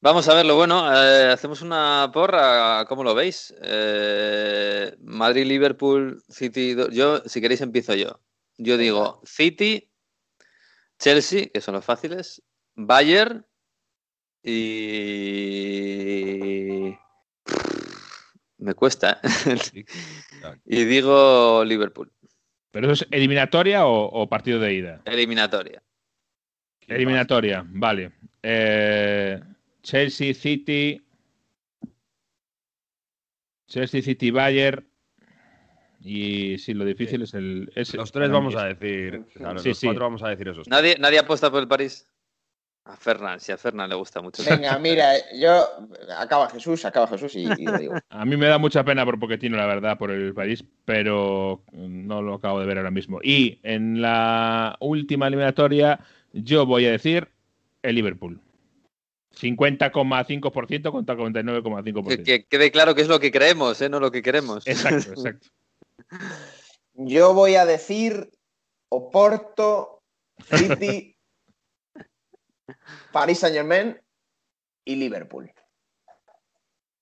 Vamos 0.02 0.28
a 0.28 0.36
verlo. 0.36 0.56
Bueno, 0.56 0.92
eh, 0.94 1.32
hacemos 1.32 1.62
una 1.62 2.10
porra. 2.14 2.86
¿Cómo 2.88 3.04
lo 3.04 3.16
veis? 3.16 3.54
Eh, 3.62 4.96
Madrid, 5.02 5.46
Liverpool, 5.46 6.24
City. 6.30 6.76
Yo, 6.92 7.20
si 7.26 7.42
queréis, 7.42 7.62
empiezo 7.62 7.96
yo. 7.96 8.20
Yo 8.58 8.78
digo 8.78 9.22
City, 9.26 9.92
Chelsea, 11.00 11.48
que 11.54 11.62
son 11.62 11.76
los 11.76 11.86
fáciles, 11.86 12.44
Bayern 12.76 13.46
y. 14.44 15.43
Me 18.64 18.74
cuesta. 18.76 19.20
y 20.66 20.86
digo 20.86 21.64
Liverpool. 21.66 22.12
¿Pero 22.72 22.92
eso 22.92 23.04
es 23.04 23.10
eliminatoria 23.12 23.86
o, 23.86 24.06
o 24.06 24.30
partido 24.30 24.58
de 24.60 24.74
ida? 24.74 25.02
Eliminatoria. 25.06 25.84
Eliminatoria, 26.88 27.64
vale. 27.68 28.12
Eh, 28.42 29.40
Chelsea, 29.82 30.34
City. 30.34 31.02
Chelsea, 33.68 34.02
City, 34.02 34.32
Bayern. 34.32 34.88
Y 36.02 36.58
sí, 36.58 36.74
lo 36.74 36.84
difícil 36.86 37.22
es 37.22 37.34
el. 37.34 37.72
es- 37.76 37.94
Los 37.94 38.12
tres 38.12 38.30
vamos 38.30 38.54
es- 38.56 38.60
a 38.62 38.66
decir. 38.66 39.26
claro, 39.36 39.60
Sí, 39.60 39.70
los 39.70 39.78
sí. 39.78 39.88
cuatro 39.88 40.06
vamos 40.06 40.24
a 40.24 40.30
decir 40.30 40.48
esos. 40.48 40.68
¿Nadie, 40.68 40.98
nadie 41.00 41.20
apuesta 41.20 41.52
por 41.52 41.62
el 41.62 41.68
París? 41.68 42.08
A 42.86 42.98
Fernán, 42.98 43.40
si 43.40 43.54
a 43.54 43.58
Fernán 43.58 43.90
le 43.90 43.96
gusta 43.96 44.22
mucho. 44.22 44.44
Venga, 44.44 44.78
mira, 44.80 45.14
yo. 45.34 45.66
Acaba 46.18 46.50
Jesús, 46.50 46.84
acaba 46.84 47.08
Jesús 47.08 47.36
y, 47.36 47.48
y 47.58 47.66
lo 47.66 47.78
digo. 47.78 47.94
A 48.10 48.26
mí 48.26 48.36
me 48.36 48.48
da 48.48 48.58
mucha 48.58 48.84
pena 48.84 49.06
por 49.06 49.20
Pochettino, 49.20 49.56
la 49.56 49.66
verdad, 49.66 49.98
por 49.98 50.12
el 50.12 50.34
país, 50.34 50.66
pero 50.84 51.64
no 51.72 52.22
lo 52.22 52.36
acabo 52.36 52.60
de 52.60 52.66
ver 52.66 52.78
ahora 52.78 52.92
mismo. 52.92 53.20
Y 53.24 53.60
en 53.64 54.02
la 54.02 54.76
última 54.82 55.28
eliminatoria, 55.28 56.02
yo 56.34 56.66
voy 56.66 56.86
a 56.86 56.92
decir 56.92 57.30
el 57.84 57.96
Liverpool. 57.96 58.42
50,5% 59.40 60.92
contra 60.92 61.16
49,5%. 61.16 62.08
Que, 62.08 62.24
que 62.24 62.46
quede 62.46 62.72
claro 62.72 62.96
que 62.96 63.02
es 63.02 63.08
lo 63.08 63.20
que 63.20 63.32
creemos, 63.32 63.82
¿eh? 63.82 63.90
no 63.90 64.00
lo 64.00 64.12
que 64.12 64.22
queremos. 64.22 64.68
Exacto, 64.68 65.12
exacto. 65.14 65.48
Yo 66.94 67.34
voy 67.34 67.56
a 67.56 67.66
decir 67.66 68.30
Oporto, 68.90 70.04
City, 70.52 71.13
Paris 73.12 73.40
Saint 73.40 73.56
Germain 73.56 74.00
y 74.86 74.96
Liverpool. 74.96 75.52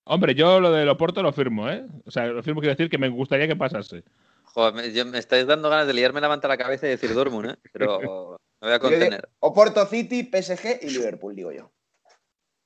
Hombre, 0.04 0.34
yo 0.36 0.60
lo 0.60 0.72
del 0.72 0.90
Oporto 0.90 1.22
lo 1.22 1.32
firmo, 1.32 1.70
¿eh? 1.70 1.86
O 2.06 2.12
sea, 2.12 2.26
lo 2.28 2.44
firmo 2.44 2.60
quiero 2.60 2.76
decir 2.76 2.90
que 2.90 2.98
me 2.98 3.10
gustaría 3.10 3.48
que 3.48 3.56
pasase. 3.56 4.04
Joder, 4.44 4.74
me, 4.74 4.92
yo- 4.92 5.06
me 5.06 5.20
estáis 5.20 5.46
dando 5.48 5.70
ganas 5.70 5.88
de 5.88 5.94
liarme 5.94 6.20
la 6.22 6.28
manta 6.28 6.48
a 6.48 6.50
la 6.50 6.58
cabeza 6.58 6.88
y 6.88 6.90
decir 6.90 7.14
Dortmund, 7.14 7.52
¿eh? 7.52 7.58
pero 7.72 8.00
me 8.62 8.68
voy 8.68 8.76
a 8.76 8.80
contener. 8.80 9.30
Oporto, 9.40 9.86
City, 9.86 10.24
PSG 10.24 10.80
y 10.82 10.90
Liverpool, 10.90 11.36
digo 11.36 11.52
yo. 11.52 11.72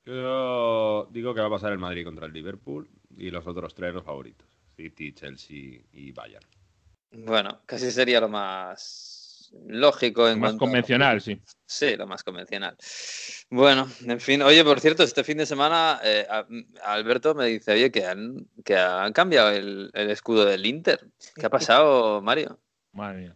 Yo 0.05 1.07
digo 1.11 1.33
que 1.33 1.41
va 1.41 1.47
a 1.47 1.51
pasar 1.51 1.71
el 1.71 1.79
Madrid 1.79 2.03
contra 2.05 2.25
el 2.27 2.33
Liverpool 2.33 2.89
y 3.17 3.31
los 3.31 3.45
otros 3.47 3.73
tres 3.73 3.93
los 3.93 4.03
favoritos. 4.03 4.47
City, 4.75 5.13
Chelsea 5.13 5.81
y 5.91 6.11
Bayern. 6.11 6.45
Bueno, 7.11 7.61
casi 7.65 7.91
sería 7.91 8.19
lo 8.19 8.27
más 8.29 9.24
lógico 9.67 10.27
en 10.27 10.39
Más 10.39 10.51
cuanto 10.51 10.65
a- 10.65 10.67
convencional, 10.67 11.21
sí. 11.21 11.41
Sí, 11.65 11.95
lo 11.95 12.05
más 12.07 12.23
convencional. 12.23 12.75
Bueno, 13.49 13.89
en 14.05 14.19
fin, 14.19 14.41
oye, 14.41 14.63
por 14.63 14.79
cierto, 14.79 15.03
este 15.03 15.23
fin 15.23 15.37
de 15.37 15.45
semana 15.45 15.99
eh, 16.03 16.25
a- 16.29 16.45
Alberto 16.83 17.33
me 17.35 17.45
dice, 17.47 17.71
oye, 17.73 17.91
que 17.91 18.05
han, 18.05 18.47
que 18.63 18.77
han 18.77 19.13
cambiado 19.13 19.49
el, 19.51 19.89
el 19.93 20.09
escudo 20.09 20.45
del 20.45 20.65
Inter. 20.65 21.07
¿Qué 21.35 21.45
ha 21.45 21.49
pasado, 21.79 22.21
Mario? 22.21 22.59
Madre 22.93 23.17
mía. 23.19 23.35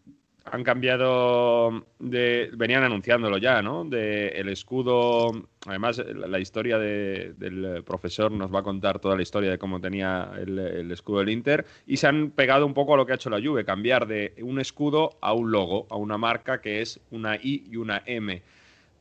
Han 0.51 0.63
cambiado 0.63 1.85
de. 1.99 2.49
Venían 2.53 2.83
anunciándolo 2.83 3.37
ya, 3.37 3.61
¿no? 3.61 3.85
De 3.85 4.29
el 4.29 4.49
escudo. 4.49 5.31
Además, 5.67 5.97
la, 5.99 6.39
historia 6.39 6.77
de- 6.79 7.33
del 7.37 7.83
profesor 7.83 8.31
nos 8.31 8.53
va 8.53 8.59
a 8.59 8.63
contar 8.63 8.99
toda 8.99 9.15
la 9.15 9.21
historia 9.21 9.51
de 9.51 9.57
cómo 9.57 9.79
tenía 9.81 10.31
el, 10.39 10.57
el 10.57 10.91
escudo 10.91 11.19
del 11.19 11.29
Inter. 11.29 11.65
Y 11.85 11.97
se 11.97 12.07
han 12.07 12.31
pegado 12.31 12.65
un 12.65 12.73
poco 12.73 12.93
a 12.93 12.97
lo 12.97 13.05
que 13.05 13.11
ha 13.11 13.15
hecho 13.15 13.29
la 13.29 13.41
Juve, 13.41 13.65
cambiar 13.65 14.07
de 14.07 14.33
un 14.41 14.59
escudo 14.59 15.17
a 15.21 15.33
un 15.33 15.51
logo, 15.51 15.85
a 15.89 15.95
una 15.97 16.17
marca 16.17 16.61
que 16.61 16.81
es 16.81 16.99
una 17.11 17.35
I 17.35 17.65
y 17.71 17.75
una 17.77 18.01
M. 18.05 18.41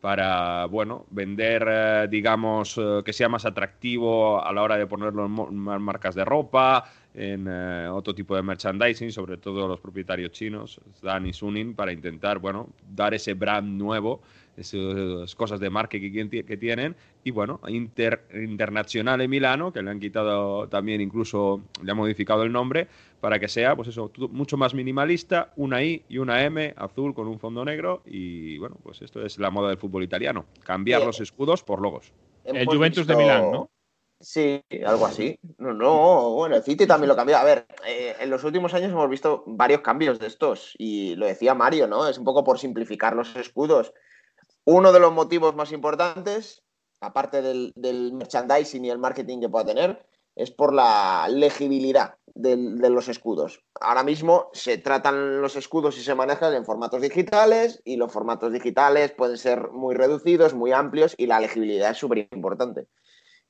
para, 0.00 0.66
bueno, 0.66 1.06
vender, 1.10 1.66
eh, 1.68 2.06
digamos, 2.08 2.78
eh, 2.78 3.02
que 3.04 3.12
sea 3.12 3.28
más 3.28 3.44
atractivo 3.44 4.44
a 4.44 4.52
la 4.52 4.62
hora 4.62 4.76
de 4.76 4.86
ponerlo 4.86 5.26
en 5.26 5.54
marcas 5.56 6.14
de 6.14 6.24
ropa, 6.24 6.84
en 7.14 7.46
eh, 7.48 7.88
otro 7.88 8.14
tipo 8.14 8.36
de 8.36 8.42
merchandising, 8.42 9.10
sobre 9.10 9.36
todo 9.38 9.66
los 9.66 9.80
propietarios 9.80 10.30
chinos, 10.32 10.80
Dan 11.02 11.26
y 11.26 11.32
Suning, 11.32 11.74
para 11.74 11.92
intentar, 11.92 12.38
bueno, 12.38 12.68
dar 12.94 13.14
ese 13.14 13.34
brand 13.34 13.68
nuevo, 13.68 14.20
esas 14.56 15.34
cosas 15.34 15.60
de 15.60 15.70
marketing 15.70 16.28
que, 16.28 16.44
que 16.44 16.56
tienen. 16.56 16.96
Y 17.24 17.30
bueno, 17.30 17.60
Inter, 17.68 18.26
Internacional 18.34 19.20
en 19.20 19.30
Milano, 19.30 19.72
que 19.72 19.82
le 19.82 19.90
han 19.90 20.00
quitado 20.00 20.68
también, 20.68 21.00
incluso 21.00 21.62
le 21.82 21.90
han 21.90 21.96
modificado 21.96 22.42
el 22.42 22.52
nombre, 22.52 22.88
para 23.20 23.38
que 23.38 23.48
sea, 23.48 23.74
pues 23.74 23.88
eso, 23.88 24.12
mucho 24.30 24.56
más 24.56 24.74
minimalista, 24.74 25.52
una 25.56 25.82
I 25.82 26.04
y 26.08 26.18
una 26.18 26.44
M 26.44 26.74
azul 26.76 27.14
con 27.14 27.26
un 27.26 27.38
fondo 27.38 27.64
negro. 27.64 28.02
Y 28.06 28.58
bueno, 28.58 28.76
pues 28.82 29.02
esto 29.02 29.24
es 29.24 29.38
la 29.38 29.50
moda 29.50 29.68
del 29.70 29.78
fútbol 29.78 30.02
italiano, 30.02 30.46
cambiar 30.62 31.04
los 31.04 31.20
escudos 31.20 31.62
por 31.62 31.80
logos. 31.80 32.12
El 32.44 32.66
Juventus 32.66 33.06
de 33.06 33.16
Milán, 33.16 33.50
¿no? 33.50 33.70
Sí, 34.20 34.60
algo 34.84 35.06
así. 35.06 35.38
No, 35.58 35.72
no, 35.72 36.30
bueno, 36.34 36.56
el 36.56 36.62
City 36.64 36.86
también 36.86 37.08
lo 37.08 37.16
cambió. 37.16 37.36
A 37.38 37.44
ver, 37.44 37.66
eh, 37.86 38.16
en 38.18 38.30
los 38.30 38.42
últimos 38.42 38.74
años 38.74 38.90
hemos 38.90 39.08
visto 39.08 39.44
varios 39.46 39.80
cambios 39.80 40.18
de 40.18 40.26
estos 40.26 40.74
y 40.76 41.14
lo 41.14 41.26
decía 41.26 41.54
Mario, 41.54 41.86
¿no? 41.86 42.08
Es 42.08 42.18
un 42.18 42.24
poco 42.24 42.42
por 42.42 42.58
simplificar 42.58 43.14
los 43.14 43.36
escudos. 43.36 43.92
Uno 44.64 44.92
de 44.92 44.98
los 45.00 45.12
motivos 45.12 45.54
más 45.54 45.70
importantes, 45.70 46.62
aparte 47.00 47.42
del, 47.42 47.72
del 47.76 48.12
merchandising 48.12 48.84
y 48.84 48.90
el 48.90 48.98
marketing 48.98 49.40
que 49.40 49.48
pueda 49.48 49.66
tener, 49.66 50.04
es 50.34 50.50
por 50.50 50.72
la 50.74 51.28
legibilidad 51.30 52.14
del- 52.26 52.78
de 52.78 52.90
los 52.90 53.08
escudos. 53.08 53.60
Ahora 53.80 54.02
mismo 54.02 54.50
se 54.52 54.78
tratan 54.78 55.40
los 55.40 55.54
escudos 55.56 55.96
y 55.96 56.02
se 56.02 56.14
manejan 56.14 56.54
en 56.54 56.64
formatos 56.64 57.02
digitales 57.02 57.80
y 57.84 57.96
los 57.96 58.12
formatos 58.12 58.52
digitales 58.52 59.12
pueden 59.12 59.36
ser 59.38 59.70
muy 59.70 59.94
reducidos, 59.94 60.54
muy 60.54 60.72
amplios 60.72 61.14
y 61.16 61.26
la 61.26 61.40
legibilidad 61.40 61.92
es 61.92 61.98
súper 61.98 62.28
importante. 62.32 62.88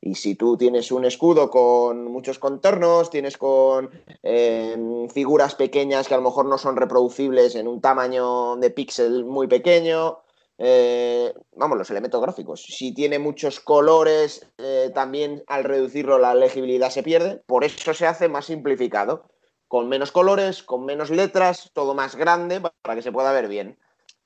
Y 0.01 0.15
si 0.15 0.37
tú 0.37 0.57
tienes 0.57 0.93
un 0.93 1.05
escudo 1.05 1.51
con 1.51 2.05
muchos 2.05 2.39
contornos, 2.39 3.11
tienes 3.11 3.37
con 3.37 3.91
eh, 4.23 4.77
figuras 5.13 5.55
pequeñas 5.55 6.07
que 6.07 6.15
a 6.15 6.19
lo 6.19 6.23
mejor 6.23 6.47
no 6.47 6.57
son 6.57 6.77
reproducibles 6.77 7.57
en 7.57 7.67
un 7.67 7.81
tamaño 7.81 8.57
de 8.57 8.71
píxel 8.71 9.25
muy 9.25 9.49
pequeño, 9.49 10.19
eh, 10.61 11.33
vamos, 11.55 11.79
los 11.79 11.91
elementos 11.91 12.21
gráficos. 12.21 12.63
Si 12.63 12.93
tiene 12.93 13.21
muchos 13.21 13.61
colores, 13.61 14.47
eh, 14.59 14.91
también 14.93 15.45
al 15.47 15.65
reducirlo 15.65 16.19
la 16.19 16.35
legibilidad 16.35 16.91
se 16.91 17.05
pierde. 17.05 17.43
Por 17.47 17.65
eso 17.65 17.95
se 17.95 18.07
hace 18.07 18.29
más 18.29 18.47
simplificado, 18.47 19.31
con 19.69 19.89
menos 19.89 20.11
colores, 20.11 20.63
con 20.65 20.85
menos 20.85 21.11
letras, 21.11 21.71
todo 21.75 21.95
más 21.95 22.17
grande 22.17 22.61
para 22.61 22.97
que 22.97 23.03
se 23.03 23.13
pueda 23.13 23.33
ver 23.33 23.49
bien. 23.49 23.79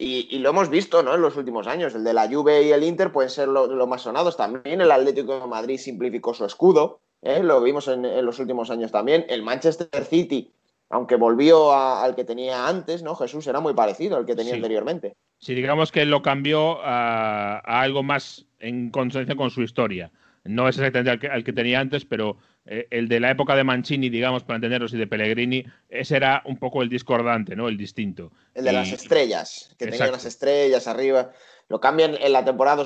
Y, 0.02 0.28
y 0.30 0.38
lo 0.40 0.50
hemos 0.50 0.68
visto 0.68 1.02
¿no? 1.02 1.14
en 1.14 1.20
los 1.20 1.36
últimos 1.36 1.66
años. 1.66 1.94
El 1.94 2.02
de 2.04 2.12
la 2.12 2.28
Juve 2.28 2.62
y 2.64 2.72
el 2.72 2.82
Inter 2.82 3.12
pueden 3.12 3.30
ser 3.30 3.48
los 3.48 3.68
lo 3.68 3.86
más 3.86 4.02
sonados. 4.02 4.36
También 4.36 4.80
el 4.80 4.90
Atlético 4.90 5.38
de 5.40 5.46
Madrid 5.46 5.78
simplificó 5.78 6.34
su 6.34 6.44
escudo. 6.44 7.00
¿eh? 7.22 7.40
Lo 7.42 7.60
vimos 7.62 7.86
en, 7.88 8.04
en 8.04 8.24
los 8.26 8.38
últimos 8.38 8.70
años 8.70 8.90
también. 8.90 9.24
El 9.28 9.42
Manchester 9.42 10.04
City, 10.04 10.50
aunque 10.90 11.16
volvió 11.16 11.72
a- 11.72 12.02
al 12.02 12.14
que 12.16 12.24
tenía 12.24 12.66
antes, 12.66 13.02
¿no? 13.02 13.14
Jesús 13.14 13.46
era 13.46 13.60
muy 13.60 13.74
parecido 13.74 14.16
al 14.16 14.26
que 14.26 14.34
tenía 14.34 14.52
Sí. 14.52 14.56
anteriormente. 14.58 15.14
Si 15.38 15.54
digamos 15.54 15.92
que 15.92 16.04
lo 16.04 16.20
cambió 16.22 16.80
a, 16.82 17.58
a 17.58 17.80
algo 17.80 18.02
más 18.02 18.46
en 18.58 18.90
consonancia 18.90 19.36
con 19.36 19.50
su 19.50 19.62
historia. 19.62 20.10
No 20.44 20.68
es 20.68 20.76
exactamente 20.76 21.10
al 21.12 21.20
que, 21.20 21.28
al 21.28 21.44
que 21.44 21.52
tenía 21.52 21.78
antes, 21.78 22.04
pero 22.04 22.36
eh, 22.66 22.86
el 22.90 23.08
de 23.08 23.18
la 23.20 23.30
época 23.30 23.56
de 23.56 23.64
Mancini, 23.64 24.08
digamos, 24.08 24.44
para 24.44 24.56
entenderlos, 24.56 24.92
y 24.94 24.96
de 24.98 25.06
Pellegrini, 25.06 25.64
ese 25.88 26.16
era 26.16 26.42
un 26.44 26.58
poco 26.58 26.82
el 26.82 26.88
discordante, 26.88 27.56
¿no? 27.56 27.68
El 27.68 27.76
distinto. 27.76 28.30
El 28.54 28.64
de 28.64 28.70
Y- 28.70 28.74
las 28.74 28.92
estrellas, 28.92 29.74
que 29.78 29.86
tenía 29.86 30.08
unas 30.08 30.24
estrellas 30.24 30.86
arriba. 30.86 31.32
Lo 31.68 31.80
cambian 31.80 32.16
en 32.20 32.32
la 32.32 32.44
temporada 32.44 32.76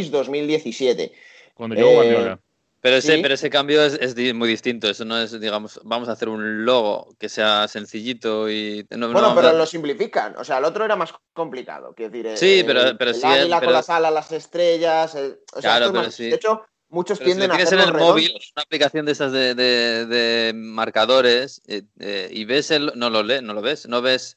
2016-2017. 0.00 1.12
Cuando 1.54 1.76
llegó 1.76 1.90
Eh, 1.90 1.94
Guardiola. 1.94 2.40
Pero 2.80 2.96
ese, 2.98 3.16
Sí. 3.16 3.22
pero 3.22 3.34
ese 3.34 3.50
cambio 3.50 3.82
es, 3.82 4.34
muy 4.34 4.48
distinto. 4.48 4.88
Eso 4.88 5.04
no 5.04 5.18
es, 5.18 5.40
digamos, 5.40 5.80
vamos 5.82 6.08
a 6.08 6.12
hacer 6.12 6.28
un 6.28 6.64
logo 6.64 7.16
que 7.18 7.28
sea 7.28 7.66
sencillito 7.66 8.48
y. 8.48 8.86
no- 8.90 8.98
no 8.98 9.12
Bueno, 9.12 9.28
vamos 9.28 9.42
pero 9.42 9.48
a- 9.48 9.58
lo 9.58 9.66
simplifican. 9.66 10.36
O 10.36 10.44
sea, 10.44 10.58
el 10.58 10.64
otro 10.64 10.84
era 10.84 10.94
más 10.94 11.12
complicado. 11.32 11.94
Quiero 11.96 12.12
decir, 12.12 12.36
Sí, 12.36 12.62
pero- 12.64 12.82
el- 12.82 12.96
pero 12.96 13.10
el 13.10 13.16
sí, 13.16 13.26
águila 13.26 13.58
pero- 13.58 13.68
con 13.68 13.72
las 13.74 13.90
alas, 13.90 14.12
las 14.12 14.30
estrellas. 14.30 15.14
o 15.14 15.18
sea, 15.18 15.60
Claro, 15.60 15.86
pero 15.90 16.04
más- 16.04 16.14
sí. 16.14 16.28
De 16.28 16.36
hecho, 16.36 16.62
muchos 16.96 17.18
Pero 17.18 17.30
si 17.30 17.36
tienden 17.36 17.52
a 17.52 17.56
tienes 17.56 17.72
en 17.72 17.80
el 17.80 17.92
móvil, 17.92 18.26
redondos. 18.26 18.52
una 18.56 18.62
aplicación 18.62 19.06
de 19.06 19.12
esas 19.12 19.32
de, 19.32 19.54
de- 19.54 20.06
de 20.06 20.52
marcadores, 20.54 21.62
eh, 21.68 21.82
eh, 22.00 22.28
y 22.32 22.44
ves 22.44 22.70
el, 22.70 22.92
no 22.96 23.10
lo 23.10 23.22
lees, 23.22 23.42
no 23.42 23.54
lo 23.54 23.62
ves, 23.62 23.86
no 23.88 24.02
ves, 24.02 24.36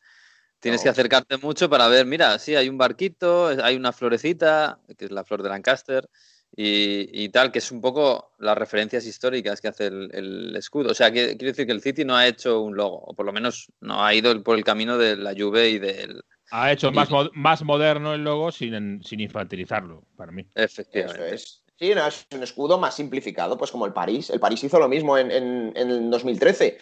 tienes 0.59 0.81
No. 0.81 0.83
que 0.83 0.89
acercarte 0.89 1.37
mucho 1.37 1.69
para 1.69 1.87
ver, 1.87 2.05
mira, 2.05 2.37
sí, 2.37 2.55
hay 2.55 2.69
un 2.69 2.77
barquito, 2.77 3.47
hay 3.63 3.75
una 3.75 3.91
florecita, 3.93 4.79
que 4.97 5.05
es 5.05 5.11
la 5.11 5.23
flor 5.23 5.41
de 5.41 5.49
Lancaster, 5.49 6.07
y, 6.55 7.23
y 7.23 7.29
tal, 7.29 7.51
que 7.51 7.59
es 7.59 7.71
un 7.71 7.79
poco 7.79 8.33
las 8.39 8.57
referencias 8.57 9.05
históricas 9.05 9.61
que 9.61 9.67
hace 9.67 9.85
el, 9.87 10.09
el 10.13 10.55
escudo. 10.55 10.91
O 10.91 10.93
sea, 10.95 11.11
que, 11.11 11.37
quiero 11.37 11.51
decir 11.51 11.65
que 11.65 11.71
el 11.71 11.81
City 11.81 12.03
no 12.03 12.15
ha 12.15 12.27
hecho 12.27 12.61
un 12.61 12.75
logo, 12.75 12.97
o 13.05 13.13
por 13.13 13.25
lo 13.25 13.31
menos 13.31 13.71
no 13.81 14.03
ha 14.03 14.13
ido 14.13 14.43
por 14.43 14.57
el 14.57 14.63
camino 14.63 14.97
de 14.97 15.15
la 15.15 15.33
Juve 15.37 15.69
y 15.69 15.79
del... 15.79 16.21
Ha 16.51 16.71
hecho 16.71 16.91
más, 16.91 17.11
mo- 17.11 17.29
más 17.33 17.61
moderno 17.63 18.15
el 18.15 18.23
logo 18.23 18.51
sin, 18.51 19.03
sin 19.03 19.19
infantilizarlo, 19.19 20.03
para 20.17 20.31
mí. 20.31 20.41
Eso 20.55 20.81
Efectivamente. 20.81 21.35
es. 21.35 21.63
Sí, 21.79 21.95
no, 21.95 22.05
es 22.05 22.27
un 22.35 22.43
escudo 22.43 22.77
más 22.77 22.95
simplificado, 22.95 23.57
pues 23.57 23.71
como 23.71 23.85
el 23.85 23.93
París. 23.93 24.29
El 24.29 24.41
París 24.41 24.61
hizo 24.65 24.79
lo 24.79 24.89
mismo 24.89 25.17
en, 25.17 25.31
en, 25.31 25.71
en 25.75 25.89
el 25.89 26.09
2013. 26.09 26.77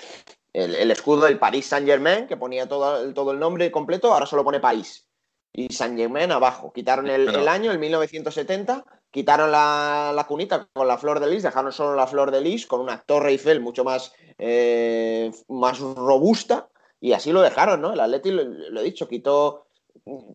El, 0.54 0.74
el 0.74 0.90
escudo 0.90 1.26
del 1.26 1.38
París 1.38 1.68
Saint-Germain, 1.68 2.26
que 2.26 2.36
ponía 2.36 2.68
todo, 2.68 3.04
el- 3.04 3.14
todo 3.14 3.32
el 3.32 3.38
nombre 3.40 3.72
completo, 3.72 4.12
ahora 4.12 4.26
solo 4.26 4.44
pone 4.44 4.60
París. 4.60 5.08
Y 5.54 5.72
Saint-Germain 5.72 6.32
abajo. 6.32 6.74
Quitaron 6.74 7.08
el, 7.08 7.26
Pero- 7.26 7.40
el 7.42 7.48
año, 7.48 7.72
el 7.72 7.78
1970, 7.78 8.84
quitaron 9.12 9.52
la, 9.52 10.12
la 10.16 10.24
cunita 10.26 10.68
con 10.74 10.88
la 10.88 10.98
flor 10.98 11.20
de 11.20 11.28
lis, 11.28 11.44
dejaron 11.44 11.72
solo 11.72 11.96
la 11.96 12.08
flor 12.08 12.32
de 12.32 12.42
lis 12.42 12.66
con 12.66 12.82
una 12.82 13.00
torre 13.04 13.30
Eiffel 13.30 13.60
mucho 13.62 13.84
más, 13.84 14.14
eh, 14.40 15.32
más 15.48 15.80
robusta. 15.80 16.70
Y 17.00 17.14
así 17.14 17.32
lo 17.32 17.42
dejaron, 17.44 17.82
¿no? 17.82 17.94
El 17.94 18.00
Atleti, 18.00 18.32
lo, 18.32 18.44
lo 18.44 18.80
he 18.82 18.84
dicho, 18.84 19.08
quitó 19.08 19.67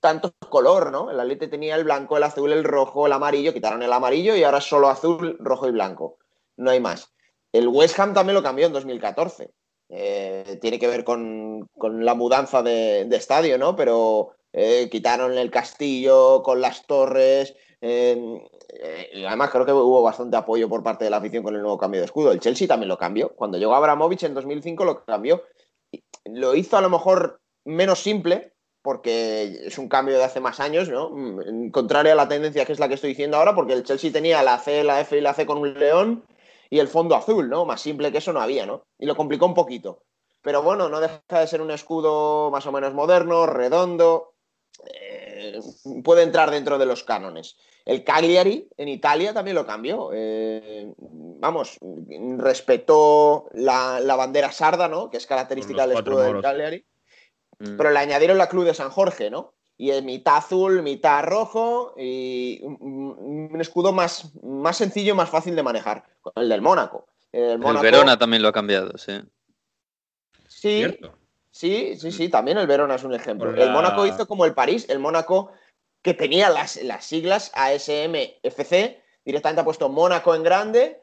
tanto 0.01 0.33
color, 0.49 0.91
¿no? 0.91 1.11
El 1.11 1.20
Atleti 1.20 1.49
tenía 1.49 1.77
el 1.77 1.85
blanco, 1.85 2.16
el 2.16 2.23
azul, 2.23 2.53
el 2.53 2.64
rojo, 2.64 3.07
el 3.07 3.12
amarillo, 3.12 3.53
quitaron 3.53 3.83
el 3.83 3.93
amarillo 3.93 4.37
y 4.37 4.45
ahora 4.45 4.61
solo 4.61 4.89
azul, 4.89 5.37
rojo 5.41 5.68
y 5.68 5.73
blanco. 5.73 6.18
No 6.57 6.70
hay 6.70 6.81
más. 6.81 7.12
El 7.53 7.68
West 7.68 7.99
Ham 7.99 8.14
también 8.14 8.35
lo 8.35 8.43
cambió 8.43 8.66
en 8.66 8.73
2014. 8.73 9.51
Eh, 9.89 10.59
tiene 10.61 10.79
que 10.79 10.89
ver 10.89 11.05
con, 11.05 11.68
con 11.77 12.05
la 12.05 12.14
mudanza 12.14 12.62
de, 12.62 13.05
de 13.05 13.16
estadio, 13.16 13.59
¿no? 13.59 13.77
Pero 13.77 14.35
eh, 14.53 14.89
quitaron 14.91 15.37
el 15.37 15.51
castillo 15.51 16.43
con 16.43 16.61
las 16.61 16.87
torres. 16.87 17.55
eh, 17.81 18.49
y 19.12 19.25
además 19.25 19.51
creo 19.51 19.66
que 19.66 19.73
hubo 19.73 20.03
bastante 20.03 20.37
apoyo 20.37 20.68
por 20.68 20.83
parte 20.83 21.05
de 21.05 21.11
la 21.11 21.18
afición 21.18 21.43
con 21.43 21.55
el 21.55 21.62
nuevo 21.62 21.79
cambio 21.79 22.01
de 22.01 22.07
escudo. 22.07 22.33
El 22.33 22.41
Chelsea 22.41 22.66
también 22.66 22.89
lo 22.89 22.99
cambió. 22.99 23.35
Cuando 23.35 23.59
llegó 23.59 23.75
Abramovich 23.75 24.23
en 24.25 24.35
2005 24.35 24.85
lo 24.85 25.05
cambió. 25.05 25.43
Lo 26.25 26.55
hizo 26.55 26.77
a 26.77 26.81
lo 26.81 26.89
mejor 26.89 27.41
menos 27.64 28.01
simple, 28.01 28.53
porque 28.83 29.61
es 29.66 29.78
un 29.78 29.89
cambio 29.89 30.18
de 30.18 30.24
hace 30.24 30.41
más 30.41 30.61
años, 30.61 30.89
¿no? 30.89 31.11
Mm, 31.11 31.70
Contrario 31.70 32.12
a 32.12 32.16
la 32.16 32.28
tendencia 32.28 32.64
que 32.64 32.72
es 32.72 32.80
la 32.80 32.89
que 32.89 32.95
estoy 32.95 33.11
diciendo 33.11 33.37
ahora, 33.37 33.55
porque 33.55 33.72
el 33.74 33.85
Chelsea 33.85 34.12
tenía 34.12 34.43
la 34.43 34.59
C, 34.59 34.83
la 34.85 35.01
F 35.01 35.16
y 35.16 35.20
la 35.20 35.35
C 35.35 35.47
con 35.47 35.59
un 35.59 35.74
león 35.78 36.24
y 36.68 36.78
el 36.80 36.89
fondo 36.89 37.14
azul, 37.14 37.49
¿no? 37.49 37.64
Más 37.64 37.80
simple 37.80 38.11
que 38.12 38.18
eso 38.18 38.33
no 38.33 38.41
había, 38.41 38.66
¿no? 38.66 38.83
Y 38.99 39.07
lo 39.07 39.14
complicó 39.16 39.47
un 39.47 39.55
poquito. 39.55 40.03
Pero 40.43 40.62
bueno, 40.62 40.89
no 40.89 41.01
deja 41.01 41.20
de 41.28 41.47
ser 41.47 41.61
un 41.62 41.70
escudo 41.70 42.51
más 42.51 42.66
o 42.66 42.72
menos 42.72 42.93
moderno, 42.95 43.47
redondo. 43.47 44.35
eh, 44.93 45.61
puede 46.03 46.22
entrar 46.22 46.51
dentro 46.51 46.78
de 46.78 46.87
los 46.87 47.05
cánones. 47.05 47.57
El 47.85 48.03
Cagliari 48.05 48.68
en 48.76 48.89
Italia 48.89 49.33
también 49.35 49.55
lo 49.55 49.66
cambió. 49.66 50.11
eh, 50.12 50.93
vamos, 50.99 51.78
respetó 52.39 53.49
la, 53.53 54.01
la 54.01 54.16
bandera 54.16 54.51
sarda, 54.53 54.89
¿no? 54.89 55.11
Que 55.11 55.16
es 55.18 55.26
característica 55.26 55.83
del 55.87 55.97
escudo 55.99 56.22
del. 56.22 56.43
Cagliari. 56.43 56.85
Mm. 57.63 57.77
Pero 57.77 57.91
le 57.91 57.99
añadieron 57.99 58.39
la 58.39 58.49
Cruz 58.49 58.65
de 58.65 58.75
San 58.75 58.91
Jorge, 58.91 59.31
¿no? 59.31 59.55
Y 59.79 59.91
es 59.91 60.03
mitad 60.03 60.37
azul, 60.37 60.83
mitad 60.83 61.25
rojo 61.25 61.95
y 61.97 62.61
un, 62.63 63.49
un 63.53 63.61
escudo 63.61 63.93
más, 63.93 64.33
más 64.43 64.77
sencillo, 64.77 65.15
más 65.15 65.31
fácil 65.31 65.57
de 65.57 65.63
manejar. 65.63 66.05
Con 66.21 66.33
el 66.37 66.49
del 66.49 66.61
Mónaco. 66.61 67.07
El, 67.33 67.59
Verona 67.59 68.19
también 68.19 68.43
lo 68.43 68.49
ha 68.49 68.53
cambiado, 68.53 68.99
sí. 68.99 69.21
Sí, 70.47 70.79
¿Cierto? 70.79 71.15
sí, 71.51 71.97
sí, 71.97 72.13
sí, 72.13 72.29
también 72.29 72.59
el 72.59 72.67
Verona 72.67 72.97
es 72.97 73.05
un 73.05 73.15
ejemplo. 73.15 73.51
El 73.55 73.71
Mónaco 73.71 74.07
hizo 74.07 74.29
como 74.29 74.45
el 74.45 74.55
París, 74.55 74.87
el 74.91 74.99
Mónaco 74.99 75.51
que 76.03 76.15
tenía 76.15 76.51
las, 76.51 76.83
las 76.83 77.07
siglas 77.07 77.51
ASMFC, 77.55 79.01
directamente 79.25 79.61
ha 79.63 79.65
puesto 79.65 79.89
Mónaco 79.89 80.35
en 80.35 80.43
grande 80.43 81.01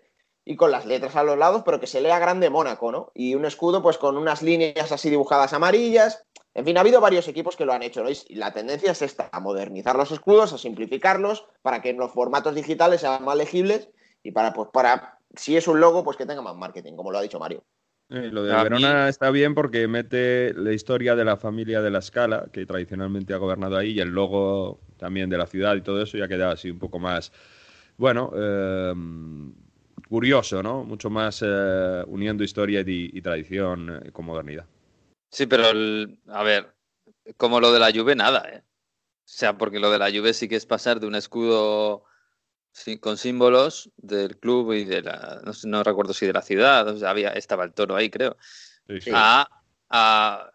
y 0.49 0.55
con 0.55 0.71
las 0.71 0.87
letras 0.87 1.15
a 1.15 1.21
los 1.21 1.37
lados, 1.37 1.61
pero 1.63 1.79
que 1.79 1.85
se 1.85 2.01
lea 2.01 2.17
grande 2.17 2.49
Mónaco, 2.49 2.91
¿no? 2.91 3.11
Y 3.13 3.35
un 3.35 3.45
escudo 3.45 3.83
pues 3.83 3.99
con 3.99 4.17
unas 4.17 4.41
líneas 4.41 4.91
así 4.91 5.11
dibujadas 5.11 5.53
amarillas. 5.53 6.25
En 6.55 6.65
fin, 6.65 6.75
ha 6.75 6.79
habido 6.79 6.99
varios 6.99 7.27
equipos 7.27 7.55
que 7.55 7.65
lo 7.65 7.73
han 7.73 7.83
hecho, 7.83 8.03
¿no? 8.03 8.09
Y 8.09 8.33
la 8.33 8.51
tendencia 8.51 8.91
es 8.91 9.03
esta, 9.03 9.29
a 9.31 9.39
modernizar 9.41 9.95
los 9.95 10.11
escudos, 10.11 10.51
a 10.51 10.57
simplificarlos, 10.57 11.45
para 11.61 11.83
que 11.83 11.91
en 11.91 11.97
los 11.97 12.11
formatos 12.11 12.55
digitales 12.55 13.01
sean 13.01 13.23
más 13.23 13.37
legibles 13.37 13.91
y 14.23 14.31
para, 14.31 14.51
pues, 14.51 14.69
para, 14.73 15.19
si 15.35 15.55
es 15.55 15.67
un 15.67 15.79
logo, 15.79 16.03
pues 16.03 16.17
que 16.17 16.25
tenga 16.25 16.41
más 16.41 16.55
marketing, 16.55 16.95
como 16.95 17.11
lo 17.11 17.19
ha 17.19 17.21
dicho 17.21 17.37
Mario. 17.37 17.63
Eh, 18.09 18.31
lo 18.31 18.43
de 18.43 18.51
A 18.51 18.63
Verona 18.63 19.07
está 19.07 19.29
bien 19.29 19.53
porque 19.53 19.87
mete 19.87 20.55
la 20.55 20.73
historia 20.73 21.15
de 21.15 21.25
la 21.25 21.37
familia 21.37 21.79
de 21.83 21.91
la 21.91 22.01
Scala, 22.01 22.47
que 22.51 22.65
tradicionalmente 22.65 23.35
ha 23.35 23.37
gobernado 23.37 23.77
ahí, 23.77 23.91
y 23.91 23.99
el 23.99 24.09
logo 24.09 24.79
también 24.97 25.29
de 25.29 25.37
la 25.37 25.45
ciudad 25.45 25.75
y 25.75 25.81
todo 25.81 26.01
eso, 26.01 26.17
ya 26.17 26.27
queda 26.27 26.49
así 26.51 26.71
un 26.71 26.79
poco 26.79 26.97
más, 26.97 27.31
bueno, 27.97 28.31
eh, 28.35 28.95
curioso, 30.10 30.62
¿no? 30.64 30.84
Mucho 30.84 31.10
más 31.10 31.41
eh, 31.45 32.03
uniendo 32.07 32.43
historia 32.43 32.82
y, 32.82 33.12
y 33.14 33.22
tradición 33.22 34.01
eh, 34.07 34.12
con 34.12 34.26
modernidad. 34.26 34.66
Sí, 35.32 35.45
pero 35.45 35.70
el- 35.70 36.20
a 36.28 36.43
ver, 36.43 36.76
como 37.38 37.60
lo 37.60 37.72
de 37.72 37.80
la 37.80 37.91
Juve, 37.93 38.16
nada, 38.16 38.49
¿eh? 38.49 38.64
O 38.66 39.32
sea, 39.32 39.57
porque 39.57 39.80
lo 39.80 39.91
de 39.91 39.99
la 39.99 40.12
Juve 40.12 40.34
sí 40.34 40.47
que 40.49 40.55
es 40.57 40.66
pasar 40.66 40.99
de 40.99 41.07
un 41.07 41.16
escudo 41.16 42.05
con 43.01 43.18
símbolos 43.18 43.91
del 43.97 44.38
club 44.39 44.74
y 44.74 44.86
de 44.86 45.01
la, 45.01 45.41
no, 45.45 45.53
sé, 45.53 45.68
no 45.68 45.84
recuerdo 45.84 46.14
si 46.14 46.26
de 46.26 46.34
la 46.34 46.41
ciudad, 46.41 46.88
o 46.88 46.97
sea, 46.97 47.10
había, 47.12 47.30
estaba 47.32 47.64
el 47.66 47.74
toro 47.74 47.95
ahí, 47.95 48.10
creo, 48.10 48.38
Sí, 48.88 48.99
sí. 49.01 49.12
a, 49.14 49.47
a, 49.89 50.51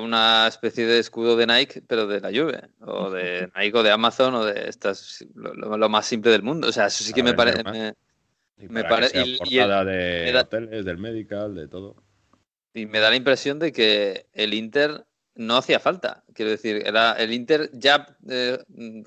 una 0.00 0.46
especie 0.48 0.86
de 0.86 0.98
escudo 1.00 1.36
de 1.36 1.46
Nike, 1.46 1.82
pero 1.86 2.06
de 2.06 2.20
la 2.20 2.30
Juve, 2.30 2.70
o 2.80 3.10
de 3.10 3.50
Nike 3.56 3.78
o 3.78 3.82
de 3.82 3.90
Amazon, 3.90 4.34
o 4.34 4.44
de 4.44 4.68
estas, 4.68 5.24
lo, 5.34 5.54
lo- 5.76 5.88
más 5.88 6.06
simple 6.06 6.30
del 6.32 6.42
mundo. 6.42 6.68
O 6.68 6.72
sea, 6.72 6.86
eso 6.86 7.04
sí 7.04 7.12
que 7.14 7.22
me 7.22 7.34
parece... 7.34 7.64
Y 8.60 8.68
me 8.68 8.82
para 8.82 8.88
que 8.88 9.02
pare- 9.02 9.08
sea 9.08 9.24
y- 9.26 9.34
y 9.34 9.38
portada 9.38 9.80
el- 9.82 9.86
de 9.88 10.28
era- 10.28 10.40
hoteles, 10.42 10.84
del 10.84 10.98
medical, 10.98 11.54
de 11.54 11.68
todo. 11.68 11.96
Y 12.74 12.86
me 12.86 13.00
da 13.00 13.10
la 13.10 13.16
impresión 13.16 13.58
de 13.58 13.72
que 13.72 14.26
el 14.32 14.54
Inter 14.54 15.04
no 15.34 15.56
hacía 15.56 15.80
falta. 15.80 16.22
Quiero 16.34 16.50
decir, 16.50 16.82
era, 16.84 17.12
el 17.14 17.32
Inter 17.32 17.70
ya 17.72 18.06
eh, 18.28 18.58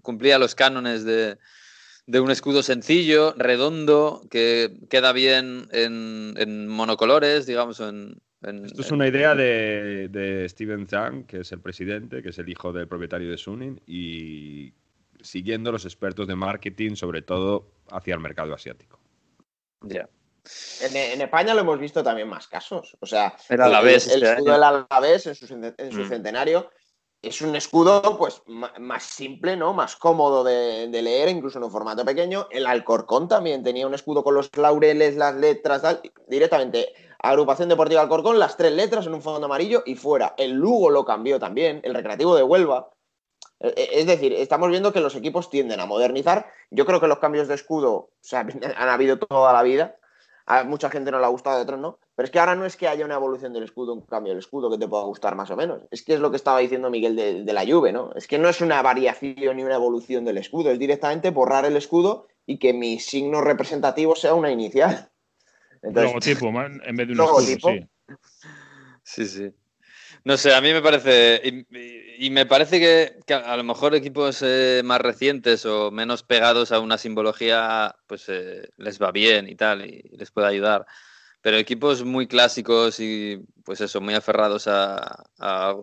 cumplía 0.01 0.37
los 0.39 0.55
cánones 0.55 1.03
de, 1.05 1.37
de 2.05 2.19
un 2.19 2.31
escudo 2.31 2.63
sencillo, 2.63 3.33
redondo, 3.37 4.21
que 4.29 4.73
queda 4.89 5.13
bien 5.13 5.67
en, 5.71 6.33
en 6.37 6.67
monocolores, 6.67 7.45
digamos. 7.45 7.79
En, 7.79 8.15
en- 8.41 8.65
Esto 8.65 8.81
es 8.81 8.91
una 8.91 9.07
idea 9.07 9.35
de, 9.35 10.09
de 10.09 10.49
Steven 10.49 10.87
Zhang, 10.87 11.25
que 11.25 11.41
es 11.41 11.51
el 11.51 11.59
presidente, 11.61 12.21
que 12.21 12.29
es 12.29 12.37
el 12.39 12.49
hijo 12.49 12.73
del 12.73 12.87
propietario 12.87 13.29
de 13.29 13.37
Suning, 13.37 13.79
y 13.87 14.73
siguiendo 15.21 15.71
los 15.71 15.85
expertos 15.85 16.27
de 16.27 16.35
marketing, 16.35 16.95
sobre 16.95 17.21
todo 17.21 17.71
hacia 17.91 18.13
el 18.15 18.19
mercado 18.19 18.53
asiático. 18.53 18.99
En, 20.81 20.95
en 20.95 21.21
España 21.21 21.53
lo 21.53 21.61
hemos 21.61 21.79
visto 21.79 22.03
también 22.03 22.27
más 22.27 22.47
casos. 22.47 22.97
O 22.99 23.05
sea, 23.05 23.35
El 23.49 23.61
Alavés 23.61 24.07
el, 24.07 24.13
el 24.17 24.23
este 24.23 24.33
escudo 24.35 24.53
del 24.53 24.63
Alavés 24.63 25.27
en 25.27 25.35
su, 25.35 25.47
cen- 25.47 25.75
en 25.77 25.91
su 25.91 25.99
Mm. 26.01 26.09
centenario 26.09 26.69
es 27.21 27.41
un 27.41 27.55
escudo 27.55 28.17
pues 28.17 28.41
más 28.47 29.03
simple, 29.03 29.55
¿no? 29.55 29.73
Más 29.73 29.95
cómodo 29.95 30.43
de, 30.43 30.89
de 30.89 31.01
leer, 31.01 31.29
incluso 31.29 31.57
en 31.57 31.63
un 31.63 31.71
formato 31.71 32.03
pequeño. 32.03 32.47
El 32.51 32.65
Alcorcón 32.65 33.29
también 33.29 33.63
tenía 33.63 33.87
un 33.87 33.93
escudo 33.93 34.25
con 34.25 34.35
los 34.35 34.49
laureles, 34.57 35.15
las 35.15 35.33
letras, 35.35 35.81
tal. 35.81 36.01
Directamente, 36.27 36.93
agrupación 37.19 37.69
deportiva 37.69 38.01
Alcorcón, 38.01 38.37
las 38.39 38.57
tres 38.57 38.73
letras 38.73 39.05
en 39.07 39.13
un 39.13 39.21
fondo 39.21 39.45
amarillo 39.45 39.83
y 39.85 39.95
fuera. 39.95 40.33
El 40.37 40.51
Lugo 40.51 40.89
lo 40.89 41.05
cambió 41.05 41.39
también, 41.39 41.79
el 41.85 41.93
Recreativo 41.93 42.35
de 42.35 42.43
Huelva. 42.43 42.89
Eh, 43.63 43.89
Es 43.93 44.05
decir, 44.05 44.33
estamos 44.33 44.69
viendo 44.69 44.93
que 44.93 44.99
los 44.99 45.15
equipos 45.15 45.49
tienden 45.49 45.79
a 45.79 45.85
modernizar. 45.85 46.47
Yo 46.69 46.85
creo 46.85 46.99
que 46.99 47.07
los 47.07 47.19
cambios 47.19 47.47
de 47.47 47.55
escudo 47.55 47.91
o 47.93 48.11
sea, 48.21 48.45
han 48.77 48.89
habido 48.89 49.17
toda 49.17 49.51
la 49.53 49.63
vida. 49.63 49.95
A 50.45 50.65
mucha 50.65 50.89
gente 50.89 51.09
no 51.09 51.19
le 51.19 51.25
ha 51.25 51.29
gustado, 51.29 51.57
a 51.57 51.61
otros 51.61 51.79
no. 51.79 51.99
Pero 52.15 52.25
es 52.25 52.31
que 52.31 52.39
ahora 52.39 52.55
no 52.55 52.65
es 52.65 52.75
que 52.75 52.87
haya 52.89 53.05
una 53.05 53.15
evolución 53.15 53.53
del 53.53 53.63
escudo, 53.63 53.93
un 53.93 54.01
cambio 54.01 54.33
del 54.33 54.39
escudo 54.39 54.69
que 54.69 54.77
te 54.77 54.87
pueda 54.89 55.03
gustar 55.03 55.35
más 55.35 55.49
o 55.51 55.55
menos. 55.55 55.83
Es 55.89 56.03
que 56.03 56.13
es 56.15 56.19
lo 56.19 56.31
que 56.31 56.35
estaba 56.37 56.59
diciendo 56.59 56.89
Miguel 56.89 57.15
de, 57.15 57.43
de 57.43 57.53
la 57.53 57.65
Juve, 57.65 57.93
¿no? 57.93 58.11
Es 58.13 58.27
que 58.27 58.37
no 58.37 58.49
es 58.49 58.59
una 58.59 58.81
variación 58.81 59.55
ni 59.55 59.63
una 59.63 59.75
evolución 59.75 60.25
del 60.25 60.37
escudo, 60.37 60.69
es 60.69 60.77
directamente 60.77 61.31
borrar 61.31 61.63
el 61.65 61.77
escudo 61.77 62.27
y 62.45 62.59
que 62.59 62.73
mi 62.73 62.99
signo 62.99 63.39
representativo 63.39 64.15
sea 64.17 64.33
una 64.33 64.51
inicial. 64.51 65.09
Entonces, 65.81 66.11
Logotipo, 66.11 66.51
man, 66.51 66.81
en 66.85 66.95
vez 66.97 67.07
de 67.07 67.13
un 67.13 67.17
Logotipo. 67.19 67.69
escudo, 67.69 67.87
sí. 68.09 68.15
Sí, 69.03 69.25
sí. 69.25 69.51
No 70.25 70.37
sé, 70.37 70.53
a 70.53 70.61
mí 70.61 70.71
me 70.71 70.81
parece. 70.81 71.41
Y, 72.17 72.29
me 72.29 72.45
parece 72.45 72.79
que, 72.79 73.33
a 73.33 73.57
lo 73.57 73.63
mejor 73.63 73.93
equipos 73.93 74.41
eh, 74.41 74.81
más 74.85 75.01
recientes 75.01 75.65
o 75.65 75.91
menos 75.91 76.23
pegados 76.23 76.71
a 76.71 76.79
una 76.79 76.97
simbología, 76.97 77.95
pues 78.07 78.29
eh, 78.29 78.69
les 78.77 79.01
va 79.01 79.11
bien 79.11 79.49
y 79.49 79.55
tal, 79.55 79.85
y 79.85 80.01
les 80.17 80.31
puede 80.31 80.47
ayudar. 80.47 80.85
Pero 81.41 81.57
equipos 81.57 82.03
muy 82.05 82.27
clásicos 82.27 82.99
y, 83.01 83.39
pues 83.65 83.81
eso, 83.81 83.99
muy 84.01 84.13
aferrados 84.13 84.67
a, 84.67 85.25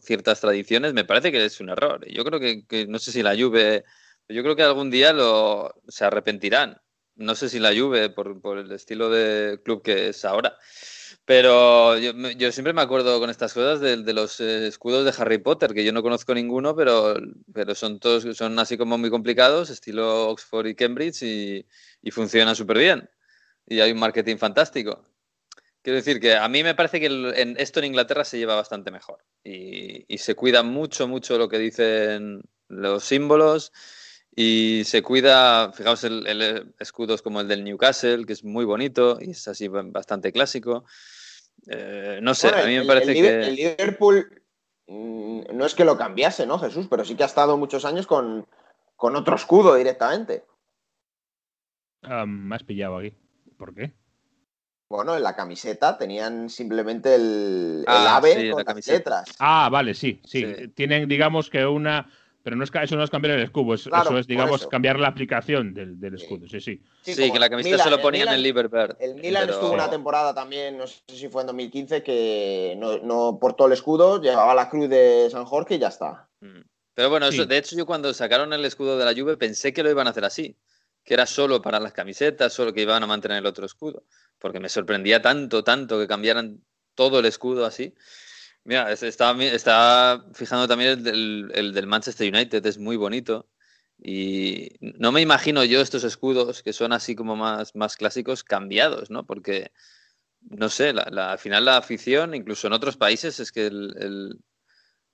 ciertas 0.03 0.41
tradiciones, 0.41 0.95
me 0.95 1.05
parece 1.05 1.33
que 1.33 1.45
es 1.45 1.61
un 1.61 1.69
error. 1.71 2.07
Yo 2.09 2.25
creo 2.25 2.41
que, 2.41 2.67
que 2.67 2.87
no 2.87 2.99
sé 2.99 3.13
si 3.13 3.23
la 3.23 3.37
Juve. 3.37 3.85
Yo 4.29 4.43
creo 4.43 4.57
que 4.57 4.63
algún 4.63 4.91
día 4.91 5.13
lo, 5.13 5.75
se 5.89 6.05
arrepentirán. 6.05 6.81
No 7.17 7.35
sé 7.35 7.49
si 7.51 7.59
la 7.59 7.75
Juve, 7.77 8.11
por, 8.11 8.41
por 8.41 8.59
el 8.59 8.73
estilo 8.73 9.11
de 9.11 9.61
club 9.63 9.83
que 9.83 10.09
es 10.09 10.25
ahora. 10.25 10.57
Pero 11.25 11.97
yo, 11.99 12.53
siempre 12.53 12.73
me 12.73 12.83
acuerdo 12.83 13.21
con 13.21 13.31
estas 13.31 13.55
cosas 13.55 13.81
de, 13.81 14.13
los 14.13 14.41
eh, 14.41 14.67
escudos 14.67 15.05
de 15.05 15.23
Harry 15.23 15.39
Potter, 15.39 15.73
que 15.75 15.85
yo 15.85 15.93
no 15.93 16.03
conozco 16.03 16.35
ninguno, 16.35 16.75
pero, 16.75 17.15
pero 17.53 17.75
son 17.75 18.01
todos 18.01 18.37
son 18.37 18.59
así 18.59 18.77
como 18.77 18.99
muy 18.99 19.11
complicados, 19.11 19.71
estilo 19.71 20.29
Oxford 20.29 20.67
y 20.67 20.75
Cambridge, 20.75 21.23
y, 21.23 21.67
funcionan 22.11 22.57
súper 22.57 22.79
bien. 22.79 23.09
Y 23.67 23.81
hay 23.81 23.93
un 23.93 24.01
marketing 24.01 24.37
fantástico. 24.39 25.07
Quiero 25.83 25.97
decir 25.97 26.21
que 26.21 26.37
a 26.37 26.49
mí 26.49 26.63
me 26.63 26.75
parece 26.75 27.01
que 27.01 27.07
en, 27.07 27.57
esto 27.59 27.79
en 27.79 27.87
Inglaterra 27.87 28.25
se 28.25 28.39
lleva 28.39 28.57
bastante 28.57 28.91
mejor. 28.91 29.25
Y, 29.45 30.05
y 30.13 30.19
se 30.19 30.35
cuida 30.35 30.63
mucho, 30.63 31.07
mucho 31.09 31.39
lo 31.39 31.49
que 31.49 31.59
dicen 31.59 32.43
los 32.69 33.05
símbolos. 33.05 33.73
Y 34.43 34.85
se 34.85 35.03
cuida, 35.03 35.71
fijaos, 35.73 36.03
el, 36.05 36.27
el 36.27 36.73
escudos 36.79 37.21
como 37.21 37.43
el 37.43 37.49
del 37.49 37.63
Newcastle, 37.63 38.25
que 38.25 38.33
es 38.33 38.43
muy 38.43 38.65
bonito 38.65 39.19
y 39.21 39.33
es 39.33 39.47
así 39.49 39.69
bastante 39.69 40.33
clásico. 40.33 40.87
Eh, 41.67 42.21
no 42.23 42.33
sé, 42.33 42.49
Bueno, 42.49 42.63
a 42.63 42.67
mí 42.67 42.75
me 42.77 42.81
el- 42.81 42.87
parece 42.87 43.13
el, 43.13 43.17
que. 43.19 43.41
El 43.49 43.55
Liverpool 43.55 44.43
mm, 44.87 45.41
no 45.53 45.67
es 45.67 45.75
que 45.75 45.85
lo 45.85 45.99
cambiase, 45.99 46.47
¿no, 46.47 46.59
Jesús? 46.59 46.87
Pero 46.89 47.05
sí 47.05 47.17
que 47.17 47.23
ha 47.23 47.27
estado 47.27 47.59
muchos 47.59 47.85
años 47.85 48.07
con, 48.07 48.47
con 48.97 49.15
otro 49.15 49.37
escudo 49.37 49.75
directamente. 49.75 50.45
Ah, 52.03 52.25
me 52.25 52.55
has 52.57 52.63
pillado 52.65 52.97
aquí. 52.97 53.13
¿Por 53.59 53.75
qué? 53.75 53.93
Bueno, 54.89 55.17
en 55.17 55.23
la 55.23 55.37
camiseta 55.37 55.99
tenían 55.99 56.49
simplemente 56.49 57.15
el, 57.15 57.81
el 57.83 57.87
Ah, 57.87 58.17
ave 58.17 58.33
sí, 58.33 58.39
con 58.39 58.49
la 58.49 58.55
las 58.57 58.65
camiseta. 58.65 58.97
letras. 58.97 59.37
Ah, 59.39 59.69
vale, 59.71 59.93
sí, 59.93 60.21
sí. 60.25 60.47
Sí. 60.47 60.69
Tienen, 60.69 61.09
digamos 61.09 61.51
que 61.51 61.67
una. 61.67 62.11
Pero 62.43 62.57
no 62.57 62.65
es, 62.65 62.71
eso 62.83 62.97
no 62.97 63.05
es 63.05 63.11
cambiar 63.11 63.37
el 63.37 63.43
escudo, 63.45 63.75
es- 63.75 63.85
Claro, 63.85 64.11
eso 64.11 64.19
es, 64.19 64.27
digamos, 64.27 64.61
eso. 64.63 64.69
cambieta 64.71 64.97
la 64.99 65.09
aplicación 65.09 65.75
del, 65.75 66.01
del 66.01 66.15
escudo, 66.15 66.49
sí, 66.49 66.59
sí. 66.61 66.81
Sí, 67.03 67.31
que 67.31 67.39
la 67.39 67.47
el 67.47 67.51
camiseta 67.51 67.75
Milan, 67.77 67.85
se 67.85 67.91
lo 67.91 67.97
el 67.97 68.03
ponían 68.03 68.29
en 68.29 68.35
Milan- 68.37 68.43
Liverpool. 68.43 68.97
El 68.99 69.15
Milan 69.17 69.43
pero- 69.43 69.53
estuvo 69.55 69.73
una 69.73 69.91
temporada 69.91 70.35
también, 70.35 70.79
no 70.79 70.87
sé 70.87 71.01
si 71.09 71.29
fue 71.29 71.43
en 71.43 71.49
2015, 71.49 72.03
que 72.03 72.75
no, 72.79 72.99
no 72.99 73.39
portó 73.39 73.67
el 73.67 73.73
escudo, 73.73 74.23
llevaba 74.23 74.55
la 74.55 74.71
cruz 74.71 74.89
de 74.89 75.29
San 75.31 75.45
Jorge 75.45 75.75
y 75.75 75.79
ya 75.79 75.89
está. 75.89 76.29
Mm. 76.41 76.61
Pero 76.95 77.11
bueno, 77.11 77.27
eso- 77.27 77.43
Sí. 77.43 77.49
de 77.49 77.59
hecho 77.59 77.77
yo 77.77 77.85
cuando 77.85 78.13
sacaron 78.15 78.53
el 78.55 78.65
escudo 78.65 78.97
de 78.99 79.05
la 79.05 79.13
Juve 79.19 79.37
pensé 79.37 79.73
que 79.75 79.83
lo 79.83 79.91
iban 79.91 80.07
a 80.07 80.11
hacer 80.11 80.25
así, 80.25 80.57
que 81.05 81.15
era 81.15 81.27
solo 81.27 81.61
para 81.61 81.79
las 81.79 81.93
camisetas, 81.93 82.53
solo 82.55 82.73
que 82.73 82.83
iban 82.83 83.03
a 83.03 83.07
mantener 83.07 83.39
el 83.39 83.47
otro 83.47 83.67
escudo, 83.67 84.05
porque 84.39 84.61
me 84.61 84.69
sorprendía 84.71 85.21
tanto, 85.21 85.63
tanto 85.63 85.99
que 85.99 86.07
cambiaran 86.07 86.63
todo 86.95 87.21
el 87.21 87.27
escudo 87.27 87.65
así. 87.67 87.95
Mira, 88.71 88.93
es- 88.93 89.03
estaba, 89.03 89.35
mi- 89.35 89.47
estaba 89.47 90.25
fijando 90.33 90.69
también 90.69 90.91
el 90.91 91.03
del, 91.03 91.51
el 91.57 91.73
del 91.75 91.89
Manchester 91.89 92.33
United, 92.33 92.65
es 92.65 92.79
muy 92.79 92.95
bonito. 92.95 93.49
Y 94.01 94.69
no 94.81 95.11
me 95.11 95.21
imagino 95.21 95.65
yo 95.65 95.81
estos 95.81 96.05
escudos 96.05 96.63
que 96.63 96.73
son 96.73 96.93
así 96.93 97.17
como 97.17 97.35
más, 97.35 97.75
más 97.75 97.97
clásicos 97.97 98.45
cambiados, 98.45 99.11
¿no? 99.11 99.27
Porque, 99.27 99.73
no 100.49 100.69
sé, 100.69 100.93
la- 100.93 101.09
la- 101.11 101.33
al 101.33 101.39
final 101.41 101.65
la 101.65 101.79
afición, 101.79 102.33
incluso 102.33 102.69
en 102.69 102.73
otros 102.73 102.97
países, 102.97 103.41
es 103.41 103.51
que 103.51 103.67
el, 103.67 103.93
el- 103.99 104.39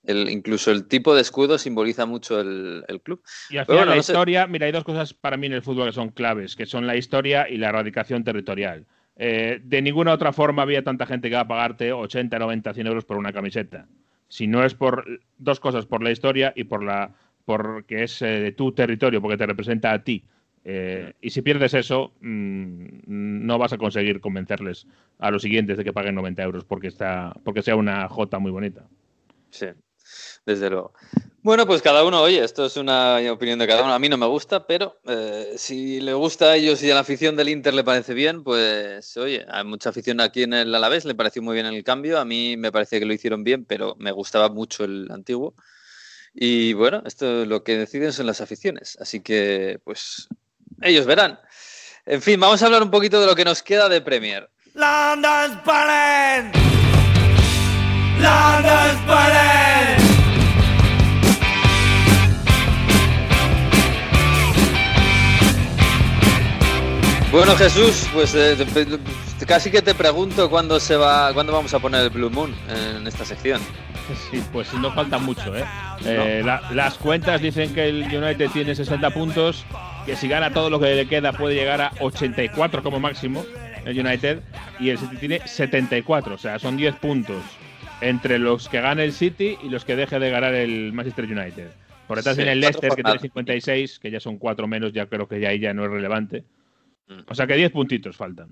el- 0.03 0.29
incluso 0.29 0.69
el 0.69 0.87
tipo 0.87 1.15
de 1.15 1.21
escudo 1.21 1.57
simboliza 1.57 2.05
mucho 2.05 2.39
el, 2.39 2.85
el 2.87 3.01
club. 3.01 3.23
Y 3.49 3.57
al 3.57 3.65
final 3.65 3.77
bueno, 3.79 3.89
la 3.89 3.97
no 3.97 4.03
sé. 4.03 4.11
historia, 4.11 4.45
mira, 4.45 4.67
hay 4.67 4.71
dos 4.71 4.83
cosas 4.83 5.15
para 5.15 5.35
mí 5.35 5.47
en 5.47 5.53
el 5.53 5.63
fútbol 5.63 5.87
que 5.87 5.93
son 5.93 6.09
claves, 6.09 6.55
que 6.55 6.67
son 6.67 6.85
la 6.85 6.95
historia 6.95 7.49
y 7.49 7.57
la 7.57 7.69
erradicación 7.69 8.23
territorial. 8.23 8.85
Eh, 9.19 9.59
de 9.63 9.81
ninguna 9.81 10.13
otra 10.13 10.31
forma 10.31 10.61
había 10.61 10.83
tanta 10.83 11.05
gente 11.05 11.29
que 11.29 11.35
va 11.35 11.41
a 11.41 11.47
pagarte 11.47 11.91
80, 11.91 12.37
90, 12.37 12.73
100 12.73 12.87
euros 12.87 13.05
por 13.05 13.17
una 13.17 13.33
camiseta. 13.33 13.87
Si 14.27 14.47
no 14.47 14.63
es 14.63 14.75
por 14.75 15.05
dos 15.37 15.59
cosas, 15.59 15.85
por 15.85 16.03
la 16.03 16.11
historia 16.11 16.53
y 16.55 16.65
por 16.65 16.83
la 16.83 17.13
porque 17.45 18.03
es 18.03 18.21
eh, 18.21 18.25
de 18.25 18.51
tu 18.51 18.73
territorio, 18.73 19.21
porque 19.21 19.37
te 19.37 19.45
representa 19.45 19.93
a 19.93 20.03
ti. 20.03 20.25
Eh, 20.65 21.13
y 21.21 21.29
si 21.29 21.41
pierdes 21.41 21.73
eso, 21.73 22.11
mm, 22.19 22.85
no 23.07 23.57
vas 23.57 23.71
a 23.71 23.77
conseguir 23.77 24.19
convencerles 24.19 24.85
a 25.17 25.31
los 25.31 25.43
siguientes 25.43 25.77
de 25.77 25.85
que 25.85 25.93
paguen 25.93 26.15
90 26.15 26.43
euros 26.43 26.65
porque, 26.65 26.87
está, 26.87 27.33
porque 27.45 27.61
sea 27.61 27.77
una 27.77 28.09
jota 28.09 28.37
muy 28.37 28.51
bonita. 28.51 28.83
Sí, 29.49 29.67
desde 30.45 30.69
luego. 30.69 30.91
Bueno, 31.47 31.65
pues 31.65 31.81
cada 31.81 32.03
uno, 32.03 32.21
oye, 32.21 32.43
esto 32.43 32.65
es 32.65 32.75
una 32.75 33.19
opinión 33.31 33.57
de 33.57 33.67
cada 33.67 33.81
uno. 33.81 33.93
A 33.93 33.99
mí 33.99 34.09
no 34.09 34.17
me 34.17 34.25
gusta, 34.25 34.67
pero 34.67 34.99
eh, 35.07 35.53
si 35.55 36.01
le 36.01 36.13
gusta 36.13 36.47
a 36.47 36.55
ellos 36.57 36.83
y 36.83 36.91
a 36.91 36.93
la 36.93 36.99
afición 36.99 37.37
del 37.37 37.47
Inter 37.47 37.73
le 37.73 37.85
parece 37.85 38.13
bien, 38.13 38.43
pues 38.43 39.15
oye, 39.15 39.45
hay 39.49 39.63
mucha 39.63 39.91
afición 39.91 40.19
aquí 40.19 40.43
en 40.43 40.51
el 40.51 40.75
Alavés, 40.75 41.05
le 41.05 41.15
pareció 41.15 41.41
muy 41.41 41.53
bien 41.53 41.65
el 41.65 41.85
cambio. 41.85 42.19
A 42.19 42.25
mí 42.25 42.57
me 42.57 42.69
parece 42.69 42.99
que 42.99 43.05
lo 43.05 43.13
hicieron 43.13 43.45
bien, 43.45 43.63
pero 43.63 43.95
me 43.97 44.11
gustaba 44.11 44.49
mucho 44.49 44.83
el 44.83 45.07
antiguo. 45.09 45.55
Y 46.33 46.73
bueno, 46.73 47.01
esto 47.05 47.45
lo 47.45 47.63
que 47.63 47.77
deciden 47.77 48.11
son 48.11 48.25
las 48.25 48.41
aficiones. 48.41 48.97
Así 48.99 49.21
que, 49.21 49.79
pues, 49.85 50.27
ellos 50.81 51.05
verán. 51.05 51.39
En 52.05 52.21
fin, 52.21 52.41
vamos 52.41 52.61
a 52.61 52.65
hablar 52.65 52.83
un 52.83 52.91
poquito 52.91 53.21
de 53.21 53.25
lo 53.25 53.35
que 53.35 53.45
nos 53.45 53.63
queda 53.63 53.87
de 53.87 54.01
Premier. 54.01 54.49
London's 54.73 55.55
burning! 55.63 56.51
London's 58.19 58.99
burning! 59.07 59.96
Bueno, 67.31 67.55
Jesús, 67.57 68.07
pues 68.13 68.33
eh, 68.35 68.55
casi 69.45 69.69
que 69.69 69.81
te 69.81 69.93
pregunto 69.93 70.49
cuándo 70.49 70.79
se 70.79 70.95
va, 70.95 71.33
cuándo 71.33 71.51
vamos 71.51 71.73
a 71.73 71.79
poner 71.79 72.01
el 72.03 72.09
Blue 72.09 72.29
Moon 72.29 72.55
en 72.95 73.05
esta 73.05 73.25
sección. 73.25 73.61
Sí, 74.31 74.41
pues 74.53 74.73
no 74.73 74.93
falta 74.93 75.17
mucho, 75.17 75.55
¿eh? 75.55 75.65
Eh, 76.05 76.41
la- 76.45 76.61
las 76.71 76.97
cuentas 76.97 77.41
dicen 77.41 77.73
que 77.73 77.89
el 77.89 78.03
United 78.03 78.49
tiene 78.51 78.73
60 78.73 79.09
puntos, 79.09 79.65
que 80.05 80.15
si 80.15 80.29
gana 80.29 80.51
todo 80.53 80.69
lo 80.69 80.79
que 80.79 80.95
le 80.95 81.05
queda 81.07 81.33
puede 81.33 81.55
llegar 81.55 81.81
a 81.81 81.91
84 81.99 82.81
como 82.81 82.99
máximo 83.01 83.45
el 83.85 83.99
United, 83.99 84.39
y 84.79 84.89
el 84.89 84.97
City 84.97 85.17
tiene 85.17 85.41
74, 85.45 86.35
o 86.35 86.37
sea, 86.37 86.57
son 86.59 86.77
10 86.77 86.95
puntos 86.95 87.43
entre 87.99 88.39
los 88.39 88.69
que 88.69 88.79
gane 88.79 89.03
el 89.03 89.11
City 89.11 89.57
y 89.61 89.69
los 89.69 89.83
que 89.83 89.97
deje 89.97 90.17
de 90.19 90.29
ganar 90.29 90.53
el 90.53 90.93
Manchester 90.93 91.25
United. 91.25 91.67
Por 92.07 92.17
detrás 92.17 92.35
Sí, 92.35 92.39
viene 92.39 92.53
el 92.53 92.61
Leicester, 92.61 92.89
que 92.91 92.95
tiene 92.95 93.09
jornadas. 93.09 93.21
56, 93.21 93.99
que 93.99 94.11
ya 94.11 94.21
son 94.21 94.37
4 94.37 94.65
menos, 94.67 94.93
ya 94.93 95.07
creo 95.07 95.27
que 95.27 95.41
ya 95.41 95.49
ahí 95.49 95.59
ya 95.59 95.73
no 95.73 95.83
es 95.83 95.91
relevante. 95.91 96.45
Mm. 97.07 97.21
O 97.27 97.35
sea 97.35 97.47
que 97.47 97.55
10 97.55 97.71
puntitos 97.71 98.15
faltan. 98.15 98.49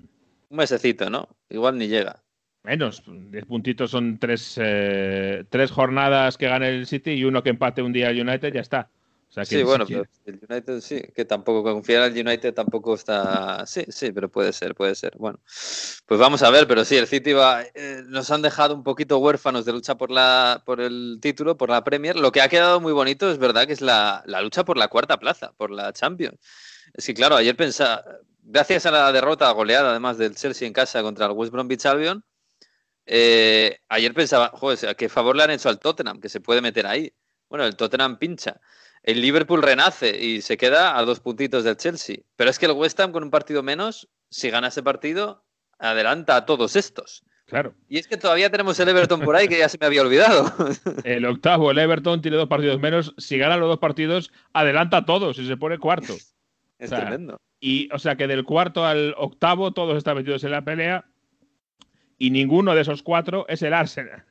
Un 0.48 0.56
mesecito, 0.56 1.10
¿no? 1.10 1.28
Igual 1.48 1.78
ni 1.78 1.88
llega. 1.88 2.22
Menos, 2.62 3.04
10 3.06 3.46
puntitos 3.46 3.92
son 3.92 4.18
tres, 4.18 4.58
eh, 4.60 5.44
tres 5.48 5.70
jornadas 5.70 6.36
que 6.36 6.48
gane 6.48 6.68
el 6.68 6.86
City 6.86 7.12
y 7.12 7.24
uno 7.24 7.42
que 7.42 7.50
empate 7.50 7.80
un 7.80 7.92
día 7.92 8.10
el 8.10 8.20
United, 8.20 8.52
ya 8.52 8.60
está. 8.60 8.90
O 9.28 9.32
sea 9.32 9.44
que 9.44 9.56
Sí, 9.56 9.62
bueno, 9.62 9.84
pero 9.86 10.04
el 10.24 10.40
United 10.48 10.80
sí, 10.80 11.02
que 11.14 11.24
tampoco 11.24 11.62
confiar 11.62 12.02
al 12.02 12.12
United 12.12 12.54
tampoco 12.54 12.94
está. 12.94 13.64
Sí, 13.66 13.84
sí, 13.88 14.10
pero 14.12 14.28
puede 14.28 14.52
ser, 14.52 14.74
puede 14.74 14.94
ser. 14.94 15.12
Bueno, 15.16 15.38
pues 16.06 16.18
vamos 16.18 16.42
a 16.42 16.50
ver, 16.50 16.66
pero 16.66 16.84
sí, 16.84 16.96
el 16.96 17.06
City 17.06 17.32
va, 17.32 17.62
eh, 17.62 18.02
nos 18.06 18.30
han 18.30 18.42
dejado 18.42 18.74
un 18.74 18.82
poquito 18.82 19.18
huérfanos 19.18 19.64
de 19.64 19.72
lucha 19.72 19.96
por 19.96 20.10
la 20.10 20.62
por 20.64 20.80
el 20.80 21.18
título, 21.20 21.56
por 21.56 21.70
la 21.70 21.84
Premier. 21.84 22.16
Lo 22.16 22.32
que 22.32 22.40
ha 22.40 22.48
quedado 22.48 22.80
muy 22.80 22.92
bonito 22.92 23.30
es 23.30 23.38
verdad 23.38 23.66
que 23.66 23.74
es 23.74 23.80
la, 23.80 24.22
la 24.26 24.40
lucha 24.42 24.64
por 24.64 24.76
la 24.76 24.88
cuarta 24.88 25.18
plaza, 25.18 25.52
por 25.56 25.70
la 25.70 25.92
Champions. 25.92 26.38
Es 26.94 27.06
que 27.06 27.14
claro, 27.14 27.36
ayer 27.36 27.56
pensaba, 27.56 28.04
gracias 28.46 28.86
a 28.86 28.90
la 28.90 29.12
derrota 29.12 29.50
goleada 29.50 29.90
además 29.90 30.18
del 30.18 30.36
Chelsea 30.36 30.66
en 30.66 30.72
casa 30.72 31.02
contra 31.02 31.26
el 31.26 31.32
West 31.32 31.52
Bromwich 31.52 31.84
Albion, 31.84 32.24
eh, 33.04 33.78
ayer 33.88 34.14
pensaba, 34.14 34.50
joder, 34.54 34.96
qué 34.96 35.08
favor 35.08 35.36
le 35.36 35.44
han 35.44 35.50
hecho 35.50 35.68
al 35.68 35.78
Tottenham, 35.78 36.20
que 36.20 36.28
se 36.28 36.40
puede 36.40 36.60
meter 36.60 36.86
ahí. 36.86 37.12
Bueno, 37.48 37.64
el 37.64 37.76
Tottenham 37.76 38.18
pincha. 38.18 38.60
El 39.02 39.20
Liverpool 39.20 39.62
renace 39.62 40.18
y 40.18 40.42
se 40.42 40.56
queda 40.56 40.98
a 40.98 41.04
dos 41.04 41.20
puntitos 41.20 41.62
del 41.62 41.76
Chelsea. 41.76 42.16
Pero 42.34 42.50
es 42.50 42.58
que 42.58 42.66
el 42.66 42.72
West 42.72 42.98
Ham 42.98 43.12
con 43.12 43.22
un 43.22 43.30
partido 43.30 43.62
menos, 43.62 44.08
si 44.30 44.50
gana 44.50 44.68
ese 44.68 44.82
partido, 44.82 45.44
adelanta 45.78 46.34
a 46.34 46.44
todos 46.44 46.74
estos. 46.74 47.22
Claro. 47.46 47.74
Y 47.88 47.98
es 47.98 48.08
que 48.08 48.16
todavía 48.16 48.50
tenemos 48.50 48.80
el 48.80 48.88
Everton 48.88 49.20
por 49.20 49.36
ahí 49.36 49.46
que 49.46 49.58
ya 49.58 49.68
se 49.68 49.78
me 49.78 49.86
había 49.86 50.02
olvidado. 50.02 50.52
El 51.04 51.24
octavo, 51.26 51.70
el 51.70 51.78
Everton, 51.78 52.20
tiene 52.20 52.36
dos 52.36 52.48
partidos 52.48 52.80
menos. 52.80 53.14
Si 53.18 53.38
gana 53.38 53.56
los 53.56 53.68
dos 53.68 53.78
partidos, 53.78 54.32
adelanta 54.52 54.96
a 54.96 55.04
todos 55.04 55.38
y 55.38 55.46
se 55.46 55.56
pone 55.56 55.78
cuarto. 55.78 56.14
Es 56.78 56.92
O 56.92 56.96
sea, 56.96 57.06
tremendo. 57.06 57.40
Y, 57.60 57.88
o 57.92 57.98
sea, 57.98 58.16
que 58.16 58.26
del 58.26 58.44
cuarto 58.44 58.84
al 58.84 59.14
octavo, 59.16 59.72
todos 59.72 59.96
están 59.96 60.16
metidos 60.16 60.44
en 60.44 60.50
la 60.50 60.62
pelea. 60.62 61.04
Y 62.18 62.30
ninguno 62.30 62.74
de 62.74 62.82
esos 62.82 63.02
cuatro 63.02 63.46
es 63.48 63.62
el 63.62 63.74
Arsenal. 63.74 64.24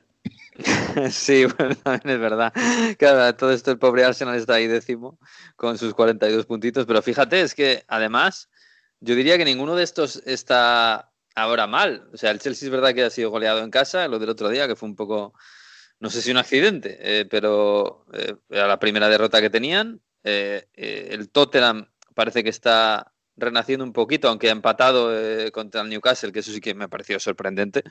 Sí, 1.12 1.46
bueno, 1.58 1.76
también 1.76 2.16
es 2.16 2.20
verdad. 2.20 2.54
Claro, 2.98 3.36
todo 3.36 3.52
esto 3.52 3.72
el 3.72 3.78
pobre 3.78 4.06
Arsenal 4.06 4.36
está 4.36 4.54
ahí 4.54 4.68
décimo 4.68 5.20
con 5.58 5.78
sus 5.78 5.94
42 5.94 6.46
puntitos, 6.46 6.86
pero 6.86 7.02
fíjate, 7.02 7.42
es 7.42 7.54
que 7.54 7.84
además 7.90 8.50
yo 9.02 9.16
diría 9.16 9.38
que 9.38 9.44
ninguno 9.44 9.76
de 9.76 9.84
estos 9.84 10.24
está 10.26 11.12
ahora 11.36 11.68
mal. 11.68 12.08
O 12.14 12.18
sea, 12.18 12.32
el 12.32 12.40
Chelsea 12.40 12.68
es 12.68 12.72
verdad 12.72 12.94
que 12.94 13.04
ha 13.04 13.10
sido 13.10 13.30
goleado 13.30 13.60
en 13.60 13.70
casa, 13.70 14.08
lo 14.08 14.18
del 14.18 14.30
otro 14.30 14.50
día 14.50 14.68
que 14.68 14.78
fue 14.78 14.88
un 14.88 14.96
poco, 14.96 15.34
no 16.00 16.10
sé 16.10 16.22
si 16.22 16.32
un 16.32 16.38
accidente, 16.38 16.98
eh, 17.02 17.26
pero 17.26 18.06
eh, 18.14 18.36
era 18.50 18.68
la 18.68 18.80
primera 18.80 19.10
derrota 19.10 19.42
que 19.42 19.50
tenían. 19.50 20.00
Eh, 20.28 20.66
eh, 20.74 21.10
el 21.12 21.30
Tottenham 21.30 21.88
parece 22.16 22.44
que 22.44 22.50
está 22.50 23.12
renaciendo 23.38 23.84
un 23.86 23.94
poquito, 23.94 24.30
aunque 24.30 24.48
ha 24.50 24.54
empatado 24.54 25.12
eh, 25.14 25.52
contra 25.52 25.82
el 25.82 25.90
Newcastle, 25.90 26.32
que 26.32 26.40
eso 26.40 26.52
sí 26.52 26.62
que 26.62 26.74
me 26.74 26.86
ha 26.86 26.88
parecido 26.88 27.20
sorprendente, 27.20 27.84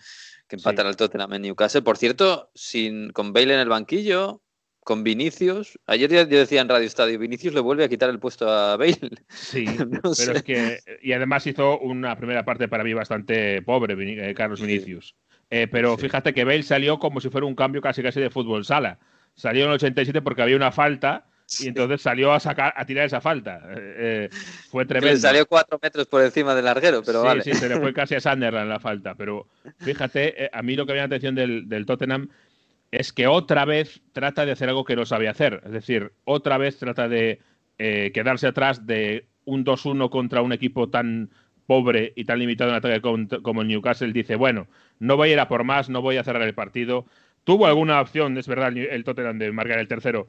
que 0.49 0.57
empatara 0.57 0.89
el 0.89 0.97
Tottenham 0.97 1.35
en 1.35 1.43
Newcastle. 1.43 1.83
Por 1.83 1.99
cierto, 1.99 2.51
sin, 2.55 3.11
con 3.11 3.33
Bale 3.33 3.55
en 3.55 3.61
el 3.61 3.69
banquillo, 3.69 4.41
con 4.81 5.03
Vinicius. 5.05 5.79
Ayer 5.87 6.11
ya- 6.11 6.29
yo 6.29 6.39
decía 6.39 6.61
en 6.63 6.69
Radio 6.69 6.87
Estadio, 6.87 7.19
Vinicius 7.19 7.55
le 7.55 7.61
vuelve 7.61 7.85
a 7.85 7.89
quitar 7.89 8.09
el 8.11 8.19
puesto 8.19 8.51
a 8.51 8.77
Bale. 8.79 8.99
Sí, 9.29 9.65
No 9.91 10.01
pero 10.03 10.15
sé. 10.15 10.33
es 10.33 10.43
que. 10.43 10.79
Y 11.03 11.13
además 11.13 11.47
hizo 11.47 11.79
una 11.79 12.17
primera 12.17 12.45
parte 12.45 12.67
para 12.69 12.83
mí 12.85 12.93
bastante 12.95 13.61
pobre, 13.63 13.95
eh, 14.31 14.35
Carlos 14.35 14.61
Vinicius. 14.63 15.15
Eh, 15.51 15.69
pero 15.71 15.97
fíjate 15.99 16.33
que 16.33 16.45
Bale 16.45 16.63
salió 16.63 16.99
como 16.99 17.21
si 17.21 17.29
fuera 17.29 17.47
un 17.47 17.55
cambio 17.55 17.83
casi 17.83 18.03
casi 18.03 18.19
de 18.21 18.31
fútbol 18.31 18.65
sala. 18.65 18.99
Salió 19.35 19.65
en 19.65 19.71
el 19.71 19.75
87 19.77 20.23
porque 20.23 20.41
había 20.43 20.57
una 20.57 20.73
falta 20.73 21.27
y 21.61 21.69
entonces 21.69 22.03
salió 22.03 22.33
a 22.33 22.41
sacar 22.41 22.73
a 22.77 22.85
tirar 22.85 23.07
esa 23.07 23.21
falta. 23.21 23.61
Eh, 23.71 24.29
eh, 24.31 24.37
fue 24.71 24.85
le 24.85 24.89
tremendo. 24.89 25.21
salió 25.21 25.47
cuatro 25.47 25.79
metros 25.83 26.07
por 26.07 26.23
encima 26.23 26.55
del 26.55 26.65
larguero, 26.65 27.03
pero 27.05 27.21
sí, 27.21 27.27
vale. 27.27 27.43
sí, 27.43 27.55
se 27.55 27.69
le 27.69 27.81
fue 27.81 27.93
casi 27.95 28.15
a 28.15 28.21
Sunderland 28.21 28.69
la 28.69 28.81
falta. 28.81 29.15
Pero 29.15 29.49
fíjate, 29.79 30.45
eh, 30.45 30.51
a 30.53 30.63
mí 30.63 30.77
lo 30.77 30.87
que 30.87 30.93
me 30.93 30.99
llama 30.99 31.09
la 31.09 31.17
atención 31.17 31.35
del, 31.35 31.69
del 31.69 31.87
Tottenham 31.87 32.29
es 32.91 33.13
que 33.13 33.27
otra 33.27 33.65
vez 33.65 34.01
trata 34.13 34.47
de 34.47 34.53
hacer 34.53 34.69
algo 34.69 34.85
que 34.85 34.97
no 34.97 35.05
sabe 35.05 35.29
hacer. 35.29 35.63
Es 35.65 35.73
decir, 35.73 36.13
otra 36.25 36.59
vez 36.59 36.79
trata 36.79 37.09
de 37.09 37.41
quedarse 37.77 38.47
atrás 38.47 38.87
de 38.87 39.27
un 39.47 39.65
2-1 39.65 40.09
contra 40.11 40.43
un 40.43 40.53
equipo 40.53 40.89
tan 40.91 41.31
pobre 41.67 42.13
y 42.17 42.25
tan 42.25 42.39
limitado 42.39 42.71
en 42.71 42.77
ataque 42.77 43.01
como, 43.01 43.63
el 43.63 43.69
Newcastle. 43.69 44.13
Dice, 44.13 44.37
bueno, 44.37 44.67
no 44.99 45.17
voy 45.17 45.31
a 45.31 45.33
ir 45.33 45.41
a 45.41 45.49
por 45.49 45.65
más, 45.65 45.89
no 45.89 46.03
voy 46.03 46.17
a 46.17 46.25
cerrar 46.25 46.43
el 46.43 46.55
partido. 46.55 47.07
Tuvo 47.45 47.67
alguna 47.67 48.01
opción, 48.01 48.37
es 48.39 48.49
verdad, 48.49 48.77
el, 48.77 49.05
Tottenham 49.05 49.39
de 49.39 49.53
marcar 49.53 49.79
el 49.79 49.89
tercero, 49.89 50.29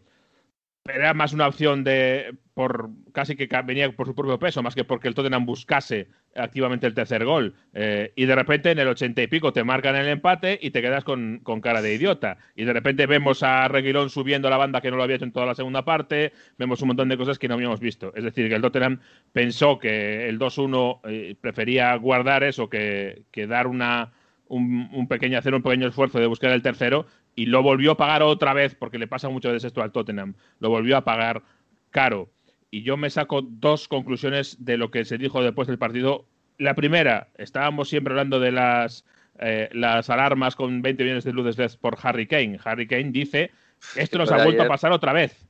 era 0.94 1.14
más 1.14 1.34
una 1.34 1.48
opción 1.48 1.84
de 1.84 2.36
por 2.54 2.90
casi 3.12 3.36
que 3.36 3.50
venía 3.66 3.92
por 3.92 4.08
su 4.08 4.16
propio 4.16 4.40
peso, 4.40 4.62
más 4.62 4.76
que 4.76 4.84
porque 4.84 5.08
el 5.08 5.16
Tottenham 5.16 5.46
buscase 5.46 6.08
activamente 6.36 6.86
el 6.86 6.94
tercer 6.94 7.26
gol. 7.26 7.56
Eh, 7.74 8.14
y 8.16 8.26
de 8.26 8.36
repente 8.36 8.72
en 8.72 8.80
el 8.80 8.88
ochenta 8.88 9.22
y 9.22 9.28
pico 9.28 9.52
te 9.52 9.64
marcan 9.64 9.96
el 9.96 10.08
empate 10.08 10.58
y 10.62 10.72
te 10.72 10.82
quedas 10.82 11.04
con, 11.04 11.40
con 11.44 11.60
cara 11.60 11.82
de 11.82 11.96
idiota. 11.96 12.38
Y 12.56 12.64
de 12.64 12.72
repente 12.72 13.08
vemos 13.08 13.42
a 13.44 13.68
Reguilón 13.68 14.10
subiendo 14.10 14.50
la 14.50 14.58
banda 14.58 14.80
que 14.80 14.92
no 14.92 14.98
lo 14.98 15.04
había 15.04 15.16
hecho 15.16 15.26
en 15.26 15.32
toda 15.32 15.48
la 15.48 15.56
segunda 15.56 15.84
parte, 15.84 16.34
vemos 16.58 16.82
un 16.82 16.90
montón 16.90 17.10
de 17.10 17.18
cosas 17.18 17.40
que 17.40 17.48
no 17.48 17.56
habíamos 17.56 17.80
visto. 17.80 18.14
Es 18.16 18.24
decir, 18.24 18.48
que 18.48 18.56
el 18.56 18.62
Tottenham 18.62 19.00
pensó 19.34 19.80
que 19.80 20.30
el 20.30 20.40
2-1 20.40 21.00
eh, 21.06 21.36
prefería 21.42 21.96
guardar 21.96 22.44
eso 22.44 22.70
que, 22.70 23.24
que 23.32 23.48
dar 23.48 23.68
una, 23.68 24.14
un, 24.48 24.90
un 24.94 25.08
pequeño, 25.08 25.38
hacer 25.38 25.56
un 25.56 25.64
pequeño 25.64 25.88
esfuerzo 25.88 26.20
de 26.20 26.28
buscar 26.28 26.52
el 26.52 26.62
tercero 26.62 27.08
y 27.36 27.48
lo 27.48 27.62
volvió 27.62 27.92
a 27.92 27.98
pagar 27.98 28.24
otra 28.24 28.54
vez, 28.54 28.76
porque 28.76 28.98
le 28.98 29.08
pasa 29.08 29.30
muchas 29.30 29.54
veces 29.54 29.68
esto 29.68 29.82
al 29.82 29.92
Tottenham, 29.92 30.36
lo 30.60 30.70
volvió 30.70 30.98
a 30.98 31.04
pagar 31.04 31.44
caro. 31.92 32.30
Y 32.72 32.82
yo 32.84 32.98
me 32.98 33.10
saco 33.10 33.42
dos 33.42 33.88
conclusiones 33.88 34.64
de 34.64 34.78
lo 34.78 34.92
que 34.92 35.06
se 35.06 35.18
dijo 35.18 35.44
después 35.44 35.68
del 35.68 35.78
partido. 35.78 36.26
La 36.58 36.74
primera, 36.74 37.30
estábamos 37.38 37.90
siempre 37.90 38.14
hablando 38.14 38.40
de 38.40 38.52
las, 38.52 39.06
eh, 39.40 39.70
las 39.74 40.10
alarmas 40.10 40.56
con 40.56 40.82
20 40.82 41.04
millones 41.04 41.24
de 41.24 41.34
luces 41.34 41.58
LED 41.58 41.72
por 41.80 41.98
Harry 42.02 42.28
Kane. 42.28 42.60
Harry 42.64 42.88
Kane 42.88 43.12
dice, 43.12 43.52
esto 43.96 44.18
nos 44.18 44.32
ha 44.32 44.44
vuelto 44.44 44.64
a 44.64 44.68
pasar 44.68 44.92
otra 44.92 45.14
vez. 45.14 45.46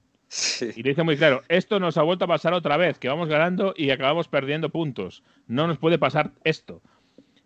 Y 0.75 0.81
le 0.81 0.89
dice 0.89 1.03
muy 1.03 1.17
claro, 1.17 1.43
esto 1.49 1.79
nos 1.79 1.97
ha 1.97 2.01
vuelto 2.01 2.25
a 2.25 2.27
pasar 2.27 2.53
otra 2.53 2.77
vez, 2.77 2.97
que 2.97 3.07
vamos 3.07 3.29
ganando 3.29 3.73
y 3.77 3.91
acabamos 3.91 4.27
perdiendo 4.27 4.69
puntos. 4.69 5.23
No 5.47 5.67
nos 5.67 5.77
puede 5.77 5.99
pasar 5.99 6.31
esto. 6.43 6.81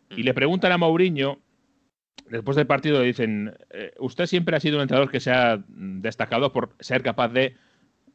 Y 0.10 0.24
le 0.24 0.34
preguntan 0.34 0.72
a 0.72 0.78
Mourinho, 0.78 1.40
después 2.30 2.56
del 2.58 2.68
partido, 2.68 3.02
dicen, 3.02 3.54
eh, 3.72 3.94
usted 4.00 4.26
siempre 4.26 4.56
ha 4.56 4.60
sido 4.60 4.78
un 4.78 4.82
entrenador 4.84 5.12
que 5.12 5.20
se 5.20 5.32
ha 5.32 5.64
destacado 5.68 6.52
por 6.52 6.76
ser 6.80 7.02
capaz 7.04 7.30
de 7.30 7.56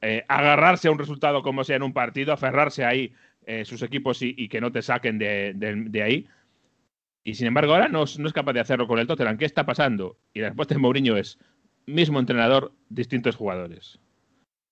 eh, 0.02 0.24
agarrarse 0.28 0.88
a 0.88 0.90
un 0.90 0.98
resultado 0.98 1.42
como 1.42 1.64
sea 1.64 1.76
en 1.76 1.82
un 1.82 1.92
partido, 1.92 2.32
aferrarse 2.32 2.84
ahí 2.84 3.12
eh, 3.46 3.64
sus 3.64 3.82
equipos 3.82 4.22
y, 4.22 4.34
y 4.36 4.48
que 4.48 4.61
no 4.61 4.70
te 4.72 4.82
saquen 4.82 5.18
de, 5.18 5.52
de- 5.55 5.74
de 5.88 6.02
ahí. 6.02 6.26
Y 7.24 7.34
sin 7.34 7.46
embargo, 7.46 7.72
ahora 7.72 7.88
no, 7.88 8.02
es- 8.05 8.18
no 8.18 8.26
es 8.26 8.32
capaz 8.34 8.52
de 8.52 8.61
hacerlo 8.61 8.86
con 8.86 8.98
el 8.98 9.07
Tottenham. 9.07 9.38
¿Qué 9.38 9.44
está 9.46 9.64
pasando? 9.64 10.18
Y 10.34 10.40
la 10.40 10.48
respuesta 10.48 10.74
de 10.74 10.80
Mourinho 10.80 11.16
es: 11.16 11.38
mismo 11.86 12.20
entrenador, 12.20 12.72
distintos 12.90 13.36
jugadores. 13.36 13.98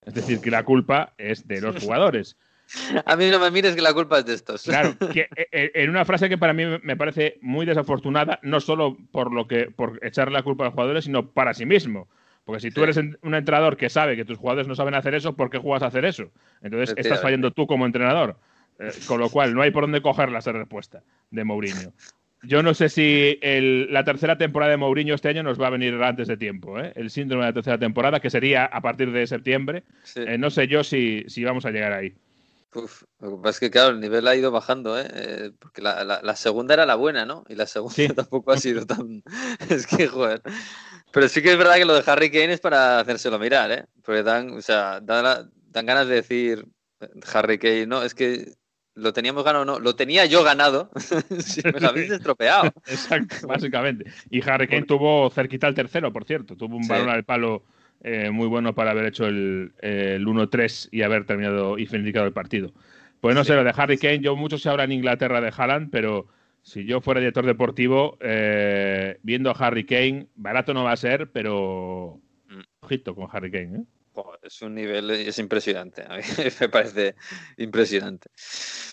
Es 0.04 0.14
decir, 0.14 0.40
que 0.40 0.50
la 0.50 0.64
culpa 0.64 1.14
es 1.16 1.46
de 1.46 1.60
los 1.60 1.76
jugadores. 1.84 2.36
A 3.06 3.16
mí 3.16 3.28
no 3.30 3.38
me 3.38 3.50
mires 3.50 3.74
que 3.74 3.82
la 3.82 3.92
culpa 3.92 4.18
es 4.18 4.26
de 4.26 4.34
estos. 4.34 4.62
Claro, 4.64 4.94
que, 5.12 5.28
eh, 5.36 5.48
eh, 5.52 5.70
en 5.74 5.90
una 5.90 6.04
frase 6.04 6.28
que 6.28 6.38
para 6.38 6.52
mí 6.52 6.64
me 6.82 6.96
parece 6.96 7.38
muy 7.40 7.66
desafortunada, 7.66 8.38
no 8.42 8.60
solo 8.60 8.96
por 9.10 9.32
lo 9.32 9.46
que 9.46 9.70
por 9.70 9.98
echarle 10.02 10.34
la 10.34 10.42
culpa 10.42 10.64
a 10.64 10.66
los 10.66 10.74
jugadores, 10.74 11.04
sino 11.04 11.30
para 11.30 11.54
sí 11.54 11.66
mismo. 11.66 12.08
Porque 12.44 12.60
si 12.60 12.70
tú 12.72 12.82
eres 12.82 12.96
un 12.96 13.34
entrenador 13.34 13.76
que 13.76 13.88
sabe 13.88 14.16
que 14.16 14.24
tus 14.24 14.36
jugadores 14.36 14.66
no 14.66 14.74
saben 14.74 14.94
hacer 14.94 15.14
eso, 15.14 15.36
¿por 15.36 15.48
qué 15.48 15.58
juegas 15.58 15.82
a 15.84 15.86
hacer 15.86 16.04
eso? 16.04 16.30
Entonces 16.60 16.92
estás 16.96 17.20
fallando 17.22 17.52
tú 17.52 17.66
como 17.68 17.86
entrenador. 17.86 18.36
Eh, 18.80 18.90
con 19.06 19.20
lo 19.20 19.28
cual, 19.28 19.54
no 19.54 19.62
hay 19.62 19.70
por 19.70 19.84
dónde 19.84 20.02
cogerla 20.02 20.40
esa 20.40 20.50
respuesta 20.50 21.02
de 21.30 21.44
Mourinho. 21.44 21.92
Yo 22.42 22.64
no 22.64 22.74
sé 22.74 22.88
si 22.88 23.38
el- 23.42 23.92
la 23.92 24.02
tercera 24.02 24.36
temporada 24.36 24.72
de 24.72 24.76
Mourinho 24.76 25.14
este 25.14 25.28
año 25.28 25.44
nos 25.44 25.60
va 25.60 25.68
a 25.68 25.70
venir 25.70 25.94
antes 26.02 26.26
de 26.26 26.36
tiempo. 26.36 26.80
¿eh? 26.80 26.92
El 26.96 27.10
síndrome 27.10 27.44
de 27.44 27.50
la 27.50 27.54
tercera 27.54 27.78
temporada, 27.78 28.18
que 28.18 28.30
sería 28.30 28.64
a 28.64 28.80
partir 28.80 29.12
de 29.12 29.24
septiembre. 29.28 29.84
Sí. 30.02 30.22
Eh, 30.26 30.38
no 30.38 30.50
sé 30.50 30.66
yo 30.66 30.82
si, 30.82 31.24
si 31.28 31.44
vamos 31.44 31.64
a 31.64 31.70
llegar 31.70 31.92
ahí. 31.92 32.12
Uf, 32.74 33.02
lo 33.20 33.30
que 33.30 33.36
pasa 33.36 33.50
es 33.50 33.60
que, 33.60 33.70
claro, 33.70 33.90
el 33.90 34.00
nivel 34.00 34.26
ha 34.26 34.34
ido 34.34 34.50
bajando, 34.50 34.98
¿eh? 34.98 35.06
Eh, 35.12 35.50
porque 35.58 35.82
la, 35.82 36.04
la- 36.04 36.20
la 36.22 36.36
segunda 36.36 36.72
era 36.74 36.86
la 36.86 36.94
buena, 36.94 37.26
¿no? 37.26 37.44
Y 37.48 37.54
la 37.54 37.66
segunda 37.66 37.94
Sí. 37.94 38.08
tampoco 38.14 38.52
ha 38.52 38.56
sido 38.56 38.86
tan... 38.86 39.22
es 39.68 39.86
que, 39.86 40.08
joder. 40.08 40.40
Pero 41.12 41.28
sí 41.28 41.42
que 41.42 41.52
es 41.52 41.58
verdad 41.58 41.74
que 41.76 41.84
lo 41.84 41.94
de 41.94 42.02
Harry 42.10 42.30
Kane 42.30 42.54
es 42.54 42.60
para 42.60 43.00
hacérselo 43.00 43.38
mirar, 43.38 43.70
¿eh? 43.72 43.84
Porque 44.02 44.22
dan, 44.22 44.50
o 44.50 44.62
sea, 44.62 45.00
dan, 45.00 45.24
la- 45.24 45.48
dan 45.70 45.86
ganas 45.86 46.08
de 46.08 46.14
decir 46.14 46.66
eh, 47.00 47.08
Harry 47.34 47.58
Kane, 47.58 47.86
no, 47.86 48.02
es 48.02 48.14
que 48.14 48.54
lo 48.94 49.12
teníamos 49.12 49.42
ganado, 49.44 49.64
no, 49.64 49.78
lo 49.78 49.94
tenía 49.94 50.24
yo 50.26 50.42
ganado. 50.42 50.90
sí, 51.40 51.60
me 51.64 51.80
lo 51.80 51.88
habéis 51.88 52.10
estropeado. 52.10 52.72
Exacto, 52.86 53.46
básicamente. 53.46 54.10
Y 54.30 54.46
Harry 54.48 54.66
Kane 54.68 54.84
tuvo 54.86 55.28
cerquita 55.30 55.66
el 55.68 55.74
tercero, 55.74 56.12
por 56.12 56.24
cierto. 56.24 56.56
Tuvo 56.56 56.76
un 56.76 56.82
Sí. 56.84 56.88
balón 56.90 57.08
al 57.10 57.24
palo 57.24 57.64
eh, 58.02 58.30
muy 58.30 58.48
bueno 58.48 58.74
para 58.74 58.90
haber 58.90 59.06
hecho 59.06 59.26
el, 59.26 59.72
el 59.80 60.26
1-3 60.26 60.88
y 60.90 61.02
haber 61.02 61.24
terminado 61.24 61.78
y 61.78 61.86
finiquitado 61.86 62.26
el 62.26 62.32
partido. 62.32 62.72
Pues 63.20 63.34
no 63.34 63.44
sé, 63.44 63.54
lo 63.54 63.64
de 63.64 63.72
Harry 63.76 63.98
Kane, 63.98 64.20
yo 64.20 64.34
mucho 64.36 64.58
se 64.58 64.68
habla 64.68 64.84
en 64.84 64.92
Inglaterra 64.92 65.40
de 65.40 65.52
Haaland, 65.56 65.90
pero 65.90 66.26
si 66.62 66.84
yo 66.84 67.00
fuera 67.00 67.20
director 67.20 67.46
deportivo, 67.46 68.18
eh, 68.20 69.18
viendo 69.22 69.50
a 69.50 69.54
Harry 69.54 69.84
Kane, 69.84 70.26
barato 70.34 70.74
no 70.74 70.84
va 70.84 70.92
a 70.92 70.96
ser, 70.96 71.30
pero 71.30 72.20
Mm. 72.48 72.60
ojito 72.80 73.14
con 73.14 73.28
Harry 73.32 73.50
Kane. 73.50 73.78
¿eh? 73.78 73.84
Es 74.42 74.62
un 74.62 74.74
nivel, 74.74 75.10
es 75.10 75.38
impresionante. 75.38 76.04
A 76.08 76.16
mí 76.16 76.22
me 76.60 76.68
parece 76.68 77.14
impresionante. 77.56 78.28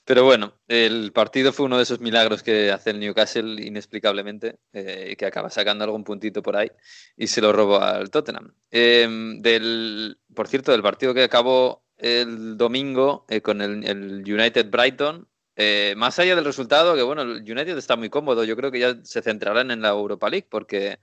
Pero 0.05 0.23
bueno, 0.23 0.53
el 0.67 1.11
partido 1.11 1.53
fue 1.53 1.65
uno 1.65 1.77
de 1.77 1.83
esos 1.83 1.99
milagros 1.99 2.43
que 2.43 2.71
hace 2.71 2.91
el 2.91 2.99
Newcastle 2.99 3.61
inexplicablemente, 3.65 4.59
eh, 4.73 5.15
que 5.17 5.25
acaba 5.25 5.49
sacando 5.49 5.83
algún 5.83 6.03
puntito 6.03 6.41
por 6.41 6.55
ahí 6.55 6.71
y 7.17 7.27
se 7.27 7.41
lo 7.41 7.51
robó 7.51 7.81
al 7.81 8.09
Tottenham. 8.09 8.53
Eh, 8.71 9.07
del, 9.39 10.19
por 10.33 10.47
cierto, 10.47 10.71
del 10.71 10.81
partido 10.81 11.13
que 11.13 11.23
acabó 11.23 11.83
el 11.97 12.57
domingo 12.57 13.25
eh, 13.29 13.41
con 13.41 13.61
el, 13.61 13.83
el 13.85 14.23
United 14.25 14.69
Brighton, 14.69 15.27
eh, 15.61 15.93
más 15.97 16.17
allá 16.19 16.37
del 16.37 16.45
resultado, 16.45 16.95
que 16.95 17.01
bueno, 17.03 17.23
el 17.23 17.41
United 17.41 17.77
está 17.77 17.97
muy 17.97 18.09
cómodo, 18.09 18.45
yo 18.45 18.55
creo 18.55 18.71
que 18.71 18.79
ya 18.79 18.95
se 19.03 19.21
centrarán 19.21 19.71
en 19.71 19.81
la 19.81 19.89
Europa 19.89 20.29
League 20.29 20.47
porque 20.49 20.99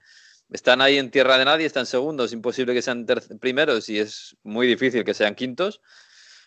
están 0.51 0.81
ahí 0.81 0.97
en 0.97 1.11
tierra 1.11 1.37
de 1.37 1.45
nadie, 1.45 1.65
están 1.65 1.85
segundos, 1.85 2.33
imposible 2.33 2.73
que 2.73 2.81
sean 2.81 3.05
primeros 3.39 3.89
y 3.89 3.99
es 3.99 4.37
muy 4.43 4.67
difícil 4.67 5.03
que 5.03 5.13
sean 5.13 5.35
quintos. 5.35 5.81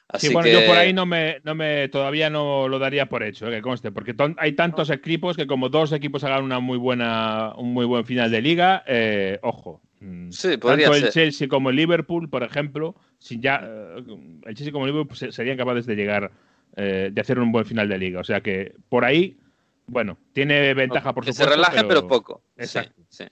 Así 0.09 0.27
sí, 0.29 0.33
bueno, 0.33 0.49
que 0.49 0.53
yo 0.55 0.67
por 0.67 0.77
ahí 0.77 0.93
no 0.93 1.07
me, 1.07 1.41
no 1.45 1.55
me 1.55 1.89
todavía 1.89 2.31
no 2.31 2.67
lo 2.67 2.81
daría 2.81 3.09
por 3.09 3.23
hecho, 3.23 3.47
eh, 3.47 3.53
que 3.53 3.63
conste, 3.63 3.93
porque 3.93 4.15
hay 4.39 4.53
tantos 4.55 4.91
equipos 4.91 5.37
que 5.37 5.47
como 5.47 5.69
dos 5.69 5.93
equipos 5.93 6.25
hagan 6.25 6.43
una 6.43 6.59
muy 6.59 6.79
buena, 6.79 7.55
un 7.57 7.73
muy 7.73 7.87
buen 7.87 8.05
final 8.05 8.31
de 8.31 8.41
liga, 8.43 8.83
eh, 8.89 9.39
ojo. 9.43 9.81
mm, 10.01 10.31
Sí, 10.33 10.57
podría 10.57 10.87
Tanto 10.87 10.97
el 10.97 11.03
ser. 11.03 11.13
Chelsea 11.13 11.49
como 11.49 11.71
el 11.71 11.77
Liverpool, 11.77 12.29
por 12.29 12.43
ejemplo, 12.43 12.97
si 13.19 13.39
ya 13.39 13.61
eh, 13.63 14.03
el 14.47 14.55
Chelsea 14.57 14.73
como 14.73 14.87
el 14.87 14.93
Liverpool 14.93 15.17
se- 15.17 15.31
serían 15.31 15.57
capaces 15.57 15.87
de 15.87 15.95
llegar, 15.95 16.33
eh, 16.77 17.11
de 17.13 17.21
hacer 17.21 17.39
un 17.39 17.53
buen 17.53 17.65
final 17.65 17.89
de 17.89 17.99
liga. 17.99 18.19
O 18.21 18.25
sea 18.25 18.41
que 18.41 18.75
por 18.89 19.05
ahí, 19.05 19.39
bueno, 19.87 20.19
tiene 20.33 20.75
ventaja 20.75 21.15
por 21.15 21.25
que 21.25 21.33
supuesto. 21.33 21.55
se 21.55 21.57
relaje, 21.57 21.85
pero, 21.85 22.09
poco. 22.09 22.43
Sí, 22.57 22.63
Exacto. 22.63 23.03
sí. 23.09 23.25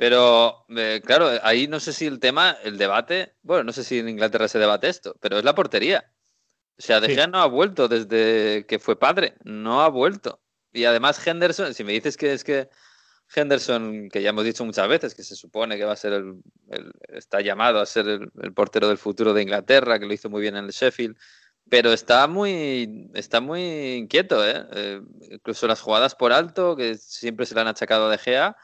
Pero, 0.00 0.64
eh, 0.70 1.02
claro, 1.04 1.28
ahí 1.42 1.68
no 1.68 1.78
sé 1.78 1.92
si 1.92 2.06
el 2.06 2.20
tema, 2.20 2.56
el 2.64 2.78
debate, 2.78 3.34
bueno, 3.42 3.64
no 3.64 3.72
sé 3.74 3.84
si 3.84 3.98
en 3.98 4.08
Inglaterra 4.08 4.48
se 4.48 4.58
debate 4.58 4.88
esto, 4.88 5.14
pero 5.20 5.36
es 5.36 5.44
la 5.44 5.54
portería. 5.54 6.10
O 6.78 6.80
sea, 6.80 7.00
De 7.00 7.08
Sí. 7.08 7.16
Gea 7.16 7.26
no 7.26 7.36
ha 7.36 7.44
vuelto 7.46 7.86
desde 7.86 8.64
que 8.66 8.78
fue 8.78 8.98
padre, 8.98 9.34
no 9.44 9.82
ha 9.82 9.90
vuelto. 9.90 10.40
Y 10.72 10.86
además 10.86 11.20
Henderson, 11.26 11.74
si 11.74 11.84
me 11.84 11.92
dices 11.92 12.16
que 12.16 12.32
es 12.32 12.44
que 12.44 12.70
Henderson, 13.34 14.08
que 14.08 14.22
ya 14.22 14.30
hemos 14.30 14.44
dicho 14.44 14.64
muchas 14.64 14.88
veces, 14.88 15.14
que 15.14 15.22
se 15.22 15.36
supone 15.36 15.76
que 15.76 15.84
va 15.84 15.92
a 15.92 15.96
ser 15.96 16.14
el, 16.14 16.40
el- 16.70 16.92
está 17.10 17.42
llamado 17.42 17.78
a 17.78 17.84
ser 17.84 18.08
el, 18.08 18.30
el 18.42 18.54
portero 18.54 18.88
del 18.88 18.96
futuro 18.96 19.34
de 19.34 19.42
Inglaterra, 19.42 19.98
que 19.98 20.06
lo 20.06 20.14
hizo 20.14 20.30
muy 20.30 20.40
bien 20.40 20.56
en 20.56 20.64
el 20.64 20.70
Sheffield, 20.70 21.14
pero 21.68 21.92
está 21.92 22.26
muy, 22.26 23.10
está 23.12 23.42
muy 23.42 23.96
inquieto, 23.96 24.48
¿eh? 24.48 24.64
Eh, 24.72 25.02
incluso 25.30 25.66
las 25.66 25.82
jugadas 25.82 26.14
por 26.14 26.32
alto, 26.32 26.74
que 26.74 26.94
siempre 26.96 27.44
se 27.44 27.54
le 27.54 27.60
han 27.60 27.68
achacado 27.68 28.06
a 28.06 28.10
De 28.10 28.16
Gea, 28.16 28.56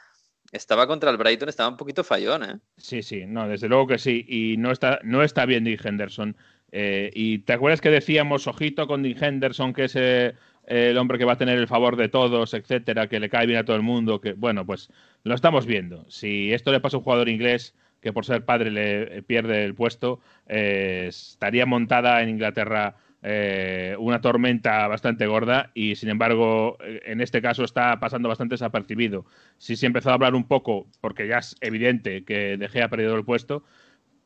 estaba 0.57 0.87
contra 0.87 1.11
el 1.11 1.16
Brighton, 1.16 1.49
estaba 1.49 1.69
un 1.69 1.77
poquito 1.77 2.03
fallón, 2.03 2.45
¿eh? 2.45 2.59
Sí, 2.77 3.03
sí, 3.03 3.24
no, 3.27 3.49
desde 3.49 3.69
luego 3.69 3.87
que 3.87 3.99
sí. 3.99 4.24
Y 4.28 4.57
no 4.57 4.73
está, 4.73 4.99
no 5.05 5.23
está 5.23 5.47
bien 5.47 5.65
Dean 5.65 5.78
Henderson. 5.83 6.37
Eh, 6.73 7.11
y 7.15 7.39
te 7.39 7.53
acuerdas 7.53 7.81
que 7.81 7.91
decíamos, 7.91 8.47
ojito 8.47 8.87
con 8.87 9.03
Dean 9.03 9.23
Henderson, 9.23 9.73
que 9.73 9.85
es 9.85 9.97
eh, 9.97 10.35
el 10.66 10.99
hombre 10.99 11.19
que 11.19 11.24
va 11.24 11.35
a 11.35 11.39
tener 11.39 11.59
el 11.59 11.69
favor 11.69 11.97
de 11.97 12.09
todos, 12.09 12.55
etcétera, 12.55 13.09
que 13.09 13.20
le 13.20 13.28
cae 13.28 13.47
bien 13.47 13.61
a 13.61 13.65
todo 13.65 13.77
el 13.77 13.83
mundo, 13.83 14.20
que 14.20 14.33
bueno, 14.33 14.66
pues 14.66 14.91
lo 15.23 15.35
estamos 15.35 15.66
viendo. 15.66 16.05
Si 16.11 16.53
esto 16.53 16.73
le 16.73 16.81
pasa 16.81 16.97
a 16.97 16.99
un 16.99 17.05
jugador 17.05 17.28
inglés 17.28 17.74
que 18.01 18.12
por 18.12 18.24
ser 18.24 18.45
padre 18.45 18.70
le 18.70 19.19
eh, 19.19 19.23
pierde 19.23 19.65
el 19.65 19.74
puesto, 19.74 20.20
estaría 20.47 21.66
montada 21.66 22.23
en 22.23 22.31
Inglaterra 22.31 22.97
eh, 23.22 23.97
una 23.98 24.20
tormenta 24.20 24.86
bastante 24.88 25.26
gorda 25.26 25.70
y 25.74 25.97
sin 25.97 26.09
embargo 26.10 26.76
eh, 26.80 27.01
en 27.06 27.20
este 27.20 27.43
caso 27.43 27.64
está 27.64 27.98
pasando 27.98 28.28
bastante 28.28 28.55
desapercibido. 28.55 29.24
Sí 29.59 29.76
se 29.76 29.86
ha 29.86 29.88
empezado 29.88 30.12
a 30.12 30.14
hablar 30.14 30.34
un 30.34 30.44
poco, 30.44 30.86
porque 31.01 31.26
ya 31.26 31.38
es 31.38 31.56
evidente 31.60 32.24
que 32.24 32.56
De 32.56 32.82
ha 32.82 32.88
perdido 32.88 33.16
el 33.16 33.24
puesto, 33.24 33.64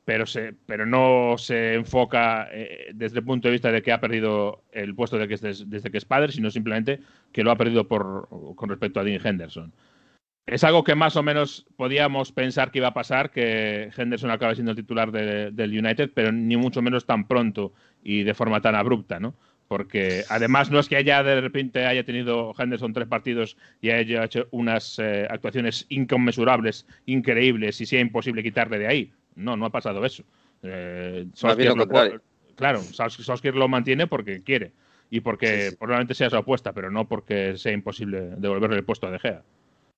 pero, 0.05 0.27
se, 0.27 0.55
pero 0.67 0.87
no 0.87 1.37
se 1.39 1.75
enfoca 1.75 2.49
eh, 2.51 2.91
desde 2.95 3.19
el 3.21 3.25
punto 3.25 3.49
de 3.49 3.53
vista 3.53 3.71
de 3.71 3.81
que 3.83 3.93
ha 3.93 4.01
perdido 4.01 4.65
el 4.73 4.95
puesto 4.95 5.19
de 5.19 5.29
que 5.29 5.35
es 5.35 5.41
des- 5.41 5.71
desde 5.71 5.91
que 5.91 5.99
es 5.99 6.05
padre, 6.05 6.33
sino 6.33 6.51
simplemente 6.51 7.01
que 7.33 7.45
lo 7.45 7.51
ha 7.53 7.57
perdido 7.57 7.87
por, 7.87 8.29
con 8.57 8.69
respecto 8.69 8.99
a 8.99 9.05
Dean 9.05 9.25
Henderson. 9.25 9.73
Es 10.47 10.65
algo 10.65 10.83
que 10.83 10.97
más 10.97 11.15
o 11.15 11.23
menos 11.23 11.65
podíamos 11.77 12.33
pensar 12.33 12.73
que 12.73 12.79
iba 12.79 12.89
a 12.89 12.95
pasar, 12.95 13.31
que 13.31 13.91
Henderson 13.97 14.33
acabe 14.33 14.55
siendo 14.55 14.73
el 14.73 14.77
titular 14.77 15.13
de- 15.13 15.53
del 15.53 15.79
United, 15.79 16.11
pero 16.13 16.33
ni 16.33 16.57
mucho 16.57 16.83
menos 16.83 17.07
tan 17.07 17.29
pronto 17.29 17.73
y 18.03 18.23
de 18.23 18.35
forma 18.35 18.61
tan 18.61 18.75
abrupta, 18.75 19.21
¿no? 19.21 19.35
Porque 19.69 20.25
además 20.29 20.71
no 20.71 20.81
es 20.81 20.89
que 20.89 20.97
haya 20.97 21.23
de 21.23 21.41
repente 21.41 21.87
haya 21.87 22.05
tenido 22.05 22.53
Henderson 22.59 22.93
tres 22.93 23.07
partidos 23.07 23.57
y 23.81 23.91
haya 23.91 24.25
hecho 24.25 24.49
unas 24.51 24.99
eh, 24.99 25.29
actuaciones 25.31 25.87
inconmensurables, 25.89 26.87
increíbles 27.07 27.81
y 27.81 27.87
sea 27.87 28.01
imposible 28.01 28.43
quitarle 28.43 28.79
de 28.79 28.89
ahí. 28.89 29.13
No, 29.37 29.57
no 29.57 29.67
ha 29.67 29.71
pasado 29.71 30.05
eso. 30.05 30.25
Eh, 30.63 31.27
Solskjaer 31.35 31.77
lo 31.77 31.87
claro, 32.57 32.83
Solskjaer 32.83 33.55
lo 33.55 33.69
mantiene 33.69 34.07
porque 34.07 34.43
quiere 34.43 34.73
y 35.09 35.21
porque 35.21 35.47
Sí, 35.47 35.71
sí. 35.71 35.77
probablemente 35.77 36.15
sea 36.15 36.31
su 36.31 36.37
apuesta, 36.37 36.73
pero 36.73 36.91
no 36.91 37.07
porque 37.07 37.57
sea 37.57 37.73
imposible 37.73 38.33
devolverle 38.37 38.77
el 38.77 38.85
puesto 38.85 39.07
a 39.07 39.11
De 39.11 39.19
Gea. 39.19 39.43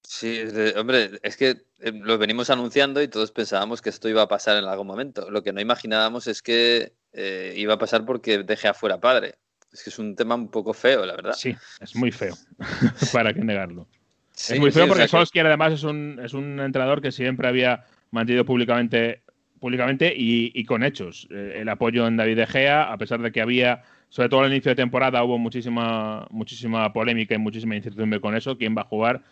Sí, 0.04 0.40
hombre, 0.76 1.10
es 1.22 1.36
que 1.36 1.50
eh, 1.80 1.92
lo 1.92 2.18
venimos 2.18 2.50
anunciando 2.50 3.00
y 3.02 3.08
todos 3.08 3.30
pensábamos 3.30 3.80
que 3.80 3.88
esto 3.90 4.08
iba 4.08 4.22
a 4.22 4.28
pasar 4.28 4.56
en 4.56 4.64
algún 4.64 4.86
momento. 4.86 5.30
Lo 5.30 5.42
que 5.42 5.52
no 5.52 5.60
imaginábamos 5.60 6.26
es 6.26 6.42
que 6.42 6.92
eh, 7.12 7.54
iba 7.56 7.74
a 7.74 7.78
pasar 7.78 8.04
porque 8.04 8.42
De 8.42 8.56
Gea 8.56 8.74
fuera 8.74 9.00
padre. 9.00 9.36
Es 9.72 9.84
que 9.84 9.90
es 9.90 9.98
un 9.98 10.14
tema 10.16 10.34
un 10.34 10.50
poco 10.50 10.74
feo, 10.74 11.06
la 11.06 11.14
verdad. 11.16 11.32
Sí, 11.34 11.54
es 11.80 11.94
muy 11.96 12.10
feo. 12.10 12.34
¿Para 13.12 13.32
qué 13.32 13.40
negarlo? 13.42 13.86
Sí, 14.32 14.54
es 14.54 14.60
muy 14.60 14.70
sí, 14.70 14.74
feo 14.76 14.84
o 14.84 14.88
porque 14.88 15.02
sea 15.02 15.06
que- 15.06 15.10
Solskjaer 15.10 15.46
además 15.46 15.72
es 15.74 15.82
un, 15.84 16.20
es 16.22 16.34
un 16.34 16.58
entrenador 16.60 17.00
que 17.00 17.12
siempre 17.12 17.46
había 17.48 17.84
mantenido 18.10 18.44
públicamente, 18.44 19.22
públicamente 19.60 20.12
y, 20.14 20.50
y 20.54 20.64
con 20.64 20.82
hechos 20.82 21.28
eh, 21.30 21.58
el 21.60 21.68
apoyo 21.68 22.06
en 22.06 22.16
David 22.16 22.36
De 22.36 22.46
Gea, 22.46 22.92
a 22.92 22.98
pesar 22.98 23.22
de 23.22 23.30
que 23.32 23.40
había, 23.40 23.82
sobre 24.08 24.28
todo 24.28 24.40
al 24.40 24.50
inicio 24.52 24.70
de 24.70 24.76
temporada, 24.76 25.22
hubo 25.22 25.38
muchísima, 25.38 26.26
muchísima 26.30 26.92
polémica 26.92 27.34
y 27.34 27.38
muchísima 27.38 27.76
incertidumbre 27.76 28.20
con 28.20 28.34
eso, 28.34 28.58
quién 28.58 28.76
va 28.76 28.82
a 28.82 28.86
jugar. 28.86 29.22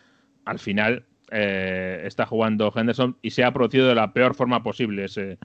Al 0.45 0.59
final 0.59 1.05
eh, 1.31 2.03
está 2.05 2.25
jugando 2.25 2.73
Henderson 2.75 3.17
y 3.21 3.31
se 3.31 3.43
ha 3.43 3.51
producido 3.51 3.87
de 3.87 3.95
la 3.95 4.13
peor 4.13 4.35
forma 4.35 4.63
posible 4.63 5.05
ese, 5.05 5.37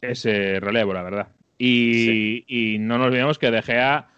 ese 0.00 0.60
relevo, 0.60 0.92
la 0.92 1.02
verdad. 1.02 1.28
Y, 1.58 2.44
y 2.46 2.78
no 2.78 2.98
nos 2.98 3.06
olvidemos 3.06 3.38
que 3.38 3.50
De 3.50 3.62
Gea 3.62 4.08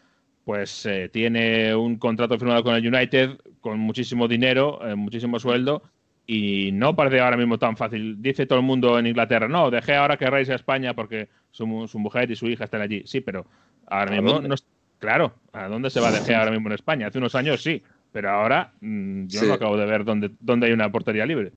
pues 0.46 0.86
eh, 0.86 1.08
tiene 1.12 1.74
un 1.74 1.96
contrato 1.96 2.38
firmado 2.38 2.62
con 2.62 2.76
el 2.76 2.86
United 2.86 3.36
con 3.60 3.80
muchísimo 3.80 4.28
dinero, 4.28 4.78
eh, 4.86 4.94
muchísimo 4.94 5.40
sueldo 5.40 5.82
y 6.24 6.70
no 6.72 6.94
parece 6.94 7.18
ahora 7.18 7.36
mismo 7.36 7.58
tan 7.58 7.76
fácil. 7.76 8.22
Dice 8.22 8.46
todo 8.46 8.60
el 8.60 8.64
mundo 8.64 8.96
en 8.96 9.08
Inglaterra, 9.08 9.48
no, 9.48 9.72
De 9.72 9.82
Gea 9.82 10.02
ahora 10.02 10.16
que 10.16 10.24
irse 10.24 10.52
a 10.52 10.56
España 10.56 10.94
porque 10.94 11.28
su, 11.50 11.88
su 11.88 11.98
mujer 11.98 12.30
y 12.30 12.36
su 12.36 12.46
hija 12.46 12.62
están 12.62 12.80
allí. 12.80 13.02
Sí, 13.06 13.20
pero 13.20 13.46
ahora 13.88 14.16
¿A 14.16 14.20
mismo 14.20 14.40
no 14.40 14.54
Claro, 14.98 15.34
¿a 15.52 15.68
dónde 15.68 15.90
se 15.90 16.00
va 16.00 16.12
De 16.12 16.20
Gea 16.20 16.38
ahora 16.38 16.52
mismo 16.52 16.68
en 16.68 16.74
España? 16.74 17.08
Hace 17.08 17.18
unos 17.18 17.34
años 17.34 17.60
sí, 17.60 17.82
pero 18.12 18.30
ahora 18.30 18.72
mm, 18.80 19.26
yo 19.26 19.40
Sí. 19.40 19.46
no 19.46 19.54
acabo 19.54 19.76
de 19.76 19.86
ver 19.86 20.04
dónde, 20.04 20.30
dónde 20.40 20.66
hay 20.66 20.72
una 20.72 20.90
portería 20.90 21.26
libre. 21.26 21.52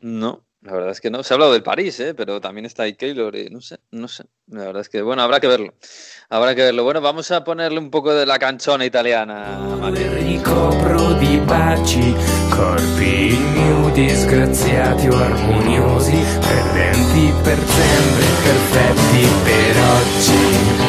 No, 0.00 0.44
la 0.62 0.72
verdad 0.72 0.90
es 0.90 1.00
que 1.00 1.10
no. 1.10 1.22
Se 1.22 1.32
ha 1.32 1.36
hablado 1.36 1.52
del 1.52 1.62
París, 1.62 1.98
¿eh? 2.00 2.14
pero 2.14 2.40
también 2.40 2.66
está 2.66 2.84
ahí 2.84 2.94
Keylor 2.94 3.34
y 3.36 3.50
no 3.50 3.60
sé, 3.60 3.78
no 3.90 4.08
sé. 4.08 4.24
La 4.48 4.64
verdad 4.66 4.80
es 4.82 4.88
que, 4.88 5.02
bueno, 5.02 5.22
habrá 5.22 5.40
que 5.40 5.46
verlo. 5.48 5.74
Habrá 6.28 6.54
que 6.54 6.62
verlo. 6.62 6.84
Bueno, 6.84 7.00
vamos 7.00 7.30
a 7.30 7.42
ponerle 7.44 7.78
un 7.78 7.90
poco 7.90 8.14
de 8.14 8.26
la 8.26 8.38
canchona 8.38 8.84
italiana 8.84 9.58
di 11.18 11.38
baci, 11.38 12.14
corpi 12.50 13.36
disgraziati 13.94 15.08
o 15.08 15.16
armoniosi, 15.16 16.18
perdenti 16.40 17.32
per 17.42 17.58
sempre, 17.58 18.24
perfetti 18.42 19.26
per 19.44 19.76
oggi. 19.78 20.83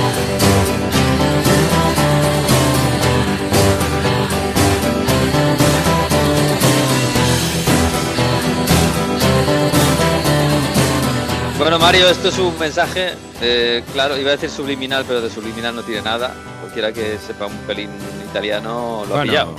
Bueno, 11.76 11.88
Mario, 11.88 12.10
esto 12.10 12.30
es 12.30 12.40
un 12.40 12.58
mensaje, 12.58 13.16
eh, 13.42 13.84
claro, 13.92 14.18
iba 14.18 14.30
a 14.30 14.38
decir 14.38 14.50
subliminal, 14.50 15.04
pero 15.06 15.20
de 15.20 15.30
subliminal 15.30 15.76
no 15.76 15.82
tiene 15.82 16.02
nada, 16.04 16.34
cualquiera 16.62 16.94
que 16.94 17.18
sepa 17.18 17.48
un 17.48 17.58
pelín 17.68 17.90
italiano 18.30 19.04
lo 19.06 19.14
ha 19.14 19.18
Bueno, 19.18 19.24
pillado. 19.24 19.56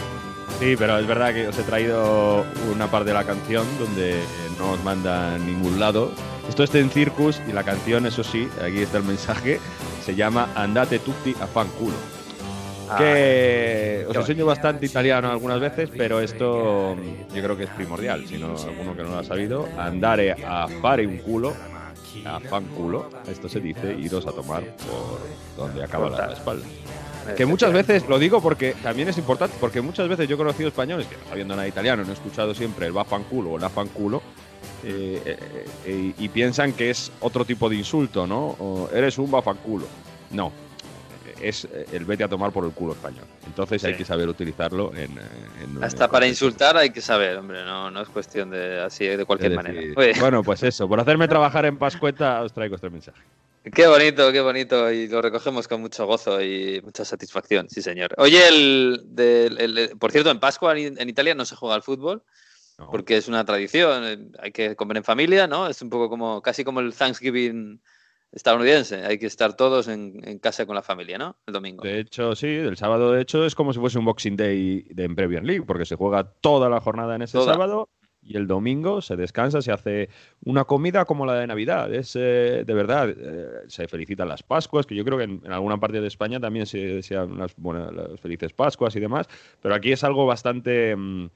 Sí, 0.59 0.77
pero 0.79 0.99
es 0.99 1.07
verdad 1.07 1.35
que 1.35 1.47
os 1.49 1.59
he 1.59 1.63
traído 1.63 2.47
una 2.73 2.91
parte 2.91 3.11
de 3.11 3.15
la 3.15 3.25
canción 3.25 3.67
donde 3.79 4.19
no 4.59 4.71
os 4.71 4.83
manda 4.83 5.35
a 5.35 5.39
ningún 5.39 5.79
lado. 5.79 6.11
Esto 6.49 6.63
está 6.63 6.79
en 6.79 6.89
Circus 6.89 7.43
y 7.47 7.53
la 7.53 7.65
canción, 7.65 8.07
eso 8.07 8.25
sí, 8.25 8.49
aquí 8.65 8.81
está 8.81 8.97
el 8.97 9.05
mensaje, 9.05 9.61
se 10.03 10.15
llama 10.15 10.49
Andate 10.55 11.01
tutti 11.01 11.37
a 11.39 11.47
fanculo. 11.47 11.97
Ah, 12.89 12.97
que 12.97 14.07
os 14.09 14.17
enseño 14.17 14.47
bastante 14.47 14.87
italiano 14.87 15.31
algunas 15.31 15.61
veces, 15.61 15.91
pero 15.95 16.21
esto 16.21 16.97
mm, 16.97 17.35
yo 17.35 17.43
creo 17.43 17.59
que 17.59 17.65
es 17.65 17.71
primordial. 17.71 18.27
Si 18.27 18.39
no, 18.39 18.55
alguno 18.57 18.97
que 18.97 19.03
no 19.03 19.11
lo 19.11 19.19
ha 19.19 19.25
sabido, 19.25 19.69
andare 19.77 20.33
a 20.33 20.67
fare 20.81 21.07
un 21.07 21.19
culo, 21.19 21.53
a 22.25 22.41
fanculo, 22.41 23.09
esto 23.29 23.49
se 23.49 23.61
dice, 23.61 23.95
iros 23.95 24.27
a 24.27 24.33
tomar 24.33 24.63
por 24.77 25.21
donde 25.57 25.85
acaba 25.85 26.11
la 26.11 26.33
espalda. 26.33 26.67
Que 27.37 27.45
muchas 27.45 27.73
veces, 27.73 28.09
lo 28.09 28.19
digo 28.19 28.41
porque 28.41 28.75
también 28.83 29.09
es 29.09 29.19
importante, 29.19 29.57
porque 29.61 29.81
muchas 29.81 30.09
veces 30.09 30.29
yo 30.29 30.37
he 30.37 30.39
conocido 30.39 30.69
españoles 30.69 31.07
que 31.09 31.17
no 31.17 31.29
sabiendo 31.29 31.57
nada 31.57 31.67
italiano, 31.67 32.05
no 32.05 32.11
he 32.11 32.15
escuchado 32.15 32.55
siempre 32.55 32.87
el 32.87 32.97
va 32.97 33.05
fanculo 33.05 33.53
o 33.53 33.59
la 33.59 33.69
fanculo, 33.69 34.23
eh, 34.85 35.21
eh, 35.25 35.67
eh, 35.85 36.15
y 36.19 36.29
piensan 36.29 36.73
que 36.73 36.91
es 36.91 37.11
otro 37.21 37.45
tipo 37.45 37.69
de 37.69 37.77
insulto, 37.77 38.27
¿no? 38.27 38.57
O 38.59 38.89
eres 38.93 39.19
un 39.19 39.31
bafanculo. 39.31 39.87
No, 40.31 40.53
es 41.43 41.67
el 41.93 42.05
vete 42.05 42.25
a 42.25 42.29
tomar 42.29 42.53
por 42.53 42.65
el 42.65 42.73
culo 42.73 42.93
español. 42.93 43.25
Entonces 43.47 43.83
hay 43.85 43.95
que 43.97 44.05
saber 44.05 44.29
utilizarlo 44.29 44.93
en... 44.95 45.13
en- 45.13 45.77
en- 45.77 45.85
Hasta 45.85 46.09
para 46.09 46.27
insultar 46.27 46.77
hay 46.77 46.91
que 46.91 47.01
saber, 47.01 47.37
hombre, 47.39 47.65
no, 47.65 47.91
no 47.91 48.01
es 48.03 48.09
cuestión 48.09 48.51
de 48.51 48.81
así 48.81 49.07
de 49.07 49.25
cualquier 49.25 49.55
manera. 49.55 49.81
Oye, 49.97 50.13
Bueno, 50.21 50.43
pues 50.43 50.63
eso, 50.63 50.89
por 50.89 51.01
hacerme 51.01 51.29
trabajar 51.29 51.65
en 51.67 51.77
Pascueta 51.79 52.43
os 52.43 52.53
traigo 52.53 52.75
este 52.77 52.91
mensaje. 52.91 53.21
Qué 53.75 53.87
bonito, 53.89 54.31
qué 54.31 54.41
bonito, 54.41 54.93
y 54.93 55.09
lo 55.09 55.21
recogemos 55.21 55.67
con 55.67 55.81
mucho 55.81 56.07
gozo 56.07 56.41
y 56.41 56.81
mucha 56.85 57.05
satisfacción, 57.05 57.69
sí 57.69 57.83
señor. 57.83 58.15
Oye, 58.17 58.47
el, 58.47 59.01
del- 59.07 59.59
el- 59.61 59.99
por 59.99 60.13
cierto, 60.13 60.31
en 60.31 60.39
Pascua 60.39 60.79
en, 60.79 61.09
Italia 61.09 61.35
no 61.35 61.45
se 61.45 61.57
juega 61.57 61.75
al 61.75 61.83
fútbol, 61.83 62.23
No. 62.79 62.91
porque 62.93 63.17
es 63.17 63.27
una 63.27 63.45
tradición, 63.45 64.05
eh, 64.05 64.19
hay 64.39 64.53
que 64.53 64.77
comer 64.77 64.99
en 64.99 65.05
familia, 65.05 65.49
¿no? 65.49 65.67
Es 65.67 65.83
un 65.83 65.91
poco 65.91 66.09
como, 66.09 66.41
casi 66.43 66.63
como 66.63 66.79
el 66.79 66.95
Thanksgiving 66.95 67.81
estadounidense, 68.37 69.05
hay 69.05 69.19
que 69.19 69.27
estar 69.27 69.57
todos 69.57 69.89
en, 69.89 70.21
en 70.23 70.39
casa 70.39 70.67
con 70.67 70.75
la 70.75 70.83
familia, 70.83 71.17
¿no? 71.17 71.37
El 71.47 71.55
domingo. 71.55 71.83
De 71.83 71.99
hecho, 72.01 72.37
sí, 72.37 72.47
el 72.47 72.77
sábado 72.77 73.11
de 73.13 73.23
hecho 73.23 73.45
es 73.47 73.55
como 73.55 73.73
si 73.73 73.81
fuese 73.81 73.99
un 73.99 74.05
Boxing 74.05 74.37
Day 74.37 74.83
de 74.91 75.05
en 75.05 75.15
Premier 75.17 75.43
League, 75.43 75.63
porque 75.67 75.87
se 75.87 75.97
juega 75.97 76.25
toda 76.41 76.69
la 76.69 76.81
jornada 76.81 77.17
en 77.17 77.23
ese 77.23 77.39
Toda. 77.39 77.55
sábado 77.55 77.89
y 78.27 78.37
el 78.37 78.47
domingo 78.47 79.01
se 79.01 79.17
descansa, 79.17 79.63
se 79.63 79.73
hace 79.73 80.09
una 80.45 80.65
comida 80.65 81.05
como 81.05 81.25
la 81.27 81.35
de 81.35 81.47
Navidad. 81.47 81.93
Es 81.95 82.17
eh, 82.17 82.65
de 82.67 82.75
verdad, 82.75 83.09
eh, 83.11 83.65
se 83.69 83.87
felicitan 83.89 84.29
las 84.29 84.43
Pascuas, 84.43 84.87
que 84.87 84.95
yo 84.95 85.05
creo 85.05 85.19
que 85.19 85.25
en, 85.25 85.53
alguna 85.53 85.79
parte 85.79 86.01
de 86.01 86.09
España 86.09 86.41
también 86.41 86.67
se 86.67 86.79
desean 86.79 87.33
unas 87.33 87.55
buenas, 87.57 87.93
las 87.93 88.21
felices 88.21 88.53
Pascuas 88.53 88.97
y 88.97 89.01
demás, 89.01 89.29
pero 89.61 89.75
aquí 89.75 89.93
es 89.93 90.03
algo 90.05 90.27
bastante. 90.27 90.95
mm, 90.97 91.27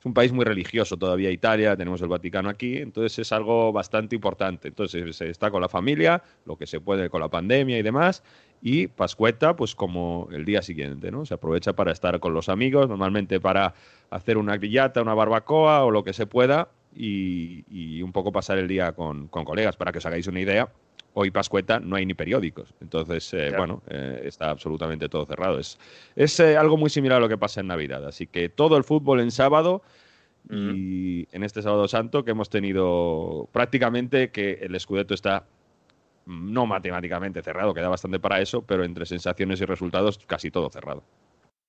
es 0.00 0.06
un 0.06 0.14
país 0.14 0.32
muy 0.32 0.46
religioso 0.46 0.96
todavía, 0.96 1.30
Italia, 1.30 1.76
tenemos 1.76 2.00
el 2.00 2.08
Vaticano 2.08 2.48
aquí, 2.48 2.78
entonces 2.78 3.18
es 3.18 3.32
algo 3.32 3.70
bastante 3.70 4.14
importante. 4.16 4.68
Entonces 4.68 5.14
se 5.14 5.28
está 5.28 5.50
con 5.50 5.60
la 5.60 5.68
familia, 5.68 6.22
lo 6.46 6.56
que 6.56 6.66
se 6.66 6.80
puede 6.80 7.10
con 7.10 7.20
la 7.20 7.28
pandemia 7.28 7.78
y 7.78 7.82
demás, 7.82 8.22
y 8.62 8.86
Pascueta, 8.88 9.56
pues 9.56 9.74
como 9.74 10.28
el 10.32 10.44
día 10.44 10.62
siguiente, 10.62 11.10
¿no? 11.10 11.24
Se 11.24 11.34
aprovecha 11.34 11.72
para 11.74 11.92
estar 11.92 12.20
con 12.20 12.34
los 12.34 12.48
amigos, 12.48 12.88
normalmente 12.88 13.40
para 13.40 13.74
hacer 14.10 14.36
una 14.36 14.56
grillata, 14.56 15.02
una 15.02 15.14
barbacoa 15.14 15.84
o 15.84 15.90
lo 15.90 16.04
que 16.04 16.12
se 16.12 16.26
pueda, 16.26 16.68
y, 16.94 17.64
y 17.70 18.02
un 18.02 18.12
poco 18.12 18.32
pasar 18.32 18.58
el 18.58 18.68
día 18.68 18.92
con, 18.92 19.28
con 19.28 19.44
colegas. 19.44 19.76
Para 19.76 19.92
que 19.92 19.98
os 19.98 20.06
hagáis 20.06 20.26
una 20.26 20.40
idea, 20.40 20.68
hoy 21.14 21.30
Pascueta 21.30 21.80
no 21.80 21.96
hay 21.96 22.04
ni 22.06 22.14
periódicos, 22.14 22.74
entonces, 22.80 23.32
eh, 23.34 23.52
bueno, 23.56 23.82
eh, 23.88 24.22
está 24.24 24.50
absolutamente 24.50 25.08
todo 25.08 25.24
cerrado. 25.26 25.58
Es, 25.58 25.78
es 26.16 26.38
eh, 26.40 26.56
algo 26.56 26.76
muy 26.76 26.90
similar 26.90 27.18
a 27.18 27.20
lo 27.20 27.28
que 27.28 27.38
pasa 27.38 27.60
en 27.60 27.68
Navidad, 27.68 28.06
así 28.06 28.26
que 28.26 28.48
todo 28.48 28.76
el 28.76 28.84
fútbol 28.84 29.20
en 29.20 29.30
sábado. 29.30 29.82
Y 30.48 31.28
en 31.32 31.44
este 31.44 31.60
sábado 31.60 31.86
santo 31.86 32.24
que 32.24 32.30
hemos 32.30 32.48
tenido 32.48 33.46
prácticamente 33.52 34.30
que 34.30 34.52
el 34.62 34.80
Scudetto 34.80 35.12
está 35.12 35.44
no 36.30 36.66
matemáticamente 36.66 37.42
cerrado, 37.42 37.74
queda 37.74 37.88
bastante 37.88 38.18
para 38.20 38.40
eso, 38.40 38.62
pero 38.62 38.84
entre 38.84 39.04
sensaciones 39.06 39.60
y 39.60 39.64
resultados 39.64 40.18
casi 40.26 40.50
todo 40.50 40.70
cerrado. 40.70 41.02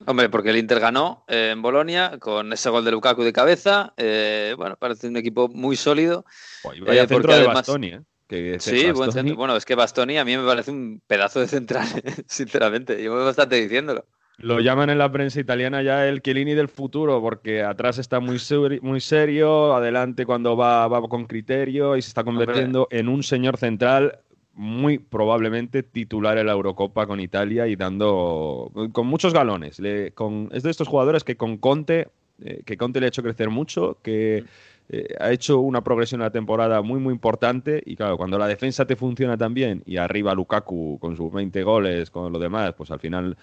Hombre, 0.05 0.29
porque 0.29 0.49
el 0.49 0.57
Inter 0.57 0.79
ganó 0.79 1.23
eh, 1.27 1.49
en 1.53 1.61
Bolonia 1.61 2.17
con 2.19 2.51
ese 2.53 2.69
gol 2.69 2.83
de 2.85 2.91
Lukaku 2.91 3.23
de 3.23 3.33
cabeza. 3.33 3.93
eh, 3.97 4.53
bueno, 4.57 4.75
parece 4.77 5.07
un 5.07 5.17
equipo 5.17 5.47
muy 5.49 5.75
sólido. 5.75 6.25
Vaya 6.63 7.03
Eh, 7.03 7.07
centro 7.07 7.31
de 7.33 7.37
además- 7.39 7.55
Bastoni, 7.55 7.87
¿eh? 7.89 8.01
Que 8.27 8.59
Sí, 8.59 8.83
buen 8.91 9.09
Bastoni- 9.09 9.11
centro. 9.13 9.35
Bueno, 9.35 9.55
es 9.57 9.65
que 9.65 9.75
Bastoni 9.75 10.17
a 10.17 10.23
mí 10.25 10.37
me 10.37 10.45
parece 10.45 10.71
un 10.71 11.01
pedazo 11.05 11.39
de 11.41 11.47
central, 11.47 11.85
sinceramente. 12.27 12.95
Llevo 12.97 13.23
bastante 13.25 13.57
diciéndolo. 13.61 14.05
Lo 14.37 14.59
llaman 14.59 14.89
en 14.89 14.97
la 14.97 15.11
prensa 15.11 15.39
italiana 15.39 15.83
ya 15.83 16.07
el 16.07 16.21
Chiellini 16.23 16.55
del 16.55 16.67
futuro, 16.69 17.21
porque 17.21 17.61
atrás 17.61 17.99
está 17.99 18.19
muy, 18.19 18.37
seri- 18.37 18.81
muy 18.81 19.01
serio, 19.01 19.75
adelante 19.75 20.25
cuando 20.25 20.57
va, 20.57 20.87
va 20.87 21.01
con 21.07 21.25
criterio 21.27 21.95
y 21.95 22.01
se 22.01 22.07
está 22.07 22.23
convirtiendo 22.23 22.87
en 22.89 23.07
un 23.07 23.21
señor 23.21 23.57
central 23.57 24.19
muy 24.61 24.99
probablemente 24.99 25.81
titular 25.81 26.37
en 26.37 26.45
la 26.45 26.51
Eurocopa 26.51 27.07
con 27.07 27.19
Italia 27.19 27.65
y 27.65 27.75
dando 27.75 28.71
con 28.93 29.07
muchos 29.07 29.33
galones. 29.33 29.81
Con, 30.13 30.49
es 30.51 30.61
de 30.61 30.69
estos 30.69 30.87
jugadores 30.87 31.23
que 31.23 31.35
con 31.35 31.57
Conte, 31.57 32.09
eh, 32.43 32.61
que 32.63 32.77
Conte 32.77 32.99
le 32.99 33.07
ha 33.07 33.09
hecho 33.09 33.23
crecer 33.23 33.49
mucho, 33.49 33.97
que 34.03 34.43
eh, 34.89 35.15
ha 35.19 35.31
hecho 35.31 35.59
una 35.61 35.83
progresión 35.83 36.21
en 36.21 36.25
la 36.25 36.31
temporada 36.31 36.83
muy 36.83 36.99
muy 36.99 37.11
importante 37.11 37.81
y 37.83 37.95
claro, 37.95 38.17
cuando 38.17 38.37
la 38.37 38.47
defensa 38.47 38.85
te 38.85 38.95
funciona 38.95 39.35
tan 39.35 39.55
bien 39.55 39.81
y 39.87 39.97
arriba 39.97 40.35
Lukaku 40.35 40.99
con 40.99 41.17
sus 41.17 41.33
20 41.33 41.63
goles, 41.63 42.11
con 42.11 42.31
lo 42.31 42.37
demás, 42.37 42.75
pues 42.77 42.91
al 42.91 42.99
final 42.99 43.37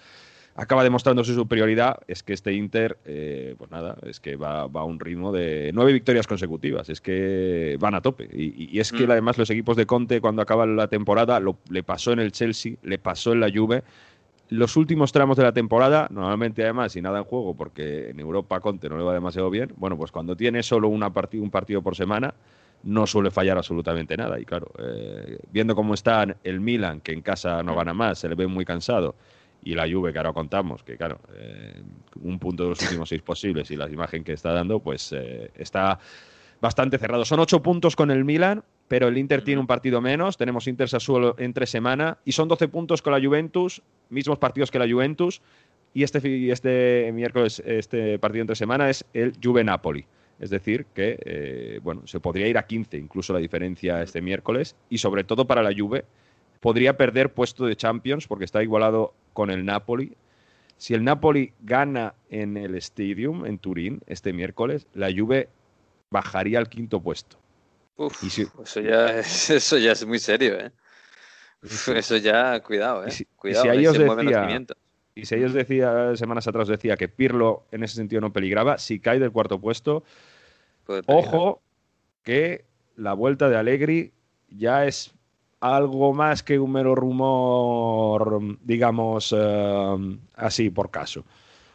acaba 0.55 0.83
demostrando 0.83 1.23
su 1.23 1.33
superioridad, 1.33 1.97
es 2.07 2.21
que 2.23 2.33
este 2.33 2.53
Inter, 2.53 2.97
eh, 3.05 3.55
pues 3.57 3.71
nada, 3.71 3.95
es 4.03 4.19
que 4.19 4.35
va, 4.35 4.67
va 4.67 4.81
a 4.81 4.83
un 4.83 4.99
ritmo 4.99 5.31
de 5.31 5.71
nueve 5.73 5.93
victorias 5.93 6.27
consecutivas, 6.27 6.89
es 6.89 6.99
que 7.01 7.77
van 7.79 7.95
a 7.95 8.01
tope. 8.01 8.27
Y, 8.33 8.75
y 8.75 8.79
es 8.79 8.91
que 8.91 9.07
Mm. 9.07 9.11
además 9.11 9.37
los 9.37 9.49
equipos 9.49 9.77
de 9.77 9.85
Conte, 9.85 10.19
cuando 10.19 10.41
acaba 10.41 10.65
la 10.65 10.87
temporada, 10.87 11.39
lo- 11.39 11.57
le 11.69 11.83
pasó 11.83 12.11
en 12.11 12.19
el 12.19 12.31
Chelsea, 12.31 12.73
le 12.83 12.97
pasó 12.99 13.31
en 13.33 13.39
la 13.39 13.49
Juve. 13.53 13.83
Los 14.49 14.75
últimos 14.77 15.11
tramos 15.11 15.37
de 15.37 15.43
la 15.43 15.51
temporada, 15.53 16.07
normalmente 16.09 16.63
además, 16.63 16.91
sin 16.93 17.03
nada 17.03 17.19
en 17.19 17.23
juego, 17.23 17.55
porque 17.55 18.09
en 18.09 18.19
Europa 18.19 18.59
Conte 18.59 18.89
no 18.89 18.97
le 18.97 19.03
va 19.03 19.13
demasiado 19.13 19.49
bien, 19.51 19.71
bueno, 19.77 19.95
pues 19.95 20.11
cuando 20.11 20.35
tiene 20.35 20.63
solo 20.63 20.87
una 20.89 21.13
parti- 21.13 21.39
un 21.39 21.51
partido 21.51 21.81
por 21.83 21.95
semana, 21.95 22.33
no 22.81 23.05
suele 23.05 23.29
fallar 23.29 23.57
absolutamente 23.57 24.17
nada. 24.17 24.39
Y 24.39 24.45
claro, 24.45 24.71
eh, 24.79 25.37
viendo 25.51 25.75
cómo 25.75 25.93
está 25.93 26.25
el 26.43 26.59
Milan, 26.61 26.99
que 27.01 27.11
en 27.11 27.21
casa 27.21 27.61
no 27.61 27.75
gana 27.75 27.93
más, 27.93 28.19
se 28.19 28.27
le 28.27 28.35
ve 28.35 28.47
muy 28.47 28.65
cansado, 28.65 29.15
y 29.63 29.75
la 29.75 29.89
Juve, 29.89 30.11
que 30.11 30.19
ahora 30.19 30.33
contamos, 30.33 30.83
que 30.83 30.97
claro, 30.97 31.19
eh, 31.33 31.81
un 32.21 32.39
punto 32.39 32.63
de 32.63 32.69
los 32.69 32.81
últimos 32.81 33.09
seis 33.09 33.21
posibles 33.21 33.69
y 33.71 33.75
la 33.75 33.89
imagen 33.89 34.23
que 34.23 34.33
está 34.33 34.53
dando, 34.53 34.79
pues 34.79 35.11
eh, 35.11 35.51
está 35.55 35.99
bastante 36.61 36.97
cerrado. 36.97 37.25
Son 37.25 37.39
ocho 37.39 37.61
puntos 37.61 37.95
con 37.95 38.11
el 38.11 38.25
Milan, 38.25 38.63
pero 38.87 39.07
el 39.07 39.17
Inter 39.17 39.43
tiene 39.43 39.61
un 39.61 39.67
partido 39.67 40.01
menos. 40.01 40.37
Tenemos 40.37 40.67
Inter 40.67 40.89
Sassuolo 40.89 41.35
entre 41.37 41.65
semana 41.65 42.17
y 42.25 42.31
son 42.31 42.47
12 42.47 42.67
puntos 42.67 43.01
con 43.01 43.13
la 43.13 43.25
Juventus, 43.25 43.81
mismos 44.09 44.37
partidos 44.39 44.71
que 44.71 44.79
la 44.79 44.89
Juventus. 44.89 45.41
Y 45.93 46.03
este, 46.03 46.27
y 46.27 46.51
este 46.51 47.11
miércoles, 47.13 47.63
este 47.65 48.19
partido 48.19 48.41
entre 48.41 48.55
semana 48.55 48.89
es 48.89 49.05
el 49.13 49.33
Juve-Napoli. 49.41 50.05
Es 50.39 50.49
decir, 50.49 50.85
que 50.93 51.19
eh, 51.25 51.79
bueno, 51.83 52.07
se 52.07 52.19
podría 52.19 52.47
ir 52.47 52.57
a 52.57 52.65
15 52.65 52.97
incluso 52.97 53.33
la 53.33 53.39
diferencia 53.39 54.01
este 54.01 54.21
miércoles. 54.21 54.75
Y 54.89 54.99
sobre 54.99 55.23
todo 55.23 55.45
para 55.45 55.63
la 55.63 55.73
Juve, 55.75 56.05
podría 56.59 56.97
perder 56.97 57.33
puesto 57.33 57.65
de 57.65 57.75
Champions 57.75 58.27
porque 58.27 58.45
está 58.45 58.61
igualado 58.63 59.13
con 59.33 59.49
el 59.49 59.65
Napoli. 59.65 60.15
Si 60.77 60.93
el 60.93 61.03
Napoli 61.03 61.53
gana 61.61 62.13
en 62.29 62.57
el 62.57 62.75
Stadium, 62.75 63.45
en 63.45 63.57
Turín, 63.59 64.01
este 64.07 64.33
miércoles, 64.33 64.87
la 64.93 65.09
Juve 65.15 65.49
bajaría 66.09 66.57
al 66.59 66.69
quinto 66.69 67.01
puesto. 67.01 67.37
Uf, 67.97 68.23
Y 68.23 68.29
si- 68.29 68.47
eso, 68.63 68.79
ya 68.81 69.19
es, 69.19 69.49
eso 69.49 69.77
ya 69.77 69.91
es 69.91 70.05
muy 70.05 70.19
serio, 70.19 70.57
¿eh? 70.59 70.71
Uf, 71.61 71.89
eso 71.89 72.15
ya, 72.17 72.61
cuidado, 72.61 73.03
¿eh? 73.03 73.09
Y 73.09 73.11
si- 73.11 73.23
y 73.23 73.27
cuidado, 73.35 73.63
si 73.63 73.69
ahí 73.69 73.77
ahí 73.79 73.87
os 73.87 73.97
se 73.97 74.05
mueven 74.05 74.25
los 74.25 74.33
decía- 74.33 74.45
cimientos. 74.47 74.77
Y 75.15 75.25
si 75.25 75.35
ellos 75.35 75.51
decía, 75.53 76.15
semanas 76.15 76.47
atrás 76.47 76.69
decía 76.69 76.95
que 76.95 77.09
Pirlo 77.09 77.65
en 77.71 77.83
ese 77.83 77.95
sentido 77.95 78.21
no 78.21 78.31
peligraba, 78.31 78.77
si 78.77 79.01
cae 79.01 79.19
del 79.19 79.33
cuarto 79.33 79.59
puesto, 79.59 80.05
ojo 81.07 81.61
que 82.23 82.63
la 82.95 83.13
vuelta 83.13 83.49
de 83.49 83.57
Allegri 83.57 84.13
ya 84.49 84.85
es 84.85 85.13
algo 85.61 86.13
más 86.13 86.43
que 86.43 86.57
un 86.59 86.71
mero 86.71 86.95
rumor, 86.95 88.39
digamos, 88.63 89.33
eh, 89.37 90.17
así 90.35 90.69
por 90.69 90.89
caso. 90.89 91.21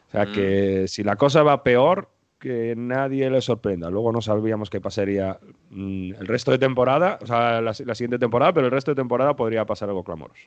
O 0.09 0.11
sea 0.11 0.25
Mm. 0.27 0.33
que 0.33 0.85
si 0.89 1.03
la 1.03 1.17
cosa 1.17 1.43
va 1.43 1.63
peor, 1.63 2.09
que 2.39 2.75
nadie 2.77 3.31
le 3.31 3.41
sorprenda. 3.41 3.89
Luego 3.91 4.13
no 4.13 4.21
sabíamos 4.21 4.69
qué 4.69 4.81
pasaría 4.81 5.39
mm, 5.71 6.13
el 6.21 6.27
resto 6.27 6.51
de 6.51 6.59
temporada, 6.59 7.19
o 7.23 7.27
sea, 7.27 7.61
la, 7.63 7.73
la 7.85 7.95
siguiente 7.95 8.19
temporada, 8.19 8.53
pero 8.53 8.67
el 8.67 8.73
resto 8.73 8.91
de 8.91 8.97
temporada 8.97 9.35
podría 9.35 9.65
pasar 9.65 9.89
algo 9.89 10.05
clamoroso. 10.05 10.43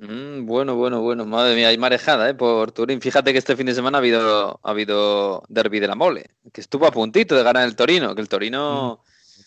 Mm, 0.00 0.46
bueno, 0.46 0.76
bueno, 0.76 1.00
bueno. 1.00 1.24
Madre 1.26 1.54
mía, 1.56 1.68
hay 1.68 1.78
marejada, 1.78 2.28
¿eh? 2.28 2.34
Por 2.34 2.70
Turín. 2.72 3.00
Fíjate 3.00 3.32
que 3.32 3.38
este 3.38 3.56
fin 3.56 3.66
de 3.66 3.74
semana 3.74 3.98
ha 3.98 4.00
habido, 4.00 4.60
ha 4.62 4.70
habido 4.70 5.42
derby 5.48 5.80
de 5.80 5.88
la 5.88 5.94
mole, 5.94 6.30
que 6.52 6.60
estuvo 6.60 6.86
a 6.86 6.90
puntito 6.92 7.34
de 7.34 7.42
ganar 7.42 7.66
el 7.66 7.74
Torino, 7.76 8.14
que 8.14 8.20
el 8.20 8.28
Torino 8.28 9.00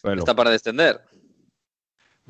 está 0.03 0.34
para 0.36 0.49
descender. 0.49 1.02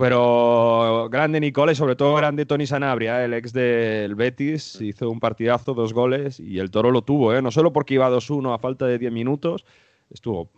Pero 0.01 1.09
grande 1.11 1.39
Nicola 1.39 1.73
y 1.73 1.75
sobre 1.75 1.95
todo 1.95 2.15
grande 2.15 2.47
Tony 2.47 2.65
Sanabria, 2.65 3.23
el 3.23 3.35
ex 3.35 3.53
del 3.53 4.15
Betis, 4.15 4.81
hizo 4.81 5.11
un 5.11 5.19
partidazo, 5.19 5.75
dos 5.75 5.93
goles 5.93 6.39
y 6.39 6.57
el 6.57 6.71
Toro 6.71 6.89
lo 6.89 7.03
tuvo, 7.03 7.35
¿eh? 7.35 7.41
no 7.43 7.51
solo 7.51 7.71
porque 7.71 7.93
iba 7.93 8.09
2-1 8.09 8.55
a 8.55 8.57
falta 8.57 8.87
de 8.87 8.97
10 8.97 9.11
minutos, 9.11 9.63
estuvo 10.09 10.49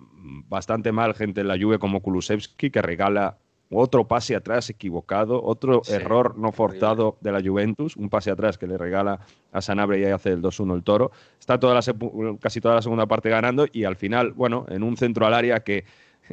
bastante 0.48 0.94
mal 0.94 1.14
gente 1.14 1.41
en 1.41 1.49
la 1.49 1.57
Juve 1.60 1.78
como 1.78 1.99
Kulusevski 2.02 2.72
que 2.72 2.82
regala 2.82 3.38
otro 3.70 4.07
pase 4.07 4.34
atrás 4.34 4.70
equivocado, 4.70 5.44
otro 5.44 5.82
error 5.90 6.38
no 6.38 6.53
forzado 6.53 7.18
de 7.20 7.34
la 7.34 7.41
Juventus, 7.41 7.98
un 7.98 8.10
pase 8.10 8.32
atrás 8.32 8.57
que 8.57 8.68
le 8.68 8.78
regala 8.78 9.20
a 9.52 9.61
Sanabria 9.61 9.99
y 9.99 10.06
ahí 10.06 10.11
hace 10.11 10.30
el 10.30 10.41
2-1 10.41 10.74
el 10.74 10.84
Toro. 10.84 11.11
Está 11.38 11.60
toda 11.60 11.74
la 11.74 12.38
casi 12.40 12.61
toda 12.61 12.76
la 12.76 12.82
segunda 12.82 13.07
parte 13.07 13.30
ganando 13.30 13.65
y 13.70 13.84
al 13.84 13.98
final, 13.98 14.32
bueno, 14.32 14.65
en 14.70 14.84
un 14.84 14.95
centro 14.95 15.26
al 15.26 15.34
área 15.34 15.60
que 15.61 15.84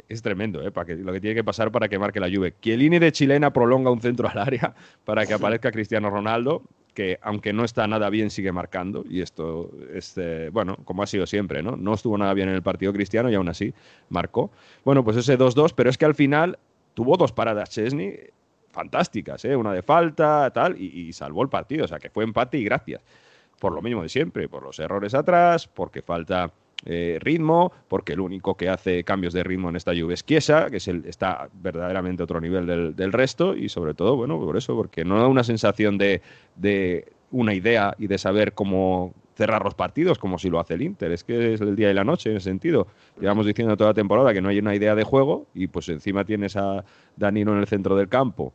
es 0.07 0.21
tremendo, 0.21 0.61
¿eh? 0.61 0.71
Para 0.71 0.85
que, 0.85 0.95
lo 0.95 1.13
que 1.13 1.21
tiene 1.21 1.35
que 1.35 1.43
pasar 1.43 1.71
para 1.71 1.89
que 1.89 1.99
marque 1.99 2.19
la 2.19 2.29
Juve. 2.29 2.55
Chiellini 2.59 2.99
de 2.99 3.11
chilena 3.11 3.51
prolonga 3.51 3.91
un 3.91 4.01
centro 4.01 4.29
al 4.29 4.37
área 4.37 4.73
para 5.05 5.25
que 5.25 5.33
aparezca 5.33 5.71
Cristiano 5.71 6.09
Ronaldo, 6.09 6.63
que 6.93 7.19
aunque 7.21 7.53
no 7.53 7.63
está 7.63 7.87
nada 7.87 8.09
bien 8.09 8.29
sigue 8.29 8.51
marcando 8.51 9.05
y 9.09 9.21
esto 9.21 9.71
es 9.93 10.17
eh, 10.17 10.49
bueno 10.51 10.75
como 10.83 11.03
ha 11.03 11.07
sido 11.07 11.25
siempre 11.25 11.63
no 11.63 11.77
no 11.77 11.93
estuvo 11.93 12.17
nada 12.17 12.33
bien 12.33 12.49
en 12.49 12.55
el 12.55 12.61
partido 12.61 12.91
Cristiano 12.91 13.29
y 13.29 13.35
aún 13.35 13.47
así 13.47 13.73
marcó 14.09 14.51
bueno 14.83 15.01
pues 15.01 15.15
ese 15.15 15.39
2-2 15.39 15.71
pero 15.73 15.89
es 15.89 15.97
que 15.97 16.03
al 16.03 16.15
final 16.15 16.59
tuvo 16.93 17.15
dos 17.15 17.31
paradas 17.31 17.69
Chesney 17.69 18.31
fantásticas, 18.71 19.43
¿eh? 19.45 19.55
una 19.55 19.73
de 19.73 19.83
falta, 19.83 20.49
tal, 20.51 20.81
y, 20.81 21.13
salvó 21.13 21.43
el 21.43 21.49
partido. 21.49 21.85
O 21.85 21.87
sea, 21.87 21.99
que 21.99 22.09
fue 22.09 22.23
empate 22.23 22.57
y 22.57 22.63
gracias. 22.63 23.01
Por 23.59 23.73
lo 23.73 23.81
mismo 23.81 24.01
de 24.01 24.09
siempre, 24.09 24.49
por 24.49 24.63
los 24.63 24.79
errores 24.79 25.13
atrás, 25.13 25.67
porque 25.67 26.01
falta 26.01 26.51
eh, 26.85 27.17
ritmo, 27.21 27.71
porque 27.87 28.13
el 28.13 28.19
único 28.19 28.55
que 28.55 28.69
hace 28.69 29.03
cambios 29.03 29.33
de 29.33 29.43
ritmo 29.43 29.69
en 29.69 29.75
esta 29.75 29.93
lluvia 29.93 30.15
es 30.15 30.25
Chiesa, 30.25 30.69
que 30.69 30.77
es 30.77 30.87
el, 30.87 31.05
está 31.05 31.49
verdaderamente 31.53 32.23
otro 32.23 32.41
nivel 32.41 32.65
del, 32.65 32.95
del, 32.95 33.11
resto, 33.13 33.55
y 33.55 33.69
sobre 33.69 33.93
todo, 33.93 34.15
bueno, 34.15 34.39
por 34.39 34.57
eso, 34.57 34.75
porque 34.75 35.05
no 35.05 35.19
da 35.19 35.27
una 35.27 35.43
sensación 35.43 35.97
de, 35.97 36.21
de 36.55 37.11
una 37.31 37.53
idea 37.53 37.95
y 37.97 38.07
de 38.07 38.17
saber 38.17 38.53
cómo, 38.53 39.13
cerrar 39.35 39.63
los 39.63 39.73
partidos 39.73 40.19
como 40.19 40.37
si 40.37 40.49
lo 40.49 40.59
hace 40.59 40.75
el 40.75 40.83
Inter. 40.83 41.11
Es 41.11 41.23
que 41.23 41.53
es 41.53 41.61
el 41.61 41.75
día 41.75 41.89
y 41.89 41.93
la 41.93 42.03
noche 42.03 42.29
en 42.29 42.37
ese 42.37 42.49
sentido. 42.49 42.87
Llevamos 43.19 43.45
diciendo 43.45 43.75
toda 43.75 43.91
la 43.91 43.93
temporada 43.93 44.33
que 44.33 44.41
no 44.41 44.49
hay 44.49 44.59
una 44.59 44.75
idea 44.75 44.93
de 44.93 45.03
juego 45.03 45.47
y 45.53 45.67
pues 45.67 45.89
encima 45.89 46.25
tienes 46.25 46.55
a 46.55 46.83
Danilo 47.15 47.53
en 47.53 47.59
el 47.59 47.67
centro 47.67 47.95
del 47.95 48.07
campo 48.07 48.53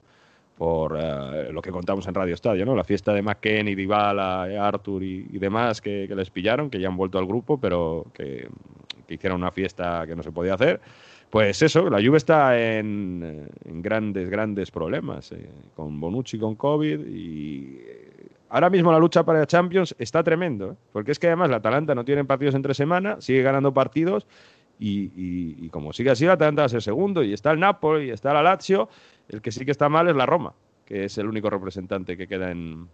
por 0.56 0.96
eh, 0.98 1.52
lo 1.52 1.60
que 1.60 1.70
contamos 1.70 2.06
en 2.08 2.14
Radio 2.14 2.34
Estadio, 2.34 2.64
¿no? 2.64 2.74
La 2.74 2.84
fiesta 2.84 3.12
de 3.12 3.22
McKenny, 3.22 3.74
Dybala, 3.74 4.44
Arthur 4.66 5.02
y, 5.02 5.26
y 5.30 5.38
demás 5.38 5.80
que, 5.80 6.08
les 6.08 6.30
pillaron, 6.30 6.70
que 6.70 6.80
ya 6.80 6.88
han 6.88 6.96
vuelto 6.96 7.18
al 7.18 7.26
grupo, 7.26 7.58
pero 7.60 8.06
que, 8.14 8.48
hicieron 9.08 9.40
una 9.40 9.52
fiesta 9.52 10.04
que 10.06 10.16
no 10.16 10.22
se 10.22 10.32
podía 10.32 10.54
hacer. 10.54 10.80
Pues 11.30 11.60
eso, 11.60 11.90
la 11.90 12.02
Juve 12.02 12.16
está 12.16 12.58
en, 12.58 13.48
grandes, 13.64 14.30
grandes 14.30 14.70
problemas, 14.70 15.30
eh, 15.32 15.48
con 15.74 16.00
Bonucci 16.00 16.38
con 16.38 16.54
COVID 16.56 17.06
y 17.06 17.80
ahora 18.48 18.70
mismo 18.70 18.90
la 18.90 18.98
lucha 18.98 19.24
para 19.24 19.46
Champions 19.46 19.94
está 19.98 20.22
tremendo, 20.22 20.72
¿eh? 20.72 20.74
porque 20.92 21.12
es 21.12 21.18
que 21.18 21.26
además 21.26 21.50
la 21.50 21.56
Atalanta 21.56 21.94
no 21.94 22.04
tiene 22.04 22.24
partidos 22.24 22.54
entre 22.54 22.74
semana, 22.74 23.20
sigue 23.20 23.42
ganando 23.42 23.74
partidos 23.74 24.26
y, 24.78 25.68
como 25.70 25.92
sigue 25.92 26.10
así, 26.10 26.26
la 26.26 26.34
Atalanta 26.34 26.62
va 26.62 26.66
a 26.66 26.70
ser 26.70 26.82
segundo 26.82 27.22
y 27.22 27.32
está 27.32 27.50
el 27.50 27.60
Napoli 27.60 28.06
y 28.06 28.10
está 28.10 28.32
la 28.32 28.42
Lazio, 28.42 28.88
el 29.28 29.40
que 29.40 29.50
sí 29.52 29.64
que 29.64 29.70
está 29.70 29.88
mal 29.88 30.08
es 30.08 30.16
la 30.16 30.26
Roma, 30.26 30.54
que 30.84 31.04
es 31.04 31.18
el 31.18 31.26
único 31.26 31.50
representante 31.50 32.16
que 32.16 32.26
queda 32.26 32.50
en, 32.50 32.88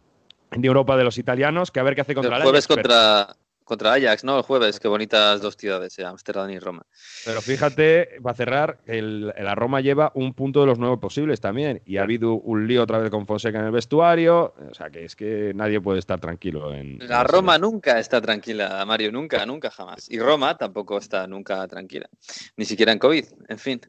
Europa 0.50 0.96
de 0.96 1.04
los 1.04 1.18
italianos, 1.18 1.70
que 1.70 1.80
a 1.80 1.82
ver 1.82 1.94
qué 1.94 2.02
hace 2.02 2.14
contra 2.14 2.36
el 2.36 2.42
jueves 2.42 2.66
contra, 2.66 3.34
contra 3.72 3.94
Ajax, 3.94 4.22
¿no? 4.22 4.36
El 4.36 4.42
jueves, 4.42 4.78
qué 4.78 4.86
bonitas 4.86 5.40
dos 5.40 5.56
ciudades, 5.56 5.98
eh, 5.98 6.04
Amsterdam 6.04 6.50
y 6.50 6.58
Roma. 6.58 6.84
Pero 7.24 7.40
fíjate, 7.40 8.18
va 8.24 8.32
a 8.32 8.34
cerrar, 8.34 8.80
el, 8.84 9.28
la 9.28 9.54
Roma 9.54 9.80
lleva 9.80 10.12
un 10.14 10.34
punto 10.34 10.60
de 10.60 10.66
los 10.66 10.78
nueve 10.78 10.98
posibles 10.98 11.40
también. 11.40 11.80
Y 11.86 11.96
ha 11.96 12.02
habido 12.02 12.34
un 12.34 12.68
lío 12.68 12.82
otra 12.82 12.98
vez 12.98 13.08
con 13.08 13.26
Fonseca 13.26 13.60
en 13.60 13.64
el 13.64 13.70
vestuario. 13.70 14.54
O 14.70 14.74
sea, 14.74 14.90
que 14.90 15.06
es 15.06 15.16
que 15.16 15.52
nadie 15.54 15.80
puede 15.80 16.00
estar 16.00 16.20
tranquilo 16.20 16.74
en. 16.74 16.98
La 17.08 17.24
Roma 17.24 17.56
nunca 17.56 17.98
está 17.98 18.20
tranquila, 18.20 18.84
Mario, 18.84 19.10
nunca, 19.10 19.46
nunca, 19.46 19.70
jamás. 19.70 20.10
Y 20.10 20.18
Roma 20.18 20.58
tampoco 20.58 20.98
está 20.98 21.26
nunca 21.26 21.66
tranquila. 21.66 22.10
Ni 22.58 22.66
siquiera 22.66 22.92
en 22.92 22.98
COVID, 22.98 23.24
en 23.48 23.58
fin. 23.58 23.80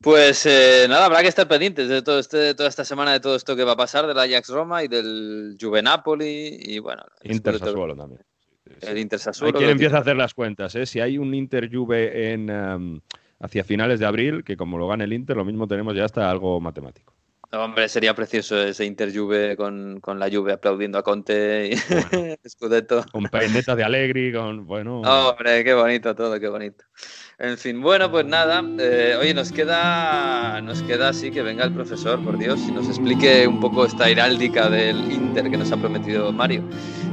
Pues 0.00 0.44
eh, 0.46 0.86
nada, 0.88 1.06
habrá 1.06 1.22
que 1.22 1.28
estar 1.28 1.46
pendientes 1.46 1.88
de 1.88 2.02
todo 2.02 2.18
este, 2.18 2.56
toda 2.56 2.68
esta 2.68 2.84
semana 2.84 3.12
de 3.12 3.20
todo 3.20 3.36
esto 3.36 3.54
que 3.54 3.62
va 3.62 3.72
a 3.72 3.76
pasar 3.76 4.08
del 4.08 4.18
Ajax 4.18 4.48
Roma 4.48 4.82
y 4.82 4.88
del 4.88 5.56
Juve 5.60 5.82
Napoli 5.82 6.58
y 6.60 6.80
bueno. 6.80 7.04
Inter 7.22 7.60
Sassuolo 7.60 7.94
también. 7.94 8.20
El 8.80 8.98
Inter 8.98 9.20
Hay 9.42 9.52
quien 9.52 9.70
empieza 9.70 9.98
a 9.98 10.00
hacer 10.00 10.16
las 10.16 10.34
cuentas. 10.34 10.74
¿eh? 10.74 10.86
Si 10.86 11.00
hay 11.00 11.18
un 11.18 11.34
Inter 11.34 11.70
Juve 11.72 12.32
en, 12.32 12.48
em, 12.48 13.00
hacia 13.40 13.64
finales 13.64 14.00
de 14.00 14.06
abril, 14.06 14.42
que 14.44 14.56
como 14.56 14.78
lo 14.78 14.88
gane 14.88 15.04
el 15.04 15.12
Inter, 15.12 15.36
lo 15.36 15.44
mismo 15.44 15.68
tenemos 15.68 15.94
ya 15.94 16.04
hasta 16.04 16.30
algo 16.30 16.60
matemático. 16.60 17.12
Hombre, 17.52 17.88
sería 17.88 18.14
precioso 18.14 18.60
ese 18.60 18.84
Inter 18.84 19.14
Juve 19.14 19.56
con, 19.56 20.00
con 20.00 20.18
la 20.18 20.28
Juve 20.28 20.52
aplaudiendo 20.52 20.98
a 20.98 21.02
Conte 21.02 21.70
y 21.72 21.76
Scudetto. 22.48 23.04
Con 23.12 23.24
peineta 23.24 23.76
de 23.76 23.84
Allegri, 23.84 24.32
con 24.32 24.66
bueno. 24.66 25.02
Hombre, 25.02 25.62
qué 25.62 25.74
bonito 25.74 26.14
todo, 26.14 26.40
qué 26.40 26.48
bonito. 26.48 26.84
En 27.38 27.58
fin, 27.58 27.80
bueno, 27.80 28.08
pues 28.12 28.24
nada. 28.24 28.62
Eh, 28.78 29.16
oye, 29.20 29.34
nos 29.34 29.50
queda, 29.50 30.60
nos 30.60 30.82
queda 30.82 31.08
así 31.08 31.32
que 31.32 31.42
venga 31.42 31.64
el 31.64 31.72
profesor, 31.72 32.22
por 32.22 32.38
Dios, 32.38 32.60
y 32.68 32.72
nos 32.72 32.86
explique 32.86 33.46
un 33.48 33.58
poco 33.58 33.84
esta 33.84 34.08
heráldica 34.08 34.70
del 34.70 35.10
Inter 35.10 35.50
que 35.50 35.56
nos 35.56 35.72
ha 35.72 35.76
prometido 35.76 36.32
Mario. 36.32 36.62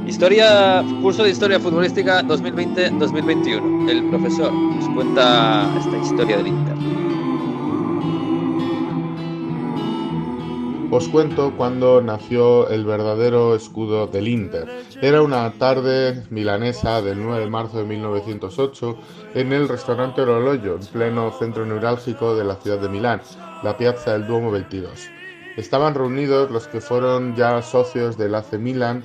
Historia, 0.06 0.84
curso 1.02 1.24
de 1.24 1.30
historia 1.30 1.58
futbolística 1.58 2.22
2020-2021. 2.22 3.90
El 3.90 4.08
profesor 4.10 4.52
nos 4.52 4.88
cuenta 4.94 5.68
esta 5.76 5.98
historia 5.98 6.36
del 6.36 6.46
Inter. 6.46 6.76
Os 10.94 11.08
cuento 11.08 11.54
cuando 11.56 12.02
nació 12.02 12.68
el 12.68 12.84
verdadero 12.84 13.54
escudo 13.54 14.08
del 14.08 14.28
Inter. 14.28 14.68
Era 15.00 15.22
una 15.22 15.50
tarde 15.52 16.22
milanesa 16.28 17.00
del 17.00 17.22
9 17.22 17.44
de 17.44 17.50
marzo 17.50 17.78
de 17.78 17.84
1908 17.84 18.98
en 19.32 19.54
el 19.54 19.70
restaurante 19.70 20.20
Orologio, 20.20 20.74
en 20.74 20.86
pleno 20.88 21.32
centro 21.32 21.64
neurálgico 21.64 22.36
de 22.36 22.44
la 22.44 22.56
ciudad 22.56 22.78
de 22.78 22.90
Milán, 22.90 23.22
la 23.62 23.78
Piazza 23.78 24.12
del 24.12 24.26
Duomo 24.26 24.50
22. 24.50 25.08
Estaban 25.56 25.94
reunidos 25.94 26.50
los 26.50 26.68
que 26.68 26.82
fueron 26.82 27.34
ya 27.36 27.62
socios 27.62 28.18
del 28.18 28.34
AC 28.34 28.58
Milan 28.58 29.02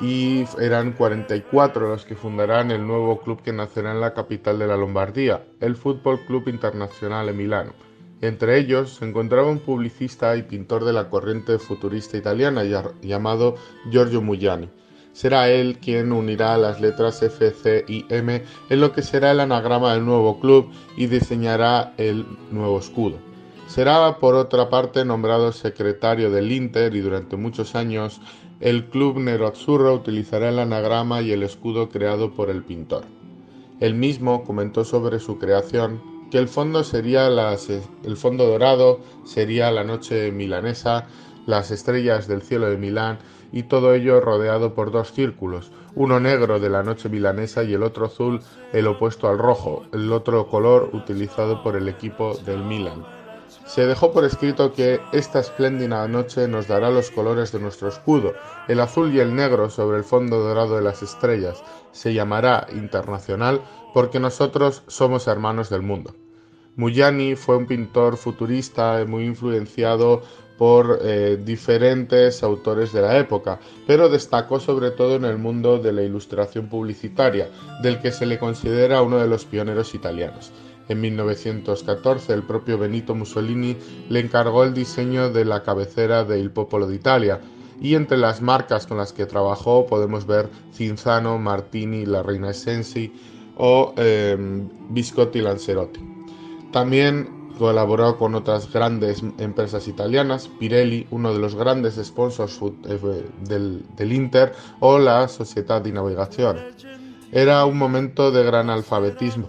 y 0.00 0.44
eran 0.60 0.90
44 0.90 1.88
los 1.88 2.04
que 2.04 2.16
fundarán 2.16 2.72
el 2.72 2.84
nuevo 2.84 3.20
club 3.20 3.40
que 3.42 3.52
nacerá 3.52 3.92
en 3.92 4.00
la 4.00 4.12
capital 4.12 4.58
de 4.58 4.66
la 4.66 4.76
Lombardía, 4.76 5.44
el 5.60 5.76
Fútbol 5.76 6.18
Club 6.26 6.48
Internacional 6.48 7.32
Milano 7.32 7.91
entre 8.22 8.58
ellos 8.58 8.94
se 8.94 9.04
encontraba 9.04 9.50
un 9.50 9.58
publicista 9.58 10.36
y 10.36 10.42
pintor 10.44 10.84
de 10.84 10.92
la 10.92 11.10
corriente 11.10 11.58
futurista 11.58 12.16
italiana 12.16 12.62
llamado 13.02 13.56
Giorgio 13.90 14.22
Mugliani. 14.22 14.68
Será 15.12 15.50
él 15.50 15.78
quien 15.78 16.12
unirá 16.12 16.56
las 16.56 16.80
letras 16.80 17.22
F, 17.22 17.50
C 17.50 17.84
y 17.86 18.06
M 18.08 18.42
en 18.70 18.80
lo 18.80 18.92
que 18.92 19.02
será 19.02 19.32
el 19.32 19.40
anagrama 19.40 19.92
del 19.92 20.06
nuevo 20.06 20.38
club 20.40 20.70
y 20.96 21.06
diseñará 21.06 21.92
el 21.98 22.24
nuevo 22.50 22.78
escudo. 22.78 23.18
Será 23.66 24.18
por 24.18 24.36
otra 24.36 24.70
parte 24.70 25.04
nombrado 25.04 25.50
secretario 25.50 26.30
del 26.30 26.52
Inter 26.52 26.94
y 26.94 27.00
durante 27.00 27.36
muchos 27.36 27.74
años 27.74 28.20
el 28.60 28.84
club 28.84 29.18
Nero-Azzurro 29.18 29.94
utilizará 29.94 30.50
el 30.50 30.60
anagrama 30.60 31.22
y 31.22 31.32
el 31.32 31.42
escudo 31.42 31.88
creado 31.88 32.32
por 32.32 32.50
el 32.50 32.62
pintor. 32.62 33.04
Él 33.80 33.94
mismo 33.94 34.44
comentó 34.44 34.84
sobre 34.84 35.18
su 35.18 35.38
creación 35.38 36.11
que 36.32 36.38
el 36.38 36.48
fondo 36.48 36.82
sería 36.82 37.28
las, 37.28 37.68
el 37.68 38.16
fondo 38.16 38.46
dorado, 38.46 39.00
sería 39.22 39.70
la 39.70 39.84
noche 39.84 40.32
milanesa, 40.32 41.06
las 41.44 41.70
estrellas 41.70 42.26
del 42.26 42.40
cielo 42.40 42.70
de 42.70 42.78
Milán 42.78 43.18
y 43.52 43.64
todo 43.64 43.92
ello 43.92 44.18
rodeado 44.18 44.72
por 44.72 44.92
dos 44.92 45.12
círculos, 45.12 45.72
uno 45.94 46.20
negro 46.20 46.58
de 46.58 46.70
la 46.70 46.82
noche 46.82 47.10
milanesa 47.10 47.64
y 47.64 47.74
el 47.74 47.82
otro 47.82 48.06
azul, 48.06 48.40
el 48.72 48.86
opuesto 48.86 49.28
al 49.28 49.36
rojo, 49.36 49.84
el 49.92 50.10
otro 50.10 50.46
color 50.46 50.88
utilizado 50.94 51.62
por 51.62 51.76
el 51.76 51.86
equipo 51.86 52.34
del 52.46 52.64
Milan. 52.64 53.04
Se 53.66 53.84
dejó 53.84 54.10
por 54.12 54.24
escrito 54.24 54.72
que 54.72 55.02
esta 55.12 55.38
espléndida 55.38 56.08
noche 56.08 56.48
nos 56.48 56.66
dará 56.66 56.90
los 56.90 57.10
colores 57.10 57.52
de 57.52 57.60
nuestro 57.60 57.88
escudo, 57.88 58.32
el 58.68 58.80
azul 58.80 59.14
y 59.14 59.20
el 59.20 59.36
negro 59.36 59.68
sobre 59.68 59.98
el 59.98 60.04
fondo 60.04 60.38
dorado 60.38 60.76
de 60.76 60.82
las 60.82 61.02
estrellas. 61.02 61.62
Se 61.90 62.14
llamará 62.14 62.68
internacional 62.72 63.60
porque 63.92 64.18
nosotros 64.18 64.82
somos 64.86 65.26
hermanos 65.26 65.68
del 65.68 65.82
mundo. 65.82 66.14
Muyani 66.76 67.36
fue 67.36 67.56
un 67.56 67.66
pintor 67.66 68.16
futurista 68.16 69.04
muy 69.06 69.24
influenciado 69.24 70.22
por 70.56 71.00
eh, 71.02 71.38
diferentes 71.42 72.42
autores 72.42 72.92
de 72.92 73.02
la 73.02 73.18
época, 73.18 73.58
pero 73.86 74.08
destacó 74.08 74.60
sobre 74.60 74.90
todo 74.90 75.16
en 75.16 75.24
el 75.24 75.36
mundo 75.36 75.78
de 75.78 75.92
la 75.92 76.02
ilustración 76.02 76.68
publicitaria, 76.68 77.48
del 77.82 78.00
que 78.00 78.12
se 78.12 78.26
le 78.26 78.38
considera 78.38 79.02
uno 79.02 79.18
de 79.18 79.28
los 79.28 79.44
pioneros 79.44 79.94
italianos. 79.94 80.52
En 80.88 81.00
1914 81.00 82.32
el 82.32 82.42
propio 82.42 82.78
Benito 82.78 83.14
Mussolini 83.14 83.76
le 84.08 84.20
encargó 84.20 84.64
el 84.64 84.72
diseño 84.72 85.30
de 85.30 85.44
la 85.44 85.62
cabecera 85.62 86.24
de 86.24 86.38
Il 86.38 86.50
Popolo 86.50 86.86
d'Italia, 86.86 87.40
y 87.80 87.96
entre 87.96 88.16
las 88.16 88.40
marcas 88.40 88.86
con 88.86 88.98
las 88.98 89.12
que 89.12 89.26
trabajó 89.26 89.86
podemos 89.86 90.26
ver 90.26 90.48
Cinzano, 90.72 91.38
Martini, 91.38 92.06
La 92.06 92.22
Reina 92.22 92.50
Essensi 92.50 93.12
o 93.56 93.92
eh, 93.96 94.36
Biscotti 94.90 95.40
Lancerotti. 95.40 96.11
También 96.72 97.42
Colaboró 97.58 98.16
con 98.16 98.34
otras 98.34 98.72
grandes 98.72 99.22
empresas 99.38 99.86
italianas, 99.86 100.48
Pirelli, 100.58 101.06
uno 101.10 101.32
de 101.32 101.38
los 101.38 101.54
grandes 101.54 101.94
sponsors 102.02 102.58
eh, 102.88 103.24
del, 103.46 104.12
Inter, 104.12 104.52
o 104.80 104.98
la 104.98 105.28
Società 105.28 105.78
di 105.78 105.92
Navigazione. 105.92 106.72
Era 107.30 107.64
un 107.64 107.76
momento 107.76 108.30
de 108.30 108.42
gran 108.42 108.70
alfabetismo. 108.70 109.48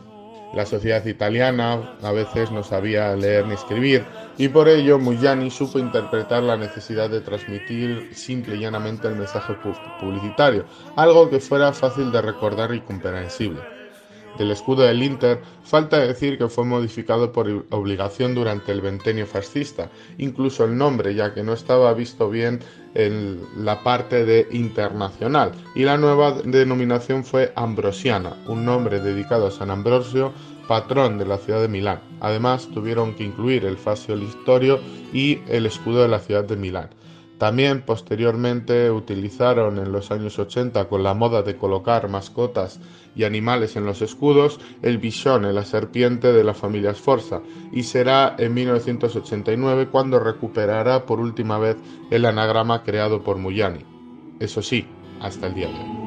La 0.53 0.65
sociedad 0.67 1.03
italiana 1.05 1.97
a 2.03 2.11
veces 2.11 2.51
no 2.51 2.61
sabía 2.61 3.15
leer 3.15 3.47
ni 3.47 3.55
escribir 3.55 4.05
y 4.37 4.49
por 4.49 4.69
ello 4.69 4.99
Muyani 4.99 5.49
supo 5.49 5.79
interpretar 5.79 6.43
la 6.43 6.55
necesidad 6.55 7.09
de 7.09 7.21
transmitir 7.21 8.11
simple 8.13 8.57
y 8.57 8.59
llanamente 8.59 9.07
el 9.07 9.15
mensaje 9.15 9.55
publicitario, 9.99 10.65
algo 10.95 11.31
que 11.31 11.39
fuera 11.39 11.73
fácil 11.73 12.11
de 12.11 12.21
recordar 12.21 12.75
y 12.75 12.81
comprensible 12.81 13.72
del 14.37 14.51
escudo 14.51 14.83
del 14.83 15.03
Inter, 15.03 15.41
falta 15.63 15.99
decir 15.99 16.37
que 16.37 16.47
fue 16.47 16.65
modificado 16.65 17.31
por 17.31 17.65
obligación 17.69 18.35
durante 18.35 18.71
el 18.71 18.81
ventenio 18.81 19.25
fascista, 19.27 19.89
incluso 20.17 20.65
el 20.65 20.77
nombre, 20.77 21.15
ya 21.15 21.33
que 21.33 21.43
no 21.43 21.53
estaba 21.53 21.93
visto 21.93 22.29
bien 22.29 22.59
en 22.95 23.41
la 23.57 23.83
parte 23.83 24.25
de 24.25 24.47
internacional, 24.51 25.51
y 25.75 25.83
la 25.83 25.97
nueva 25.97 26.33
denominación 26.43 27.23
fue 27.23 27.51
Ambrosiana, 27.55 28.37
un 28.47 28.65
nombre 28.65 28.99
dedicado 28.99 29.47
a 29.47 29.51
San 29.51 29.71
Ambrosio, 29.71 30.31
patrón 30.67 31.17
de 31.17 31.25
la 31.25 31.37
ciudad 31.37 31.61
de 31.61 31.67
Milán. 31.67 31.99
Además, 32.21 32.69
tuvieron 32.73 33.15
que 33.15 33.23
incluir 33.23 33.65
el 33.65 33.77
fascio 33.77 34.15
listorio 34.15 34.79
y 35.11 35.39
el 35.47 35.65
escudo 35.65 36.03
de 36.03 36.07
la 36.07 36.19
ciudad 36.19 36.43
de 36.43 36.55
Milán. 36.55 36.89
También 37.37 37.81
posteriormente 37.81 38.89
utilizaron 38.91 39.79
en 39.79 39.91
los 39.91 40.11
años 40.11 40.39
80 40.39 40.85
con 40.87 41.03
la 41.03 41.13
moda 41.13 41.41
de 41.41 41.57
colocar 41.57 42.07
mascotas 42.07 42.79
y 43.15 43.23
animales 43.23 43.75
en 43.75 43.85
los 43.85 44.01
escudos 44.01 44.59
el 44.81 44.97
bisone, 44.97 45.51
la 45.53 45.65
serpiente 45.65 46.31
de 46.31 46.43
la 46.43 46.53
familia 46.53 46.93
Sforza, 46.93 47.41
y 47.71 47.83
será 47.83 48.35
en 48.37 48.53
1989 48.53 49.89
cuando 49.91 50.19
recuperará 50.19 51.05
por 51.05 51.19
última 51.19 51.57
vez 51.57 51.77
el 52.11 52.25
anagrama 52.25 52.83
creado 52.83 53.23
por 53.23 53.37
Muyani. 53.37 53.85
Eso 54.39 54.61
sí, 54.61 54.85
hasta 55.21 55.47
el 55.47 55.53
día 55.53 55.67
de 55.67 55.73
hoy. 55.73 56.03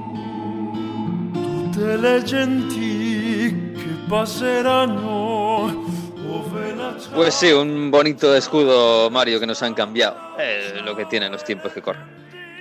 Pues 7.15 7.35
sí, 7.35 7.53
un 7.53 7.91
bonito 7.91 8.35
escudo, 8.35 9.11
Mario, 9.11 9.39
que 9.41 9.47
nos 9.47 9.63
han 9.63 9.75
cambiado. 9.75 10.17
Es 10.39 10.56
lo 10.87 10.97
que 10.97 11.05
tienen 11.05 11.33
los 11.33 11.45
tiempos 11.45 11.73
que 11.73 11.83
corren. 11.83 12.05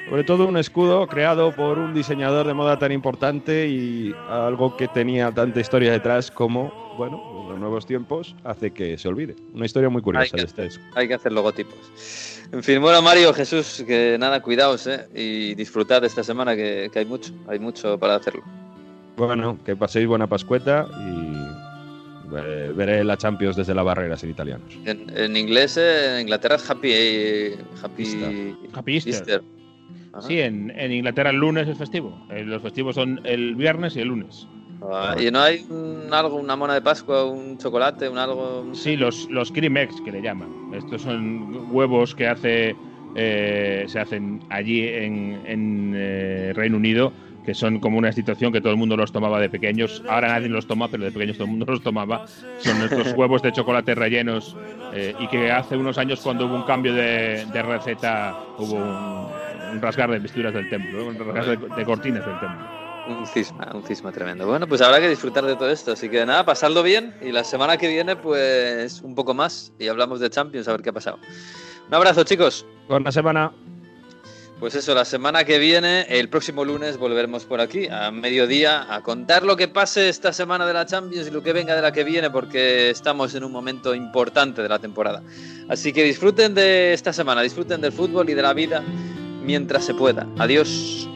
Sobre 0.10 0.24
todo 0.24 0.46
un 0.46 0.58
escudo 0.58 1.08
creado 1.08 1.52
por 1.52 1.80
un 1.80 1.94
diseñador 1.94 2.46
de 2.46 2.54
moda 2.54 2.78
tan 2.78 2.92
importante 2.92 3.68
y 3.68 4.14
algo 4.30 4.78
que 4.78 4.88
tenía 4.88 5.32
tanta 5.32 5.60
historia 5.60 5.92
detrás 5.92 6.30
como, 6.30 6.94
bueno, 6.96 7.48
los 7.50 7.60
nuevos 7.60 7.88
tiempos 7.88 8.36
hace 8.44 8.72
que 8.72 9.00
se 9.00 9.08
olvide. 9.08 9.36
Una 9.54 9.66
historia 9.66 9.90
muy 9.90 10.04
curiosa 10.04 10.26
hay 10.26 10.46
que, 10.46 10.62
de 10.62 10.68
este 10.68 10.80
Hay 10.94 11.08
que 11.08 11.16
hacer 11.16 11.32
logotipos. 11.32 11.76
En 12.52 12.62
fin, 12.62 12.80
bueno, 12.82 13.02
Mario, 13.02 13.34
Jesús, 13.34 13.84
que 13.88 14.18
nada, 14.20 14.42
cuidaos, 14.42 14.86
¿eh? 14.86 15.08
Y 15.16 15.56
disfrutad 15.56 16.04
esta 16.06 16.24
semana, 16.24 16.56
que, 16.56 16.90
que 16.94 17.00
hay 17.00 17.06
mucho, 17.06 17.34
hay 17.48 17.58
mucho 17.58 17.98
para 17.98 18.16
hacerlo. 18.16 18.44
Bueno, 19.18 19.58
que 19.66 19.76
paséis 19.76 20.06
buena 20.08 20.28
pascueta 20.28 20.88
y 21.00 21.35
eh, 22.34 22.74
veré 22.76 23.04
la 23.04 23.18
Champions 23.18 23.56
desde 23.56 23.74
la 23.74 23.84
barrera 23.84 24.18
sin 24.18 24.30
italianos. 24.30 24.78
En, 24.86 25.38
inglés, 25.38 25.78
eh, 25.78 26.16
en 26.16 26.22
Inglaterra 26.22 26.56
es 26.56 26.70
Happy, 26.70 26.90
eh, 26.92 27.58
happy, 27.82 28.56
happy 28.74 28.96
Easter. 28.96 29.44
Sí, 30.22 30.40
en, 30.40 30.72
Inglaterra 30.92 31.30
el 31.30 31.38
lunes 31.38 31.68
es 31.68 31.78
festivo. 31.78 32.18
los 32.30 32.62
festivos 32.62 32.96
son 32.96 33.20
el 33.26 33.56
viernes 33.56 33.96
y 33.96 34.00
el 34.00 34.08
lunes. 34.08 34.48
Ah, 34.82 35.16
¿Y 35.20 35.30
no 35.32 35.42
hay 35.42 35.66
algo, 36.12 36.38
una 36.38 36.56
mona 36.56 36.74
de 36.74 36.82
Pascua, 36.82 37.26
un 37.26 37.58
chocolate, 37.58 38.08
un 38.08 38.18
algo? 38.18 38.74
Sí, 38.74 38.96
los, 38.96 39.30
los 39.30 39.52
Crimex 39.52 40.00
que 40.02 40.12
le 40.12 40.22
llaman. 40.22 40.50
Estos 40.74 41.02
son 41.02 41.68
huevos 41.72 42.16
que 42.16 42.28
hace, 42.28 42.76
se 43.16 44.00
hacen 44.00 44.42
allí 44.50 44.88
en, 44.88 45.42
en 45.46 46.56
Reino 46.56 46.78
Unido 46.78 47.12
que 47.46 47.54
son 47.54 47.80
como 47.80 47.98
una 47.98 48.08
institución 48.08 48.52
que 48.52 48.60
todo 48.60 48.72
el 48.72 48.78
mundo 48.78 48.98
los 48.98 49.12
tomaba 49.12 49.40
de 49.40 49.50
pequeños. 49.50 50.04
Ahora 50.10 50.30
nadie 50.30 50.50
los 50.50 50.68
toma, 50.68 50.88
pero 50.90 51.06
de 51.06 51.12
pequeños 51.12 51.38
todo 51.38 51.46
el 51.46 51.52
mundo 51.52 51.66
los 51.68 51.82
tomaba. 51.82 52.26
Son 52.58 52.80
nuestros 52.80 53.14
huevos 53.18 53.42
de 53.42 53.52
chocolate 53.52 53.96
rellenos 53.96 54.56
eh, 54.94 55.16
y 55.20 55.28
que 55.28 55.52
hace 55.52 55.78
unos 55.78 55.98
años 55.98 56.20
cuando 56.22 56.48
hubo 56.48 56.56
un 56.56 56.64
cambio 56.64 56.94
de, 56.94 57.46
receta 57.62 58.38
hubo 58.58 58.76
un, 58.76 59.82
rasgar 59.82 60.10
de 60.10 60.20
vestiduras 60.20 60.54
del 60.54 60.70
templo, 60.70 61.08
un 61.08 61.18
rasgar 61.18 61.60
de, 61.60 61.86
cortinas 61.86 62.26
del 62.26 62.40
templo. 62.40 62.66
Un 63.08 63.28
cisma, 63.28 63.72
un 63.74 63.84
cisma 63.84 64.12
tremendo. 64.12 64.48
Bueno, 64.48 64.68
pues 64.68 64.82
habrá 64.82 65.00
que 65.00 65.08
disfrutar 65.08 65.46
de 65.46 65.56
todo 65.56 65.70
esto. 65.70 65.92
Así 65.92 66.10
que 66.10 66.26
nada, 66.26 66.44
pasadlo 66.44 66.82
bien 66.82 67.14
y 67.22 67.32
la 67.32 67.44
semana 67.44 67.78
que 67.78 67.88
viene 67.88 68.16
pues 68.16 69.02
un 69.02 69.14
poco 69.14 69.36
más 69.36 69.72
y 69.78 69.88
hablamos 69.88 70.20
de 70.20 70.30
Champions 70.32 70.68
a 70.68 70.72
ver 70.72 70.82
qué 70.82 70.90
ha 70.90 70.94
pasado. 70.94 71.20
Un 71.88 71.94
abrazo 71.94 72.24
chicos. 72.24 72.66
Buena 72.88 73.12
semana. 73.12 73.52
Pues 74.60 74.74
eso, 74.74 74.96
la 74.96 75.04
semana 75.04 75.44
que 75.44 75.60
viene, 75.60 76.04
el 76.08 76.30
próximo 76.30 76.64
lunes, 76.64 76.98
volveremos 76.98 77.44
por 77.44 77.60
aquí 77.60 77.88
a 77.90 78.10
mediodía 78.10 78.94
a 78.94 79.02
contar 79.04 79.44
lo 79.44 79.58
que 79.58 79.68
pase 79.68 80.08
esta 80.08 80.32
semana 80.32 80.66
de 80.66 80.74
la 80.74 80.86
Champions 80.86 81.28
y 81.28 81.32
lo 81.32 81.44
que 81.44 81.52
venga 81.52 81.76
de 81.76 81.82
la 81.82 81.92
que 81.92 82.06
viene, 82.06 82.30
porque 82.30 82.90
estamos 82.90 83.36
en 83.36 83.44
un 83.44 83.52
momento 83.52 83.94
importante 83.94 84.62
de 84.62 84.70
la 84.70 84.80
temporada. 84.80 85.22
Así 85.68 85.92
que 85.92 86.04
disfruten 86.04 86.54
de 86.56 86.94
esta 86.94 87.12
semana, 87.12 87.42
disfruten 87.42 87.82
del 87.82 87.92
fútbol 87.92 88.30
y 88.30 88.34
de 88.34 88.42
la 88.42 88.54
vida 88.54 88.82
mientras 89.44 89.84
se 89.84 89.94
pueda. 89.94 90.26
Adiós. 90.40 91.10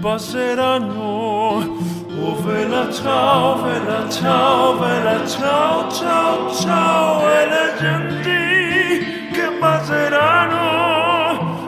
Passeranno. 0.00 1.86
Oh 2.20 2.34
vela 2.42 2.90
ciao, 2.90 3.62
vela 3.62 4.08
ciao, 4.08 4.78
vela 4.78 5.26
ciao, 5.26 5.90
ciao, 5.90 6.54
ciao, 6.54 7.28
e 7.28 7.46
le 7.46 7.74
genti 7.78 9.30
che 9.32 9.50
passeranno 9.60 10.58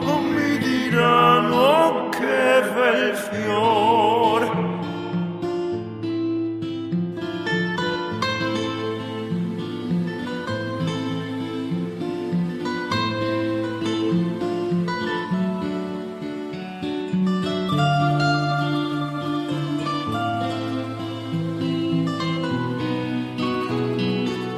oh, 0.05 0.19
mi 0.19 0.59
diranno 0.59 2.09
che 2.11 2.63
bel 2.75 3.15
fiore. 3.15 3.90